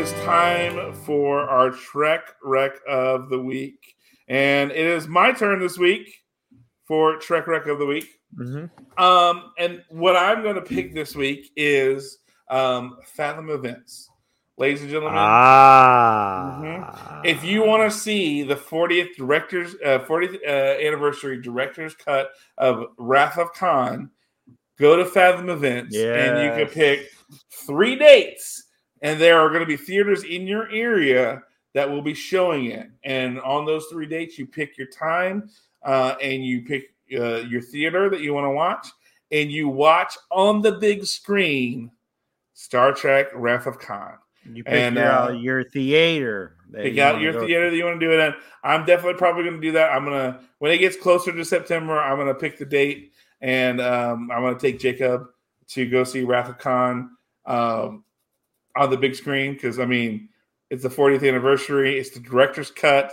Is 0.02 0.12
time 0.24 0.92
for 0.94 1.48
our 1.48 1.70
Trek 1.70 2.34
Wreck 2.42 2.72
of 2.88 3.28
the 3.28 3.38
Week. 3.38 3.94
And 4.26 4.72
it 4.72 4.84
is 4.84 5.06
my 5.06 5.30
turn 5.30 5.60
this 5.60 5.78
week 5.78 6.12
for 6.88 7.18
Trek 7.18 7.46
Wreck 7.46 7.68
of 7.68 7.78
the 7.78 7.86
Week. 7.86 8.08
Mhm. 8.36 8.68
Um, 8.98 9.52
and 9.58 9.84
what 9.90 10.16
I'm 10.16 10.42
going 10.42 10.56
to 10.56 10.60
pick 10.60 10.92
this 10.92 11.14
week 11.14 11.52
is 11.54 12.18
um, 12.50 12.96
Fathom 13.14 13.48
Events. 13.48 14.08
Ladies 14.58 14.80
and 14.82 14.90
gentlemen, 14.90 15.16
Ah, 15.16 17.20
if 17.24 17.44
you 17.44 17.64
want 17.64 17.88
to 17.88 17.96
see 17.96 18.42
the 18.42 18.56
40th 18.56 19.14
directors, 19.16 19.76
uh, 19.84 20.00
40th 20.00 20.40
uh, 20.44 20.80
anniversary 20.84 21.40
director's 21.40 21.94
cut 21.94 22.30
of 22.58 22.86
Wrath 22.98 23.38
of 23.38 23.52
Khan, 23.52 24.10
go 24.80 24.96
to 24.96 25.04
Fathom 25.04 25.48
Events 25.48 25.94
and 26.30 26.42
you 26.42 26.50
can 26.66 26.74
pick 26.74 27.08
three 27.66 27.94
dates, 27.94 28.61
and 29.02 29.20
there 29.20 29.38
are 29.40 29.48
going 29.48 29.60
to 29.60 29.66
be 29.66 29.76
theaters 29.76 30.24
in 30.24 30.46
your 30.46 30.70
area 30.70 31.42
that 31.74 31.88
will 31.88 32.02
be 32.02 32.14
showing 32.14 32.66
it. 32.66 32.88
And 33.04 33.40
on 33.40 33.66
those 33.66 33.86
three 33.86 34.06
dates, 34.06 34.38
you 34.38 34.46
pick 34.46 34.78
your 34.78 34.88
time 34.88 35.50
uh, 35.82 36.14
and 36.22 36.44
you 36.44 36.62
pick 36.62 36.94
uh, 37.16 37.40
your 37.40 37.60
theater 37.60 38.08
that 38.08 38.20
you 38.20 38.32
want 38.32 38.46
to 38.46 38.50
watch, 38.50 38.86
and 39.30 39.50
you 39.50 39.68
watch 39.68 40.16
on 40.30 40.62
the 40.62 40.72
big 40.72 41.04
screen 41.04 41.90
Star 42.54 42.92
Trek 42.92 43.28
Wrath 43.34 43.66
of 43.66 43.78
Khan 43.78 44.18
you 44.50 44.64
pick 44.64 44.74
and, 44.74 44.96
your, 44.96 45.06
uh, 45.06 45.30
your 45.30 45.64
theater. 45.64 46.56
pick 46.72 46.94
you 46.94 47.02
out 47.02 47.20
your 47.20 47.32
theater 47.46 47.70
that 47.70 47.76
you 47.76 47.84
want 47.84 48.00
to 48.00 48.06
do 48.06 48.12
it 48.12 48.20
in. 48.20 48.34
I'm 48.64 48.84
definitely 48.84 49.18
probably 49.18 49.44
going 49.44 49.56
to 49.56 49.60
do 49.60 49.72
that. 49.72 49.92
I'm 49.92 50.04
gonna 50.04 50.40
when 50.58 50.72
it 50.72 50.78
gets 50.78 50.96
closer 50.96 51.32
to 51.32 51.44
September, 51.44 52.00
I'm 52.00 52.18
gonna 52.18 52.34
pick 52.34 52.58
the 52.58 52.64
date 52.64 53.12
and 53.40 53.80
um, 53.80 54.30
I'm 54.30 54.42
gonna 54.42 54.58
take 54.58 54.80
Jacob 54.80 55.26
to 55.68 55.88
go 55.88 56.04
see 56.04 56.22
Wrath 56.22 56.48
of 56.48 56.58
Khan 56.58 57.10
um, 57.46 58.04
on 58.76 58.90
the 58.90 58.96
big 58.96 59.14
screen 59.14 59.54
because 59.54 59.78
I 59.78 59.86
mean 59.86 60.28
it's 60.70 60.82
the 60.82 60.88
40th 60.88 61.28
anniversary. 61.28 61.98
It's 61.98 62.10
the 62.10 62.20
director's 62.20 62.70
cut, 62.70 63.12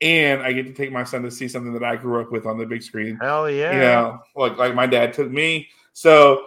and 0.00 0.42
I 0.42 0.52
get 0.52 0.66
to 0.66 0.72
take 0.72 0.90
my 0.90 1.04
son 1.04 1.22
to 1.22 1.30
see 1.30 1.46
something 1.46 1.72
that 1.74 1.84
I 1.84 1.94
grew 1.94 2.20
up 2.20 2.32
with 2.32 2.44
on 2.44 2.58
the 2.58 2.66
big 2.66 2.82
screen. 2.82 3.16
Hell 3.20 3.48
yeah! 3.48 3.72
You 3.72 3.78
know, 3.78 4.18
like 4.34 4.56
like 4.58 4.74
my 4.74 4.86
dad 4.86 5.12
took 5.12 5.30
me. 5.30 5.68
So 5.92 6.46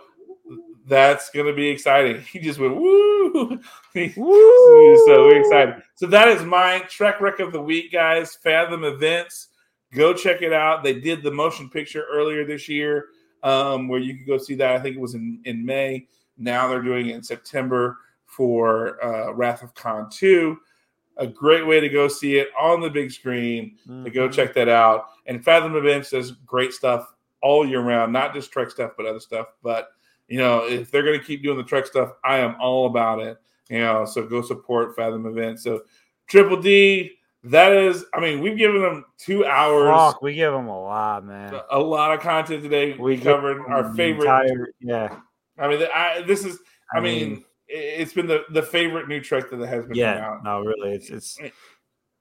that's 0.87 1.29
gonna 1.29 1.53
be 1.53 1.69
exciting. 1.69 2.21
He 2.31 2.39
just 2.39 2.59
went 2.59 2.75
woo. 2.75 3.21
Woo! 3.95 5.03
So 5.05 5.25
we're 5.25 5.39
excited. 5.39 5.81
So 5.95 6.07
that 6.07 6.27
is 6.27 6.43
my 6.43 6.79
Trek 6.89 7.19
Wreck 7.21 7.39
of 7.39 7.51
the 7.51 7.61
Week, 7.61 7.91
guys. 7.91 8.35
Fathom 8.35 8.83
Events. 8.83 9.49
Go 9.93 10.13
check 10.13 10.41
it 10.41 10.53
out. 10.53 10.83
They 10.83 10.99
did 10.99 11.23
the 11.23 11.31
motion 11.31 11.69
picture 11.69 12.05
earlier 12.11 12.45
this 12.45 12.67
year 12.69 13.07
um, 13.43 13.87
where 13.87 13.99
you 13.99 14.17
could 14.17 14.27
go 14.27 14.37
see 14.37 14.55
that. 14.55 14.75
I 14.75 14.79
think 14.79 14.95
it 14.95 15.01
was 15.01 15.15
in, 15.15 15.39
in 15.45 15.65
May. 15.65 16.07
Now 16.37 16.67
they're 16.67 16.81
doing 16.81 17.07
it 17.07 17.15
in 17.15 17.23
September 17.23 17.97
for 18.35 19.03
uh, 19.03 19.31
Wrath 19.33 19.63
of 19.63 19.73
Khan 19.73 20.09
2. 20.09 20.57
A 21.17 21.27
great 21.27 21.65
way 21.65 21.79
to 21.79 21.87
go 21.87 22.07
see 22.09 22.37
it 22.37 22.49
on 22.59 22.81
the 22.81 22.89
big 22.89 23.09
screen. 23.11 23.77
To 24.03 24.09
go 24.09 24.27
Mhm. 24.27 24.33
check 24.33 24.53
that 24.55 24.67
out. 24.67 25.05
And 25.27 25.43
Fathom 25.43 25.75
Events 25.75 26.09
does 26.11 26.31
great 26.31 26.73
stuff 26.73 27.13
all 27.41 27.65
year 27.65 27.79
round, 27.81 28.11
not 28.11 28.33
just 28.33 28.51
Trek 28.51 28.69
stuff, 28.69 28.91
but 28.97 29.05
other 29.05 29.19
stuff. 29.19 29.47
But 29.63 29.89
you 30.27 30.37
know, 30.39 30.65
if 30.67 30.89
they're 30.91 31.03
going 31.03 31.19
to 31.19 31.25
keep 31.25 31.43
doing 31.43 31.57
the 31.57 31.63
Trek 31.63 31.85
stuff, 31.85 32.13
I 32.23 32.37
am 32.39 32.55
all 32.59 32.87
about 32.87 33.19
it. 33.19 33.37
You 33.69 33.79
know, 33.79 34.05
so 34.05 34.25
go 34.27 34.41
support 34.41 34.95
Fathom 34.95 35.25
Events. 35.25 35.63
So 35.63 35.83
Triple 36.27 36.59
D, 36.59 37.11
that 37.43 37.71
is, 37.73 38.05
I 38.13 38.19
mean, 38.19 38.41
we've 38.41 38.57
given 38.57 38.81
them 38.81 39.05
two 39.19 39.45
hours, 39.45 39.93
Fuck, 39.95 40.21
we 40.23 40.33
give 40.33 40.51
them 40.51 40.67
a 40.67 40.81
lot, 40.81 41.23
man. 41.25 41.53
a 41.69 41.79
lot 41.79 42.11
of 42.13 42.19
content 42.21 42.63
today. 42.63 42.93
We 42.93 43.15
We 43.15 43.17
covered 43.19 43.61
our 43.67 43.93
favorite. 43.93 44.23
entire- 44.25 44.69
yeah, 44.79 45.15
I 45.59 45.67
mean, 45.67 45.87
I, 45.93 46.23
this 46.27 46.43
is, 46.43 46.59
I, 46.93 46.97
I 46.97 47.01
mean, 47.01 47.29
mean- 47.33 47.45
it's 47.67 48.13
been 48.13 48.27
the, 48.27 48.43
the 48.51 48.61
favorite 48.61 49.07
new 49.07 49.19
Trek 49.21 49.49
that 49.49 49.65
has 49.67 49.85
been 49.85 49.95
yeah. 49.97 50.25
out. 50.25 50.43
No, 50.43 50.61
really, 50.61 50.93
it's 50.95 51.09
it's 51.09 51.39
eh. 51.41 51.49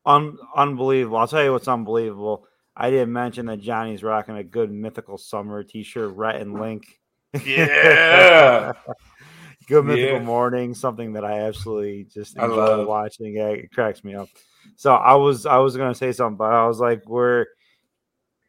un- 0.07 0.39
unbelievable. 0.57 1.19
I'll 1.19 1.29
tell 1.29 1.45
you 1.45 1.53
what's 1.53 1.69
unbelievable. 1.69 2.47
I 2.77 2.91
didn't 2.91 3.13
mention 3.13 3.47
that 3.47 3.61
Johnny's 3.61 4.03
rocking 4.03 4.37
a 4.37 4.43
good 4.45 4.73
mythical 4.73 5.17
summer 5.17 5.63
T-shirt, 5.63 6.15
Rhett 6.17 6.41
and 6.41 6.59
Link. 6.61 6.99
Yeah. 7.45 8.73
good 9.69 9.85
mythical 9.85 10.19
Yeah. 10.19 10.25
morning, 10.25 10.75
something 10.75 11.13
that 11.13 11.25
I 11.25 11.41
absolutely 11.43 12.05
just 12.05 12.39
I 12.39 12.45
enjoy 12.45 12.57
love. 12.57 12.87
watching. 12.89 13.35
Yeah, 13.35 13.49
it 13.49 13.71
cracks 13.73 14.03
me 14.05 14.15
up. 14.15 14.29
So 14.77 14.95
I 14.95 15.15
was 15.15 15.47
I 15.47 15.59
was 15.59 15.77
gonna 15.77 15.95
say 15.95 16.13
something, 16.13 16.37
but 16.37 16.53
I 16.53 16.67
was 16.67 16.81
like, 16.81 17.09
we're 17.09 17.47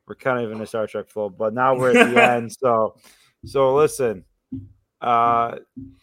we're 0.07 0.15
kind 0.15 0.43
of 0.43 0.51
in 0.51 0.61
a 0.61 0.65
Star 0.65 0.87
Trek 0.87 1.09
flow, 1.09 1.29
but 1.29 1.53
now 1.53 1.75
we're 1.75 1.95
at 1.97 2.13
the 2.13 2.23
end. 2.31 2.51
So 2.51 2.95
so 3.45 3.75
listen, 3.75 4.23
uh, 5.01 5.57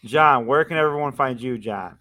John, 0.05 0.47
where 0.47 0.65
can 0.65 0.77
everyone 0.77 1.13
find 1.13 1.41
you, 1.41 1.59
John? 1.59 1.99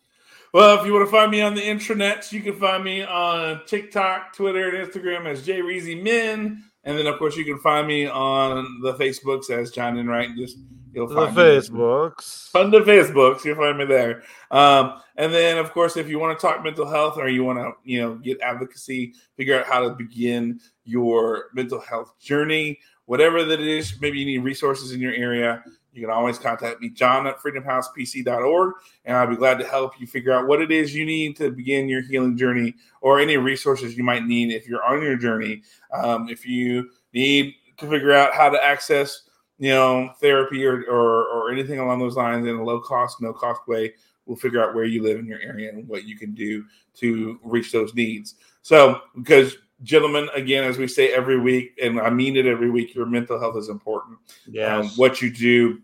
Well, 0.54 0.80
if 0.80 0.86
you 0.86 0.94
want 0.94 1.06
to 1.08 1.12
find 1.12 1.32
me 1.32 1.42
on 1.42 1.56
the 1.56 1.62
intranets, 1.62 2.32
you 2.34 2.42
can 2.42 2.56
find 2.60 2.84
me 2.84 3.04
on 3.04 3.62
TikTok, 3.66 4.36
Twitter, 4.36 4.68
and 4.76 4.86
Instagram 4.88 5.26
as 5.26 5.46
JReezyMin. 5.48 6.58
And 6.84 6.98
then, 6.98 7.08
of 7.08 7.18
course, 7.20 7.38
you 7.38 7.46
can 7.46 7.60
find 7.60 7.88
me 7.88 8.08
on 8.08 8.82
the 8.82 8.94
Facebooks 8.96 9.50
as 9.50 9.72
John 9.72 9.92
and 9.98 10.00
Enright. 10.00 10.36
Just 10.36 10.58
you'll 10.92 11.08
The 11.08 11.16
find 11.16 11.36
me. 11.36 11.42
Facebooks. 11.42 12.54
on 12.56 12.72
the 12.72 12.82
Facebooks. 12.82 13.46
You'll 13.46 13.56
find 13.56 13.78
me 13.78 13.86
there. 13.86 14.24
Um, 14.50 15.00
and 15.16 15.34
then, 15.34 15.58
of 15.58 15.72
course, 15.72 15.96
if 15.96 16.10
you 16.10 16.20
want 16.20 16.38
to 16.38 16.42
talk 16.46 16.64
mental 16.64 16.88
health 16.90 17.18
or 17.18 17.30
you 17.30 17.44
want 17.46 17.60
to, 17.60 17.72
you 17.90 18.02
know, 18.02 18.16
get 18.16 18.42
advocacy, 18.42 19.14
figure 19.38 19.58
out 19.60 19.68
how 19.68 19.88
to 19.88 19.92
begin 19.96 20.60
your 20.84 21.46
mental 21.54 21.80
health 21.80 22.20
journey, 22.20 22.80
whatever 23.06 23.46
that 23.46 23.60
is, 23.62 24.02
maybe 24.02 24.20
you 24.20 24.26
need 24.26 24.40
resources 24.40 24.92
in 24.92 25.00
your 25.00 25.14
area. 25.14 25.64
You 25.94 26.02
can 26.02 26.10
always 26.10 26.40
contact 26.40 26.80
me, 26.80 26.90
John 26.90 27.28
at 27.28 27.40
freedomhousepc.org, 27.40 28.74
and 29.04 29.18
I'll 29.18 29.28
be 29.28 29.36
glad 29.36 29.60
to 29.60 29.68
help 29.68 30.00
you 30.00 30.08
figure 30.08 30.32
out 30.32 30.48
what 30.48 30.62
it 30.62 30.72
is 30.72 30.96
you 30.96 31.06
need 31.06 31.36
to 31.38 31.52
begin 31.52 31.90
your 31.90 32.02
healing 32.02 32.38
journey 32.38 32.76
or 33.02 33.20
any 33.20 33.36
resources 33.38 33.98
you 33.98 34.04
might 34.04 34.26
need 34.26 34.52
if 34.54 34.68
you're 34.68 34.84
on 34.84 35.02
your 35.02 35.18
journey. 35.18 35.64
Um, 35.94 36.30
if 36.30 36.46
you 36.46 36.90
need 37.14 37.56
to 37.78 37.90
figure 37.90 38.14
out 38.14 38.34
how 38.34 38.50
to 38.50 38.64
access 38.64 39.24
you 39.62 39.70
know, 39.70 40.12
therapy 40.20 40.66
or, 40.66 40.84
or 40.90 41.28
or 41.28 41.52
anything 41.52 41.78
along 41.78 42.00
those 42.00 42.16
lines 42.16 42.48
in 42.48 42.56
a 42.56 42.64
low 42.64 42.82
cost, 42.82 43.22
no 43.22 43.32
cost 43.32 43.62
way, 43.68 43.94
we'll 44.26 44.36
figure 44.36 44.62
out 44.62 44.74
where 44.74 44.86
you 44.86 45.04
live 45.04 45.20
in 45.20 45.28
your 45.28 45.40
area 45.40 45.70
and 45.70 45.88
what 45.88 46.06
you 46.06 46.18
can 46.18 46.34
do 46.34 46.66
to 46.96 47.40
reach 47.44 47.72
those 47.72 47.94
needs. 47.94 48.36
So, 48.64 49.02
because 49.16 49.58
gentlemen, 49.84 50.30
again, 50.34 50.64
as 50.64 50.78
we 50.78 50.88
say 50.88 51.14
every 51.14 51.40
week, 51.40 51.78
and 51.82 52.00
I 52.00 52.10
mean 52.10 52.38
it 52.38 52.46
every 52.46 52.70
week, 52.70 52.96
your 52.96 53.06
mental 53.06 53.40
health 53.40 53.58
is 53.58 53.70
important. 53.70 54.20
Um, 54.64 54.88
what 54.96 55.22
you 55.22 55.32
do 55.32 55.82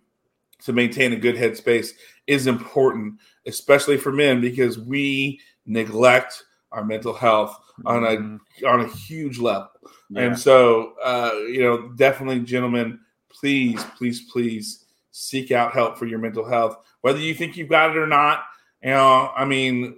to 0.64 0.74
maintain 0.74 1.14
a 1.14 1.18
good 1.18 1.36
headspace 1.36 1.92
is 2.26 2.48
important, 2.48 3.20
especially 3.46 3.98
for 3.98 4.12
men, 4.12 4.42
because 4.42 4.80
we 4.80 5.40
neglect 5.66 6.44
our 6.72 6.84
mental 6.84 7.14
health 7.14 7.58
on 7.86 8.04
a 8.04 8.68
on 8.68 8.82
a 8.82 8.88
huge 8.88 9.40
level. 9.40 9.70
Yeah. 10.10 10.22
And 10.22 10.40
so, 10.40 10.94
uh, 11.04 11.32
you 11.48 11.62
know, 11.62 11.90
definitely, 11.90 12.40
gentlemen, 12.42 13.00
please, 13.30 13.84
please, 13.98 14.22
please 14.32 14.86
seek 15.12 15.52
out 15.52 15.74
help 15.74 15.98
for 15.98 16.06
your 16.06 16.20
mental 16.20 16.48
health, 16.48 16.78
whether 17.02 17.20
you 17.20 17.34
think 17.34 17.58
you've 17.58 17.70
got 17.70 17.92
it 17.92 17.98
or 17.98 18.08
not. 18.08 18.44
You 18.84 18.92
know, 18.92 19.32
I 19.36 19.46
mean, 19.46 19.98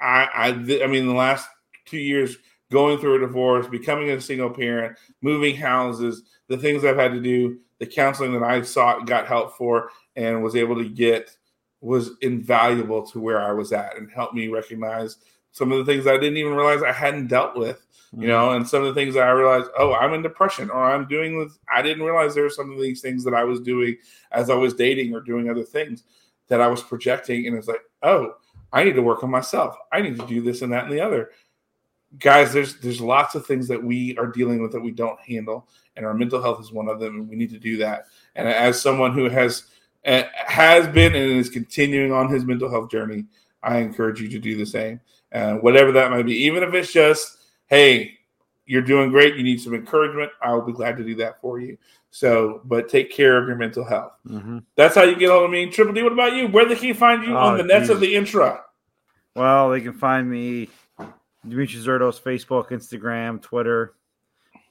I, 0.00 0.28
I, 0.32 0.84
I 0.84 0.86
mean, 0.86 1.06
the 1.06 1.14
last 1.14 1.48
two 1.84 1.98
years 1.98 2.36
going 2.70 2.98
through 2.98 3.16
a 3.16 3.26
divorce, 3.26 3.66
becoming 3.66 4.10
a 4.10 4.20
single 4.20 4.50
parent, 4.50 4.98
moving 5.22 5.56
houses, 5.56 6.22
the 6.48 6.58
things 6.58 6.84
I've 6.84 6.96
had 6.96 7.12
to 7.12 7.20
do, 7.20 7.58
the 7.78 7.86
counseling 7.86 8.32
that 8.32 8.42
I 8.42 8.62
sought, 8.62 9.06
got 9.06 9.26
help 9.26 9.56
for, 9.56 9.90
and 10.16 10.42
was 10.42 10.56
able 10.56 10.76
to 10.76 10.88
get 10.88 11.36
was 11.80 12.10
invaluable 12.22 13.06
to 13.06 13.20
where 13.20 13.40
I 13.40 13.52
was 13.52 13.72
at 13.72 13.96
and 13.96 14.10
helped 14.10 14.34
me 14.34 14.48
recognize 14.48 15.18
some 15.52 15.72
of 15.72 15.78
the 15.78 15.90
things 15.90 16.06
I 16.06 16.16
didn't 16.16 16.38
even 16.38 16.54
realize 16.54 16.82
I 16.82 16.92
hadn't 16.92 17.28
dealt 17.28 17.56
with 17.56 17.86
you 18.12 18.18
mm-hmm. 18.18 18.28
know, 18.28 18.52
and 18.52 18.66
some 18.66 18.82
of 18.82 18.94
the 18.94 18.98
things 18.98 19.14
that 19.14 19.26
I 19.26 19.30
realized, 19.30 19.70
oh, 19.76 19.92
I'm 19.92 20.14
in 20.14 20.22
depression, 20.22 20.70
or 20.70 20.82
I'm 20.82 21.06
doing 21.06 21.36
with, 21.36 21.58
I 21.72 21.82
didn't 21.82 22.04
realize 22.04 22.34
there 22.34 22.44
were 22.44 22.50
some 22.50 22.72
of 22.72 22.80
these 22.80 23.00
things 23.00 23.24
that 23.24 23.34
I 23.34 23.44
was 23.44 23.60
doing 23.60 23.96
as 24.32 24.48
I 24.48 24.54
was 24.54 24.74
dating 24.74 25.14
or 25.14 25.20
doing 25.20 25.50
other 25.50 25.64
things 25.64 26.04
that 26.48 26.60
I 26.60 26.68
was 26.68 26.82
projecting. 26.82 27.46
And 27.46 27.56
it's 27.56 27.68
like, 27.68 27.82
oh, 28.02 28.34
I 28.72 28.84
need 28.84 28.94
to 28.94 29.02
work 29.02 29.22
on 29.24 29.30
myself. 29.30 29.76
I 29.92 30.00
need 30.00 30.18
to 30.18 30.26
do 30.26 30.40
this 30.40 30.62
and 30.62 30.72
that 30.72 30.84
and 30.84 30.92
the 30.92 31.00
other. 31.00 31.30
Guys, 32.18 32.52
there's 32.52 32.76
there's 32.76 33.00
lots 33.00 33.34
of 33.34 33.46
things 33.46 33.68
that 33.68 33.82
we 33.82 34.16
are 34.18 34.26
dealing 34.26 34.62
with 34.62 34.72
that 34.72 34.80
we 34.80 34.90
don't 34.90 35.18
handle, 35.20 35.68
and 35.96 36.06
our 36.06 36.14
mental 36.14 36.40
health 36.40 36.60
is 36.60 36.72
one 36.72 36.88
of 36.88 37.00
them, 37.00 37.16
and 37.16 37.28
we 37.28 37.36
need 37.36 37.50
to 37.50 37.58
do 37.58 37.76
that. 37.78 38.06
And 38.36 38.48
as 38.48 38.80
someone 38.80 39.12
who 39.12 39.28
has 39.28 39.64
uh, 40.06 40.22
has 40.34 40.86
been 40.88 41.14
and 41.14 41.32
is 41.32 41.50
continuing 41.50 42.12
on 42.12 42.28
his 42.30 42.44
mental 42.44 42.70
health 42.70 42.90
journey, 42.90 43.24
I 43.62 43.78
encourage 43.78 44.20
you 44.20 44.28
to 44.28 44.38
do 44.38 44.56
the 44.56 44.64
same, 44.66 45.00
uh, 45.32 45.54
whatever 45.56 45.92
that 45.92 46.10
might 46.10 46.24
be, 46.26 46.34
even 46.44 46.62
if 46.62 46.72
it's 46.74 46.92
just 46.92 47.38
hey, 47.66 48.16
you're 48.66 48.82
doing 48.82 49.10
great. 49.10 49.36
You 49.36 49.42
need 49.42 49.60
some 49.60 49.74
encouragement. 49.74 50.30
I 50.40 50.52
will 50.52 50.62
be 50.62 50.72
glad 50.72 50.96
to 50.98 51.04
do 51.04 51.16
that 51.16 51.40
for 51.40 51.58
you. 51.60 51.76
So, 52.10 52.62
but 52.64 52.88
take 52.88 53.10
care 53.10 53.36
of 53.36 53.46
your 53.46 53.56
mental 53.56 53.84
health. 53.84 54.12
Mhm. 54.26 54.64
That's 54.76 54.94
how 54.94 55.02
you 55.02 55.16
get 55.16 55.28
hold 55.28 55.44
of 55.44 55.50
me. 55.50 55.66
Triple 55.70 55.92
D, 55.92 56.02
what 56.02 56.12
about 56.12 56.32
you? 56.34 56.46
Where 56.48 56.64
they 56.64 56.76
can 56.76 56.94
find 56.94 57.24
you 57.24 57.34
Oh, 57.34 57.38
on 57.38 57.58
the 57.58 57.64
nets 57.64 57.88
of 57.90 58.00
the 58.00 58.14
intra? 58.14 58.62
Well, 59.34 59.70
they 59.70 59.80
can 59.82 59.92
find 59.92 60.30
me 60.30 60.70
Dimitri 61.48 61.80
Zerdos, 61.80 62.20
Facebook, 62.20 62.70
Instagram, 62.70 63.40
Twitter, 63.40 63.94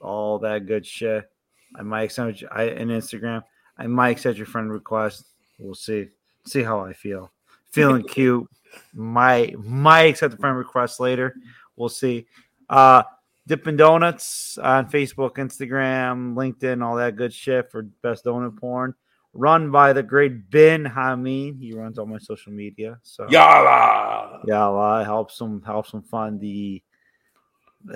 all 0.00 0.38
that 0.40 0.66
good 0.66 0.86
shit. 0.86 1.28
I 1.74 1.82
might 1.82 2.02
accept 2.02 2.44
I 2.50 2.64
and 2.64 2.90
Instagram. 2.90 3.42
I 3.78 3.86
might 3.86 4.10
accept 4.10 4.38
your 4.38 4.46
friend 4.46 4.70
request. 4.70 5.26
We'll 5.58 5.74
see. 5.74 6.08
See 6.46 6.62
how 6.62 6.80
I 6.80 6.92
feel. 6.92 7.32
Feeling 7.70 8.02
cute. 8.08 8.48
Might 8.94 9.58
might 9.58 10.04
accept 10.04 10.32
the 10.32 10.38
friend 10.38 10.56
request 10.56 11.00
later. 11.00 11.34
We'll 11.76 11.88
see. 11.88 12.26
Uh 12.68 13.02
Dippin' 13.46 13.76
Donuts 13.76 14.58
on 14.58 14.90
Facebook, 14.90 15.36
Instagram, 15.36 16.34
LinkedIn, 16.34 16.84
all 16.84 16.96
that 16.96 17.14
good 17.14 17.32
shit 17.32 17.70
for 17.70 17.82
best 17.82 18.24
donut 18.24 18.58
porn. 18.58 18.92
Run 19.36 19.70
by 19.70 19.92
the 19.92 20.02
great 20.02 20.50
Ben 20.50 20.84
Hameen. 20.84 21.60
He 21.60 21.72
runs 21.72 21.98
all 21.98 22.06
my 22.06 22.18
social 22.18 22.52
media. 22.52 22.98
So 23.02 23.26
Yala. 23.26 24.40
yeah, 24.46 24.66
a 24.66 24.70
lot 24.70 25.04
helps 25.04 25.40
him 25.40 25.62
helps 25.62 25.92
him 25.92 26.02
fund 26.02 26.40
the 26.40 26.82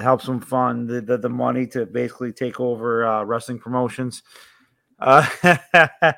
helps 0.01 0.29
him 0.29 0.41
fund 0.41 0.89
the, 0.89 1.01
the, 1.01 1.19
the 1.19 1.29
money 1.29 1.67
to 1.67 1.87
basically 1.87 2.33
take 2.33 2.61
over 2.61 3.07
uh, 3.07 3.25
wrestling 3.25 3.59
promotions. 3.59 4.23
Uh, 4.99 5.27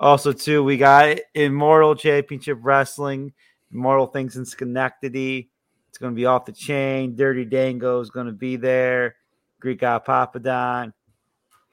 also, 0.00 0.32
too, 0.32 0.62
we 0.64 0.76
got 0.76 1.18
Immortal 1.34 1.94
Championship 1.96 2.58
Wrestling, 2.62 3.32
Immortal 3.72 4.06
Things 4.06 4.36
in 4.36 4.44
Schenectady. 4.44 5.50
It's 5.88 5.98
going 5.98 6.12
to 6.12 6.16
be 6.16 6.26
off 6.26 6.44
the 6.44 6.52
chain. 6.52 7.16
Dirty 7.16 7.44
Dango 7.44 8.00
is 8.00 8.10
going 8.10 8.26
to 8.26 8.32
be 8.32 8.56
there. 8.56 9.16
Greek 9.60 9.80
God 9.80 10.04
Papadon, 10.06 10.92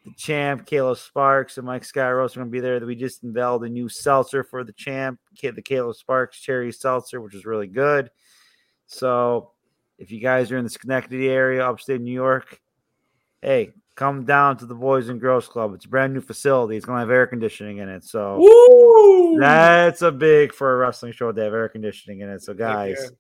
the 0.08 0.16
champ, 0.16 0.66
Caleb 0.66 0.98
Sparks, 0.98 1.58
and 1.58 1.66
Mike 1.66 1.84
Skyros 1.84 2.32
are 2.32 2.40
going 2.40 2.48
to 2.48 2.52
be 2.52 2.60
there. 2.60 2.80
We 2.86 2.96
just 2.96 3.24
unveiled 3.24 3.64
a 3.64 3.70
new 3.70 3.90
seltzer 3.90 4.44
for 4.44 4.64
the 4.64 4.74
champ, 4.74 5.20
the 5.42 5.62
Caleb 5.62 5.96
Sparks 5.96 6.40
Cherry 6.40 6.72
Seltzer, 6.72 7.22
which 7.22 7.36
is 7.36 7.46
really 7.46 7.68
good. 7.68 8.10
So, 8.88 9.52
if 9.98 10.12
you 10.12 10.20
guys 10.20 10.52
are 10.52 10.58
in 10.58 10.64
the 10.64 10.70
Schenectady 10.70 11.30
area, 11.30 11.68
upstate 11.68 12.02
New 12.02 12.14
York, 12.14 12.60
hey, 13.42 13.72
come 13.96 14.26
down 14.26 14.58
to 14.58 14.66
the 14.66 14.76
Boys 14.76 15.10
and 15.10 15.20
Girls 15.20 15.48
Club. 15.48 15.74
It's 15.74 15.86
a 15.86 15.90
brand 15.90 16.14
new 16.14 16.22
facility. 16.22 16.78
It's 16.78 16.86
going 16.86 16.98
to 16.98 17.02
have 17.02 17.12
air 17.12 17.28
conditioning 17.28 17.78
in 17.78 17.90
it. 17.90 18.04
So, 18.04 18.38
Woo! 18.40 19.40
that's 19.40 20.02
a 20.02 20.12
big 20.12 20.54
for 20.54 20.74
a 20.74 20.78
wrestling 20.78 21.12
show 21.12 21.32
to 21.32 21.42
have 21.42 21.54
air 21.54 21.70
conditioning 21.70 22.22
in 22.22 22.30
it. 22.30 22.42
So, 22.42 22.54
guys. 22.54 23.12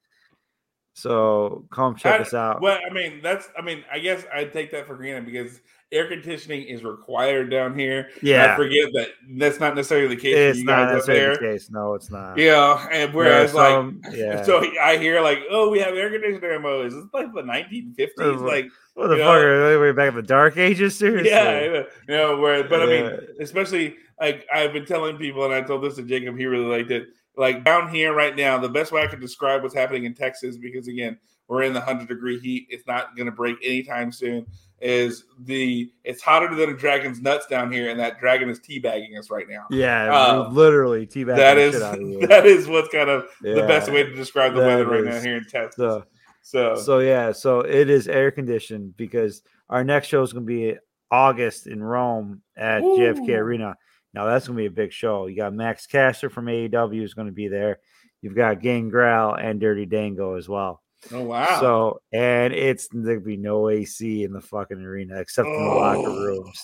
So 0.97 1.63
come 1.69 1.95
check 1.95 2.19
I- 2.19 2.23
us 2.23 2.33
out. 2.33 2.59
Well, 2.59 2.79
I 2.89 2.91
mean, 2.91 3.21
that's, 3.21 3.49
I 3.57 3.61
mean, 3.61 3.83
I 3.91 3.99
guess 3.99 4.25
I 4.33 4.45
take 4.45 4.71
that 4.71 4.87
for 4.87 4.95
granted 4.95 5.25
because 5.27 5.61
air 5.91 6.07
conditioning 6.07 6.63
is 6.63 6.83
required 6.83 7.51
down 7.51 7.77
here. 7.77 8.09
Yeah, 8.23 8.53
I 8.53 8.55
forget 8.57 8.91
that 8.93 9.09
that's 9.37 9.59
not 9.59 9.75
necessarily 9.75 10.07
the 10.15 10.19
case 10.19 10.57
it's 10.57 10.65
not 10.65 10.91
necessarily 10.91 11.35
the 11.35 11.39
case. 11.53 11.69
No, 11.69 11.93
it's 11.93 12.09
not. 12.09 12.37
Yeah, 12.39 12.87
and 12.91 13.13
whereas 13.13 13.53
There 13.53 13.61
are 13.61 13.83
like 13.83 13.95
yeah. 14.15 14.41
so 14.41 14.65
I 14.81 14.97
hear 14.97 15.21
like, 15.21 15.39
oh, 15.51 15.69
we 15.69 15.77
have 15.79 15.93
air 15.93 16.09
conditioner 16.09 16.59
mode. 16.59 16.87
Is 16.87 16.95
this 16.95 17.05
like 17.13 17.31
the 17.31 17.43
1950s? 17.43 18.09
Uh, 18.19 18.41
Like, 18.43 18.65
What 18.95 19.09
the 19.09 19.17
fuck? 19.17 19.19
know? 19.19 19.77
Are 19.77 19.79
we 19.79 19.91
back 19.91 20.09
in 20.09 20.15
the 20.15 20.23
dark 20.23 20.57
ages? 20.57 20.95
Seriously? 20.97 21.29
yeah, 21.29 21.61
you 21.61 21.85
know, 22.07 22.37
where, 22.37 22.63
but 22.63 22.81
I 22.81 22.85
mean, 22.87 23.19
especially 23.39 23.97
like 24.19 24.47
I've 24.51 24.73
been 24.73 24.85
telling 24.87 25.17
people, 25.17 25.45
and 25.45 25.53
I 25.53 25.61
told 25.61 25.83
this 25.83 25.95
to 25.97 26.01
Jacob, 26.03 26.37
he 26.39 26.47
really 26.47 26.65
liked 26.65 26.89
it. 26.89 27.09
Like 27.37 27.63
down 27.63 27.93
here 27.93 28.13
right 28.13 28.35
now, 28.35 28.57
the 28.57 28.67
best 28.67 28.91
way 28.91 29.01
I 29.01 29.07
can 29.07 29.19
describe 29.19 29.61
what's 29.61 29.75
happening 29.75 30.05
in 30.05 30.15
Texas, 30.15 30.57
because 30.57 30.87
again, 30.87 31.17
we're 31.47 31.63
in 31.63 31.71
the 31.71 31.79
hundred 31.79 32.07
degree 32.07 32.39
heat. 32.39 32.67
It's 32.69 32.85
not 32.87 33.15
going 33.15 33.27
to 33.27 33.31
break 33.31 33.57
anytime 33.63 34.11
soon. 34.11 34.45
Is 34.79 35.23
the 35.39 35.91
it's 36.03 36.21
hotter 36.21 36.53
than 36.53 36.69
a 36.69 36.77
dragon's 36.77 37.21
nuts 37.21 37.47
down 37.47 37.71
here, 37.71 37.89
and 37.89 37.99
that 37.99 38.19
dragon 38.19 38.49
is 38.49 38.59
teabagging 38.59 39.17
us 39.17 39.29
right 39.31 39.47
now. 39.49 39.65
Yeah, 39.71 40.13
Uh, 40.13 40.49
literally 40.49 41.07
teabagging 41.07 41.37
that 41.37 41.57
is 41.57 41.73
shit 41.75 41.83
out 41.83 41.95
of 41.95 42.01
you. 42.01 42.27
that 42.27 42.45
is 42.45 42.67
what's 42.67 42.89
kind 42.89 43.09
of 43.09 43.27
the 43.41 43.65
best 43.67 43.91
way 43.91 44.03
to 44.03 44.13
describe 44.13 44.53
the 44.53 44.61
weather 44.61 44.87
right 44.87 45.03
now 45.03 45.19
here 45.19 45.37
in 45.37 45.45
Texas. 45.45 45.77
So, 45.77 46.03
So, 46.41 46.75
so 46.75 46.99
yeah, 46.99 47.31
so 47.31 47.61
it 47.61 47.89
is 47.89 48.07
air 48.07 48.31
conditioned 48.31 48.95
because 48.97 49.41
our 49.69 49.83
next 49.83 50.07
show 50.07 50.21
is 50.21 50.31
going 50.31 50.45
to 50.45 50.47
be 50.47 50.77
August 51.11 51.67
in 51.67 51.83
Rome 51.83 52.41
at 52.55 52.81
JFK 52.81 53.29
Ooh. 53.29 53.33
Arena. 53.33 53.75
Now 54.17 54.25
that's 54.25 54.47
going 54.47 54.57
to 54.57 54.61
be 54.63 54.65
a 54.65 54.71
big 54.71 54.91
show. 54.91 55.27
You 55.27 55.35
got 55.35 55.53
Max 55.53 55.85
Caster 55.85 56.27
from 56.31 56.47
AEW 56.47 57.03
is 57.03 57.13
going 57.13 57.27
to 57.27 57.33
be 57.33 57.47
there. 57.49 57.77
You've 58.23 58.35
got 58.35 58.61
Gangrel 58.61 59.35
and 59.35 59.59
Dirty 59.59 59.85
Dango 59.85 60.35
as 60.37 60.49
well. 60.49 60.81
oh 61.13 61.21
wow, 61.21 61.59
So 61.59 62.01
and 62.11 62.51
it's 62.51 62.87
there'll 62.91 63.21
be 63.21 63.37
no 63.37 63.69
AC 63.69 64.23
in 64.23 64.33
the 64.33 64.41
fucking 64.41 64.81
arena 64.83 65.19
except 65.19 65.47
in 65.47 65.53
the 65.53 65.69
locker 65.69 66.09
Oh. 66.09 66.25
rooms. 66.25 66.59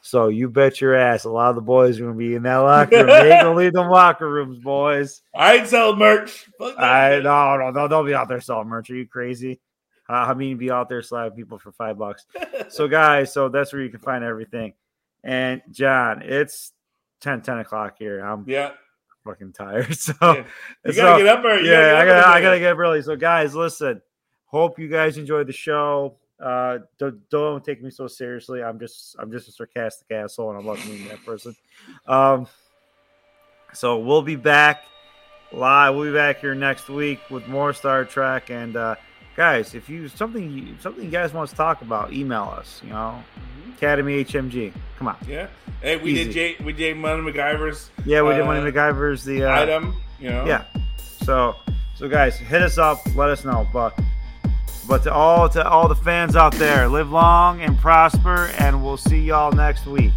So 0.00 0.28
you 0.28 0.48
bet 0.48 0.80
your 0.80 0.94
ass 0.94 1.24
a 1.24 1.30
lot 1.30 1.50
of 1.50 1.56
the 1.56 1.60
boys 1.60 1.98
are 2.00 2.04
gonna 2.04 2.16
be 2.16 2.34
in 2.34 2.44
that 2.44 2.56
locker 2.56 2.96
room. 2.96 3.06
they 3.08 3.32
ain't 3.32 3.42
gonna 3.42 3.54
leave 3.58 3.74
them 3.74 3.90
locker 3.90 4.30
rooms, 4.30 4.58
boys. 4.58 5.20
I 5.34 5.56
ain't 5.56 5.68
sell 5.68 5.94
merch. 5.94 6.46
I 6.78 7.20
no 7.22 7.58
no 7.58 7.70
no 7.72 7.88
don't 7.88 8.06
be 8.06 8.14
out 8.14 8.28
there 8.28 8.40
selling 8.40 8.68
merch. 8.68 8.88
Are 8.88 8.94
you 8.96 9.06
crazy? 9.06 9.60
Uh, 10.08 10.12
I 10.28 10.32
mean, 10.34 10.56
be 10.56 10.70
out 10.70 10.88
there 10.88 11.02
slapping 11.02 11.36
people 11.36 11.58
for 11.58 11.72
five 11.72 11.98
bucks. 11.98 12.24
So, 12.68 12.88
guys, 12.88 13.32
so 13.32 13.48
that's 13.50 13.72
where 13.72 13.82
you 13.82 13.90
can 13.90 14.00
find 14.00 14.24
everything. 14.24 14.72
And 15.22 15.60
John, 15.70 16.22
it's 16.22 16.72
10, 17.20 17.42
10 17.42 17.58
o'clock 17.58 17.96
here. 17.98 18.20
I'm 18.20 18.44
yeah, 18.48 18.72
fucking 19.24 19.52
tired. 19.52 19.94
So, 19.96 20.12
Yeah. 20.22 20.44
you 20.84 20.92
so- 20.92 21.02
gotta 21.02 21.24
get 21.24 21.38
up 21.38 21.44
early. 21.44 21.64
You 21.64 21.72
yeah, 21.72 21.96
I 21.98 22.04
gotta 22.04 22.20
gotta, 22.20 22.28
I 22.28 22.40
get 22.40 22.44
gotta 22.44 22.56
up 22.56 22.60
get 22.60 22.72
up 22.72 22.78
early. 22.78 23.02
So, 23.02 23.16
guys, 23.16 23.54
listen. 23.54 24.00
Hope 24.46 24.78
you 24.78 24.88
guys 24.88 25.18
enjoyed 25.18 25.48
the 25.48 25.52
show. 25.52 26.18
Uh, 26.38 26.78
don't, 26.98 27.28
don't 27.30 27.64
take 27.64 27.82
me 27.82 27.90
so 27.90 28.06
seriously. 28.06 28.62
I'm 28.62 28.78
just 28.78 29.16
I'm 29.18 29.32
just 29.32 29.48
a 29.48 29.52
sarcastic 29.52 30.10
asshole, 30.10 30.50
and 30.50 30.60
I 30.60 30.62
love 30.62 30.82
being 30.86 31.08
that 31.08 31.24
person. 31.24 31.56
Um, 32.06 32.46
so 33.72 33.98
we'll 33.98 34.22
be 34.22 34.36
back 34.36 34.84
live. 35.52 35.94
We'll 35.94 36.04
be 36.10 36.16
back 36.16 36.40
here 36.40 36.54
next 36.54 36.88
week 36.88 37.20
with 37.30 37.48
more 37.48 37.72
Star 37.72 38.04
Trek. 38.04 38.50
And 38.50 38.76
uh, 38.76 38.94
guys, 39.36 39.74
if 39.74 39.88
you 39.88 40.08
something 40.08 40.50
you, 40.50 40.74
something 40.80 41.04
you 41.04 41.10
guys 41.10 41.32
want 41.32 41.50
to 41.50 41.56
talk 41.56 41.82
about, 41.82 42.12
email 42.12 42.54
us. 42.58 42.80
You 42.84 42.90
know, 42.90 43.22
Academy 43.76 44.24
HMG. 44.24 44.72
Come 44.98 45.08
on. 45.08 45.16
Yeah. 45.28 45.48
Hey, 45.82 45.96
we 45.96 46.12
Easy. 46.12 46.24
did 46.24 46.32
Jay, 46.32 46.64
we 46.64 46.72
did 46.72 46.96
Money 46.96 47.20
MacGyver's 47.30 47.90
Yeah, 48.04 48.22
we 48.22 48.34
did 48.34 48.46
one 48.46 48.56
Uh, 48.56 48.64
of 48.66 48.74
MacGyver's 48.74 49.24
the 49.24 49.44
uh, 49.44 49.60
item. 49.62 49.94
You 50.18 50.30
know. 50.30 50.46
Yeah. 50.46 50.64
So 51.24 51.56
so 51.96 52.08
guys, 52.08 52.36
hit 52.36 52.62
us 52.62 52.78
up. 52.78 53.00
Let 53.14 53.28
us 53.30 53.44
know. 53.44 53.66
But 53.72 53.98
but 54.88 55.02
to 55.02 55.12
all 55.12 55.48
to 55.50 55.66
all 55.68 55.88
the 55.88 55.94
fans 55.96 56.36
out 56.36 56.54
there, 56.54 56.88
live 56.88 57.10
long 57.10 57.60
and 57.60 57.76
prosper, 57.78 58.50
and 58.58 58.82
we'll 58.82 58.96
see 58.96 59.20
y'all 59.20 59.52
next 59.52 59.86
week. 59.86 60.12